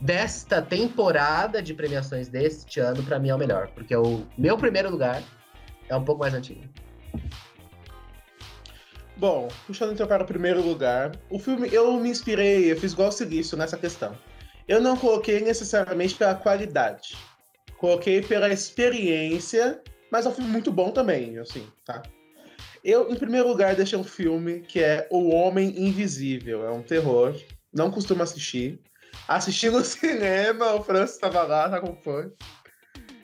desta 0.00 0.62
temporada 0.62 1.62
de 1.62 1.74
premiações 1.74 2.28
deste 2.28 2.80
ano, 2.80 3.02
pra 3.02 3.18
mim 3.18 3.28
é 3.28 3.34
o 3.34 3.38
melhor. 3.38 3.68
Porque 3.68 3.94
o 3.94 4.26
meu 4.38 4.56
primeiro 4.56 4.90
lugar 4.90 5.22
é 5.88 5.96
um 5.96 6.04
pouco 6.04 6.20
mais 6.20 6.34
antigo. 6.34 6.62
Bom, 9.16 9.48
puxando 9.66 9.92
então 9.92 10.06
para 10.06 10.22
o 10.22 10.26
primeiro 10.26 10.62
lugar, 10.62 11.12
o 11.28 11.38
filme 11.38 11.68
eu 11.70 11.92
me 12.00 12.08
inspirei, 12.08 12.72
eu 12.72 12.76
fiz 12.76 12.92
igual 12.92 13.10
o 13.10 13.12
Silício 13.12 13.56
nessa 13.56 13.76
questão. 13.76 14.16
Eu 14.66 14.80
não 14.80 14.96
coloquei 14.96 15.40
necessariamente 15.40 16.14
pela 16.14 16.34
qualidade, 16.34 17.18
coloquei 17.76 18.22
pela 18.22 18.48
experiência, 18.48 19.82
mas 20.10 20.24
é 20.24 20.30
um 20.30 20.32
filme 20.32 20.50
muito 20.50 20.72
bom 20.72 20.90
também, 20.90 21.38
assim, 21.38 21.66
tá? 21.84 22.02
Eu, 22.82 23.10
em 23.10 23.16
primeiro 23.16 23.46
lugar, 23.46 23.76
deixei 23.76 23.98
um 23.98 24.04
filme 24.04 24.60
que 24.60 24.80
é 24.80 25.06
O 25.10 25.28
Homem 25.28 25.68
Invisível, 25.76 26.64
é 26.64 26.70
um 26.70 26.82
terror, 26.82 27.34
não 27.70 27.90
costumo 27.90 28.22
assistir. 28.22 28.80
Assisti 29.30 29.70
no 29.70 29.82
cinema, 29.84 30.74
o 30.74 30.82
Francis 30.82 31.14
estava 31.14 31.44
lá, 31.44 31.68
tá 31.70 31.80
como 31.80 31.94
foi. 32.02 32.32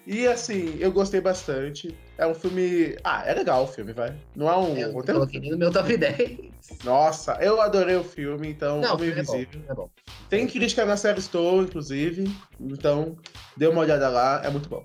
E 0.07 0.25
assim, 0.29 0.77
eu 0.79 0.93
gostei 0.93 1.21
bastante. 1.21 1.93
É 2.17 2.25
um 2.25 2.33
filme. 2.35 2.97
Ah, 3.03 3.25
é 3.27 3.35
legal 3.35 3.65
o 3.65 3.67
filme, 3.67 3.93
vai. 3.93 4.17
Não 4.37 4.49
é 4.49 4.57
um. 4.57 4.77
Eu 4.77 4.87
não 4.89 4.95
roteiro- 4.95 5.19
coloquei 5.21 5.51
no 5.51 5.59
meu 5.59 5.73
top 5.73 5.95
10. 5.99 6.39
nossa, 6.85 7.37
eu 7.41 7.61
adorei 7.61 7.97
o 7.97 8.05
filme, 8.05 8.49
então, 8.49 8.81
Não, 8.81 8.97
filme 8.97 9.21
é 9.21 9.25
bom, 9.25 9.45
é 9.69 9.75
bom. 9.75 9.91
Tem 10.31 10.47
crítica 10.47 10.85
na 10.85 10.97
série 10.97 11.19
Store, 11.19 11.65
inclusive, 11.67 12.33
então 12.61 13.17
dê 13.57 13.67
uma 13.67 13.81
olhada 13.81 14.09
lá, 14.09 14.41
é 14.45 14.49
muito 14.51 14.69
bom. 14.69 14.85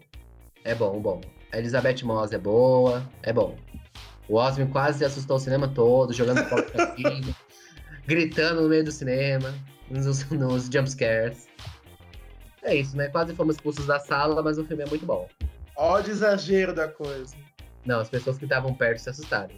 É 0.63 0.73
bom, 0.73 0.99
bom. 0.99 1.21
A 1.53 1.59
Elizabeth 1.59 2.03
Moss 2.03 2.31
é 2.31 2.37
boa, 2.39 3.07
é 3.21 3.31
bom. 3.31 3.55
O 4.27 4.37
Osmin 4.37 4.67
quase 4.67 5.05
assustou 5.05 5.37
o 5.37 5.39
cinema 5.39 5.67
todo, 5.67 6.13
jogando 6.13 6.43
fogo 6.49 6.63
pra 6.63 6.87
cima, 6.95 7.35
gritando 8.07 8.61
no 8.63 8.69
meio 8.69 8.83
do 8.83 8.91
cinema, 8.91 9.53
nos, 9.91 10.27
nos 10.31 10.65
jumpscares. 10.65 11.47
É 12.63 12.75
isso, 12.75 12.95
né? 12.95 13.07
Quase 13.09 13.35
fomos 13.35 13.55
expulsos 13.55 13.85
da 13.85 13.99
sala, 13.99 14.41
mas 14.41 14.57
o 14.57 14.65
filme 14.65 14.83
é 14.83 14.87
muito 14.87 15.05
bom. 15.05 15.27
Ó, 15.75 15.95
o 15.95 15.99
exagero 15.99 16.73
da 16.73 16.87
coisa. 16.87 17.35
Não, 17.85 17.99
as 17.99 18.09
pessoas 18.09 18.37
que 18.37 18.45
estavam 18.45 18.73
perto 18.73 18.99
se 18.99 19.09
assustaram. 19.09 19.55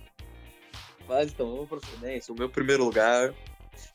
Mas 1.07 1.31
então, 1.31 1.51
vamos 1.51 1.67
pra 1.67 1.79
frente. 1.79 2.31
O 2.31 2.35
meu 2.35 2.49
primeiro 2.49 2.85
lugar, 2.85 3.33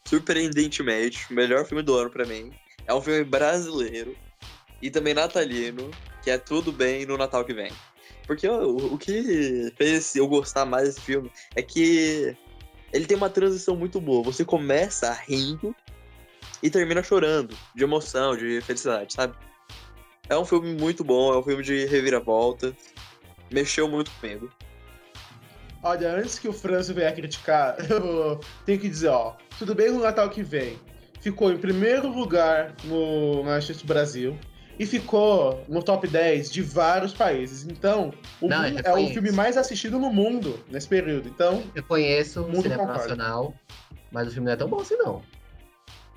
surpreendentemente, 0.04 1.26
o 1.30 1.34
melhor 1.34 1.64
filme 1.64 1.82
do 1.82 1.96
ano 1.96 2.10
pra 2.10 2.26
mim, 2.26 2.52
é 2.86 2.92
um 2.92 3.00
filme 3.00 3.24
brasileiro 3.24 4.14
e 4.82 4.90
também 4.90 5.14
natalino, 5.14 5.90
que 6.22 6.30
é 6.30 6.36
Tudo 6.36 6.70
Bem 6.70 7.06
no 7.06 7.16
Natal 7.16 7.44
que 7.44 7.54
vem. 7.54 7.72
Porque 8.26 8.46
o, 8.46 8.94
o 8.94 8.98
que 8.98 9.72
fez 9.76 10.14
eu 10.14 10.28
gostar 10.28 10.66
mais 10.66 10.84
desse 10.84 11.00
filme 11.00 11.30
é 11.56 11.62
que 11.62 12.36
ele 12.92 13.06
tem 13.06 13.16
uma 13.16 13.30
transição 13.30 13.74
muito 13.74 14.00
boa. 14.00 14.22
Você 14.24 14.44
começa 14.44 15.12
rindo 15.12 15.74
e 16.62 16.70
termina 16.70 17.02
chorando, 17.02 17.56
de 17.74 17.84
emoção, 17.84 18.36
de 18.36 18.60
felicidade, 18.60 19.12
sabe? 19.14 19.34
É 20.28 20.36
um 20.36 20.44
filme 20.44 20.74
muito 20.74 21.02
bom, 21.02 21.32
é 21.32 21.38
um 21.38 21.42
filme 21.42 21.62
de 21.62 21.86
reviravolta. 21.86 22.74
Mexeu 23.50 23.88
muito 23.88 24.10
comigo. 24.12 24.50
Olha, 25.82 26.12
antes 26.16 26.38
que 26.38 26.48
o 26.48 26.52
Francio 26.52 26.94
venha 26.94 27.12
criticar, 27.12 27.76
eu 27.90 28.40
tenho 28.66 28.78
que 28.78 28.88
dizer, 28.88 29.08
ó, 29.08 29.34
tudo 29.58 29.74
bem 29.74 29.90
no 29.90 30.00
Natal 30.00 30.28
que 30.28 30.42
vem. 30.42 30.78
Ficou 31.20 31.50
em 31.52 31.58
primeiro 31.58 32.08
lugar 32.08 32.74
no 32.84 33.42
Netflix 33.44 33.82
Brasil 33.82 34.38
e 34.78 34.86
ficou 34.86 35.64
no 35.68 35.82
top 35.82 36.06
10 36.06 36.50
de 36.50 36.62
vários 36.62 37.12
países. 37.12 37.64
Então, 37.64 38.12
o 38.40 38.48
Não, 38.48 38.64
é 38.64 38.92
o 38.92 39.08
filme 39.08 39.32
mais 39.32 39.56
assistido 39.56 39.98
no 39.98 40.10
mundo 40.12 40.60
nesse 40.68 40.86
período. 40.86 41.28
Então, 41.28 41.62
Eu 41.74 41.82
conheço 41.82 42.42
o 42.42 42.46
Mundo 42.46 42.62
cinema 42.62 42.82
concorda. 42.86 43.00
nacional, 43.08 43.54
mas 44.12 44.28
o 44.28 44.30
filme 44.30 44.46
não 44.46 44.52
é 44.52 44.56
tão 44.56 44.68
bom 44.68 44.80
assim, 44.80 44.96
não. 44.96 45.22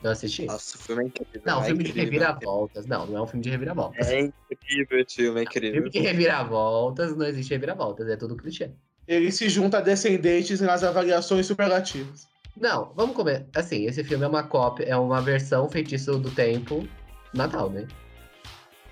Não 0.02 0.12
assisti. 0.12 0.46
Nossa, 0.46 0.78
o 0.78 0.80
filme 0.80 1.04
é 1.04 1.08
incrível. 1.08 1.42
não, 1.46 1.62
é 1.62 1.66
filme 1.66 1.84
de 1.84 1.90
incrível. 1.92 2.12
reviravoltas. 2.12 2.86
Não, 2.88 3.06
não 3.06 3.18
é 3.18 3.22
um 3.22 3.28
filme 3.28 3.44
de 3.44 3.50
reviravoltas. 3.50 4.08
É 4.08 4.20
incrível 4.20 5.00
esse 5.00 5.16
filme, 5.16 5.40
é 5.40 5.44
incrível. 5.44 5.74
Filme 5.74 5.90
de 5.90 6.00
reviravoltas, 6.00 7.16
não 7.16 7.26
existe 7.26 7.52
reviravoltas, 7.52 8.10
é 8.10 8.16
tudo 8.16 8.36
clichê. 8.36 8.72
Ele 9.08 9.32
se 9.32 9.48
junta 9.50 9.78
a 9.78 9.82
descendentes 9.82 10.60
nas 10.62 10.84
avaliações 10.84 11.46
superlativas. 11.46 12.28
Não, 12.58 12.94
vamos 12.96 13.16
comer. 13.16 13.48
Assim, 13.56 13.86
esse 13.86 14.04
filme 14.04 14.24
é 14.24 14.28
uma 14.28 14.44
cópia, 14.44 14.86
é 14.86 14.96
uma 14.96 15.22
versão 15.22 15.70
feitiço 15.70 16.18
do 16.18 16.32
tempo 16.32 16.88
Natal, 17.34 17.70
né? 17.70 17.88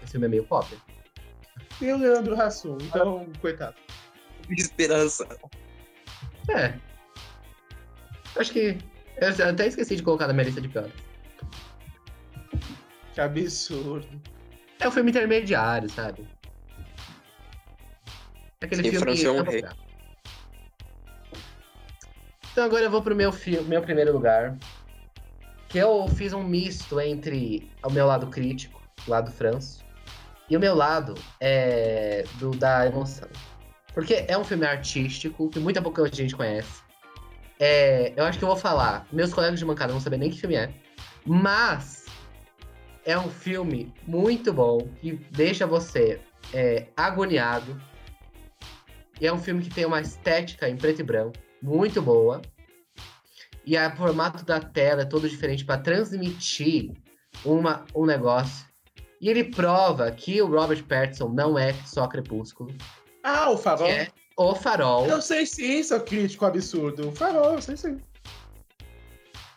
Esse 0.01 0.14
filme 0.14 0.28
é 0.28 0.30
meio 0.30 0.45
cópia. 0.45 0.78
E 1.82 1.91
o 1.91 1.97
Leandro 1.97 2.39
Hassum, 2.39 2.78
então, 2.82 3.28
coitado. 3.41 3.76
Esperança. 4.49 5.28
É. 6.49 6.74
Acho 8.36 8.51
que. 8.51 8.78
Eu 9.22 9.49
até 9.49 9.67
esqueci 9.67 9.95
de 9.95 10.03
colocar 10.03 10.28
na 10.28 10.34
minha 10.34 10.45
lista 10.45 10.61
de 10.61 10.67
piores. 10.70 10.93
Que 13.13 13.22
absurdo. 13.22 14.07
É 14.80 14.88
um 14.88 14.91
filme 14.91 15.11
intermediário, 15.11 15.89
sabe? 15.89 16.26
Aquele 18.61 18.84
Sim, 18.84 18.89
filme 18.91 18.99
França 18.99 19.22
que. 19.22 19.28
é 19.28 19.32
um 19.32 19.43
rei. 19.43 19.65
Então 22.51 22.63
agora 22.65 22.84
eu 22.84 22.89
vou 22.91 23.01
pro 23.01 23.15
meu, 23.15 23.32
fi- 23.32 23.61
meu 23.61 23.82
primeiro 23.82 24.11
lugar. 24.13 24.57
Que 25.67 25.78
eu 25.78 26.07
fiz 26.07 26.34
um 26.34 26.43
misto 26.43 26.99
entre 26.99 27.70
o 27.84 27.91
meu 27.91 28.07
lado 28.07 28.28
crítico, 28.28 28.82
o 29.07 29.11
lado 29.11 29.32
Franço, 29.32 29.84
e 30.49 30.57
o 30.57 30.59
meu 30.59 30.74
lado 30.74 31.13
é, 31.39 32.24
do, 32.39 32.51
da 32.51 32.88
emoção. 32.88 33.30
Porque 33.93 34.26
é 34.28 34.38
um 34.38 34.43
filme 34.43 34.65
artístico 34.65 35.49
que 35.49 35.59
muita 35.59 35.82
pouca 35.82 36.07
gente 36.11 36.36
conhece. 36.36 36.82
É, 37.60 38.14
eu 38.16 38.24
acho 38.24 38.39
que 38.39 38.43
eu 38.43 38.49
vou 38.49 38.57
falar. 38.57 39.05
Meus 39.12 39.34
colegas 39.34 39.60
de 39.60 39.66
bancada 39.66 39.91
não 39.93 39.99
sabem 39.99 40.20
nem 40.20 40.30
que 40.30 40.39
filme 40.39 40.55
é. 40.55 40.74
Mas 41.26 42.05
é 43.05 43.18
um 43.20 43.30
filme 43.30 43.93
muito 44.07 44.53
bom 44.53 44.80
que 45.01 45.14
deixa 45.32 45.68
você 45.68 46.22
é, 46.53 46.88
agoniado. 46.95 47.80
E 49.20 49.28
é 49.28 49.34
um 49.34 49.38
filme 49.39 49.62
que 49.62 49.70
tem 49.70 49.86
uma 49.86 49.99
estética 49.99 50.70
em 50.70 50.78
preto 50.78 51.01
e 51.01 51.03
branco 51.03 51.34
muito 51.62 52.01
boa. 52.01 52.41
E 53.66 53.78
o 53.78 53.95
formato 53.95 54.43
da 54.45 54.60
tela 54.60 55.01
é 55.01 55.05
todo 55.05 55.30
diferente 55.30 55.66
para 55.66 55.78
transmitir 55.78 56.91
uma, 57.43 57.86
um 57.93 58.05
negócio. 58.05 58.66
E 59.22 59.30
ele 59.30 59.43
prova 59.43 60.10
que 60.12 60.41
o 60.41 60.47
Robert 60.47 60.84
Pattinson 60.86 61.28
não 61.28 61.60
é 61.60 61.74
só 61.86 62.07
Crepúsculo, 62.07 62.74
Ah, 63.22 63.49
o 63.49 63.57
Farol. 63.57 63.88
é 63.89 64.07
o 64.48 64.56
Farol. 64.56 65.06
Eu 65.06 65.22
sei 65.22 65.46
sim, 65.46 65.84
seu 65.84 66.00
crítico 66.00 66.46
absurdo. 66.46 67.10
O 67.10 67.12
Farol, 67.12 67.56
eu 67.56 67.62
sei 67.62 67.76
sim. 67.76 67.98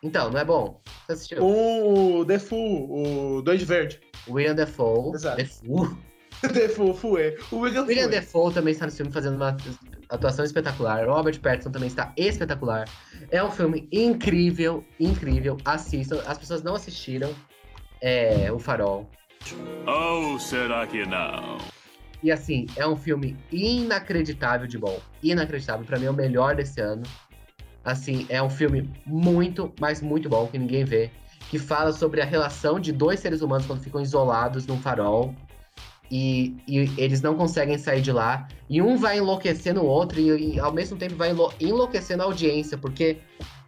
Então, 0.03 0.31
não 0.31 0.41
é 0.41 0.45
bom? 0.45 0.81
Você 1.07 1.13
assistiu? 1.13 1.45
O 1.45 2.25
Defoe, 2.25 2.87
o 2.91 3.43
Doide 3.43 3.65
Verde. 3.65 4.01
William 4.29 4.55
Defoe. 4.55 5.15
Exato. 5.15 5.37
Defoe. 5.37 5.97
Defoe, 6.53 6.95
Fue. 6.95 7.39
O 7.53 7.59
William, 7.59 7.85
William 7.85 8.09
Fue. 8.09 8.11
Defoe 8.11 8.53
também 8.53 8.73
está 8.73 8.87
no 8.87 8.93
filme 8.93 9.13
fazendo 9.13 9.37
uma 9.37 9.57
atuação 10.09 10.45
espetacular. 10.45 11.07
Robert 11.07 11.39
Pattinson 11.41 11.71
também 11.71 11.87
está 11.87 12.13
espetacular. 12.17 12.89
É 13.31 13.43
um 13.45 13.51
filme 13.51 13.89
incrível, 13.93 14.85
incrível. 14.99 15.57
Assistam. 15.65 16.21
As 16.27 16.39
pessoas 16.39 16.65
não 16.65 16.75
assistiram 16.75 17.33
é, 18.01 18.51
O 18.51 18.59
Farol. 18.59 19.09
Ou 19.87 20.39
será 20.41 20.85
que 20.89 21.07
não? 21.07 21.59
E 22.23 22.31
assim, 22.31 22.67
é 22.77 22.87
um 22.87 22.97
filme 22.97 23.37
inacreditável 23.51 24.67
de 24.67 24.79
bom. 24.79 25.01
Inacreditável. 25.23 25.85
Pra 25.85 25.99
mim 25.99 26.07
é 26.07 26.11
o 26.11 26.15
melhor 26.15 26.55
desse 26.55 26.81
ano. 26.81 27.03
Assim, 27.85 28.27
é 28.29 28.41
um 28.41 28.51
filme 28.51 28.89
muito, 29.05 29.73
mas 29.81 30.01
muito 30.01 30.29
bom, 30.29 30.47
que 30.47 30.57
ninguém 30.59 30.85
vê. 30.85 31.11
Que 31.51 31.59
fala 31.59 31.93
sobre 31.93 32.21
a 32.21 32.25
relação 32.25 32.79
de 32.79 32.93
dois 32.93 33.19
seres 33.19 33.43
humanos 33.43 33.67
quando 33.67 33.83
ficam 33.83 34.01
isolados 34.01 34.67
num 34.67 34.79
farol. 34.79 35.35
E, 36.11 36.55
e 36.69 36.79
eles 36.99 37.23
não 37.23 37.35
conseguem 37.35 37.77
sair 37.79 38.03
de 38.03 38.13
lá. 38.13 38.47
E 38.69 38.81
um 38.81 38.97
vai 38.97 39.19
enlouquecendo 39.19 39.81
o 39.81 39.87
outro 39.87 40.21
e, 40.21 40.55
e, 40.55 40.61
ao 40.61 40.73
mesmo 40.73 40.97
tempo 40.97 41.17
vai 41.17 41.31
enlou- 41.31 41.53
enlouquecendo 41.59 42.23
a 42.23 42.27
audiência. 42.27 42.79
Porque 42.79 43.19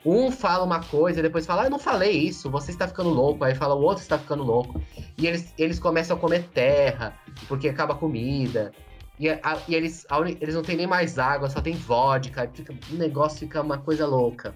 um 0.04 0.30
fala 0.30 0.64
uma 0.64 0.82
coisa 0.82 1.20
e 1.20 1.22
depois 1.22 1.46
fala, 1.46 1.62
ah, 1.62 1.66
eu 1.66 1.70
não 1.70 1.78
falei 1.78 2.12
isso, 2.12 2.50
você 2.50 2.70
está 2.70 2.86
ficando 2.86 3.08
louco. 3.10 3.42
Aí 3.44 3.54
fala, 3.54 3.74
o 3.74 3.80
outro 3.82 4.02
está 4.02 4.18
ficando 4.18 4.42
louco. 4.42 4.80
E 5.16 5.26
eles, 5.26 5.52
eles 5.56 5.78
começam 5.78 6.16
a 6.16 6.20
comer 6.20 6.44
terra, 6.52 7.18
porque 7.48 7.68
acaba 7.68 7.94
a 7.94 7.96
comida. 7.96 8.72
E, 9.18 9.28
a- 9.30 9.58
e 9.68 9.74
eles, 9.74 10.04
a 10.10 10.20
eles 10.20 10.54
não 10.54 10.62
tem 10.62 10.76
nem 10.76 10.86
mais 10.86 11.18
água, 11.18 11.48
só 11.48 11.60
tem 11.60 11.74
vodka. 11.74 12.50
Fica, 12.52 12.74
o 12.92 12.94
negócio 12.96 13.38
fica 13.38 13.62
uma 13.62 13.78
coisa 13.78 14.06
louca. 14.06 14.54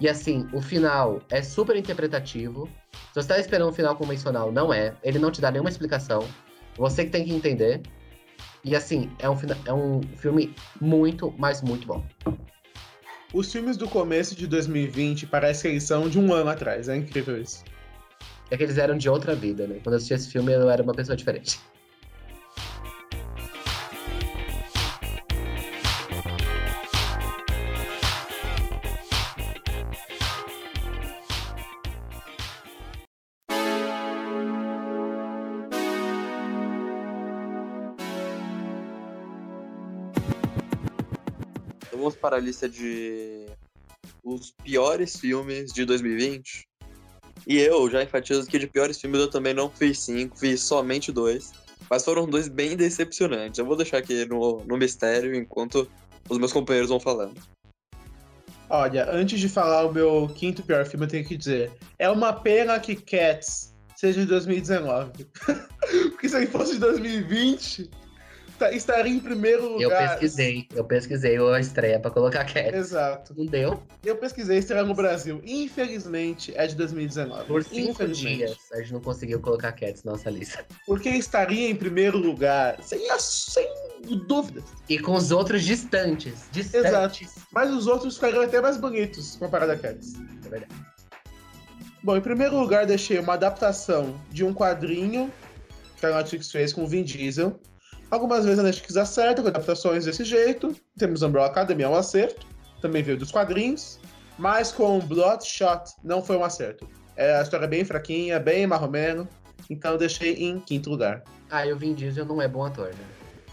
E 0.00 0.08
assim, 0.08 0.48
o 0.52 0.60
final 0.60 1.20
é 1.30 1.42
super 1.42 1.76
interpretativo. 1.76 2.68
Se 3.12 3.14
você 3.22 3.28
tá 3.28 3.38
esperando 3.38 3.70
um 3.70 3.72
final 3.72 3.96
convencional, 3.96 4.52
não 4.52 4.72
é. 4.72 4.94
Ele 5.02 5.18
não 5.18 5.30
te 5.30 5.40
dá 5.40 5.50
nenhuma 5.50 5.68
explicação. 5.70 6.24
Você 6.76 7.04
que 7.04 7.10
tem 7.10 7.24
que 7.24 7.32
entender. 7.34 7.82
E 8.62 8.76
assim, 8.76 9.10
é 9.18 9.28
um, 9.28 9.36
é 9.66 9.72
um 9.72 10.00
filme 10.16 10.54
muito, 10.80 11.34
mas 11.38 11.60
muito 11.60 11.86
bom. 11.86 12.04
Os 13.32 13.52
filmes 13.52 13.76
do 13.76 13.88
começo 13.88 14.34
de 14.34 14.46
2020 14.48 15.26
parece 15.26 15.62
que 15.62 15.68
eles 15.68 15.84
são 15.84 16.08
de 16.08 16.18
um 16.18 16.32
ano 16.34 16.50
atrás. 16.50 16.88
É 16.88 16.96
incrível 16.96 17.40
isso. 17.40 17.62
É 18.50 18.56
que 18.56 18.64
eles 18.64 18.76
eram 18.76 18.98
de 18.98 19.08
outra 19.08 19.36
vida, 19.36 19.68
né? 19.68 19.78
Quando 19.84 19.94
eu 19.94 19.96
assisti 19.98 20.14
esse 20.14 20.30
filme, 20.32 20.52
eu 20.52 20.68
era 20.68 20.82
uma 20.82 20.94
pessoa 20.94 21.16
diferente. 21.16 21.60
Para 42.30 42.36
a 42.36 42.40
lista 42.40 42.68
de 42.68 43.46
os 44.22 44.52
piores 44.62 45.18
filmes 45.18 45.72
de 45.72 45.84
2020. 45.84 46.64
E 47.44 47.58
eu 47.58 47.90
já 47.90 48.04
enfatizo 48.04 48.46
que 48.46 48.56
de 48.56 48.68
piores 48.68 49.00
filmes 49.00 49.20
eu 49.20 49.28
também 49.28 49.52
não 49.52 49.68
fiz 49.68 49.98
cinco, 49.98 50.38
fiz 50.38 50.60
somente 50.60 51.10
dois. 51.10 51.52
Mas 51.90 52.04
foram 52.04 52.26
dois 52.26 52.46
bem 52.46 52.76
decepcionantes. 52.76 53.58
Eu 53.58 53.66
vou 53.66 53.76
deixar 53.76 53.98
aqui 53.98 54.24
no, 54.26 54.64
no 54.64 54.76
mistério 54.76 55.34
enquanto 55.34 55.90
os 56.28 56.38
meus 56.38 56.52
companheiros 56.52 56.90
vão 56.90 57.00
falando. 57.00 57.34
Olha, 58.68 59.10
antes 59.10 59.40
de 59.40 59.48
falar 59.48 59.84
o 59.86 59.92
meu 59.92 60.30
quinto 60.32 60.62
pior 60.62 60.86
filme, 60.86 61.06
eu 61.06 61.10
tenho 61.10 61.26
que 61.26 61.36
dizer: 61.36 61.72
é 61.98 62.08
uma 62.08 62.32
pena 62.32 62.78
que 62.78 62.94
Cats 62.94 63.74
seja 63.96 64.20
de 64.20 64.26
2019. 64.28 65.26
Porque 66.10 66.28
se 66.28 66.36
ele 66.36 66.46
fosse 66.46 66.74
de 66.74 66.78
2020, 66.78 67.90
tá- 68.60 68.72
estaria 68.72 69.12
em 69.12 69.18
primeiro 69.18 69.64
Eu 69.80 69.88
lugar. 69.88 70.10
pesquisei, 70.10 70.68
eu 70.74 70.84
pesquisei 70.84 71.36
a 71.38 71.58
estreia 71.58 71.98
pra 71.98 72.10
colocar 72.10 72.44
Cat. 72.44 72.74
Exato. 72.74 73.34
Não 73.36 73.46
deu. 73.46 73.82
Eu 74.04 74.16
pesquisei 74.16 74.58
estreia 74.58 74.84
no 74.84 74.94
Brasil. 74.94 75.40
Infelizmente, 75.44 76.52
é 76.54 76.66
de 76.66 76.76
2019. 76.76 77.46
Por 77.46 77.64
cinco 77.64 78.06
dias 78.06 78.56
a 78.72 78.76
gente 78.78 78.92
não 78.92 79.00
conseguiu 79.00 79.40
colocar 79.40 79.72
Cats 79.72 80.04
na 80.04 80.12
nossa 80.12 80.28
lista. 80.30 80.64
Porque 80.86 81.08
estaria 81.08 81.70
em 81.70 81.74
primeiro 81.74 82.18
lugar, 82.18 82.80
sem, 82.82 83.00
sem 83.18 83.66
dúvidas. 84.28 84.64
E 84.88 84.98
com 84.98 85.14
os 85.14 85.30
outros 85.30 85.64
distantes. 85.64 86.44
Distantes. 86.52 87.36
Mas 87.50 87.70
os 87.70 87.86
outros 87.86 88.14
ficariam 88.16 88.42
até 88.42 88.60
mais 88.60 88.76
bonitos 88.76 89.36
comparado 89.36 89.72
a 89.72 89.76
Cats. 89.76 90.14
É 90.46 90.48
verdade. 90.48 90.74
Bom, 92.02 92.16
em 92.16 92.20
primeiro 92.20 92.58
lugar, 92.58 92.86
deixei 92.86 93.18
uma 93.18 93.34
adaptação 93.34 94.18
de 94.30 94.44
um 94.44 94.54
quadrinho 94.54 95.30
que 95.98 96.06
a 96.06 96.16
Netflix 96.16 96.50
fez 96.50 96.72
com 96.72 96.84
o 96.84 96.86
Vin 96.86 97.02
Diesel. 97.02 97.60
Algumas 98.10 98.44
vezes 98.44 98.58
a 98.58 98.62
Netflix 98.62 98.96
acerta 98.96 99.40
com 99.42 99.48
adaptações 99.48 100.04
desse 100.04 100.24
jeito. 100.24 100.74
Temos 100.98 101.22
Umbrella 101.22 101.46
Academy, 101.46 101.82
é 101.84 101.88
um 101.88 101.94
acerto. 101.94 102.46
Também 102.80 103.02
veio 103.02 103.16
dos 103.16 103.30
quadrinhos. 103.30 104.00
Mas 104.38 104.72
com 104.72 104.98
Bloodshot 105.00 105.92
não 106.02 106.22
foi 106.22 106.36
um 106.36 106.44
acerto. 106.44 106.88
É 107.16 107.36
a 107.36 107.42
história 107.42 107.68
bem 107.68 107.84
fraquinha, 107.84 108.40
bem 108.40 108.66
marromeno. 108.66 109.28
Então 109.68 109.92
eu 109.92 109.98
deixei 109.98 110.34
em 110.34 110.58
quinto 110.58 110.90
lugar. 110.90 111.22
Ah, 111.50 111.66
e 111.66 111.72
o 111.72 111.78
Vin 111.78 111.94
Diesel 111.94 112.24
não 112.24 112.40
é 112.40 112.48
bom 112.48 112.64
ator, 112.64 112.86
né? 112.88 113.04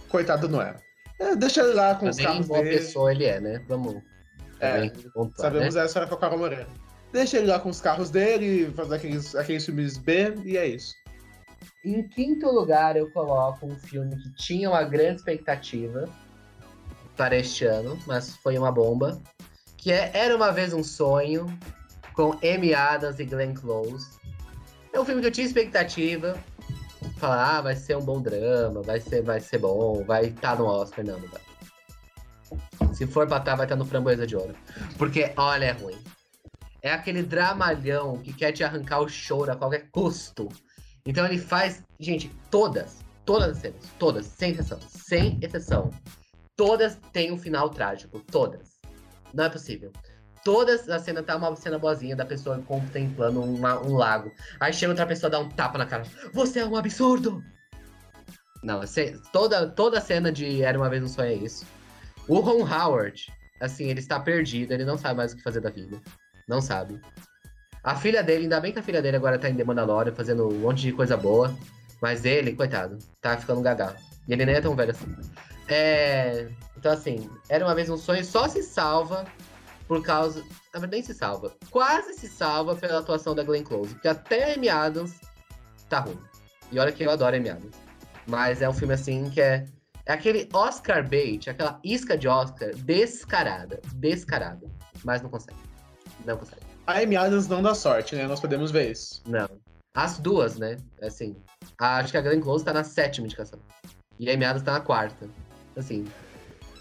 Coitado 0.10 0.48
não 0.48 0.62
era. 0.62 0.80
É, 1.20 1.36
deixa 1.36 1.62
ele 1.62 1.74
lá 1.74 1.96
com 1.96 2.08
os 2.08 2.18
carros 2.18 2.48
boa 2.48 2.64
dele. 2.64 2.78
pessoa 2.78 3.12
ele 3.12 3.26
é, 3.26 3.40
né? 3.40 3.62
Vamos 3.68 4.02
É, 4.60 4.90
pontuar, 5.14 5.52
Sabemos 5.52 5.76
né? 5.76 5.84
essa 5.84 6.00
era 6.00 6.08
com 6.08 6.16
o 6.16 6.18
Carol 6.18 6.40
Moreno. 6.40 6.68
Deixa 7.12 7.38
ele 7.38 7.48
lá 7.48 7.60
com 7.60 7.70
os 7.70 7.82
carros 7.82 8.10
dele, 8.10 8.72
fazer 8.76 8.96
aqueles, 8.96 9.36
aqueles 9.36 9.66
filmes 9.66 9.98
B, 9.98 10.34
e 10.46 10.58
é 10.58 10.68
isso. 10.68 10.94
Em 11.84 12.08
quinto 12.08 12.50
lugar, 12.50 12.96
eu 12.98 13.10
coloco 13.12 13.66
um 13.66 13.76
filme 13.76 14.16
que 14.18 14.34
tinha 14.36 14.70
uma 14.70 14.84
grande 14.84 15.18
expectativa 15.18 16.10
para 17.16 17.36
este 17.38 17.66
ano, 17.66 17.98
mas 18.06 18.36
foi 18.38 18.58
uma 18.58 18.72
bomba. 18.72 19.22
Que 19.78 19.92
é 19.92 20.12
Era 20.14 20.36
Uma 20.36 20.52
Vez 20.52 20.74
Um 20.74 20.84
Sonho, 20.84 21.46
com 22.14 22.32
Amy 22.44 22.74
Adams 22.74 23.20
e 23.20 23.26
Glenn 23.26 23.54
Close. 23.54 24.18
É 24.92 25.00
um 25.00 25.06
filme 25.06 25.22
que 25.22 25.28
eu 25.28 25.32
tinha 25.32 25.46
expectativa. 25.46 26.38
Falar, 27.18 27.58
ah, 27.58 27.62
vai 27.62 27.76
ser 27.76 27.96
um 27.96 28.04
bom 28.04 28.22
drama, 28.22 28.82
vai 28.82 29.00
ser, 29.00 29.22
vai 29.22 29.40
ser 29.40 29.60
bom, 29.60 30.04
vai 30.04 30.26
estar 30.26 30.58
no 30.58 30.66
Oscar. 30.66 31.06
Não, 31.06 31.20
vai. 31.20 31.42
Se 32.94 33.06
for 33.06 33.28
pra 33.28 33.38
estar, 33.38 33.56
vai 33.56 33.66
estar 33.66 33.76
no 33.76 33.86
Framboesa 33.86 34.26
de 34.26 34.36
Ouro. 34.36 34.56
Porque, 34.98 35.32
olha, 35.38 35.66
é 35.66 35.72
ruim. 35.72 35.98
É 36.82 36.92
aquele 36.92 37.22
dramalhão 37.22 38.18
que 38.18 38.34
quer 38.34 38.52
te 38.52 38.64
arrancar 38.64 39.00
o 39.00 39.08
choro 39.08 39.52
a 39.52 39.56
qualquer 39.56 39.90
custo. 39.92 40.50
Então 41.08 41.26
ele 41.26 41.38
faz, 41.38 41.84
gente, 42.00 42.30
todas, 42.52 43.00
todas 43.26 43.52
as 43.52 43.58
cenas, 43.60 43.82
todas, 43.98 44.26
sem 44.26 44.52
exceção, 44.52 44.80
sem 44.82 45.40
exceção. 45.42 45.90
Todas 46.58 46.98
têm 47.14 47.32
um 47.32 47.38
final 47.38 47.70
trágico, 47.70 48.20
todas. 48.20 48.78
Não 49.34 49.46
é 49.46 49.50
possível. 49.50 49.92
Todas 50.44 50.90
a 50.90 51.00
cena 51.00 51.24
tá 51.24 51.36
uma 51.38 51.56
cena 51.56 51.80
boazinha 51.80 52.16
da 52.16 52.26
pessoa 52.26 52.60
contemplando 52.60 53.42
uma- 53.42 53.80
um 53.82 53.96
lago. 53.96 54.32
Aí 54.60 54.74
chega 54.74 54.92
outra 54.92 55.08
pessoa 55.08 55.30
dá 55.30 55.40
um 55.40 55.50
tapa 55.50 55.78
na 55.78 55.86
cara. 55.86 56.04
Você 56.34 56.60
é 56.60 56.66
um 56.66 56.76
absurdo! 56.76 57.42
Não, 58.64 58.82
toda, 59.32 59.70
toda 59.70 60.02
cena 60.02 60.32
de 60.32 60.62
Era 60.62 60.78
Uma 60.78 60.90
Vez 60.90 61.04
um 61.04 61.08
Sonho 61.08 61.30
é 61.30 61.36
isso. 61.36 61.66
O 62.28 62.40
Ron 62.40 62.64
Howard, 62.64 63.28
assim, 63.62 63.86
ele 63.86 64.00
está 64.00 64.20
perdido, 64.20 64.74
ele 64.74 64.84
não 64.84 64.98
sabe 64.98 65.16
mais 65.16 65.32
o 65.32 65.38
que 65.38 65.44
fazer 65.44 65.62
da 65.62 65.70
vida. 65.70 66.02
Não 66.50 66.60
sabe. 66.60 67.00
A 67.84 67.96
filha 67.96 68.22
dele, 68.22 68.44
ainda 68.44 68.60
bem 68.60 68.74
que 68.74 68.80
a 68.80 68.84
filha 68.84 69.02
dele 69.02 69.18
agora 69.18 69.40
tá 69.40 69.50
em 69.50 69.56
The 69.56 69.64
Mandalorian, 69.64 70.14
fazendo 70.14 70.48
um 70.50 70.60
monte 70.60 70.82
de 70.82 70.92
coisa 70.92 71.16
boa. 71.16 71.56
Mas 72.02 72.26
ele, 72.26 72.54
coitado, 72.54 72.98
tá 73.22 73.38
ficando 73.38 73.62
gaga. 73.62 73.96
E 74.28 74.34
ele 74.34 74.46
nem 74.46 74.56
é 74.56 74.62
tão 74.62 74.76
velho 74.76 74.92
assim. 74.92 75.16
É... 75.68 76.50
Então, 76.78 76.92
assim, 76.92 77.30
Era 77.50 77.66
Uma 77.66 77.74
Vez 77.74 77.90
um 77.90 77.98
Sonho 77.98 78.24
só 78.24 78.48
se 78.48 78.62
salva 78.62 79.26
por 79.88 80.04
causa... 80.04 80.42
Na 80.74 80.80
verdade, 80.80 80.92
nem 80.92 81.04
se 81.04 81.14
salva. 81.14 81.56
Quase 81.72 82.14
se 82.14 82.28
salva 82.28 82.76
pela 82.76 83.00
atuação 83.00 83.34
da 83.34 83.44
Glenn 83.44 83.64
Close. 83.64 83.94
Porque 83.94 84.08
até 84.08 84.52
a 84.52 84.56
Amy 84.56 84.70
Adams 84.70 85.20
tá 85.90 86.02
ruim. 86.02 86.20
E 86.72 86.78
olha 86.78 86.92
que 86.92 87.04
eu 87.04 87.10
adoro 87.10 87.36
a 87.36 87.40
Amy 87.40 87.50
Adams. 87.50 87.76
Mas 88.28 88.62
é 88.62 88.70
um 88.70 88.74
filme, 88.74 88.94
assim, 88.94 89.30
que 89.30 89.42
é... 89.42 89.66
É 90.06 90.14
aquele 90.14 90.48
Oscar 90.54 91.08
bait, 91.08 91.50
aquela 91.50 91.80
isca 91.84 92.18
de 92.18 92.30
Oscar 92.30 92.74
descarada. 92.76 93.82
Descarada. 93.96 94.66
Mas 95.04 95.22
não 95.22 95.30
consegue. 95.30 95.58
Não 96.26 96.38
consegue. 96.38 96.57
A 96.88 97.00
Amy 97.00 97.16
Adams 97.18 97.48
não 97.48 97.62
dá 97.62 97.76
sorte, 97.76 98.16
né? 98.16 98.26
Nós 98.28 98.40
podemos 98.40 98.72
ver 98.72 98.92
isso. 98.92 99.22
Não. 99.28 99.48
As 99.94 100.18
duas, 100.20 100.58
né? 100.58 100.78
Assim. 101.02 101.36
a- 101.80 101.98
acho 101.98 102.12
que 102.12 102.18
a 102.18 102.22
Glenn 102.22 102.40
Close 102.42 102.64
tá 102.64 102.72
na 102.74 102.84
sétima 102.84 103.28
indicação. 103.28 103.60
E 104.20 104.30
a 104.30 104.34
Amy 104.34 104.46
Adams 104.46 104.64
tá 104.64 104.72
na 104.74 104.80
quarta. 104.80 105.28
Assim. 105.76 106.06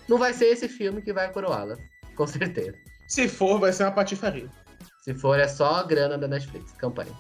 Não 0.09 0.17
vai 0.19 0.33
ser 0.33 0.47
esse 0.47 0.69
filme 0.69 1.03
que 1.03 1.13
vai 1.13 1.31
coroá-la. 1.33 1.77
Com 2.15 2.27
certeza. 2.27 2.75
Se 3.09 3.29
for, 3.29 3.59
vai 3.59 3.73
ser 3.73 3.83
uma 3.85 3.93
patifaria. 3.93 4.49
Se 5.03 5.13
for, 5.15 5.39
é 5.39 5.49
só 5.49 5.77
a 5.77 5.83
grana 5.83 6.17
da 6.17 6.27
Netflix, 6.29 6.73
campanha. 6.73 7.13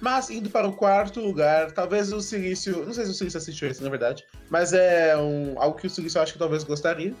Mas 0.00 0.30
indo 0.30 0.50
para 0.50 0.68
o 0.68 0.72
quarto 0.72 1.20
lugar, 1.20 1.72
talvez 1.72 2.12
o 2.12 2.20
Silício. 2.20 2.84
Não 2.84 2.92
sei 2.92 3.04
se 3.06 3.10
o 3.10 3.14
Silício 3.14 3.38
assistiu 3.38 3.68
esse, 3.68 3.82
na 3.82 3.88
verdade. 3.90 4.24
Mas 4.50 4.72
é 4.72 5.16
um, 5.16 5.60
algo 5.60 5.76
que 5.78 5.86
o 5.86 5.90
Silício 5.90 6.18
eu 6.18 6.22
acho 6.22 6.32
que 6.34 6.38
talvez 6.38 6.62
gostaria. 6.64 7.14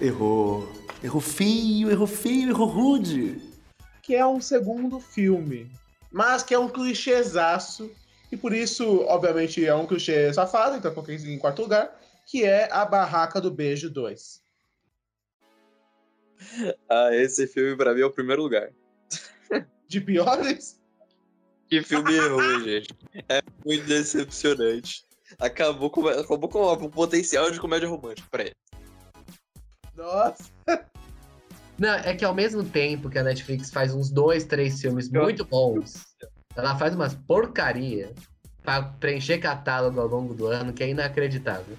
Errou. 0.00 0.68
Errou 1.04 1.20
feio, 1.20 1.90
errou 1.90 2.06
feio, 2.06 2.48
errou 2.48 2.66
rude. 2.66 3.38
Que 4.02 4.14
é 4.14 4.26
um 4.26 4.40
segundo 4.40 4.98
filme. 4.98 5.70
Mas 6.10 6.42
que 6.42 6.54
é 6.54 6.58
um 6.58 6.66
clichêzaço. 6.66 7.90
E 8.32 8.38
por 8.38 8.54
isso, 8.54 9.02
obviamente, 9.02 9.62
é 9.62 9.74
um 9.74 9.86
clichê 9.86 10.32
safado, 10.32 10.78
então 10.78 10.94
coloquei 10.94 11.16
em 11.16 11.38
quarto 11.38 11.60
lugar. 11.60 12.00
Que 12.26 12.44
é 12.44 12.72
A 12.72 12.86
Barraca 12.86 13.38
do 13.38 13.50
Beijo 13.50 13.90
2. 13.90 14.42
Ah, 16.88 17.10
esse 17.12 17.46
filme 17.48 17.76
pra 17.76 17.92
mim 17.92 18.00
é 18.00 18.06
o 18.06 18.10
primeiro 18.10 18.42
lugar. 18.42 18.70
De 19.86 20.00
piores? 20.00 20.80
Que 21.68 21.82
filme 21.82 22.18
ruim, 22.18 22.64
gente. 22.64 22.88
É 23.28 23.42
muito 23.62 23.84
decepcionante. 23.84 25.04
Acabou 25.38 25.90
com, 25.90 26.08
acabou 26.08 26.48
com 26.48 26.62
o 26.62 26.90
potencial 26.90 27.50
de 27.50 27.60
comédia 27.60 27.88
romântica 27.88 28.26
pra 28.30 28.44
ele. 28.44 28.56
Nossa. 29.94 30.50
Não, 31.78 31.94
é 31.94 32.14
que 32.14 32.24
ao 32.24 32.34
mesmo 32.34 32.64
tempo 32.64 33.10
que 33.10 33.18
a 33.18 33.22
Netflix 33.22 33.70
faz 33.70 33.94
uns 33.94 34.10
dois, 34.10 34.44
três 34.44 34.80
filmes 34.80 35.10
muito 35.10 35.44
bons, 35.44 36.04
ela 36.56 36.78
faz 36.78 36.94
umas 36.94 37.14
porcaria 37.14 38.14
pra 38.62 38.82
preencher 38.82 39.38
catálogo 39.38 40.00
ao 40.00 40.06
longo 40.06 40.34
do 40.34 40.46
ano 40.46 40.72
que 40.72 40.82
é 40.82 40.88
inacreditável. 40.88 41.76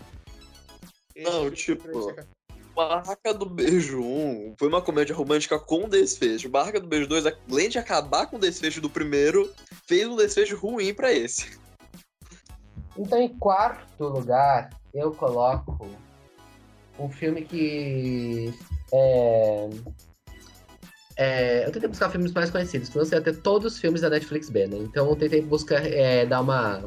Não, 1.15 1.49
tipo, 1.49 2.13
Barraca 2.75 3.33
do 3.33 3.45
Beijo 3.45 4.01
1 4.01 4.55
foi 4.59 4.67
uma 4.67 4.81
comédia 4.81 5.15
romântica 5.15 5.57
com 5.57 5.87
desfecho. 5.87 6.49
Barraca 6.49 6.79
do 6.79 6.87
Beijo 6.87 7.07
2, 7.07 7.25
além 7.49 7.69
de 7.69 7.79
acabar 7.79 8.27
com 8.27 8.35
o 8.35 8.39
desfecho 8.39 8.81
do 8.81 8.89
primeiro, 8.89 9.51
fez 9.87 10.05
um 10.05 10.17
desfecho 10.17 10.57
ruim 10.57 10.93
pra 10.93 11.13
esse. 11.13 11.57
Então, 12.97 13.19
em 13.21 13.29
quarto 13.29 14.03
lugar, 14.03 14.69
eu 14.93 15.11
coloco 15.11 15.89
um 16.99 17.09
filme 17.09 17.43
que 17.43 18.53
é, 18.93 19.69
é, 21.17 21.65
eu 21.65 21.71
tentei 21.71 21.87
buscar 21.87 22.09
filmes 22.09 22.31
mais 22.33 22.49
conhecidos, 22.49 22.89
você 22.89 23.15
ia 23.15 23.21
ter 23.21 23.37
todos 23.37 23.73
os 23.73 23.79
filmes 23.79 24.01
da 24.01 24.09
Netflix 24.09 24.49
B, 24.49 24.67
né? 24.67 24.77
Então 24.77 25.09
eu 25.09 25.15
tentei 25.15 25.41
buscar 25.41 25.85
é, 25.85 26.25
dar 26.25 26.41
uma, 26.41 26.83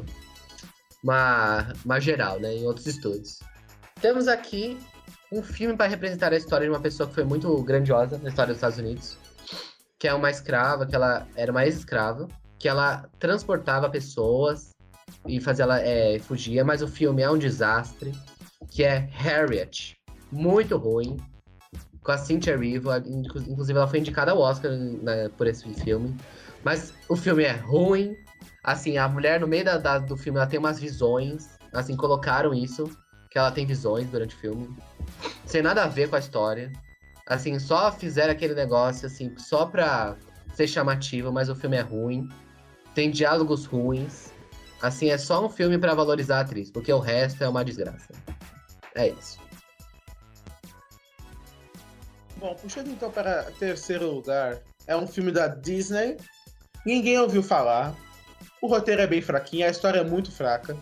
uma, 1.03 1.73
uma 1.83 1.99
geral, 1.99 2.39
né? 2.39 2.53
Em 2.53 2.65
outros 2.65 2.85
estúdios. 2.85 3.39
Temos 3.99 4.27
aqui 4.27 4.77
um 5.31 5.41
filme 5.41 5.75
para 5.75 5.87
representar 5.87 6.31
a 6.31 6.37
história 6.37 6.65
de 6.65 6.71
uma 6.71 6.79
pessoa 6.79 7.07
que 7.09 7.15
foi 7.15 7.23
muito 7.23 7.61
grandiosa 7.63 8.17
na 8.19 8.29
história 8.29 8.53
dos 8.53 8.57
Estados 8.57 8.77
Unidos, 8.77 9.17
que 9.97 10.07
é 10.07 10.13
uma 10.13 10.29
escrava, 10.29 10.85
que 10.85 10.95
ela 10.95 11.27
era 11.35 11.51
uma 11.51 11.65
ex-escrava, 11.65 12.27
que 12.57 12.67
ela 12.67 13.09
transportava 13.19 13.89
pessoas 13.89 14.71
e 15.27 15.41
fazia 15.41 15.63
ela 15.63 15.79
é, 15.81 16.19
fugia, 16.19 16.63
mas 16.63 16.81
o 16.81 16.87
filme 16.87 17.21
é 17.21 17.29
um 17.29 17.37
desastre, 17.37 18.13
que 18.69 18.83
é 18.83 19.09
Harriet, 19.11 19.97
muito 20.31 20.77
ruim, 20.77 21.17
com 22.03 22.11
a 22.11 22.17
Cynthia 22.17 22.51
Erivo, 22.53 22.95
inclu- 22.97 23.41
inclusive 23.47 23.77
ela 23.77 23.87
foi 23.87 23.99
indicada 23.99 24.31
ao 24.31 24.39
Oscar 24.39 24.71
né, 24.71 25.29
por 25.37 25.47
esse 25.47 25.71
filme, 25.75 26.15
mas 26.63 26.93
o 27.07 27.15
filme 27.15 27.43
é 27.43 27.51
ruim, 27.51 28.17
assim, 28.63 28.97
a 28.97 29.07
mulher 29.07 29.39
no 29.39 29.47
meio 29.47 29.65
da, 29.65 29.77
da- 29.77 29.99
do 29.99 30.17
filme, 30.17 30.39
ela 30.39 30.47
tem 30.47 30.59
umas 30.59 30.79
visões, 30.79 31.47
assim, 31.73 31.95
colocaram 31.95 32.53
isso, 32.53 32.89
que 33.29 33.37
ela 33.37 33.51
tem 33.51 33.65
visões 33.65 34.09
durante 34.09 34.35
o 34.35 34.39
filme, 34.39 34.75
sem 35.45 35.61
nada 35.61 35.83
a 35.83 35.87
ver 35.87 36.09
com 36.09 36.15
a 36.15 36.19
história, 36.19 36.71
assim, 37.27 37.59
só 37.59 37.91
fizeram 37.91 38.31
aquele 38.31 38.55
negócio, 38.55 39.05
assim, 39.05 39.33
só 39.37 39.65
pra 39.65 40.15
ser 40.53 40.67
chamativo, 40.67 41.31
mas 41.31 41.49
o 41.49 41.55
filme 41.55 41.77
é 41.77 41.81
ruim, 41.81 42.27
tem 42.95 43.11
diálogos 43.11 43.65
ruins, 43.65 44.29
Assim, 44.81 45.09
é 45.09 45.17
só 45.17 45.45
um 45.45 45.49
filme 45.49 45.77
pra 45.77 45.93
valorizar 45.93 46.37
a 46.37 46.41
atriz, 46.41 46.71
porque 46.71 46.91
o 46.93 46.99
resto 46.99 47.43
é 47.43 47.49
uma 47.49 47.65
desgraça. 47.65 48.13
É 48.95 49.09
isso. 49.09 49.37
Bom, 52.39 52.55
puxando 52.55 52.87
então 52.87 53.11
para 53.11 53.43
terceiro 53.59 54.09
lugar, 54.09 54.61
é 54.87 54.95
um 54.95 55.05
filme 55.05 55.29
da 55.29 55.49
Disney. 55.49 56.15
Ninguém 56.85 57.19
ouviu 57.19 57.43
falar. 57.43 57.93
O 58.61 58.67
roteiro 58.67 59.01
é 59.01 59.07
bem 59.07 59.21
fraquinho, 59.21 59.67
a 59.67 59.69
história 59.69 59.99
é 59.99 60.03
muito 60.05 60.31
fraca. 60.31 60.77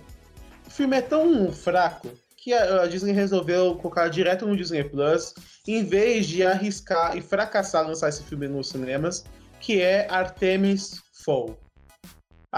O 0.67 0.69
filme 0.69 0.97
é 0.97 1.01
tão 1.01 1.51
fraco 1.51 2.09
que 2.37 2.53
a 2.53 2.85
Disney 2.85 3.11
resolveu 3.11 3.75
colocar 3.75 4.07
direto 4.07 4.45
no 4.45 4.55
Disney 4.55 4.83
Plus, 4.83 5.33
em 5.67 5.83
vez 5.83 6.27
de 6.27 6.45
arriscar 6.45 7.17
e 7.17 7.21
fracassar 7.21 7.87
lançar 7.87 8.09
esse 8.09 8.23
filme 8.23 8.47
nos 8.47 8.69
cinemas, 8.69 9.25
que 9.59 9.81
é 9.81 10.07
Artemis 10.11 11.01
Fowl. 11.25 11.57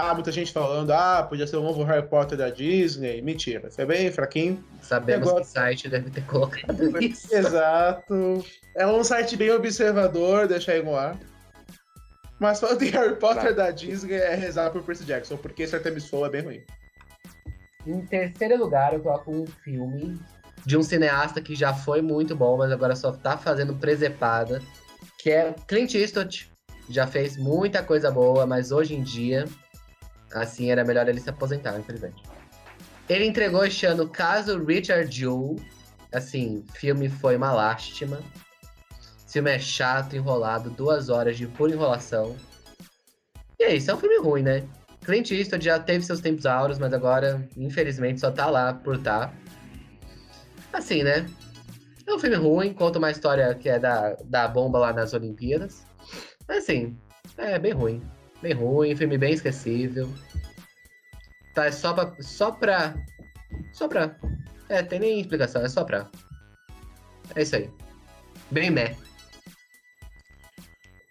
Ah, 0.02 0.14
muita 0.14 0.32
gente 0.32 0.50
falando, 0.52 0.90
ah, 0.92 1.22
podia 1.28 1.46
ser 1.46 1.56
o 1.56 1.62
novo 1.62 1.82
Harry 1.84 2.06
Potter 2.08 2.38
da 2.38 2.48
Disney. 2.48 3.20
Mentira, 3.20 3.70
foi 3.70 3.84
bem 3.84 4.10
fraquinho. 4.10 4.64
Sabemos 4.80 5.28
Agora- 5.28 5.42
que 5.44 5.48
o 5.50 5.52
site 5.52 5.88
deve 5.88 6.10
ter 6.10 6.24
colocado 6.24 6.72
isso. 7.02 7.34
Exato. 7.34 8.44
É 8.74 8.86
um 8.86 9.04
site 9.04 9.36
bem 9.36 9.50
observador, 9.50 10.48
deixa 10.48 10.72
aí 10.72 10.82
no 10.82 10.96
ar. 10.96 11.18
Mas 12.38 12.58
falando 12.60 12.82
em 12.82 12.88
Harry 12.90 13.16
Potter 13.16 13.54
da 13.54 13.70
Disney, 13.70 14.14
é 14.14 14.34
rezar 14.34 14.70
por 14.70 14.82
Percy 14.82 15.04
Jackson, 15.04 15.36
porque 15.36 15.64
esse 15.64 15.76
Artemis 15.76 16.08
Fowl 16.08 16.24
é 16.26 16.30
bem 16.30 16.40
ruim. 16.42 16.62
Em 17.86 18.00
terceiro 18.06 18.56
lugar, 18.58 18.94
eu 18.94 19.00
coloco 19.00 19.30
um 19.30 19.46
filme 19.46 20.18
de 20.64 20.76
um 20.76 20.82
cineasta 20.82 21.40
que 21.42 21.54
já 21.54 21.74
foi 21.74 22.00
muito 22.00 22.34
bom, 22.34 22.56
mas 22.56 22.72
agora 22.72 22.96
só 22.96 23.12
tá 23.12 23.36
fazendo 23.36 23.74
presepada, 23.74 24.62
que 25.18 25.30
é 25.30 25.54
Clint 25.68 25.94
Eastwood. 25.94 26.50
Já 26.88 27.06
fez 27.06 27.36
muita 27.36 27.82
coisa 27.82 28.10
boa, 28.10 28.46
mas 28.46 28.72
hoje 28.72 28.94
em 28.94 29.02
dia, 29.02 29.44
assim, 30.32 30.70
era 30.70 30.84
melhor 30.84 31.08
ele 31.08 31.20
se 31.20 31.30
aposentar, 31.30 31.78
infelizmente. 31.78 32.22
Ele 33.08 33.26
entregou 33.26 33.64
este 33.64 33.86
ano 33.86 34.08
Caso 34.08 34.62
Richard 34.64 35.10
Jewell. 35.14 35.56
Assim, 36.12 36.64
filme 36.74 37.08
foi 37.08 37.36
uma 37.36 37.52
lástima. 37.52 38.20
Esse 39.18 39.34
filme 39.34 39.50
é 39.50 39.58
chato, 39.58 40.14
enrolado, 40.14 40.70
duas 40.70 41.08
horas 41.08 41.36
de 41.36 41.46
pura 41.46 41.72
enrolação. 41.72 42.36
E 43.58 43.64
é 43.64 43.74
isso, 43.76 43.90
é 43.90 43.94
um 43.94 43.98
filme 43.98 44.18
ruim, 44.18 44.42
né? 44.42 44.64
Clint 45.04 45.30
Eastwood 45.30 45.64
já 45.64 45.78
teve 45.78 46.04
seus 46.04 46.20
tempos 46.20 46.46
áureos, 46.46 46.78
mas 46.78 46.92
agora, 46.92 47.48
infelizmente, 47.56 48.20
só 48.20 48.30
tá 48.30 48.46
lá 48.46 48.74
por 48.74 48.98
tá. 48.98 49.32
Assim, 50.72 51.02
né? 51.02 51.26
É 52.06 52.14
um 52.14 52.18
filme 52.18 52.36
ruim, 52.36 52.72
conta 52.72 52.98
uma 52.98 53.10
história 53.10 53.54
que 53.54 53.68
é 53.68 53.78
da, 53.78 54.16
da 54.24 54.48
bomba 54.48 54.78
lá 54.78 54.92
nas 54.92 55.12
Olimpíadas. 55.12 55.84
Mas 56.46 56.64
assim, 56.64 56.96
é 57.36 57.58
bem 57.58 57.72
ruim. 57.72 58.02
Bem 58.42 58.52
ruim, 58.52 58.96
filme 58.96 59.18
bem 59.18 59.34
esquecível. 59.34 60.08
Tá, 61.54 61.66
é 61.66 61.72
só 61.72 61.92
pra. 61.92 62.14
Só 62.20 62.50
pra. 62.52 62.94
Só 63.72 63.88
pra. 63.88 64.16
É, 64.68 64.82
tem 64.82 65.00
nem 65.00 65.20
explicação, 65.20 65.62
é 65.62 65.68
só 65.68 65.84
pra. 65.84 66.08
É 67.34 67.42
isso 67.42 67.56
aí. 67.56 67.70
Bem 68.50 68.70
meh. 68.70 68.96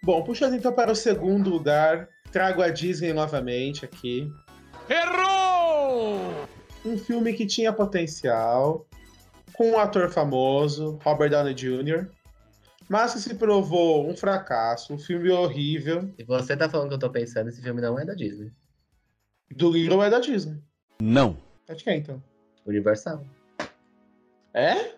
Bom, 0.02 0.22
puxando 0.22 0.54
então 0.54 0.72
para 0.72 0.90
o 0.90 0.96
segundo 0.96 1.50
lugar, 1.50 2.08
trago 2.32 2.62
a 2.62 2.68
Disney 2.68 3.12
novamente 3.12 3.84
aqui. 3.84 4.30
Errou! 4.88 6.32
Um 6.84 6.96
filme 6.96 7.34
que 7.34 7.46
tinha 7.46 7.72
potencial, 7.72 8.86
com 9.52 9.72
um 9.72 9.78
ator 9.78 10.10
famoso, 10.10 10.98
Robert 11.04 11.30
Downey 11.30 11.54
Jr., 11.54 12.08
mas 12.90 13.14
que 13.14 13.20
se 13.20 13.34
provou 13.36 14.10
um 14.10 14.16
fracasso, 14.16 14.92
um 14.92 14.98
filme 14.98 15.30
horrível. 15.30 16.12
E 16.18 16.24
você 16.24 16.56
tá 16.56 16.68
falando 16.68 16.88
que 16.88 16.94
eu 16.94 16.98
tô 16.98 17.08
pensando, 17.08 17.48
esse 17.48 17.62
filme 17.62 17.80
não 17.80 17.96
é 17.96 18.04
da 18.04 18.14
Disney. 18.14 18.52
Do 19.54 19.70
Little 19.70 20.02
é 20.02 20.10
da 20.10 20.18
Disney. 20.18 20.60
Não. 21.00 21.38
É 21.68 21.74
de 21.74 21.84
quem 21.84 21.98
então? 21.98 22.20
Universal. 22.66 23.24
É? 24.52 24.94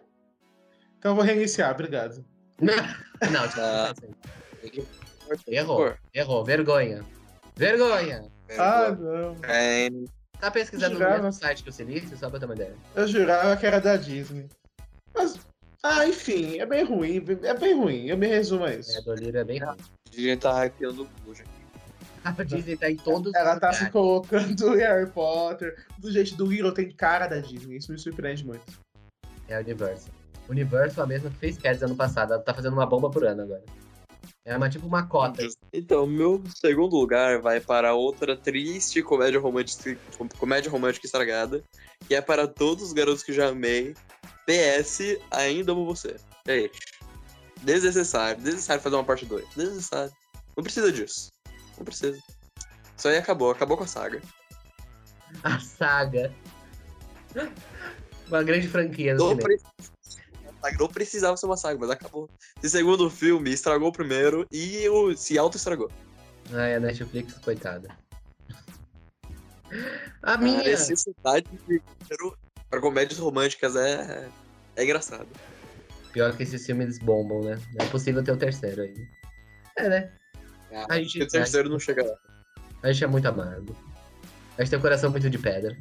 Então 0.98 1.12
eu 1.12 1.14
vou 1.14 1.24
reiniciar, 1.24 1.70
obrigado. 1.72 2.24
Não, 2.58 3.48
tipo, 3.48 3.60
Ah. 3.60 3.92
assim, 3.92 4.86
errou. 5.46 5.94
Errou. 6.14 6.44
Vergonha. 6.44 7.04
Vergonha. 7.54 8.24
Ah, 8.58 8.90
não. 8.90 9.36
É, 9.44 9.88
Tá 10.40 10.50
pesquisando 10.50 10.98
no 10.98 11.08
mesmo 11.08 11.32
site 11.32 11.62
que 11.62 11.68
o 11.70 11.72
Silício, 11.72 12.16
só 12.16 12.28
pra 12.28 12.38
ter 12.40 12.46
uma 12.46 12.54
ideia. 12.54 12.74
Eu 12.96 13.06
jurava 13.06 13.56
que 13.56 13.64
era 13.64 13.80
da 13.80 13.96
Disney. 13.96 14.48
Mas, 15.14 15.38
ah, 15.84 16.06
enfim, 16.06 16.58
é 16.58 16.66
bem 16.66 16.84
ruim, 16.84 17.24
é 17.42 17.54
bem 17.54 17.74
ruim. 17.74 18.06
Eu 18.06 18.16
me 18.16 18.26
resumo 18.28 18.64
a 18.64 18.72
É, 18.72 18.78
isso. 18.78 19.02
do 19.02 19.14
Lira 19.14 19.40
é 19.40 19.44
bem 19.44 19.58
ruim. 19.58 19.76
a 19.76 20.20
gente 20.20 20.40
tá 20.40 20.52
hackeando 20.52 21.02
o 21.02 21.08
cu, 21.24 21.34
gente. 21.34 21.50
A 22.24 22.30
Disney 22.44 22.76
tá 22.76 22.88
em 22.88 22.96
todos 22.96 23.34
Ela 23.34 23.54
os 23.54 23.60
tá 23.60 23.72
se 23.72 23.90
colocando 23.90 24.76
em 24.76 24.78
Harry 24.78 25.10
Potter. 25.10 25.84
Do 25.98 26.10
jeito 26.12 26.36
do 26.36 26.46
Little 26.46 26.72
tem 26.72 26.88
cara 26.92 27.26
da 27.26 27.40
Disney. 27.40 27.78
Isso 27.78 27.90
me 27.90 27.98
surpreende 27.98 28.46
muito. 28.46 28.62
É 29.48 29.56
a 29.56 29.60
Universal. 29.60 30.14
Universal 30.48 31.02
é 31.02 31.04
a 31.04 31.08
mesma 31.08 31.30
que 31.30 31.36
fez 31.36 31.58
Cats 31.58 31.82
ano 31.82 31.96
passado. 31.96 32.32
Ela 32.32 32.42
tá 32.42 32.54
fazendo 32.54 32.74
uma 32.74 32.86
bomba 32.86 33.10
por 33.10 33.24
ano 33.24 33.42
agora. 33.42 33.64
É 34.44 34.56
uma, 34.56 34.68
tipo 34.68 34.86
uma 34.86 35.06
cota. 35.06 35.42
Então, 35.72 36.06
meu 36.06 36.42
segundo 36.54 36.96
lugar 36.96 37.40
vai 37.40 37.60
para 37.60 37.94
outra 37.94 38.36
triste 38.36 39.02
comédia 39.02 39.40
romântica, 39.40 39.96
comédia 40.38 40.70
romântica 40.70 41.06
estragada, 41.06 41.62
que 42.06 42.14
é 42.14 42.20
para 42.20 42.46
todos 42.46 42.84
os 42.84 42.92
garotos 42.92 43.22
que 43.22 43.32
já 43.32 43.48
amei. 43.48 43.94
PS, 44.46 45.18
ainda 45.30 45.72
amo 45.72 45.84
você. 45.86 46.16
É 46.46 46.58
isso. 46.62 46.80
Desnecessário. 47.62 48.40
Desnecessário 48.42 48.82
fazer 48.82 48.96
uma 48.96 49.04
parte 49.04 49.24
2. 49.26 49.46
Desnecessário. 49.54 50.12
Não 50.56 50.64
precisa 50.64 50.90
disso. 50.92 51.28
Não 51.78 51.84
precisa. 51.84 52.18
Isso 52.96 53.08
aí 53.08 53.16
acabou. 53.16 53.50
Acabou 53.50 53.76
com 53.76 53.84
a 53.84 53.86
saga. 53.86 54.20
A 55.44 55.58
saga. 55.60 56.32
Uma 58.28 58.42
grande 58.42 58.68
franquia 58.68 59.14
Não, 59.14 59.36
pre- 59.36 59.58
a 60.62 60.72
não 60.78 60.88
precisava 60.88 61.36
ser 61.36 61.46
uma 61.46 61.56
saga, 61.56 61.78
mas 61.78 61.90
acabou. 61.90 62.28
Esse 62.62 62.70
segundo 62.78 63.08
filme 63.10 63.50
estragou 63.50 63.88
o 63.88 63.92
primeiro 63.92 64.46
e 64.52 64.88
o, 64.88 65.16
se 65.16 65.38
auto-estragou. 65.38 65.90
Ai, 66.52 66.74
a 66.74 66.80
Netflix, 66.80 67.34
coitada. 67.38 67.88
A 70.22 70.34
A 70.34 70.36
minha. 70.36 70.62
necessidade 70.62 71.48
de 71.50 71.58
dinheiro 71.80 72.38
pra 72.72 72.80
comédias 72.80 73.18
românticas 73.18 73.76
é, 73.76 74.26
é 74.76 74.82
engraçado. 74.84 75.28
Pior 76.10 76.34
que 76.34 76.42
esses 76.42 76.64
filmes 76.64 76.98
bombam, 76.98 77.42
né? 77.42 77.58
Não 77.74 77.84
é 77.86 77.88
possível 77.90 78.24
ter 78.24 78.32
o 78.32 78.36
terceiro 78.36 78.80
aí. 78.82 78.94
É, 79.76 79.88
né? 79.90 80.10
A 80.88 80.96
gente- 80.96 81.22
o 81.22 81.28
terceiro 81.28 81.68
não 81.68 81.78
chega 81.78 82.02
lá. 82.02 82.14
A 82.82 82.90
gente 82.90 83.04
é 83.04 83.06
muito 83.06 83.28
amargo. 83.28 83.76
A 84.56 84.62
gente 84.62 84.70
tem 84.70 84.78
um 84.78 84.82
coração 84.82 85.10
muito 85.10 85.28
de 85.28 85.38
pedra. 85.38 85.76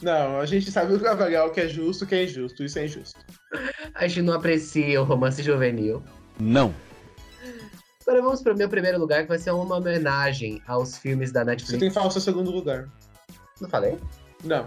Não, 0.00 0.38
a 0.40 0.46
gente 0.46 0.70
sabe 0.70 0.94
avaliar 1.06 1.46
o 1.46 1.50
que 1.50 1.60
é 1.60 1.68
justo 1.68 2.02
e 2.02 2.04
o 2.04 2.08
que 2.08 2.14
é 2.14 2.24
injusto. 2.24 2.62
Isso 2.64 2.78
é 2.78 2.84
injusto. 2.84 3.20
A 3.94 4.06
gente 4.06 4.22
não 4.22 4.34
aprecia 4.34 5.00
o 5.00 5.04
romance 5.04 5.42
juvenil. 5.42 6.02
Não. 6.38 6.72
Agora 8.02 8.22
vamos 8.22 8.42
pro 8.42 8.56
meu 8.56 8.68
primeiro 8.68 8.98
lugar, 8.98 9.22
que 9.22 9.28
vai 9.28 9.38
ser 9.38 9.50
uma 9.52 9.76
homenagem 9.76 10.62
aos 10.66 10.96
filmes 10.98 11.30
da 11.32 11.40
Você 11.42 11.46
Netflix. 11.50 11.80
tem 11.80 11.90
falso 11.90 12.20
segundo 12.20 12.50
lugar. 12.50 12.88
Não 13.60 13.68
falei? 13.68 13.98
Não. 14.44 14.66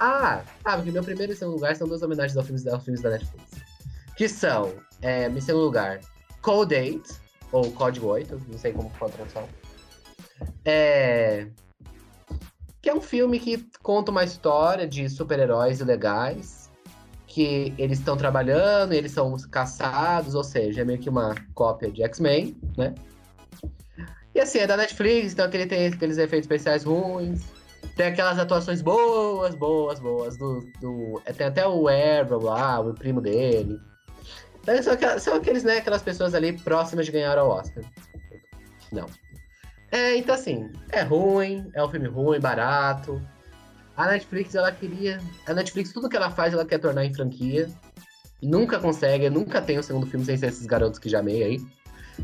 Ah, 0.00 0.42
ah, 0.64 0.76
porque 0.76 0.90
meu 0.90 1.04
primeiro 1.04 1.32
e 1.32 1.36
segundo 1.36 1.54
lugar 1.54 1.76
são 1.76 1.86
duas 1.86 2.02
homenagens 2.02 2.34
aos 2.34 2.46
filmes, 2.46 2.66
aos 2.66 2.82
filmes 2.82 3.02
da 3.02 3.10
Netflix. 3.10 3.50
Que 4.16 4.28
são, 4.28 4.72
é, 5.02 5.28
em 5.28 5.40
segundo 5.40 5.64
lugar, 5.64 6.00
Code 6.40 6.74
8, 6.74 7.20
ou 7.52 7.70
Código 7.72 8.06
8, 8.06 8.40
não 8.48 8.58
sei 8.58 8.72
como 8.72 8.88
foi 8.90 9.08
a 9.08 9.10
tradução. 9.10 9.48
É, 10.64 11.46
que 12.80 12.88
é 12.88 12.94
um 12.94 13.00
filme 13.00 13.38
que 13.38 13.58
conta 13.82 14.10
uma 14.10 14.24
história 14.24 14.88
de 14.88 15.06
super-heróis 15.08 15.80
ilegais, 15.80 16.70
que 17.26 17.74
eles 17.76 17.98
estão 17.98 18.16
trabalhando, 18.16 18.94
eles 18.94 19.12
são 19.12 19.36
caçados, 19.50 20.34
ou 20.34 20.42
seja, 20.42 20.80
é 20.80 20.84
meio 20.84 20.98
que 20.98 21.10
uma 21.10 21.34
cópia 21.54 21.90
de 21.90 22.02
X-Men, 22.02 22.56
né? 22.76 22.94
E 24.34 24.40
assim, 24.40 24.60
é 24.60 24.66
da 24.66 24.76
Netflix, 24.76 25.32
então 25.32 25.44
aquele 25.44 25.66
tem 25.66 25.88
aqueles 25.88 26.16
efeitos 26.16 26.46
especiais 26.46 26.84
ruins, 26.84 27.42
tem 27.96 28.06
aquelas 28.06 28.38
atuações 28.38 28.80
boas, 28.80 29.54
boas, 29.54 30.00
boas. 30.00 30.36
Do, 30.36 30.66
do, 30.80 31.22
é, 31.24 31.32
tem 31.32 31.46
até 31.46 31.66
o 31.66 31.88
Arrow 31.88 32.42
lá, 32.42 32.80
o 32.80 32.94
primo 32.94 33.20
dele. 33.20 33.78
Então, 34.62 34.82
são, 34.82 34.92
aquelas, 34.92 35.22
são 35.22 35.34
aqueles, 35.34 35.64
né, 35.64 35.78
aquelas 35.78 36.02
pessoas 36.02 36.34
ali 36.34 36.58
próximas 36.58 37.06
de 37.06 37.12
ganhar 37.12 37.38
o 37.38 37.48
Oscar. 37.48 37.84
Não. 38.92 39.06
É, 39.92 40.16
então 40.16 40.34
assim, 40.34 40.70
é 40.90 41.02
ruim, 41.02 41.68
é 41.74 41.82
um 41.82 41.88
filme 41.88 42.08
ruim, 42.08 42.38
barato. 42.38 43.20
A 43.96 44.06
Netflix, 44.06 44.54
ela 44.54 44.70
queria. 44.72 45.20
A 45.46 45.52
Netflix, 45.52 45.92
tudo 45.92 46.08
que 46.08 46.16
ela 46.16 46.30
faz, 46.30 46.54
ela 46.54 46.64
quer 46.64 46.78
tornar 46.78 47.04
em 47.04 47.12
franquia. 47.12 47.68
Nunca 48.42 48.78
consegue, 48.78 49.28
nunca 49.28 49.60
tem 49.60 49.78
o 49.78 49.82
segundo 49.82 50.06
filme 50.06 50.24
sem 50.24 50.36
ser 50.36 50.46
esses 50.46 50.64
garotos 50.64 50.98
que 50.98 51.08
já 51.08 51.18
amei 51.18 51.42
aí. 51.42 51.60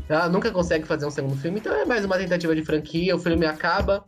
Ela 0.09 0.29
nunca 0.29 0.49
consegue 0.51 0.85
fazer 0.85 1.05
um 1.05 1.11
segundo 1.11 1.35
filme, 1.37 1.59
então 1.59 1.73
é 1.73 1.85
mais 1.85 2.05
uma 2.05 2.17
tentativa 2.17 2.55
de 2.55 2.63
franquia. 2.63 3.15
O 3.15 3.19
filme 3.19 3.45
acaba 3.45 4.03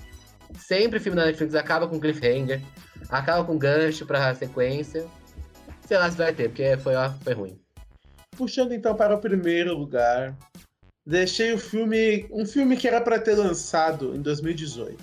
Sempre 0.58 1.00
filme 1.00 1.16
da 1.16 1.26
Netflix 1.26 1.56
acaba 1.56 1.88
com 1.88 2.00
cliffhanger, 2.00 2.62
acaba 3.10 3.44
com 3.44 3.58
gancho 3.58 4.06
pra 4.06 4.34
sequência. 4.36 5.08
Sei 5.86 5.98
lá 5.98 6.10
se 6.10 6.18
vai 6.18 6.34
ter, 6.34 6.50
porque 6.50 6.78
foi, 6.78 6.96
ó, 6.96 7.12
foi 7.24 7.34
ruim. 7.34 7.60
Puxando 8.38 8.74
então 8.74 8.96
para 8.96 9.16
o 9.16 9.20
primeiro 9.20 9.76
lugar, 9.78 10.36
deixei 11.06 11.52
o 11.52 11.58
filme, 11.58 12.28
um 12.32 12.46
filme 12.46 12.78
que 12.78 12.88
era 12.88 13.02
para 13.02 13.20
ter 13.20 13.36
lançado 13.36 14.16
em 14.16 14.22
2018, 14.22 14.98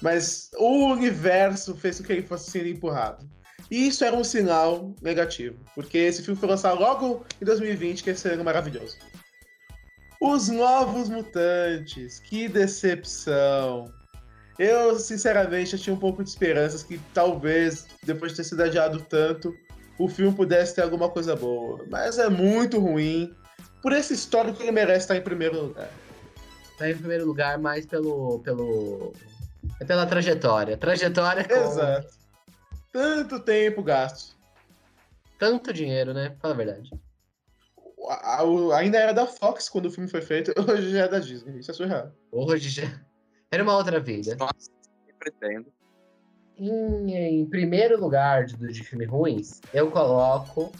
mas 0.00 0.50
o 0.58 0.86
universo 0.92 1.74
fez 1.74 1.98
com 1.98 2.04
que 2.04 2.12
ele 2.12 2.22
fosse 2.22 2.50
sendo 2.50 2.68
empurrado. 2.68 3.28
E 3.70 3.88
isso 3.88 4.04
era 4.04 4.14
um 4.14 4.22
sinal 4.22 4.94
negativo, 5.00 5.58
porque 5.74 5.98
esse 5.98 6.22
filme 6.22 6.38
foi 6.38 6.48
lançado 6.48 6.78
logo 6.78 7.24
em 7.40 7.44
2020, 7.44 8.04
que 8.04 8.10
esse 8.10 8.28
ano 8.28 8.44
maravilhoso. 8.44 8.98
Os 10.20 10.48
Novos 10.48 11.08
Mutantes, 11.08 12.20
que 12.20 12.48
decepção! 12.48 13.92
Eu, 14.58 14.98
sinceramente, 14.98 15.72
eu 15.72 15.78
tinha 15.78 15.94
um 15.94 15.98
pouco 15.98 16.22
de 16.22 16.30
esperanças 16.30 16.82
que 16.82 16.98
talvez, 17.12 17.86
depois 18.04 18.32
de 18.32 18.36
ter 18.38 18.44
sido 18.44 18.62
adiado 18.62 19.00
tanto, 19.00 19.54
o 19.98 20.08
filme 20.08 20.34
pudesse 20.34 20.74
ter 20.74 20.82
alguma 20.82 21.08
coisa 21.08 21.34
boa. 21.34 21.84
Mas 21.90 22.18
é 22.18 22.28
muito 22.28 22.78
ruim. 22.78 23.34
Por 23.82 23.92
esse 23.92 24.14
histórico 24.14 24.62
ele 24.62 24.70
merece 24.72 25.00
estar 25.00 25.16
em 25.16 25.20
primeiro 25.22 25.60
lugar. 25.60 25.90
Tá 26.78 26.88
em 26.90 26.96
primeiro 26.96 27.26
lugar 27.26 27.58
mais 27.58 27.84
pelo. 27.86 28.38
pelo. 28.40 29.12
É 29.80 29.84
pela 29.84 30.06
trajetória. 30.06 30.76
Trajetória 30.76 31.44
com 31.44 31.54
Exato. 31.54 32.14
Tanto 32.92 33.40
tempo 33.40 33.82
gasto. 33.82 34.36
tanto 35.38 35.72
dinheiro, 35.72 36.14
né? 36.14 36.36
Fala 36.40 36.54
a 36.54 36.56
verdade. 36.56 36.90
A- 38.08 38.42
a- 38.42 38.78
ainda 38.78 38.98
era 38.98 39.12
da 39.12 39.26
Fox 39.26 39.68
quando 39.68 39.86
o 39.86 39.90
filme 39.90 40.08
foi 40.08 40.20
feito, 40.22 40.52
hoje 40.70 40.90
já 40.92 41.04
é 41.04 41.08
da 41.08 41.18
Disney. 41.18 41.58
Isso 41.58 41.70
é 41.70 41.74
surreal. 41.74 42.12
Hoje 42.30 42.68
já. 42.68 43.00
Era 43.54 43.62
uma 43.62 43.76
outra 43.76 44.00
vida. 44.00 44.34
Nossa, 44.34 44.68
eu 45.06 45.14
pretendo. 45.16 45.66
Em, 46.58 47.14
em 47.14 47.46
primeiro 47.46 48.00
lugar 48.00 48.46
de, 48.46 48.56
de 48.56 48.82
filmes 48.82 49.08
ruins, 49.08 49.60
eu 49.72 49.92
coloco 49.92 50.72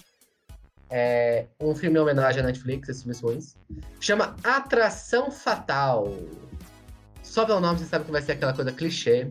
é, 0.91 1.47
um 1.61 1.73
filme 1.73 1.97
em 1.97 2.03
homenagem 2.03 2.43
à 2.43 2.45
Netflix, 2.45 2.89
esses 2.89 3.03
filmes 3.03 3.21
ruins. 3.21 3.57
Chama 4.01 4.35
Atração 4.43 5.31
Fatal. 5.31 6.13
Só 7.23 7.47
pelo 7.47 7.61
nome 7.61 7.79
você 7.79 7.85
sabe 7.85 8.07
que 8.07 8.11
vai 8.11 8.23
ser 8.23 8.33
aquela 8.33 8.53
coisa 8.53 8.73
clichê 8.73 9.31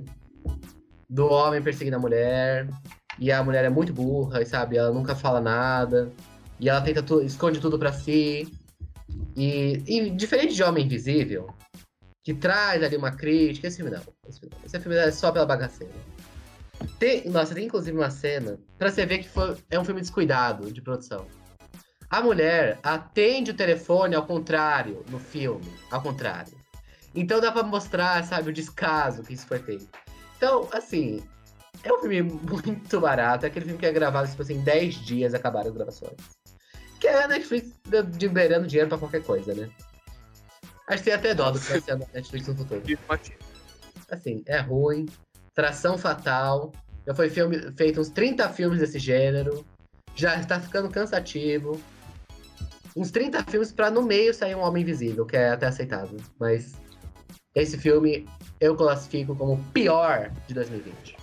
do 1.10 1.28
homem 1.28 1.62
perseguindo 1.62 1.98
a 1.98 2.00
mulher. 2.00 2.70
E 3.20 3.30
a 3.30 3.44
mulher 3.44 3.66
é 3.66 3.70
muito 3.70 3.92
burra, 3.92 4.42
e 4.42 4.46
sabe? 4.46 4.78
Ela 4.78 4.94
nunca 4.94 5.16
fala 5.16 5.42
nada. 5.42 6.10
E 6.62 6.70
ela 6.70 6.80
tenta 6.80 7.04
tu, 7.04 7.22
esconde 7.22 7.60
tudo 7.60 7.78
pra 7.78 7.92
si. 7.92 8.48
E, 9.36 9.84
e 9.86 10.10
diferente 10.12 10.56
de 10.56 10.64
Homem 10.64 10.86
Invisível, 10.86 11.54
que 12.24 12.34
traz 12.34 12.82
ali 12.82 12.96
uma 12.96 13.12
crítica, 13.12 13.68
esse 13.68 13.78
filme 13.78 13.92
não. 13.92 14.02
Esse 14.28 14.40
filme, 14.40 14.56
não. 14.56 14.66
Esse 14.66 14.80
filme 14.80 14.98
é 14.98 15.12
só 15.12 15.32
pela 15.32 15.46
bagaceira. 15.46 15.94
Tem, 17.00 17.30
nossa, 17.30 17.54
tem 17.54 17.66
inclusive 17.66 17.98
uma 17.98 18.10
cena 18.10 18.58
pra 18.78 18.90
você 18.90 19.06
ver 19.06 19.20
que 19.20 19.30
foi, 19.30 19.58
é 19.70 19.80
um 19.80 19.86
filme 19.86 20.02
descuidado 20.02 20.72
de 20.72 20.82
produção. 20.82 21.28
A 22.10 22.22
mulher 22.22 22.80
atende 22.84 23.52
o 23.52 23.54
telefone 23.56 24.16
ao 24.16 24.26
contrário 24.26 25.04
no 25.10 25.20
filme, 25.20 25.66
ao 25.90 26.02
contrário. 26.02 26.54
Então 27.16 27.40
dá 27.40 27.52
pra 27.52 27.64
mostrar, 27.64 28.24
sabe, 28.24 28.50
o 28.50 28.54
descaso 28.54 29.24
que 29.24 29.34
isso 29.34 29.46
foi 29.46 29.60
feito. 29.60 29.88
Então, 30.38 30.68
assim, 30.72 31.24
é 31.84 31.92
um 31.92 32.00
filme 32.00 32.22
muito 32.22 33.00
barato, 33.00 33.46
é 33.46 33.50
aquele 33.50 33.66
filme 33.66 33.80
que 33.80 33.86
é 33.86 33.92
gravado, 33.92 34.30
tipo 34.30 34.42
assim, 34.42 34.56
em 34.56 34.62
10 34.62 34.96
dias 34.96 35.34
acabaram 35.34 35.70
as 35.70 35.74
gravações. 35.74 36.18
Que 37.00 37.08
é 37.08 37.24
a 37.24 37.28
Netflix 37.28 37.72
liberando 38.20 38.68
dinheiro 38.68 38.90
pra 38.90 38.98
qualquer 38.98 39.24
coisa, 39.24 39.54
né? 39.54 39.70
Acho 40.88 41.04
que 41.04 41.10
tem 41.10 41.14
até 41.14 41.34
dó 41.34 41.52
do 41.52 41.60
que 41.60 41.70
vai 41.70 41.82
ser 41.82 41.92
a 41.92 41.96
Netflix 41.96 42.48
no 42.48 42.56
futuro. 42.56 42.82
Assim, 44.10 44.44
é 44.46 44.60
ruim. 44.60 45.06
Tração 45.54 45.98
Fatal. 45.98 46.72
Já 47.08 47.14
foi 47.14 47.30
filme, 47.30 47.72
feito 47.76 48.00
uns 48.02 48.10
30 48.10 48.50
filmes 48.50 48.80
desse 48.80 49.00
gênero. 49.00 49.66
Já 50.16 50.40
está 50.40 50.60
ficando 50.60 50.90
cansativo. 50.90 51.80
Uns 52.96 53.12
30 53.12 53.44
filmes 53.44 53.72
pra 53.72 53.90
no 53.90 54.04
meio 54.04 54.34
sair 54.34 54.56
um 54.56 54.62
Homem 54.62 54.84
Invisível, 54.84 55.26
que 55.26 55.36
é 55.36 55.50
até 55.50 55.68
aceitável. 55.68 56.20
Mas 56.40 56.74
esse 57.56 57.78
filme 57.78 58.28
eu 58.60 58.76
classifico 58.76 59.36
como 59.36 59.54
o 59.54 59.64
pior 59.72 60.32
de 60.48 60.54
2020. 60.54 61.23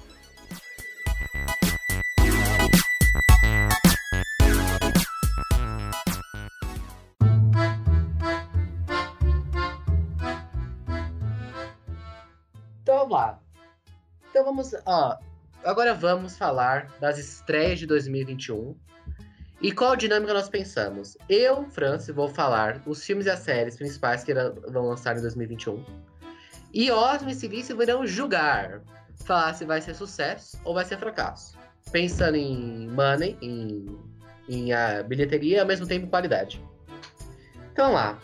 Então 14.40 14.54
vamos. 14.54 14.74
Ó, 14.86 15.18
agora 15.62 15.92
vamos 15.92 16.38
falar 16.38 16.90
das 16.98 17.18
estreias 17.18 17.78
de 17.78 17.86
2021. 17.86 18.74
E 19.60 19.70
qual 19.70 19.94
dinâmica 19.94 20.32
nós 20.32 20.48
pensamos? 20.48 21.18
Eu, 21.28 21.68
Francis, 21.68 22.14
vou 22.14 22.26
falar 22.26 22.80
os 22.86 23.04
filmes 23.04 23.26
e 23.26 23.30
as 23.30 23.40
séries 23.40 23.76
principais 23.76 24.24
que 24.24 24.32
vão 24.32 24.86
lançar 24.86 25.18
em 25.18 25.20
2021. 25.20 25.84
E 26.72 26.90
Osmo 26.90 27.28
e 27.28 27.34
Silício 27.34 27.76
virão 27.76 28.06
julgar. 28.06 28.80
Falar 29.26 29.52
se 29.52 29.66
vai 29.66 29.82
ser 29.82 29.94
sucesso 29.94 30.58
ou 30.64 30.72
vai 30.72 30.86
ser 30.86 30.96
fracasso. 30.96 31.58
Pensando 31.92 32.36
em 32.36 32.88
money, 32.88 33.36
em, 33.42 33.94
em 34.48 34.72
a 34.72 35.02
bilheteria 35.02 35.58
e 35.58 35.60
ao 35.60 35.66
mesmo 35.66 35.86
tempo 35.86 36.06
em 36.06 36.10
qualidade. 36.10 36.64
Então 37.72 37.92
lá. 37.92 38.18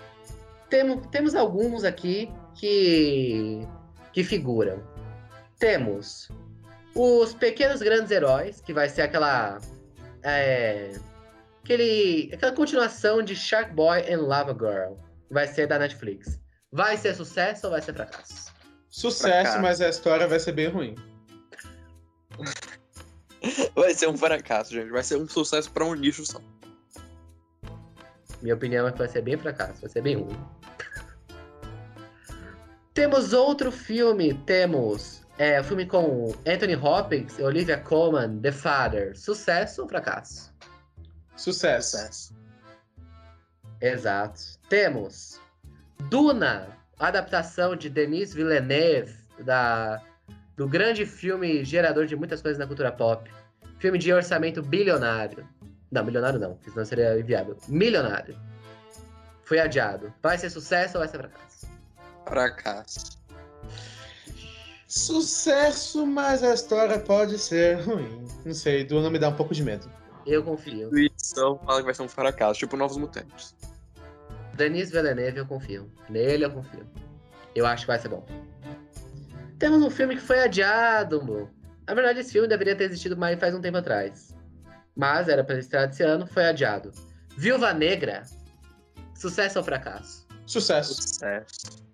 Temos, 0.71 1.07
temos 1.09 1.35
alguns 1.35 1.85
aqui 1.85 2.33
que, 2.55 3.61
que 4.15 4.25
figuram. 4.25 4.96
Temos 5.59 6.29
os 6.95 7.35
Pequenos 7.35 7.81
Grandes 7.81 8.11
Heróis, 8.11 8.61
que 8.61 8.73
vai 8.73 8.89
ser 8.89 9.03
aquela. 9.03 9.59
É, 10.23 10.93
aquele, 11.63 12.31
aquela 12.33 12.53
continuação 12.53 13.23
de 13.23 13.35
Shark 13.37 13.73
Boy 13.73 14.01
and 14.13 14.23
Lava 14.23 14.53
Girl. 14.53 14.95
Vai 15.31 15.47
ser 15.47 15.67
da 15.67 15.79
Netflix. 15.79 16.39
Vai 16.73 16.97
ser 16.97 17.15
sucesso 17.15 17.67
ou 17.67 17.73
vai 17.73 17.83
ser 17.83 17.95
fracasso? 17.95 18.53
Sucesso, 18.91 19.29
Fracasso. 19.29 19.61
mas 19.61 19.81
a 19.81 19.89
história 19.89 20.27
vai 20.27 20.41
ser 20.41 20.53
bem 20.53 20.69
ruim. 20.69 20.95
Vai 23.75 23.95
ser 23.95 24.09
um 24.09 24.17
fracasso, 24.17 24.73
gente. 24.73 24.91
Vai 24.91 25.03
ser 25.03 25.17
um 25.17 25.29
sucesso 25.29 25.71
pra 25.71 25.85
um 25.85 25.95
nicho 25.95 26.25
só. 26.25 26.41
Minha 28.43 28.55
opinião 28.55 28.87
é 28.87 28.93
que 28.93 28.99
vai 28.99 29.09
ser 29.09 29.23
bem 29.23 29.37
fracasso, 29.37 29.81
vai 29.81 29.91
ser 29.91 30.03
bem 30.03 30.17
ruim. 30.17 30.39
Temos 32.95 33.33
outro 33.33 33.71
filme, 33.71 34.35
temos 34.47 35.16
é, 35.39 35.61
o 35.61 35.65
filme 35.65 35.85
com 35.85 36.35
Anthony 36.47 36.75
Hopkins 36.77 37.39
e 37.39 37.43
Olivia 37.43 37.79
Colman, 37.79 38.41
The 38.41 38.53
Father. 38.53 39.19
Sucesso 39.19 39.83
ou 39.83 39.89
fracasso? 39.89 40.53
Sucesso. 41.37 41.99
Sucesso. 41.99 42.35
Exato. 43.81 44.41
Temos 44.69 45.41
Duna, 46.09 46.69
adaptação 46.99 47.77
de 47.77 47.91
Denis 47.91 48.33
Villeneuve, 48.33 49.15
da, 49.45 50.01
do 50.57 50.67
grande 50.67 51.05
filme 51.05 51.65
gerador 51.65 52.07
de 52.07 52.17
muitas 52.17 52.41
coisas 52.41 52.59
na 52.59 52.67
cultura 52.67 52.91
pop. 52.91 53.31
Filme 53.79 53.99
de 53.99 54.13
orçamento 54.13 54.63
bilionário. 54.63 55.47
Não, 55.91 56.03
milionário 56.03 56.41
não, 56.41 56.55
porque 56.55 56.71
senão 56.71 56.85
seria 56.85 57.19
inviável. 57.19 57.59
Milionário. 57.69 58.39
Foi 59.45 59.59
adiado. 59.59 60.13
Vai 60.23 60.39
ser 60.39 60.49
sucesso 60.49 60.97
ou 60.97 61.01
vai 61.01 61.09
ser 61.09 61.19
fracasso? 61.19 61.67
Fracasso. 62.27 63.26
Sucesso, 64.87 66.07
mas 66.07 66.43
a 66.43 66.55
história 66.55 66.99
pode 66.99 67.39
ser 67.39 67.81
ruim. 67.81 68.25
Não 68.45 68.55
sei, 68.55 68.85
Duna 68.85 69.11
me 69.11 69.19
dá 69.19 69.29
um 69.29 69.35
pouco 69.35 69.53
de 69.53 69.63
medo. 69.63 69.91
Eu 70.25 70.43
confio. 70.43 70.89
Intuição 70.89 71.59
fala 71.59 71.79
que 71.81 71.87
vai 71.87 71.95
ser 71.95 72.03
um 72.03 72.09
fracasso, 72.09 72.61
tipo 72.61 72.77
Novos 72.77 72.97
Mutantes. 72.97 73.55
Denis 74.55 74.91
Villeneuve, 74.91 75.39
eu 75.39 75.47
confio. 75.47 75.91
Nele 76.09 76.45
eu 76.45 76.51
confio. 76.51 76.87
Eu 77.55 77.67
acho 77.67 77.83
que 77.83 77.89
vai 77.89 77.99
ser 77.99 78.09
bom. 78.09 78.25
Temos 79.59 79.83
um 79.83 79.91
filme 79.91 80.17
que 80.17 80.23
foi 80.23 80.41
adiado, 80.41 81.23
mo. 81.23 81.51
Na 81.87 81.95
verdade, 81.95 82.21
esse 82.21 82.33
filme 82.33 82.49
deveria 82.49 82.77
ter 82.77 82.85
existido 82.85 83.17
mais 83.17 83.39
faz 83.39 83.55
um 83.55 83.61
tempo 83.61 83.79
atrás. 83.79 84.35
Mas 84.95 85.29
era 85.29 85.45
para 85.45 85.59
estrear 85.59 85.89
esse 85.89 86.03
ano, 86.03 86.27
foi 86.27 86.47
adiado. 86.47 86.93
Viúva 87.37 87.73
Negra. 87.73 88.23
Sucesso 89.15 89.59
ou 89.59 89.65
fracasso? 89.65 90.27
Sucesso. 90.47 90.95
Sucesso. 90.95 91.87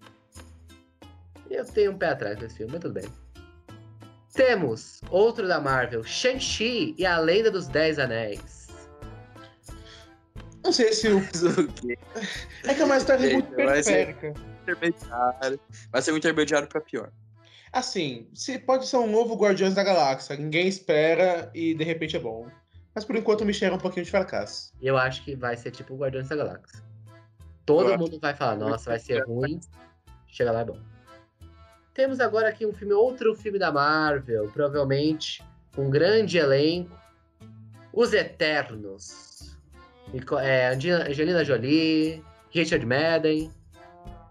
Eu 1.53 1.66
tenho 1.66 1.92
um 1.92 1.98
pé 1.98 2.09
atrás 2.09 2.38
desse 2.38 2.57
filme, 2.57 2.72
mas 2.72 2.80
tudo 2.80 2.94
bem. 2.94 3.05
Temos 4.32 5.03
outro 5.11 5.46
da 5.46 5.61
Marvel, 5.61 6.03
Shang-Chi 6.03 6.94
e 6.96 7.05
a 7.05 7.18
Lenda 7.18 7.50
dos 7.50 7.68
Dez 7.68 7.98
Anéis. 7.98 8.68
Não 10.64 10.72
sei 10.72 10.92
se 10.92 11.09
o. 11.09 11.20
Quê? 11.74 11.98
É 12.64 12.74
que 12.74 12.80
é 12.80 12.84
uma 12.84 12.96
história 12.96 13.30
muito 13.30 13.53
periférica. 13.55 14.32
Intermediário. 14.62 15.61
Vai 15.90 16.00
ser 16.00 16.12
um 16.12 16.16
intermediário 16.16 16.68
pra 16.68 16.80
pior. 16.80 17.11
Assim, 17.72 18.28
se 18.32 18.59
pode 18.59 18.86
ser 18.86 18.98
um 18.98 19.11
novo 19.11 19.34
Guardiões 19.34 19.74
da 19.74 19.82
Galáxia. 19.82 20.36
Ninguém 20.36 20.68
espera 20.68 21.50
e 21.53 21.74
de 21.74 21.84
repente 21.84 22.16
é 22.16 22.20
bom. 22.20 22.46
Mas 22.94 23.05
por 23.05 23.16
enquanto 23.16 23.44
me 23.44 23.53
cheira 23.53 23.74
um 23.74 23.78
pouquinho 23.78 24.05
de 24.05 24.11
fracasso. 24.11 24.72
Eu 24.80 24.96
acho 24.96 25.24
que 25.24 25.34
vai 25.34 25.57
ser 25.57 25.72
tipo 25.72 25.94
o 25.94 25.96
Guardiões 25.96 26.28
da 26.28 26.36
Galáxia. 26.36 26.80
Todo 27.66 27.90
Eu 27.90 27.98
mundo 27.98 28.18
vai 28.20 28.32
falar, 28.32 28.57
nossa, 28.57 28.90
vai 28.90 28.98
ser 28.98 29.24
ruim. 29.24 29.61
Chega 30.28 30.53
lá, 30.53 30.61
é 30.61 30.64
bom. 30.64 30.91
Temos 31.95 32.20
agora 32.20 32.49
aqui 32.49 32.64
um 32.64 32.72
filme, 32.72 32.95
outro 32.95 33.34
filme 33.34 33.59
da 33.59 33.70
Marvel, 33.70 34.51
provavelmente 34.53 35.45
com 35.74 35.86
um 35.86 35.90
grande 35.90 36.38
elenco. 36.38 36.99
Os 37.93 38.12
Eternos. 38.12 39.57
É, 40.40 40.68
Angelina 40.68 41.45
Jolie, 41.45 42.24
Richard 42.51 42.84
Madden. 42.86 43.51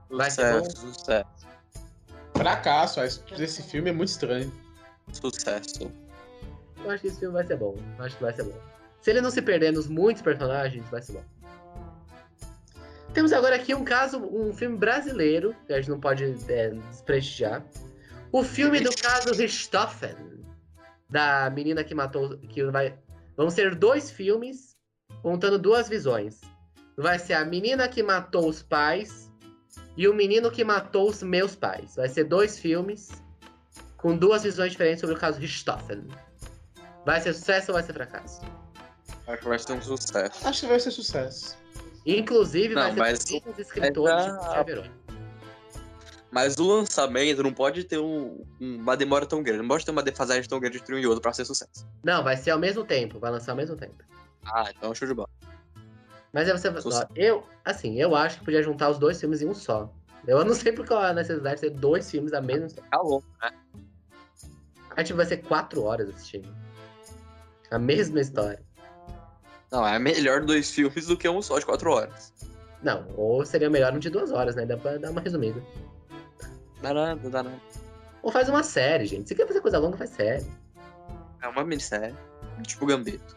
Vai 0.09 0.31
ser 0.31 0.53
bom? 0.53 0.63
Sucesso, 0.63 0.93
sucesso. 0.93 1.47
Fracasso, 2.35 2.99
desse 3.37 3.61
filme 3.63 3.91
é 3.91 3.93
muito 3.93 4.09
estranho. 4.09 4.51
Sucesso. 5.13 5.91
Eu 6.83 6.89
acho 6.89 7.01
que 7.01 7.07
esse 7.07 7.19
filme 7.19 7.33
vai 7.33 7.45
ser 7.45 7.57
bom. 7.57 7.77
Eu 7.97 8.05
acho 8.05 8.15
que 8.17 8.23
vai 8.23 8.33
ser 8.33 8.43
bom. 8.43 8.59
Se 9.01 9.11
ele 9.11 9.21
não 9.21 9.29
se 9.29 9.41
perder 9.41 9.71
nos 9.71 9.87
muitos 9.87 10.23
personagens, 10.23 10.87
vai 10.89 11.01
ser 11.01 11.13
bom. 11.13 11.23
Temos 13.13 13.33
agora 13.33 13.55
aqui 13.55 13.75
um 13.75 13.83
caso, 13.83 14.17
um 14.19 14.53
filme 14.53 14.77
brasileiro, 14.77 15.53
que 15.67 15.73
a 15.73 15.77
gente 15.77 15.89
não 15.89 15.99
pode 15.99 16.23
é, 16.47 16.69
desprestigiar. 16.69 17.65
O 18.31 18.43
filme 18.43 18.79
do 18.79 18.95
caso 18.95 19.33
Richthofen, 19.33 20.15
da 21.09 21.49
menina 21.49 21.83
que 21.83 21.93
matou. 21.93 22.37
Que 22.37 22.63
vai, 22.65 22.97
vão 23.35 23.49
ser 23.49 23.75
dois 23.75 24.09
filmes 24.09 24.77
contando 25.21 25.59
duas 25.59 25.89
visões. 25.89 26.39
Vai 26.97 27.19
ser 27.19 27.33
a 27.33 27.43
menina 27.43 27.89
que 27.89 28.01
matou 28.01 28.47
os 28.47 28.63
pais 28.63 29.29
e 29.97 30.07
o 30.07 30.13
menino 30.13 30.49
que 30.49 30.63
matou 30.63 31.09
os 31.09 31.21
meus 31.21 31.53
pais. 31.53 31.95
Vai 31.97 32.07
ser 32.07 32.23
dois 32.23 32.57
filmes 32.57 33.09
com 33.97 34.15
duas 34.15 34.43
visões 34.43 34.71
diferentes 34.71 35.01
sobre 35.01 35.15
o 35.15 35.19
caso 35.19 35.37
Richthofen. 35.37 36.07
Vai 37.05 37.19
ser 37.19 37.33
sucesso 37.33 37.71
ou 37.71 37.73
vai 37.73 37.83
ser 37.83 37.93
fracasso? 37.93 38.41
Acho 39.27 39.41
que 39.41 39.47
vai 39.49 39.59
ser 39.59 39.73
um 39.73 39.81
sucesso. 39.81 40.47
Acho 40.47 40.61
que 40.61 40.67
vai 40.67 40.79
ser 40.79 40.91
sucesso. 40.91 41.57
Inclusive, 42.05 42.73
Não, 42.73 42.81
vai 42.81 42.91
ser 42.93 42.99
mas- 42.99 43.19
dos 43.19 43.31
mesmos 43.31 43.59
escritores 43.59 44.13
mas 44.15 44.23
de 44.25 44.45
a- 44.45 44.49
Tia 44.53 44.63
Verônica. 44.63 45.01
Mas 46.31 46.55
o 46.57 46.63
lançamento 46.65 47.43
não 47.43 47.53
pode 47.53 47.83
ter 47.83 47.99
um- 47.99 48.45
uma 48.59 48.95
demora 48.95 49.25
tão 49.25 49.43
grande. 49.43 49.61
Não 49.61 49.67
pode 49.67 49.83
ter 49.85 49.91
uma 49.91 50.01
defasagem 50.01 50.47
tão 50.49 50.59
grande 50.59 50.77
entre 50.77 50.95
um 50.95 50.97
e 50.97 51.05
outro 51.05 51.21
pra 51.21 51.33
ser 51.33 51.43
sucesso. 51.45 51.85
Não, 52.03 52.23
vai 52.23 52.37
ser 52.37 52.51
ao 52.51 52.59
mesmo 52.59 52.85
tempo, 52.85 53.19
vai 53.19 53.29
lançar 53.31 53.51
ao 53.51 53.57
mesmo 53.57 53.75
tempo. 53.75 54.01
Ah, 54.45 54.71
então 54.75 54.95
show 54.95 55.07
de 55.07 55.13
bola. 55.13 55.29
Mas 56.33 56.47
aí 56.49 56.57
você. 56.57 56.69
Eu, 57.15 57.43
assim, 57.65 57.99
eu 57.99 58.15
acho 58.15 58.39
que 58.39 58.45
podia 58.45 58.63
juntar 58.63 58.89
os 58.89 58.97
dois 58.97 59.19
filmes 59.19 59.41
em 59.41 59.47
um 59.47 59.53
só. 59.53 59.91
Eu 60.25 60.43
não 60.45 60.53
sei 60.69 60.71
por 60.71 60.87
qual 60.87 61.01
a 61.03 61.11
necessidade 61.13 61.55
de 61.55 61.61
ter 61.69 61.69
dois 61.71 62.09
filmes 62.09 62.31
da 62.31 62.41
mesma 62.41 62.67
história. 62.67 62.89
Tá 62.89 62.97
longo, 63.01 63.25
né? 63.41 63.51
A 64.95 65.01
gente 65.03 65.13
vai 65.13 65.25
ser 65.25 65.37
quatro 65.37 65.83
horas 65.83 66.09
assistindo. 66.09 66.47
A 67.69 67.77
mesma 67.77 68.21
história. 68.21 68.61
Não, 69.71 69.87
é 69.87 69.97
melhor 69.97 70.41
dois 70.43 70.69
filmes 70.75 71.07
do 71.07 71.17
que 71.17 71.27
um 71.29 71.41
só 71.41 71.57
de 71.57 71.65
quatro 71.65 71.91
horas. 71.91 72.33
Não, 72.83 73.07
ou 73.15 73.45
seria 73.45 73.69
melhor 73.69 73.93
um 73.93 73.99
de 73.99 74.09
duas 74.09 74.31
horas, 74.31 74.55
né? 74.55 74.65
Dá 74.65 74.75
pra 74.75 74.97
dar 74.97 75.11
uma 75.11 75.21
resumida. 75.21 75.61
Dá 76.81 76.93
nada, 76.93 77.29
dá 77.29 77.43
nada. 77.43 77.61
Ou 78.23 78.31
faz 78.31 78.49
uma 78.49 78.63
série, 78.63 79.05
gente. 79.05 79.27
Se 79.29 79.35
quer 79.35 79.47
fazer 79.47 79.61
coisa 79.61 79.77
longa, 79.77 79.97
faz 79.97 80.09
série. 80.11 80.45
É 81.41 81.47
uma 81.47 81.63
minissérie. 81.63 82.15
Tipo 82.63 82.85
Gambito. 82.85 83.35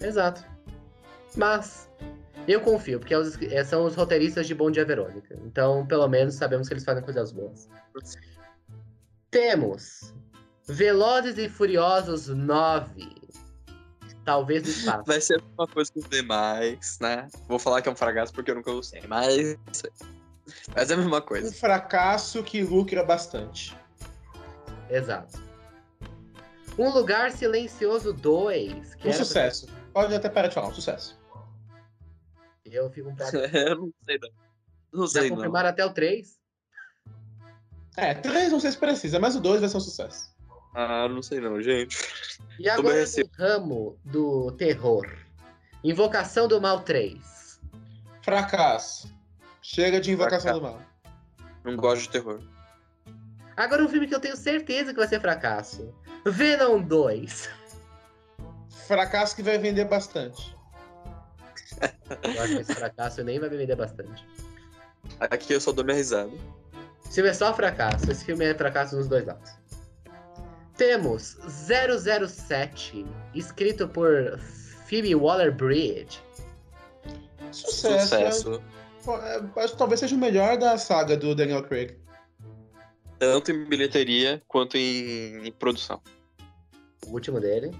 Exato. 0.00 0.44
Mas 1.36 1.88
eu 2.48 2.60
confio, 2.60 2.98
porque 2.98 3.14
é 3.14 3.54
é- 3.54 3.64
são 3.64 3.84
os 3.84 3.94
roteiristas 3.94 4.46
de 4.46 4.54
Bom 4.54 4.70
Dia 4.70 4.84
Verônica. 4.84 5.38
Então, 5.44 5.86
pelo 5.86 6.08
menos, 6.08 6.34
sabemos 6.34 6.66
que 6.68 6.74
eles 6.74 6.84
fazem 6.84 7.02
coisas 7.02 7.32
boas. 7.32 7.68
Temos 9.30 10.14
Velozes 10.66 11.38
e 11.38 11.48
Furiosos 11.48 12.28
9. 12.28 13.19
Talvez 14.24 14.62
no 14.62 14.68
espaço. 14.68 15.04
Vai 15.06 15.20
ser 15.20 15.42
uma 15.56 15.66
coisa 15.66 15.92
com 15.92 16.00
os 16.00 16.08
demais, 16.08 16.98
né? 17.00 17.28
Vou 17.48 17.58
falar 17.58 17.80
que 17.82 17.88
é 17.88 17.92
um 17.92 17.96
fracasso 17.96 18.32
porque 18.32 18.50
eu 18.50 18.54
nunca 18.54 18.70
gostei, 18.72 19.02
mas. 19.08 19.56
Mas 20.74 20.90
é 20.90 20.94
a 20.94 20.96
mesma 20.96 21.18
Um 21.18 21.22
coisa. 21.22 21.52
fracasso 21.52 22.42
que 22.42 22.62
lucra 22.62 23.02
bastante. 23.04 23.76
Exato. 24.88 25.40
Um 26.78 26.90
Lugar 26.90 27.30
Silencioso 27.32 28.12
2. 28.12 28.94
Que 28.94 29.06
Um 29.06 29.10
era 29.10 29.16
pra- 29.18 29.24
sucesso. 29.24 29.68
Pode 29.92 30.14
até 30.14 30.28
parar 30.28 30.48
de 30.48 30.54
falar, 30.54 30.68
um 30.68 30.74
sucesso. 30.74 31.18
Eu 32.64 32.88
fico 32.90 33.08
um 33.08 33.16
pouco. 33.16 33.32
Eu 33.36 33.76
não 33.76 33.92
sei 34.04 34.18
não. 34.20 34.30
Não 34.92 35.06
Já 35.06 35.20
sei 35.20 35.30
não. 35.30 35.36
confirmaram 35.36 35.68
até 35.68 35.84
o 35.84 35.92
3? 35.92 36.38
É, 37.96 38.14
três 38.14 38.52
não 38.52 38.60
sei 38.60 38.70
se 38.70 38.78
precisa, 38.78 39.18
mas 39.18 39.34
o 39.36 39.40
dois 39.40 39.60
vai 39.60 39.68
ser 39.68 39.76
um 39.76 39.80
sucesso. 39.80 40.29
Ah, 40.74 41.08
não 41.08 41.22
sei 41.22 41.40
não, 41.40 41.60
gente. 41.60 41.96
E 42.58 42.64
Tô 42.64 42.70
agora 42.70 43.04
no 43.04 43.30
ramo 43.38 43.98
do 44.04 44.52
terror. 44.52 45.06
Invocação 45.82 46.46
do 46.46 46.60
Mal 46.60 46.80
3. 46.80 47.60
Fracasso. 48.22 49.12
Chega 49.62 50.00
de 50.00 50.12
invocação 50.12 50.60
Fracasso. 50.60 50.60
do 50.60 50.66
mal. 50.66 50.82
Não 51.64 51.76
gosto 51.76 52.02
de 52.02 52.10
terror. 52.10 52.40
Agora 53.56 53.84
um 53.84 53.88
filme 53.88 54.06
que 54.06 54.14
eu 54.14 54.20
tenho 54.20 54.36
certeza 54.36 54.92
que 54.92 54.98
vai 54.98 55.08
ser 55.08 55.20
fracasso. 55.20 55.94
Venom 56.24 56.80
2. 56.80 57.50
Fracasso 58.86 59.36
que 59.36 59.42
vai 59.42 59.58
vender 59.58 59.84
bastante. 59.84 60.56
Eu 62.22 62.42
acho 62.42 62.54
que 62.54 62.60
esse 62.60 62.74
fracasso 62.74 63.22
nem 63.22 63.38
vai 63.38 63.48
me 63.48 63.56
vender 63.56 63.76
bastante. 63.76 64.26
Aqui 65.18 65.52
eu 65.52 65.60
só 65.60 65.72
dou 65.72 65.84
minha 65.84 65.96
risada. 65.96 66.32
Esse 67.04 67.14
filme 67.14 67.30
é 67.30 67.34
só 67.34 67.54
fracasso. 67.54 68.10
Esse 68.10 68.24
filme 68.24 68.44
é 68.44 68.54
fracasso 68.54 68.96
nos 68.96 69.08
dois 69.08 69.26
lados. 69.26 69.59
Temos 70.80 71.36
007, 71.46 73.04
escrito 73.34 73.86
por 73.86 74.38
Phoebe 74.86 75.14
Waller-Bridge. 75.14 76.22
Sucesso. 77.52 78.06
Sucesso. 78.06 78.62
É, 79.06 79.60
acho 79.60 79.72
que 79.74 79.78
talvez 79.78 80.00
seja 80.00 80.16
o 80.16 80.18
melhor 80.18 80.56
da 80.56 80.78
saga 80.78 81.18
do 81.18 81.34
Daniel 81.34 81.64
Craig. 81.64 81.98
Tanto 83.18 83.52
em 83.52 83.66
bilheteria 83.66 84.42
quanto 84.48 84.78
em, 84.78 85.48
em 85.48 85.52
produção. 85.52 86.00
o 87.06 87.10
último 87.10 87.38
dele. 87.38 87.72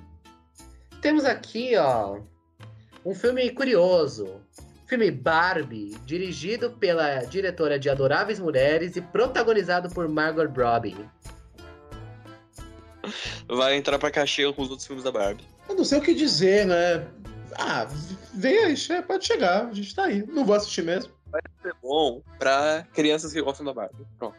Temos 1.01 1.25
aqui, 1.25 1.75
ó, 1.79 2.21
um 3.03 3.15
filme 3.15 3.49
curioso. 3.49 4.43
Filme 4.87 5.11
Barbie, 5.11 5.97
dirigido 6.05 6.73
pela 6.73 7.21
diretora 7.21 7.79
de 7.79 7.89
Adoráveis 7.89 8.39
Mulheres 8.39 8.95
e 8.95 9.01
protagonizado 9.01 9.89
por 9.89 10.07
Margot 10.07 10.53
Robbie. 10.55 11.09
Vai 13.49 13.77
entrar 13.77 13.99
pra 13.99 14.11
caixinha 14.11 14.53
com 14.53 14.63
os 14.63 14.71
outros 14.71 14.87
filmes 14.87 15.05
da 15.05 15.13
Barbie. 15.13 15.45
Eu 15.69 15.75
não 15.75 15.85
sei 15.85 15.99
o 15.99 16.03
que 16.03 16.15
dizer, 16.15 16.67
né? 16.67 17.07
Ah, 17.59 17.87
vem 18.35 18.59
aí, 18.59 18.77
pode 19.07 19.27
chegar, 19.27 19.67
a 19.67 19.73
gente 19.73 19.95
tá 19.95 20.05
aí. 20.05 20.25
Não 20.27 20.45
vou 20.45 20.55
assistir 20.55 20.83
mesmo. 20.83 21.13
É 21.65 21.73
bom 21.83 22.23
pra 22.39 22.87
crianças 22.95 23.33
que 23.33 23.43
gostam 23.43 23.67
da 23.67 23.73
Barbie. 23.73 24.07
Pronto. 24.19 24.39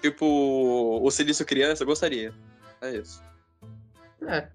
Tipo, 0.00 1.00
o 1.02 1.10
Silício 1.10 1.44
Criança, 1.44 1.82
eu 1.82 1.86
gostaria. 1.86 2.32
É 2.80 2.96
isso. 2.96 3.22
É, 4.26 4.48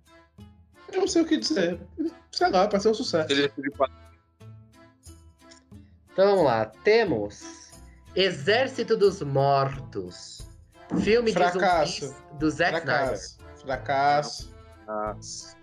Eu 0.92 1.02
não 1.02 1.08
sei 1.08 1.22
o 1.22 1.26
que 1.26 1.38
dizer. 1.38 1.80
Sei 2.32 2.50
lá, 2.50 2.68
pode 2.68 2.84
ser 2.84 2.90
um 2.90 2.94
sucesso. 2.94 3.28
Então 6.12 6.30
vamos 6.32 6.44
lá. 6.44 6.66
Temos 6.84 7.72
Exército 8.16 8.98
dos 8.98 9.22
Mortos. 9.22 10.42
Filme 11.00 11.32
Fracasso. 11.32 11.94
de 11.94 12.06
zumbis 12.08 12.40
do 12.40 12.50
Zack 12.50 12.78
Snyder. 12.80 13.20
Fracasso. 13.66 14.52
Fracasso. 14.88 15.58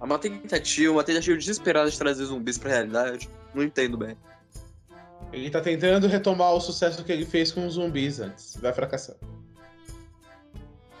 É 0.00 0.04
uma 0.04 0.18
tentativa, 0.18 0.92
uma 0.92 1.04
tentativa 1.04 1.36
desesperada 1.36 1.90
de 1.90 1.98
trazer 1.98 2.24
zumbis 2.24 2.56
pra 2.56 2.70
realidade. 2.70 3.28
Não 3.54 3.62
entendo 3.62 3.98
bem. 3.98 4.16
Ele 5.32 5.50
tá 5.50 5.60
tentando 5.60 6.06
retomar 6.06 6.52
o 6.54 6.60
sucesso 6.60 7.04
que 7.04 7.12
ele 7.12 7.26
fez 7.26 7.52
com 7.52 7.66
os 7.66 7.74
zumbis 7.74 8.20
antes. 8.20 8.56
Vai 8.56 8.72
fracassar. 8.72 9.16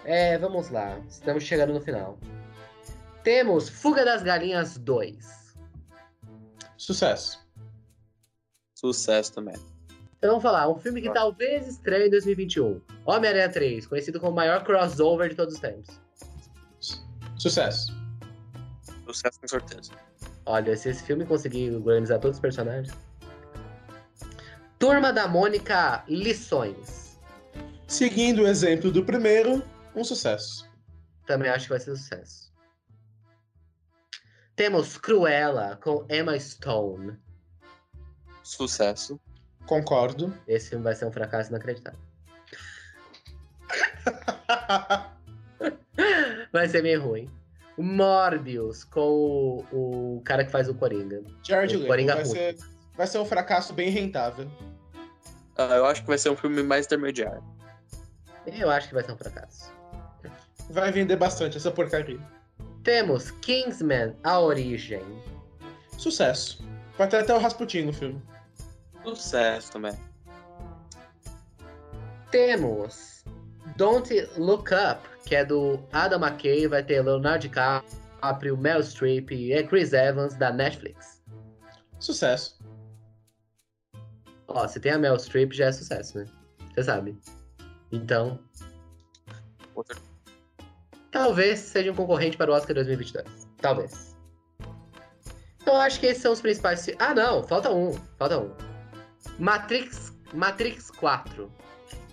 É, 0.04 0.38
vamos 0.38 0.70
lá. 0.70 0.98
Estamos 1.08 1.44
chegando 1.44 1.72
no 1.72 1.80
final. 1.80 2.18
Temos 3.22 3.68
Fuga 3.68 4.04
das 4.04 4.22
Galinhas 4.22 4.76
2. 4.78 5.54
Sucesso. 6.76 7.40
Sucesso 8.74 9.32
também. 9.34 9.56
Então 10.20 10.32
vamos 10.32 10.42
falar, 10.42 10.68
um 10.68 10.78
filme 10.78 11.00
que 11.00 11.10
talvez 11.10 11.66
estreie 11.66 12.08
em 12.08 12.10
2021. 12.10 12.78
Homem-Aranha 13.06 13.48
3, 13.48 13.86
conhecido 13.86 14.20
como 14.20 14.32
o 14.32 14.36
maior 14.36 14.62
crossover 14.62 15.30
de 15.30 15.34
todos 15.34 15.54
os 15.54 15.60
tempos. 15.60 15.98
Sucesso. 17.38 17.98
Sucesso 19.06 19.40
com 19.40 19.48
certeza. 19.48 19.92
Olha, 20.44 20.76
se 20.76 20.90
esse 20.90 21.02
filme 21.04 21.24
conseguir 21.24 21.74
organizar 21.74 22.18
todos 22.18 22.36
os 22.36 22.40
personagens. 22.40 22.94
Turma 24.78 25.10
da 25.10 25.26
Mônica 25.26 26.04
Lições. 26.06 27.18
Seguindo 27.88 28.42
o 28.42 28.46
exemplo 28.46 28.92
do 28.92 29.02
primeiro, 29.02 29.62
um 29.96 30.04
sucesso. 30.04 30.70
Também 31.24 31.50
acho 31.50 31.64
que 31.64 31.70
vai 31.70 31.80
ser 31.80 31.92
um 31.92 31.96
sucesso. 31.96 32.52
Temos 34.54 34.98
Cruella 34.98 35.78
com 35.82 36.06
Emma 36.10 36.38
Stone. 36.38 37.18
Sucesso. 38.42 39.18
Concordo. 39.70 40.34
Esse 40.48 40.70
filme 40.70 40.82
vai 40.82 40.96
ser 40.96 41.04
um 41.04 41.12
fracasso 41.12 41.50
inacreditável. 41.50 42.00
Vai 46.52 46.66
ser 46.68 46.82
meio 46.82 47.00
ruim. 47.00 47.30
Morbius 47.78 48.82
com 48.82 49.64
o, 49.72 50.16
o 50.18 50.22
cara 50.24 50.44
que 50.44 50.50
faz 50.50 50.68
o 50.68 50.74
Coringa. 50.74 51.22
Jared 51.44 51.76
O 51.76 51.78
Leto 51.78 51.88
Coringa 51.88 52.14
vai 52.16 52.24
ruim. 52.24 52.34
ser, 52.34 52.56
vai 52.96 53.06
ser 53.06 53.18
um 53.18 53.24
fracasso 53.24 53.72
bem 53.72 53.90
rentável. 53.90 54.50
Ah, 55.56 55.76
eu 55.76 55.86
acho 55.86 56.00
que 56.02 56.08
vai 56.08 56.18
ser 56.18 56.30
um 56.30 56.36
filme 56.36 56.64
mais 56.64 56.86
intermediário. 56.86 57.44
Eu 58.46 58.68
acho 58.70 58.88
que 58.88 58.94
vai 58.94 59.04
ser 59.04 59.12
um 59.12 59.16
fracasso. 59.16 59.72
Vai 60.70 60.90
vender 60.90 61.14
bastante 61.14 61.56
essa 61.58 61.70
porcaria. 61.70 62.18
Temos 62.82 63.30
Kingsman, 63.30 64.16
A 64.24 64.40
Origem. 64.40 65.04
Sucesso. 65.96 66.60
Vai 66.98 67.06
ter 67.06 67.18
até 67.18 67.32
o 67.32 67.38
Rasputin 67.38 67.82
no 67.82 67.92
filme. 67.92 68.20
Sucesso 69.04 69.72
também. 69.72 69.92
Temos 72.30 73.24
Don't 73.76 74.12
Look 74.36 74.70
Up, 74.72 75.00
que 75.26 75.34
é 75.34 75.44
do 75.44 75.80
Adam 75.92 76.20
McKay, 76.20 76.66
vai 76.68 76.82
ter 76.82 77.02
Leonardo 77.02 77.40
DiCaprio, 77.48 78.56
Meryl 78.56 78.82
Streep 78.82 79.30
e 79.32 79.62
Chris 79.64 79.92
Evans 79.92 80.34
da 80.34 80.52
Netflix. 80.52 81.22
Sucesso. 81.98 82.58
Ó, 84.48 84.66
se 84.66 84.78
tem 84.80 84.92
a 84.92 84.98
Meryl 84.98 85.18
Streep 85.18 85.52
já 85.52 85.66
é 85.66 85.72
sucesso, 85.72 86.18
né? 86.18 86.26
Você 86.74 86.84
sabe. 86.84 87.18
Então, 87.92 88.38
Outra- 89.74 89.96
talvez 91.10 91.58
seja 91.58 91.90
um 91.90 91.94
concorrente 91.96 92.36
para 92.36 92.50
o 92.50 92.54
Oscar 92.54 92.74
2022. 92.74 93.46
Talvez. 93.58 94.16
Então 95.60 95.74
eu 95.74 95.80
acho 95.80 96.00
que 96.00 96.06
esses 96.06 96.22
são 96.22 96.32
os 96.32 96.40
principais. 96.40 96.86
Ah, 96.98 97.14
não, 97.14 97.42
falta 97.44 97.70
um. 97.70 97.92
Falta 98.16 98.38
um. 98.38 98.50
Matrix, 99.40 100.12
Matrix 100.34 100.90
4. 100.90 101.50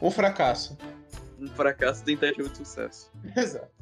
Um 0.02 0.10
fracasso. 0.10 0.78
Um 1.38 1.50
fracasso 1.50 2.02
tentativa 2.06 2.48
de 2.48 2.58
sucesso. 2.58 3.12
Exato. 3.36 3.77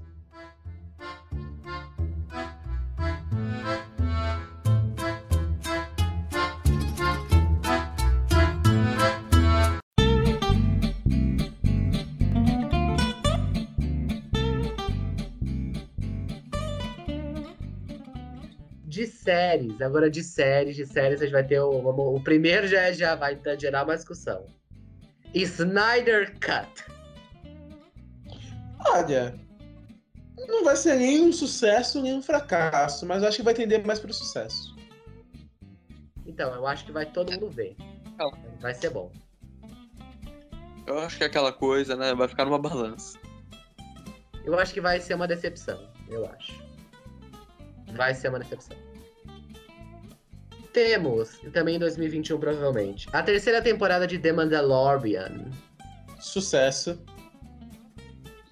Séries, 19.26 19.82
agora 19.82 20.10
de 20.10 20.24
séries, 20.24 20.76
de 20.76 20.86
séries 20.86 21.20
a 21.20 21.26
gente 21.26 21.34
vai 21.34 21.44
ter 21.44 21.60
o. 21.60 22.16
o 22.16 22.24
primeiro 22.24 22.68
já, 22.68 22.92
já 22.92 23.16
vai 23.16 23.38
gerar 23.60 23.84
uma 23.84 23.96
discussão. 23.96 24.46
Snyder 25.34 26.34
Cut. 26.40 26.86
Olha, 28.88 29.36
não 30.48 30.64
vai 30.64 30.76
ser 30.76 30.96
nem 30.96 31.26
um 31.26 31.34
sucesso 31.34 32.02
nem 32.02 32.14
um 32.14 32.22
fracasso, 32.22 33.06
mas 33.06 33.22
eu 33.22 33.28
acho 33.28 33.38
que 33.38 33.44
vai 33.44 33.54
tender 33.54 33.86
mais 33.86 34.00
pro 34.00 34.14
sucesso. 34.14 34.76
Então, 36.26 36.54
eu 36.54 36.66
acho 36.68 36.86
que 36.86 36.92
vai 36.92 37.06
todo 37.06 37.32
mundo 37.32 37.50
ver. 37.50 37.76
Vai 38.62 38.74
ser 38.74 38.92
bom. 38.92 39.12
Eu 40.86 41.00
acho 41.00 41.18
que 41.18 41.24
é 41.24 41.28
aquela 41.28 41.52
coisa, 41.52 41.96
né? 41.96 42.14
Vai 42.14 42.28
ficar 42.28 42.46
numa 42.46 42.60
balança. 42.60 43.18
Eu 44.46 44.58
acho 44.60 44.74
que 44.74 44.82
vai 44.82 45.00
ser 45.00 45.16
uma 45.16 45.28
decepção. 45.28 45.90
Eu 46.08 46.26
acho. 46.28 46.54
Vai 47.94 48.14
ser 48.14 48.30
uma 48.30 48.40
decepção. 48.40 48.85
Temos, 50.76 51.42
e 51.42 51.50
também 51.50 51.78
em 51.78 51.80
2021 51.80 52.38
provavelmente, 52.38 53.08
a 53.14 53.24
terceira 53.24 53.62
temporada 53.62 54.06
de 54.06 54.20
The 54.20 54.34
Mandalorian. 54.34 55.46
Sucesso. 56.20 57.02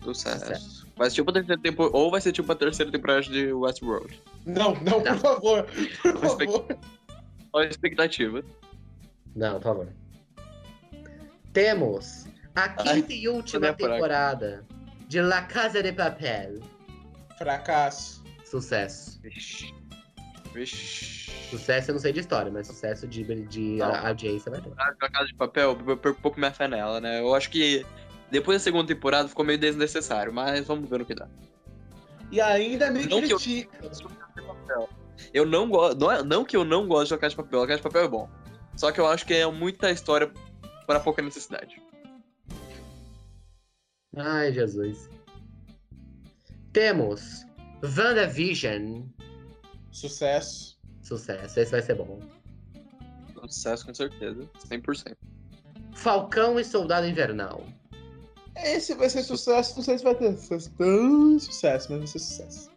Sucesso. 0.02 0.46
Sucesso. 0.46 0.88
Vai 0.96 1.10
ser 1.10 1.16
tipo 1.18 1.32
a 1.32 1.34
terceira 1.34 1.62
tempo... 1.62 1.90
Ou 1.92 2.10
vai 2.10 2.22
ser 2.22 2.32
tipo 2.32 2.50
a 2.50 2.56
terceira 2.56 2.90
temporada 2.90 3.24
de 3.24 3.52
Westworld. 3.52 4.22
Não, 4.46 4.74
não, 4.76 5.02
por 5.02 5.04
Não. 5.04 5.18
favor. 5.18 5.66
Por 6.02 6.18
Respeito. 6.22 6.54
favor. 6.54 6.80
Olha 7.52 7.68
a 7.68 7.70
expectativa. 7.70 8.42
Não, 9.36 9.56
por 9.56 9.64
favor. 9.64 9.88
Temos 11.52 12.26
a 12.56 12.70
quinta 12.70 12.90
Ai, 12.90 13.18
e 13.18 13.28
última 13.28 13.74
temporada 13.74 14.66
de 15.10 15.22
La 15.22 15.42
Casa 15.42 15.84
de 15.84 15.92
Papel. 15.92 16.62
Fracasso. 17.38 18.24
Sucesso. 18.46 19.20
Vixe. 19.22 19.74
Vixe. 20.54 21.32
Sucesso 21.50 21.92
eu 21.92 21.94
não 21.94 22.02
sei 22.02 22.12
de 22.14 22.20
história, 22.20 22.52
mas 22.52 22.68
sucesso 22.68 23.08
de, 23.08 23.24
de 23.46 23.78
Não. 23.78 23.88
a- 23.88 24.08
audiência 24.10 24.52
vai 24.52 24.62
ter. 24.62 24.72
A 24.78 25.10
Casa 25.10 25.28
de 25.28 25.36
Papel, 25.36 25.78
eu 25.88 25.98
perco 25.98 26.18
um 26.20 26.22
pouco 26.22 26.40
minha 26.40 26.52
fé 26.52 26.68
nela, 26.68 27.00
né? 27.02 27.20
Eu 27.22 27.34
acho 27.36 27.50
que 27.50 27.86
depois 28.32 28.58
da 28.60 28.64
segunda 28.64 28.88
temporada 28.88 29.28
ficou 29.28 29.46
meio 29.46 29.60
desnecessário, 29.60 30.34
mas 30.34 30.66
vamos 30.68 30.90
ver 30.90 31.00
no 31.00 31.06
que 31.06 31.14
dá. 31.16 31.28
E 32.32 32.42
ainda 32.42 32.90
me 32.90 33.06
Não 33.06 33.20
eu- 33.20 33.38
critica. 33.38 33.80
Eu 35.34 35.46
não 35.46 35.70
gosto. 35.70 36.00
Não, 36.00 36.12
é- 36.12 36.24
não 36.24 36.44
que 36.44 36.58
eu 36.58 36.64
não 36.66 36.88
gosto 36.88 37.08
de 37.10 37.14
La 37.14 37.20
Casa 37.20 37.30
de 37.32 37.36
Papel, 37.38 37.60
La 37.60 37.68
Casa 37.68 37.78
de 37.78 37.84
Papel 37.84 38.04
é 38.04 38.08
bom. 38.08 38.30
Só 38.76 38.92
que 38.92 39.00
eu 39.00 39.06
acho 39.08 39.26
que 39.26 39.34
é 39.36 39.46
muita 39.46 39.92
história 39.92 40.32
para 40.88 41.00
pouca 41.00 41.22
necessidade. 41.22 41.82
Ai, 44.16 44.52
Jesus. 44.54 45.10
Temos 46.72 47.46
WandaVision. 47.84 49.04
Sucesso. 49.94 50.78
Sucesso, 51.04 51.60
esse 51.60 51.72
vai 51.72 51.82
ser 51.82 51.96
bom. 51.96 52.20
Sucesso 53.48 53.86
com 53.86 53.94
certeza, 53.94 54.50
100%. 54.70 55.16
Falcão 55.94 56.60
e 56.60 56.66
Soldado 56.66 57.08
Invernal. 57.08 57.64
Esse 58.56 58.96
vai 58.96 59.10
ser 59.10 59.24
sucesso. 59.24 59.76
Não 59.76 59.84
sei 59.84 59.98
se 59.98 60.04
vai 60.04 60.16
ter 60.16 60.36
sucesso. 60.36 60.72
tão 60.78 61.40
sucesso, 61.40 61.92
mas 61.92 62.00
vai 62.00 62.08
ser 62.08 62.20
sucesso. 62.20 62.72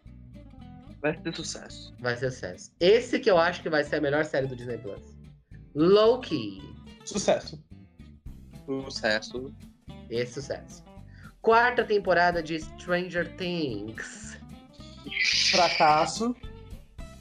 Vai 1.01 1.17
ter 1.17 1.35
sucesso. 1.35 1.93
Vai 1.99 2.17
ser 2.17 2.31
sucesso. 2.31 2.71
Esse 2.79 3.19
que 3.19 3.29
eu 3.29 3.37
acho 3.37 3.61
que 3.61 3.69
vai 3.69 3.83
ser 3.83 3.97
a 3.97 4.01
melhor 4.01 4.25
série 4.25 4.47
do 4.47 4.55
Disney 4.55 4.77
Plus. 4.77 5.17
Loki. 5.75 6.61
Sucesso. 7.05 7.63
Sucesso. 8.65 9.53
Esse 10.09 10.33
sucesso. 10.33 10.83
Quarta 11.41 11.83
temporada 11.83 12.43
de 12.43 12.59
Stranger 12.59 13.35
Things. 13.37 14.37
Fracasso. 15.51 16.35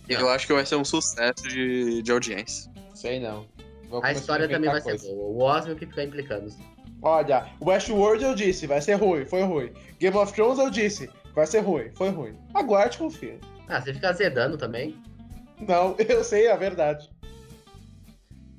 Eu 0.08 0.28
acho 0.28 0.46
que 0.46 0.52
vai 0.52 0.64
ser 0.64 0.76
um 0.76 0.84
sucesso 0.84 1.42
de, 1.48 2.02
de 2.02 2.12
audiência. 2.12 2.70
Sei 2.94 3.18
não. 3.20 3.46
Vou 3.88 4.02
A 4.04 4.12
história 4.12 4.48
também 4.48 4.70
vai 4.70 4.80
inventar 4.80 4.98
ser 4.98 5.06
coisa. 5.06 5.14
boa. 5.14 5.28
O 5.30 5.38
Osmo 5.42 5.76
que 5.76 5.86
fica 5.86 6.02
implicando. 6.02 6.52
Olha, 7.02 7.46
Westworld 7.60 8.24
eu 8.24 8.34
disse, 8.34 8.66
vai 8.66 8.80
ser 8.80 8.94
ruim, 8.94 9.24
foi 9.24 9.42
ruim. 9.42 9.72
Game 10.00 10.16
of 10.16 10.32
Thrones 10.32 10.58
eu 10.58 10.70
disse, 10.70 11.10
vai 11.34 11.46
ser 11.46 11.60
ruim, 11.60 11.90
foi 11.94 12.08
ruim. 12.08 12.36
Aguarde, 12.54 12.98
confia. 12.98 13.38
Ah, 13.68 13.80
você 13.80 13.92
fica 13.92 14.08
azedando 14.10 14.56
também. 14.56 14.96
Não, 15.60 15.94
eu 16.08 16.24
sei 16.24 16.48
a 16.50 16.56
verdade. 16.56 17.10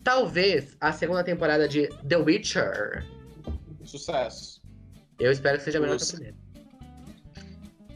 Talvez 0.03 0.77
a 0.79 0.93
segunda 0.93 1.23
temporada 1.23 1.67
de 1.67 1.87
The 2.07 2.17
Witcher. 2.17 3.05
Sucesso. 3.83 4.61
Eu 5.19 5.31
espero 5.31 5.57
que 5.57 5.63
seja 5.65 5.79
melhor 5.79 5.97
que 5.97 6.03
a 6.03 6.05
Nossa. 6.05 6.13
primeira. 6.15 6.37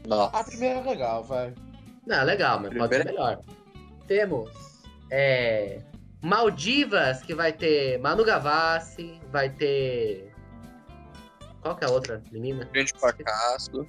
Nossa. 0.06 0.36
A 0.36 0.44
primeira 0.44 0.80
é 0.80 0.82
legal, 0.82 1.24
vai. 1.24 1.54
Não, 2.06 2.24
legal, 2.24 2.60
mas 2.60 2.74
pode 2.76 2.96
ser 2.96 3.04
melhor. 3.04 3.40
Temos 4.06 4.50
é, 5.10 5.80
Maldivas, 6.22 7.22
que 7.22 7.34
vai 7.34 7.52
ter 7.52 7.98
Manu 7.98 8.24
Gavassi, 8.24 9.20
vai 9.30 9.50
ter. 9.50 10.32
Qual 11.60 11.76
que 11.76 11.84
é 11.84 11.88
a 11.88 11.90
outra 11.90 12.22
menina? 12.32 12.68
Grande 12.72 12.92
fracasso. 12.98 13.86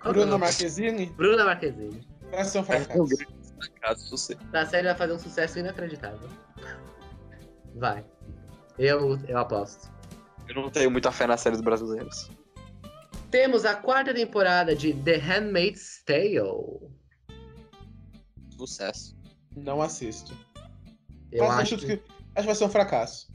Qual 0.00 0.12
é 0.14 0.18
Bruna? 0.18 0.38
Marquezine, 0.38 1.06
Bruna 1.16 1.44
Marquezine. 1.44 2.06
vai 2.30 2.44
ser 2.44 2.58
um 2.58 2.60
É 2.60 2.62
um 2.62 2.64
fracasso. 2.64 3.16
fracasso, 3.58 4.10
você. 4.10 4.36
Na 4.52 4.64
série 4.64 4.86
vai 4.88 4.96
fazer 4.96 5.12
um 5.12 5.18
sucesso 5.18 5.58
inacreditável. 5.58 6.28
Vai. 7.74 8.04
Eu, 8.78 9.18
eu 9.28 9.38
aposto. 9.38 9.90
Eu 10.48 10.54
não 10.54 10.70
tenho 10.70 10.90
muita 10.90 11.10
fé 11.12 11.26
nas 11.26 11.40
séries 11.40 11.60
brasileiras. 11.60 12.30
Temos 13.30 13.64
a 13.64 13.74
quarta 13.74 14.14
temporada 14.14 14.74
de 14.74 14.94
The 14.94 15.16
Handmaid's 15.16 16.02
Tale. 16.06 16.95
Sucesso. 18.58 19.16
Não 19.56 19.80
assisto. 19.80 20.36
Eu 21.32 21.44
Mas 21.44 21.58
acho, 21.58 21.74
acho 21.74 21.86
que... 21.86 21.92
acho 21.92 22.02
que 22.34 22.46
vai 22.46 22.54
ser 22.54 22.64
um 22.64 22.68
fracasso. 22.68 23.28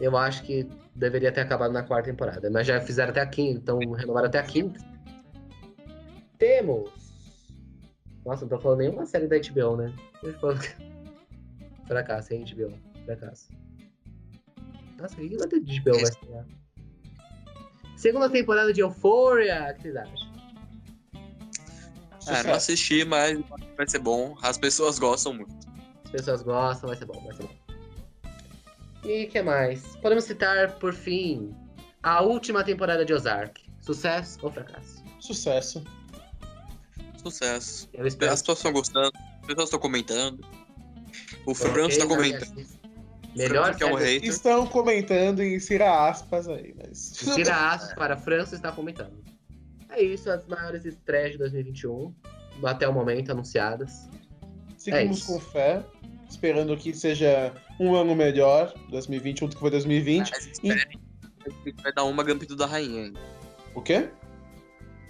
eu 0.00 0.16
acho 0.16 0.42
que 0.42 0.68
deveria 0.94 1.32
ter 1.32 1.42
acabado 1.42 1.72
na 1.72 1.82
quarta 1.82 2.10
temporada, 2.10 2.50
mas 2.50 2.66
já 2.66 2.80
fizeram 2.80 3.10
até 3.10 3.20
a 3.20 3.26
quinta, 3.26 3.58
então 3.60 3.78
renovaram 3.92 4.26
até 4.26 4.38
a 4.38 4.42
quinta. 4.42 4.80
Temos. 6.38 6.90
Nossa, 8.24 8.42
não 8.42 8.48
tô 8.48 8.58
falando 8.58 8.78
nenhuma 8.80 9.06
série 9.06 9.26
da 9.26 9.36
HBO, 9.38 9.76
né? 9.76 9.94
Fracasso, 11.86 12.34
hein, 12.34 12.44
HBO? 12.44 12.78
Fracasso. 13.04 13.50
Nossa, 14.98 15.14
o 15.14 15.18
que 15.18 15.28
que 15.28 15.34
a 15.36 15.46
HBO 15.46 15.92
vai 15.94 16.02
estrear? 16.02 16.46
Segunda 17.96 18.30
temporada 18.30 18.72
de 18.72 18.80
Euphoria, 18.80 19.70
o 19.70 19.74
que 19.74 19.82
vocês 19.82 19.96
acham? 19.96 20.29
É, 22.26 22.30
não 22.30 22.36
Sucesso. 22.36 22.50
assisti, 22.50 23.04
mas 23.04 23.38
vai 23.76 23.88
ser 23.88 23.98
bom. 23.98 24.36
As 24.42 24.58
pessoas 24.58 24.98
gostam 24.98 25.34
muito. 25.34 25.54
As 26.04 26.10
pessoas 26.10 26.42
gostam, 26.42 26.88
vai 26.88 26.96
ser 26.98 27.06
bom, 27.06 27.22
vai 27.24 27.34
ser 27.34 27.42
bom. 27.44 27.54
E 29.04 29.24
o 29.24 29.28
que 29.30 29.42
mais? 29.42 29.96
Podemos 29.96 30.24
citar, 30.24 30.72
por 30.78 30.92
fim, 30.92 31.54
a 32.02 32.20
última 32.22 32.62
temporada 32.62 33.04
de 33.04 33.12
Ozark. 33.14 33.62
Sucesso 33.80 34.38
ou 34.42 34.52
fracasso? 34.52 35.02
Sucesso. 35.18 35.82
Eu 37.14 37.30
Sucesso. 37.30 37.88
espero. 38.04 38.32
As 38.32 38.40
pessoas 38.42 38.58
estão 38.58 38.72
gostando, 38.72 39.12
as 39.40 39.46
pessoas 39.46 39.64
estão 39.66 39.80
comentando. 39.80 40.44
O 41.46 41.54
Franco 41.54 41.88
está 41.90 42.06
comentando. 42.06 42.54
lista. 42.56 42.80
Melhor 43.34 43.74
que 43.76 43.82
é 43.82 43.86
um 43.86 43.94
hater. 43.94 44.28
Estão 44.28 44.66
comentando 44.66 45.40
em 45.40 45.58
Cira 45.60 46.08
aspas 46.08 46.48
aí, 46.48 46.74
mas. 46.76 47.12
Tira 47.34 47.70
aços 47.70 47.92
para 47.94 48.16
França 48.16 48.54
está 48.54 48.72
comentando. 48.72 49.22
É 49.92 50.02
isso, 50.02 50.30
as 50.30 50.46
maiores 50.46 50.84
estreias 50.84 51.32
de 51.32 51.38
2021, 51.38 52.14
até 52.64 52.88
o 52.88 52.92
momento 52.92 53.30
anunciadas. 53.32 54.08
Seguimos 54.76 55.22
É 55.22 55.26
com 55.32 55.40
fé, 55.40 55.84
esperando 56.28 56.76
que 56.76 56.94
seja 56.94 57.52
um 57.78 57.94
ano 57.94 58.14
melhor, 58.14 58.72
2021 58.90 59.48
do 59.48 59.54
que 59.56 59.60
foi 59.60 59.70
2020. 59.70 60.30
Mas 60.30 60.46
esperem. 60.46 61.00
Vai 61.82 61.92
dar 61.92 62.04
uma 62.04 62.22
Gambito 62.22 62.54
da 62.54 62.66
Rainha 62.66 63.04
ainda. 63.04 63.20
O 63.74 63.80
quê? 63.82 64.08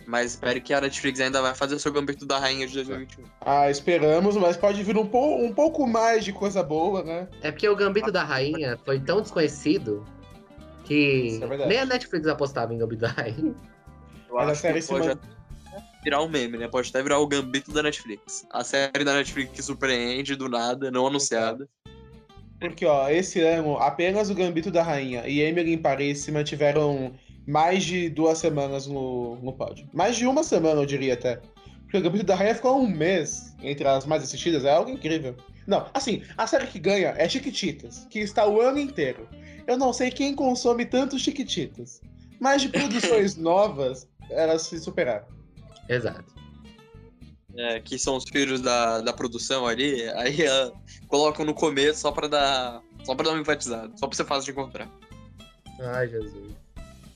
Mas 0.07 0.33
espere 0.33 0.61
que 0.61 0.73
a 0.75 0.81
Netflix 0.81 1.21
ainda 1.21 1.41
vai 1.41 1.55
fazer 1.55 1.75
o 1.75 1.79
seu 1.79 1.93
Gambito 1.93 2.27
da 2.27 2.39
Rainha 2.39 2.67
de 2.67 2.75
2021. 2.75 3.25
Ah, 3.41 3.71
esperamos, 3.71 4.37
mas 4.37 4.57
pode 4.57 4.83
vir 4.83 4.97
um, 4.97 5.07
pou- 5.07 5.45
um 5.45 5.53
pouco 5.53 5.87
mais 5.87 6.25
de 6.25 6.33
coisa 6.33 6.63
boa, 6.63 7.03
né? 7.05 7.29
É 7.43 7.53
porque 7.53 7.69
o 7.69 7.77
Gambito 7.77 8.11
da 8.11 8.25
Rainha 8.25 8.77
foi 8.85 8.99
tão 8.99 9.21
desconhecido 9.21 10.05
que 10.85 11.39
é 11.43 11.67
nem 11.67 11.79
a 11.79 11.85
Netflix 11.87 12.27
apostava 12.27 12.75
em 12.75 12.79
Gambito 12.79 13.03
da 13.03 13.09
Rainha. 13.09 13.55
Eu 14.31 14.37
Mas 14.37 14.49
a 14.49 14.53
acho 14.53 14.61
série 14.63 14.81
que 14.81 14.87
pode 14.89 15.07
man- 15.09 15.13
até 15.13 15.83
virar 16.03 16.23
um 16.23 16.29
meme, 16.29 16.57
né? 16.57 16.69
Pode 16.69 16.89
até 16.89 17.03
virar 17.03 17.19
o 17.19 17.27
Gambito 17.27 17.73
da 17.73 17.83
Netflix. 17.83 18.47
A 18.51 18.65
série 18.65 19.05
da 19.05 19.15
Netflix 19.15 19.53
que 19.53 19.63
surpreende 19.63 20.35
do 20.37 20.49
nada, 20.49 20.91
não 20.91 21.07
anunciada. 21.07 21.69
Porque, 22.59 22.85
ó, 22.85 23.09
esse 23.09 23.41
ano, 23.41 23.77
apenas 23.79 24.29
o 24.31 24.35
Gambito 24.35 24.71
da 24.71 24.83
Rainha 24.83 25.27
e 25.27 25.41
Emily 25.41 25.73
em 25.73 25.79
Paris 25.79 26.21
se 26.21 26.31
mantiveram 26.31 27.15
mais 27.47 27.85
de 27.85 28.09
duas 28.11 28.39
semanas 28.39 28.87
no, 28.87 29.37
no 29.37 29.53
pódio. 29.53 29.89
Mais 29.93 30.17
de 30.17 30.27
uma 30.27 30.43
semana, 30.45 30.81
eu 30.81 30.87
diria 30.87 31.15
até. 31.15 31.41
Porque 31.83 31.97
o 31.97 32.03
Gambito 32.03 32.25
da 32.25 32.35
Rainha 32.35 32.55
ficou 32.55 32.79
um 32.81 32.87
mês 32.89 33.57
entre 33.63 33.87
as 33.89 34.07
mais 34.07 34.23
assistidas, 34.23 34.65
é 34.65 34.71
algo 34.71 34.91
incrível. 34.91 35.35
Não, 35.67 35.87
assim, 35.95 36.23
a 36.37 36.47
série 36.47 36.67
que 36.67 36.79
ganha 36.79 37.15
é 37.17 37.29
Chiquititas, 37.29 38.07
que 38.11 38.19
está 38.21 38.47
o 38.47 38.61
ano 38.61 38.79
inteiro. 38.79 39.27
Eu 39.67 39.77
não 39.79 39.93
sei 39.93 40.11
quem 40.11 40.35
consome 40.35 40.85
tanto 40.85 41.19
Chiquititas, 41.19 42.01
mas 42.39 42.63
de 42.63 42.69
produções 42.69 43.37
novas, 43.39 44.07
elas 44.31 44.63
se 44.63 44.79
superaram. 44.79 45.27
Exato. 45.89 46.35
É, 47.57 47.81
que 47.81 47.99
são 47.99 48.17
os 48.17 48.25
filhos 48.25 48.61
da, 48.61 49.01
da 49.01 49.13
produção 49.13 49.67
ali. 49.67 50.09
Aí 50.11 50.47
ah, 50.47 50.73
colocam 51.09 51.45
no 51.45 51.55
começo 51.55 52.01
só 52.01 52.13
pra 52.13 52.29
dar. 52.29 52.83
Só 53.05 53.15
pra 53.15 53.25
dar 53.25 53.33
uma 53.33 53.41
enfatizada. 53.41 53.93
Só 53.97 54.07
pra 54.07 54.17
ser 54.17 54.25
fácil 54.25 54.45
de 54.45 54.51
encontrar. 54.53 54.89
Ai, 55.81 56.09
Jesus. 56.09 56.55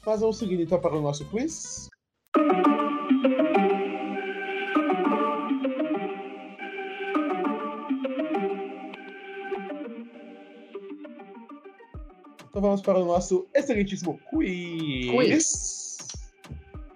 Mas 0.05 0.21
vamos 0.21 0.37
seguir 0.37 0.61
então 0.61 0.81
para 0.81 0.97
o 0.97 1.01
nosso 1.01 1.25
quiz. 1.27 1.89
Então 12.49 12.63
vamos 12.63 12.83
para 12.83 12.99
o 12.99 13.05
nosso 13.05 13.47
excelentíssimo 13.55 14.19
quiz. 14.31 15.11
Quiz. 15.11 15.84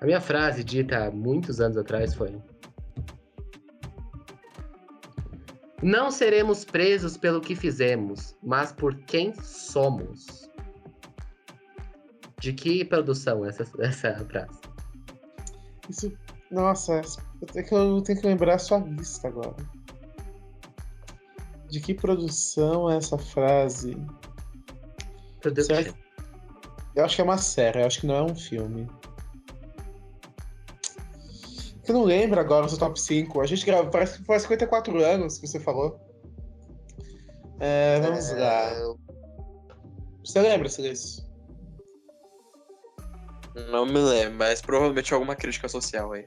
A 0.01 0.05
minha 0.05 0.21
frase 0.21 0.63
dita 0.63 1.07
há 1.07 1.11
muitos 1.11 1.61
anos 1.61 1.77
atrás 1.77 2.15
foi: 2.15 2.41
Não 5.83 6.11
seremos 6.11 6.65
presos 6.65 7.17
pelo 7.17 7.41
que 7.41 7.57
fizemos, 7.57 8.37
mas 8.43 8.73
por 8.73 8.95
quem 9.05 9.35
somos. 9.43 10.49
De 12.41 12.53
que 12.53 12.85
produção 12.85 13.45
essa, 13.45 13.65
essa 13.83 14.15
frase? 14.27 14.61
Isso, 15.89 16.13
nossa, 16.51 17.03
eu 17.41 17.47
tenho, 17.49 17.67
que, 17.67 17.75
eu 17.75 18.03
tenho 18.03 18.21
que 18.21 18.27
lembrar 18.27 18.55
a 18.55 18.59
sua 18.59 18.79
lista 18.79 19.27
agora. 19.27 19.57
De 21.69 21.81
que 21.81 21.93
produção 21.93 22.89
é 22.89 22.97
essa 22.97 23.19
frase? 23.19 23.97
Production. 25.41 25.93
Eu 26.95 27.05
acho 27.05 27.17
que 27.17 27.21
é 27.21 27.25
uma 27.25 27.39
série, 27.39 27.81
eu 27.81 27.87
acho 27.87 28.01
que 28.01 28.07
não 28.07 28.15
é 28.15 28.23
um 28.23 28.35
filme. 28.35 28.89
Eu 31.89 31.95
não 31.95 32.05
lembro 32.05 32.39
agora 32.39 32.67
o 32.67 32.69
seu 32.69 32.79
top 32.79 33.01
5. 33.01 33.41
A 33.41 33.47
gente 33.47 33.65
gravou, 33.65 33.91
parece 33.91 34.19
que 34.19 34.25
foi 34.25 34.37
há 34.37 34.41
54 34.41 35.03
anos 35.03 35.39
que 35.39 35.47
você 35.47 35.59
falou. 35.59 35.99
É, 37.59 37.99
vamos 38.01 38.31
lá. 38.33 38.71
Você 40.23 40.41
lembra, 40.41 40.69
Silêncio? 40.69 41.27
Não 43.71 43.87
me 43.87 43.99
lembro, 43.99 44.37
mas 44.37 44.61
provavelmente 44.61 45.13
alguma 45.15 45.35
crítica 45.35 45.69
social 45.69 46.13
aí. 46.13 46.27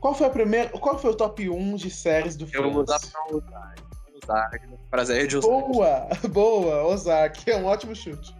Qual 0.00 0.14
foi 0.14 0.26
a 0.26 0.30
primeira. 0.30 0.70
Qual 0.70 0.98
foi 0.98 1.10
o 1.10 1.16
top 1.16 1.48
1 1.48 1.74
de 1.76 1.90
séries 1.90 2.36
do 2.36 2.44
Eu 2.44 2.48
filme? 2.48 2.70
vou 2.70 2.82
usar 2.82 3.00
pra. 3.00 3.36
Usar. 3.36 4.50
Prazer 4.88 5.24
é 5.24 5.26
de 5.26 5.36
usar. 5.36 5.48
Boa! 5.48 6.08
Boa! 6.30 6.84
Ozark, 6.86 7.50
é 7.50 7.56
um 7.56 7.66
ótimo 7.66 7.94
chute. 7.94 8.34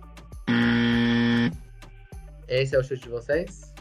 Esse 2.49 2.77
é 2.77 2.78
o 2.78 2.85
chute 2.85 3.03
de 3.03 3.09
vocês? 3.09 3.72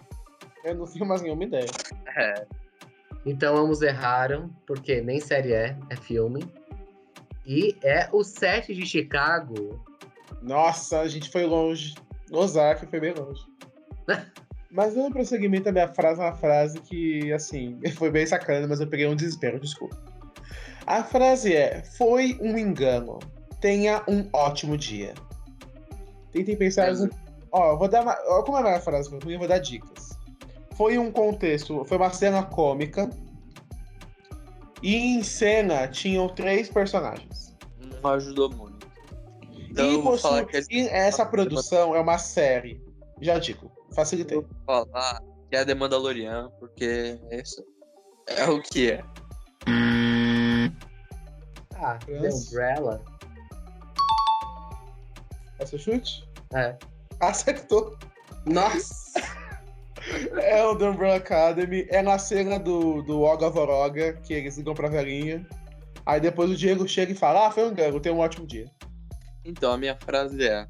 Eu 0.64 0.76
não 0.76 0.86
tenho 0.86 1.06
mais 1.06 1.22
nenhuma 1.22 1.44
ideia. 1.44 1.70
É. 2.16 2.46
Então 3.26 3.56
ambos 3.56 3.82
erraram, 3.82 4.50
porque 4.66 5.02
nem 5.02 5.20
série 5.20 5.54
é, 5.54 5.78
é 5.90 5.96
filme. 5.96 6.44
E 7.46 7.76
é 7.84 8.08
o 8.12 8.24
7 8.24 8.74
de 8.74 8.86
Chicago. 8.86 9.84
Nossa, 10.42 11.00
a 11.02 11.08
gente 11.08 11.30
foi 11.30 11.46
longe. 11.46 11.96
Ozark 12.32 12.86
foi 12.88 13.00
bem 13.00 13.14
longe. 13.14 13.42
Mas 14.72 14.96
dando 14.96 15.12
prosseguimento 15.12 15.68
a 15.68 15.72
minha 15.72 15.88
frase, 15.88 16.22
é 16.22 16.24
uma 16.24 16.34
frase 16.34 16.80
que, 16.80 17.32
assim, 17.34 17.78
foi 17.96 18.10
bem 18.10 18.26
sacana, 18.26 18.66
mas 18.66 18.80
eu 18.80 18.88
peguei 18.88 19.06
um 19.06 19.16
desespero, 19.18 19.60
desculpa. 19.60 19.98
A 20.88 21.04
frase 21.04 21.54
é: 21.54 21.84
Foi 21.84 22.38
um 22.42 22.58
engano. 22.58 23.20
Tenha 23.60 24.02
um 24.08 24.30
ótimo 24.32 24.78
dia. 24.78 25.14
Tentem 26.32 26.56
pensar. 26.56 26.94
Em- 26.94 27.10
Ó, 27.52 27.76
vou 27.76 27.90
dar. 27.90 28.02
Uma... 28.02 28.18
ó, 28.28 28.44
Como 28.44 28.58
é 28.58 28.62
a 28.62 28.64
minha 28.64 28.80
frase? 28.80 29.14
Eu 29.14 29.40
vou 29.40 29.48
dar 29.48 29.58
dicas. 29.60 30.18
Foi 30.82 30.98
um 30.98 31.12
contexto, 31.12 31.86
foi 31.86 31.96
uma 31.96 32.12
cena 32.12 32.42
cômica. 32.42 33.08
E 34.82 34.96
em 34.96 35.22
cena 35.22 35.88
tinham 35.88 36.28
três 36.28 36.70
personagens. 36.70 37.56
Não 38.02 38.10
ajudou 38.14 38.50
muito. 38.50 38.88
Então 39.70 39.86
e, 39.86 39.94
eu 39.94 40.02
vou 40.02 40.14
possui- 40.14 40.22
falar 40.32 40.46
que 40.48 40.58
é 40.58 40.62
e 40.72 40.88
essa 40.88 41.24
produção 41.24 41.96
é 41.96 42.00
uma 42.00 42.18
série. 42.18 42.84
Já 43.22 43.38
digo, 43.38 43.72
facilitei. 43.94 44.40
Eu 44.40 44.42
vou 44.42 44.52
falar 44.66 45.22
que 45.52 45.56
é 45.56 45.64
The 45.64 45.76
Mandalorian, 45.76 46.50
porque 46.60 47.20
isso 47.32 47.64
é 48.26 48.50
o 48.50 48.60
que 48.60 48.90
é. 48.94 49.04
Ah, 51.76 52.00
The 52.08 52.12
Yes. 52.12 52.48
Umbrella. 52.48 53.06
É 55.60 55.66
seu 55.68 55.78
chute? 55.78 56.28
É. 56.56 56.76
Acertou. 57.20 57.96
Nossa! 58.48 59.12
É 60.42 60.64
o 60.66 60.76
The 60.76 60.90
Umbrella 60.90 61.18
Academy. 61.18 61.86
É 61.90 62.02
na 62.02 62.18
cena 62.18 62.60
do, 62.60 63.02
do 63.04 63.22
Oga 63.22 63.50
Voroga, 63.50 64.14
que 64.14 64.34
eles 64.34 64.58
ligam 64.58 64.74
pra 64.74 64.90
velhinha. 64.90 65.46
Aí 66.06 66.20
depois 66.20 66.50
o 66.50 66.56
Diego 66.56 66.88
chega 66.88 67.12
e 67.12 67.16
fala: 67.16 67.48
Ah, 67.48 67.52
foi 67.52 67.66
um 67.66 67.72
engano, 67.72 68.00
tenha 68.00 68.16
um 68.16 68.20
ótimo 68.20 68.48
dia. 68.48 68.66
Então 69.46 69.72
a 69.72 69.78
minha 69.78 69.96
frase 69.96 70.44
é: 70.44 70.68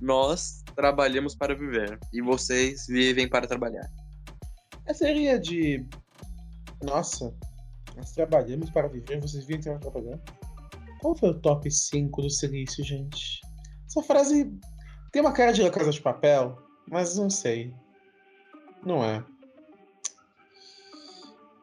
Nós 0.00 0.62
trabalhamos 0.74 1.34
para 1.34 1.54
viver 1.54 1.98
e 2.12 2.22
vocês 2.22 2.86
vivem 2.86 3.28
para 3.28 3.46
trabalhar. 3.46 3.88
Essa 4.86 5.04
seria 5.04 5.38
de. 5.38 5.86
Nossa, 6.82 7.32
nós 7.96 8.12
trabalhamos 8.12 8.70
para 8.70 8.88
viver, 8.88 9.20
vocês 9.20 9.44
vêm 9.44 9.60
para 9.60 9.78
trabalhar. 9.78 10.18
Qual 11.00 11.14
foi 11.16 11.30
o 11.30 11.40
top 11.40 11.70
5 11.70 12.22
do 12.22 12.30
silício, 12.30 12.84
gente? 12.84 13.40
Essa 13.86 14.02
frase 14.02 14.52
tem 15.12 15.20
uma 15.20 15.32
cara 15.32 15.52
de 15.52 15.62
La 15.62 15.70
Casa 15.70 15.90
de 15.90 16.00
Papel, 16.00 16.56
mas 16.88 17.16
não 17.16 17.28
sei. 17.28 17.74
Não 18.84 19.04
é. 19.04 19.24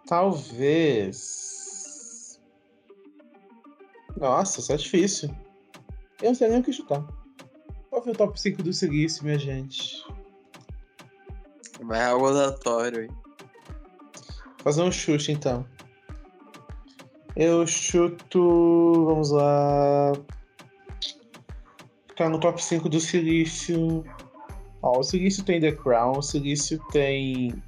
Talvez. 0.07 1.19
Nossa, 4.17 4.59
isso 4.59 4.73
é 4.73 4.77
difícil. 4.77 5.29
Eu 6.21 6.29
não 6.29 6.35
sei 6.35 6.49
nem 6.49 6.59
o 6.59 6.63
que 6.63 6.73
chutar. 6.73 7.05
Qual 7.89 8.01
foi 8.01 8.13
o 8.13 8.15
top 8.15 8.39
5 8.39 8.63
do 8.63 8.73
silício, 8.73 9.23
minha 9.23 9.37
gente? 9.39 10.03
Vai 11.81 12.03
algo 12.03 12.27
aleatório 12.27 13.01
aí. 13.01 13.09
Fazer 14.63 14.81
um 14.83 14.91
chute 14.91 15.31
então. 15.31 15.65
Eu 17.35 17.65
chuto. 17.65 19.05
Vamos 19.05 19.31
lá. 19.31 20.11
Tá 22.17 22.27
no 22.27 22.37
top 22.37 22.61
5 22.61 22.89
do 22.89 22.99
Silício. 22.99 24.03
Ó, 24.81 24.99
o 24.99 25.03
Silício 25.03 25.43
tem 25.43 25.59
The 25.59 25.71
Crown, 25.73 26.17
o 26.17 26.21
Silício 26.21 26.79
tem. 26.91 27.61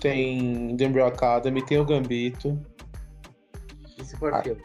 Tem 0.00 0.76
The 0.76 0.86
Umbrella 0.86 1.08
Academy, 1.08 1.64
tem 1.64 1.78
o 1.78 1.84
Gambito. 1.84 2.60
E 3.98 4.04
se 4.04 4.16
for 4.16 4.34
Ah. 4.34 4.42
filme? 4.42 4.62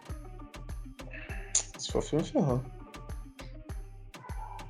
Se 1.77 1.91
for 1.91 2.01
filme, 2.01 2.26
ferrou. 2.26 2.61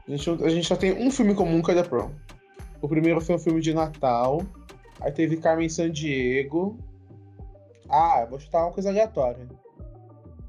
A 0.07 0.11
gente, 0.11 0.29
a 0.43 0.49
gente 0.49 0.67
só 0.67 0.75
tem 0.75 0.93
um 0.93 1.11
filme 1.11 1.33
comum 1.35 1.61
que 1.61 1.71
é 1.71 1.75
The 1.75 1.83
Prom. 1.83 2.11
O 2.81 2.87
primeiro 2.87 3.21
foi 3.21 3.35
um 3.35 3.39
filme 3.39 3.61
de 3.61 3.73
Natal. 3.73 4.41
Aí 5.01 5.11
teve 5.11 5.37
Carmen 5.37 5.69
Sandiego. 5.69 6.77
Ah, 7.89 8.21
eu 8.21 8.29
vou 8.29 8.39
chutar 8.39 8.63
uma 8.65 8.71
coisa 8.71 8.89
aleatória. 8.89 9.47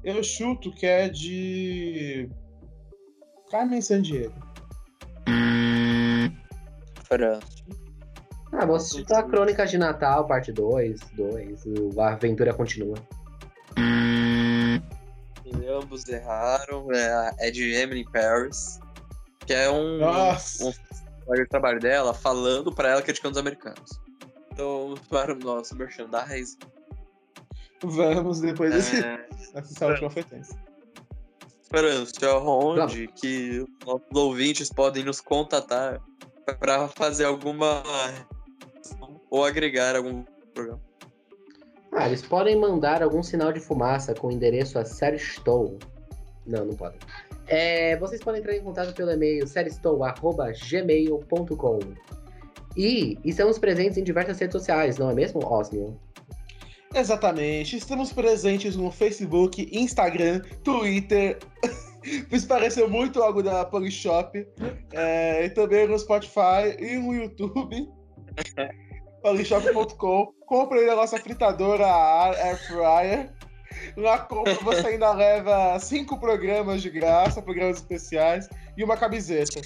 Eu 0.03 0.23
chuto 0.23 0.71
que 0.71 0.85
é 0.85 1.09
de. 1.09 2.29
Carmen 3.49 3.81
Sandiego. 3.81 4.33
França. 7.11 7.41
Ah, 8.53 8.65
vou 8.65 8.75
assistir 8.75 9.13
a 9.13 9.23
Crônica 9.23 9.65
de 9.65 9.77
Natal, 9.77 10.25
parte 10.27 10.51
2, 10.51 10.99
2, 11.13 11.63
o- 11.65 11.99
a 12.01 12.13
aventura 12.13 12.53
continua. 12.53 12.95
E 13.77 15.67
ambos 15.67 16.07
erraram. 16.07 16.87
É, 16.91 17.47
é 17.47 17.51
de 17.51 17.73
Emily 17.73 18.05
Paris. 18.11 18.79
Que 19.45 19.53
é 19.53 19.69
um. 19.69 19.97
Nossa! 19.99 20.65
um 21.27 21.33
de 21.33 21.45
trabalho 21.47 21.79
dela 21.79 22.13
falando 22.13 22.73
pra 22.73 22.89
ela 22.89 23.01
criticando 23.01 23.33
os 23.33 23.37
americanos. 23.39 23.99
Então, 24.51 24.95
para 25.09 25.33
o 25.33 25.39
nosso 25.39 25.75
merchandise. 25.75 26.57
Vamos 27.83 28.41
depois 28.41 28.73
desse, 28.73 29.03
É, 29.03 29.25
dessa 29.53 29.87
última 29.87 30.09
frequência. 30.09 30.55
França, 31.69 32.37
onde 32.37 33.07
que 33.07 33.61
os 33.61 33.85
nossos 33.87 34.07
ouvintes 34.13 34.69
podem 34.69 35.03
nos 35.05 35.21
contatar 35.21 36.01
para 36.53 36.87
fazer 36.87 37.25
alguma 37.25 37.83
ou 39.29 39.45
agregar 39.45 39.95
algum 39.95 40.23
programa. 40.53 40.81
Ah, 41.93 42.07
eles 42.07 42.21
podem 42.21 42.55
mandar 42.55 43.03
algum 43.03 43.21
sinal 43.21 43.51
de 43.51 43.59
fumaça 43.59 44.13
com 44.13 44.27
o 44.27 44.31
endereço 44.31 44.79
a 44.79 44.85
Seriestou. 44.85 45.77
Não, 46.45 46.63
não 46.65 46.75
podem. 46.75 46.99
É, 47.47 47.97
vocês 47.97 48.21
podem 48.21 48.39
entrar 48.39 48.55
em 48.55 48.63
contato 48.63 48.93
pelo 48.93 49.11
e-mail 49.11 49.45
seriestou.gmail.com 49.45 51.79
E 52.77 53.19
estamos 53.25 53.59
presentes 53.59 53.97
em 53.97 54.03
diversas 54.03 54.39
redes 54.39 54.53
sociais, 54.53 54.97
não 54.97 55.09
é 55.09 55.13
mesmo, 55.13 55.45
Osmio? 55.45 55.99
Exatamente. 56.95 57.75
Estamos 57.77 58.13
presentes 58.13 58.75
no 58.75 58.91
Facebook, 58.91 59.69
Instagram, 59.71 60.41
Twitter. 60.63 61.37
Isso 62.03 62.47
pareceu 62.47 62.89
muito 62.89 63.21
algo 63.21 63.43
da 63.43 63.65
Polishop. 63.65 64.47
É, 64.91 65.45
e 65.45 65.49
também 65.49 65.87
no 65.87 65.97
Spotify 65.97 66.75
e 66.79 66.97
no 66.97 67.13
YouTube. 67.13 67.87
Polishop.com. 69.21 70.33
Compre 70.47 70.79
aí 70.79 70.89
a 70.89 70.95
nossa 70.95 71.17
fritadora 71.17 71.85
Air 71.85 72.67
Fryer. 72.67 73.31
Na 73.95 74.17
compra 74.17 74.53
você 74.55 74.87
ainda 74.87 75.11
leva 75.13 75.79
cinco 75.79 76.19
programas 76.19 76.81
de 76.81 76.89
graça, 76.89 77.41
programas 77.41 77.77
especiais 77.77 78.49
e 78.75 78.83
uma 78.83 78.97
camiseta. 78.97 79.61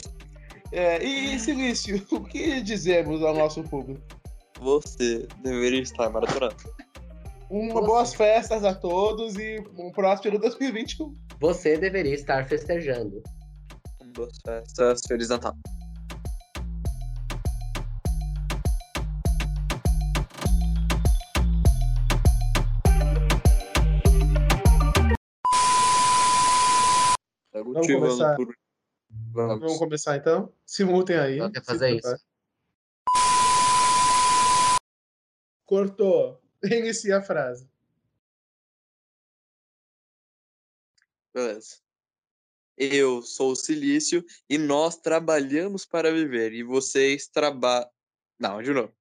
É, 0.72 1.04
e 1.04 1.40
Silício, 1.40 2.06
o 2.12 2.24
que 2.24 2.62
dizemos 2.62 3.24
ao 3.24 3.34
nosso 3.34 3.64
público? 3.64 4.02
Você 4.60 5.28
deveria 5.42 5.82
estar 5.82 6.10
maratonando. 6.10 6.56
Uma 7.50 7.82
boas 7.82 8.14
festas 8.14 8.64
a 8.64 8.74
todos 8.74 9.36
e 9.36 9.60
um 9.78 9.92
próspero 9.92 10.40
2021. 10.40 11.14
Você 11.40 11.78
deveria 11.78 12.14
estar 12.16 12.48
festejando. 12.48 13.22
Boas 14.16 14.38
festas, 14.46 15.02
Feliz 15.08 15.30
Natal. 15.30 15.56
Vamos 27.54 27.88
começar. 27.88 28.36
por- 28.36 28.56
Vamos 29.32 29.60
Vamos. 29.60 29.78
começar 29.78 30.18
então? 30.18 30.52
Se 30.66 30.84
mutem 30.84 31.18
aí. 31.18 31.40
Ela 31.40 31.52
quer 31.52 31.60
Se 31.62 31.66
fazer 31.66 31.96
isso. 31.96 32.18
Cortou. 35.66 36.40
Inicia 36.72 37.18
a 37.18 37.22
frase. 37.22 37.68
Beleza. 41.34 41.78
Eu 42.78 43.22
sou 43.22 43.52
o 43.52 43.56
Silício 43.56 44.26
e 44.50 44.58
nós 44.58 44.98
trabalhamos 44.98 45.86
para 45.86 46.12
viver. 46.12 46.54
E 46.54 46.64
vocês 46.64 47.28
trabalham. 47.28 47.90
Não, 48.40 48.62
de 48.62 48.74
novo. 48.74 48.94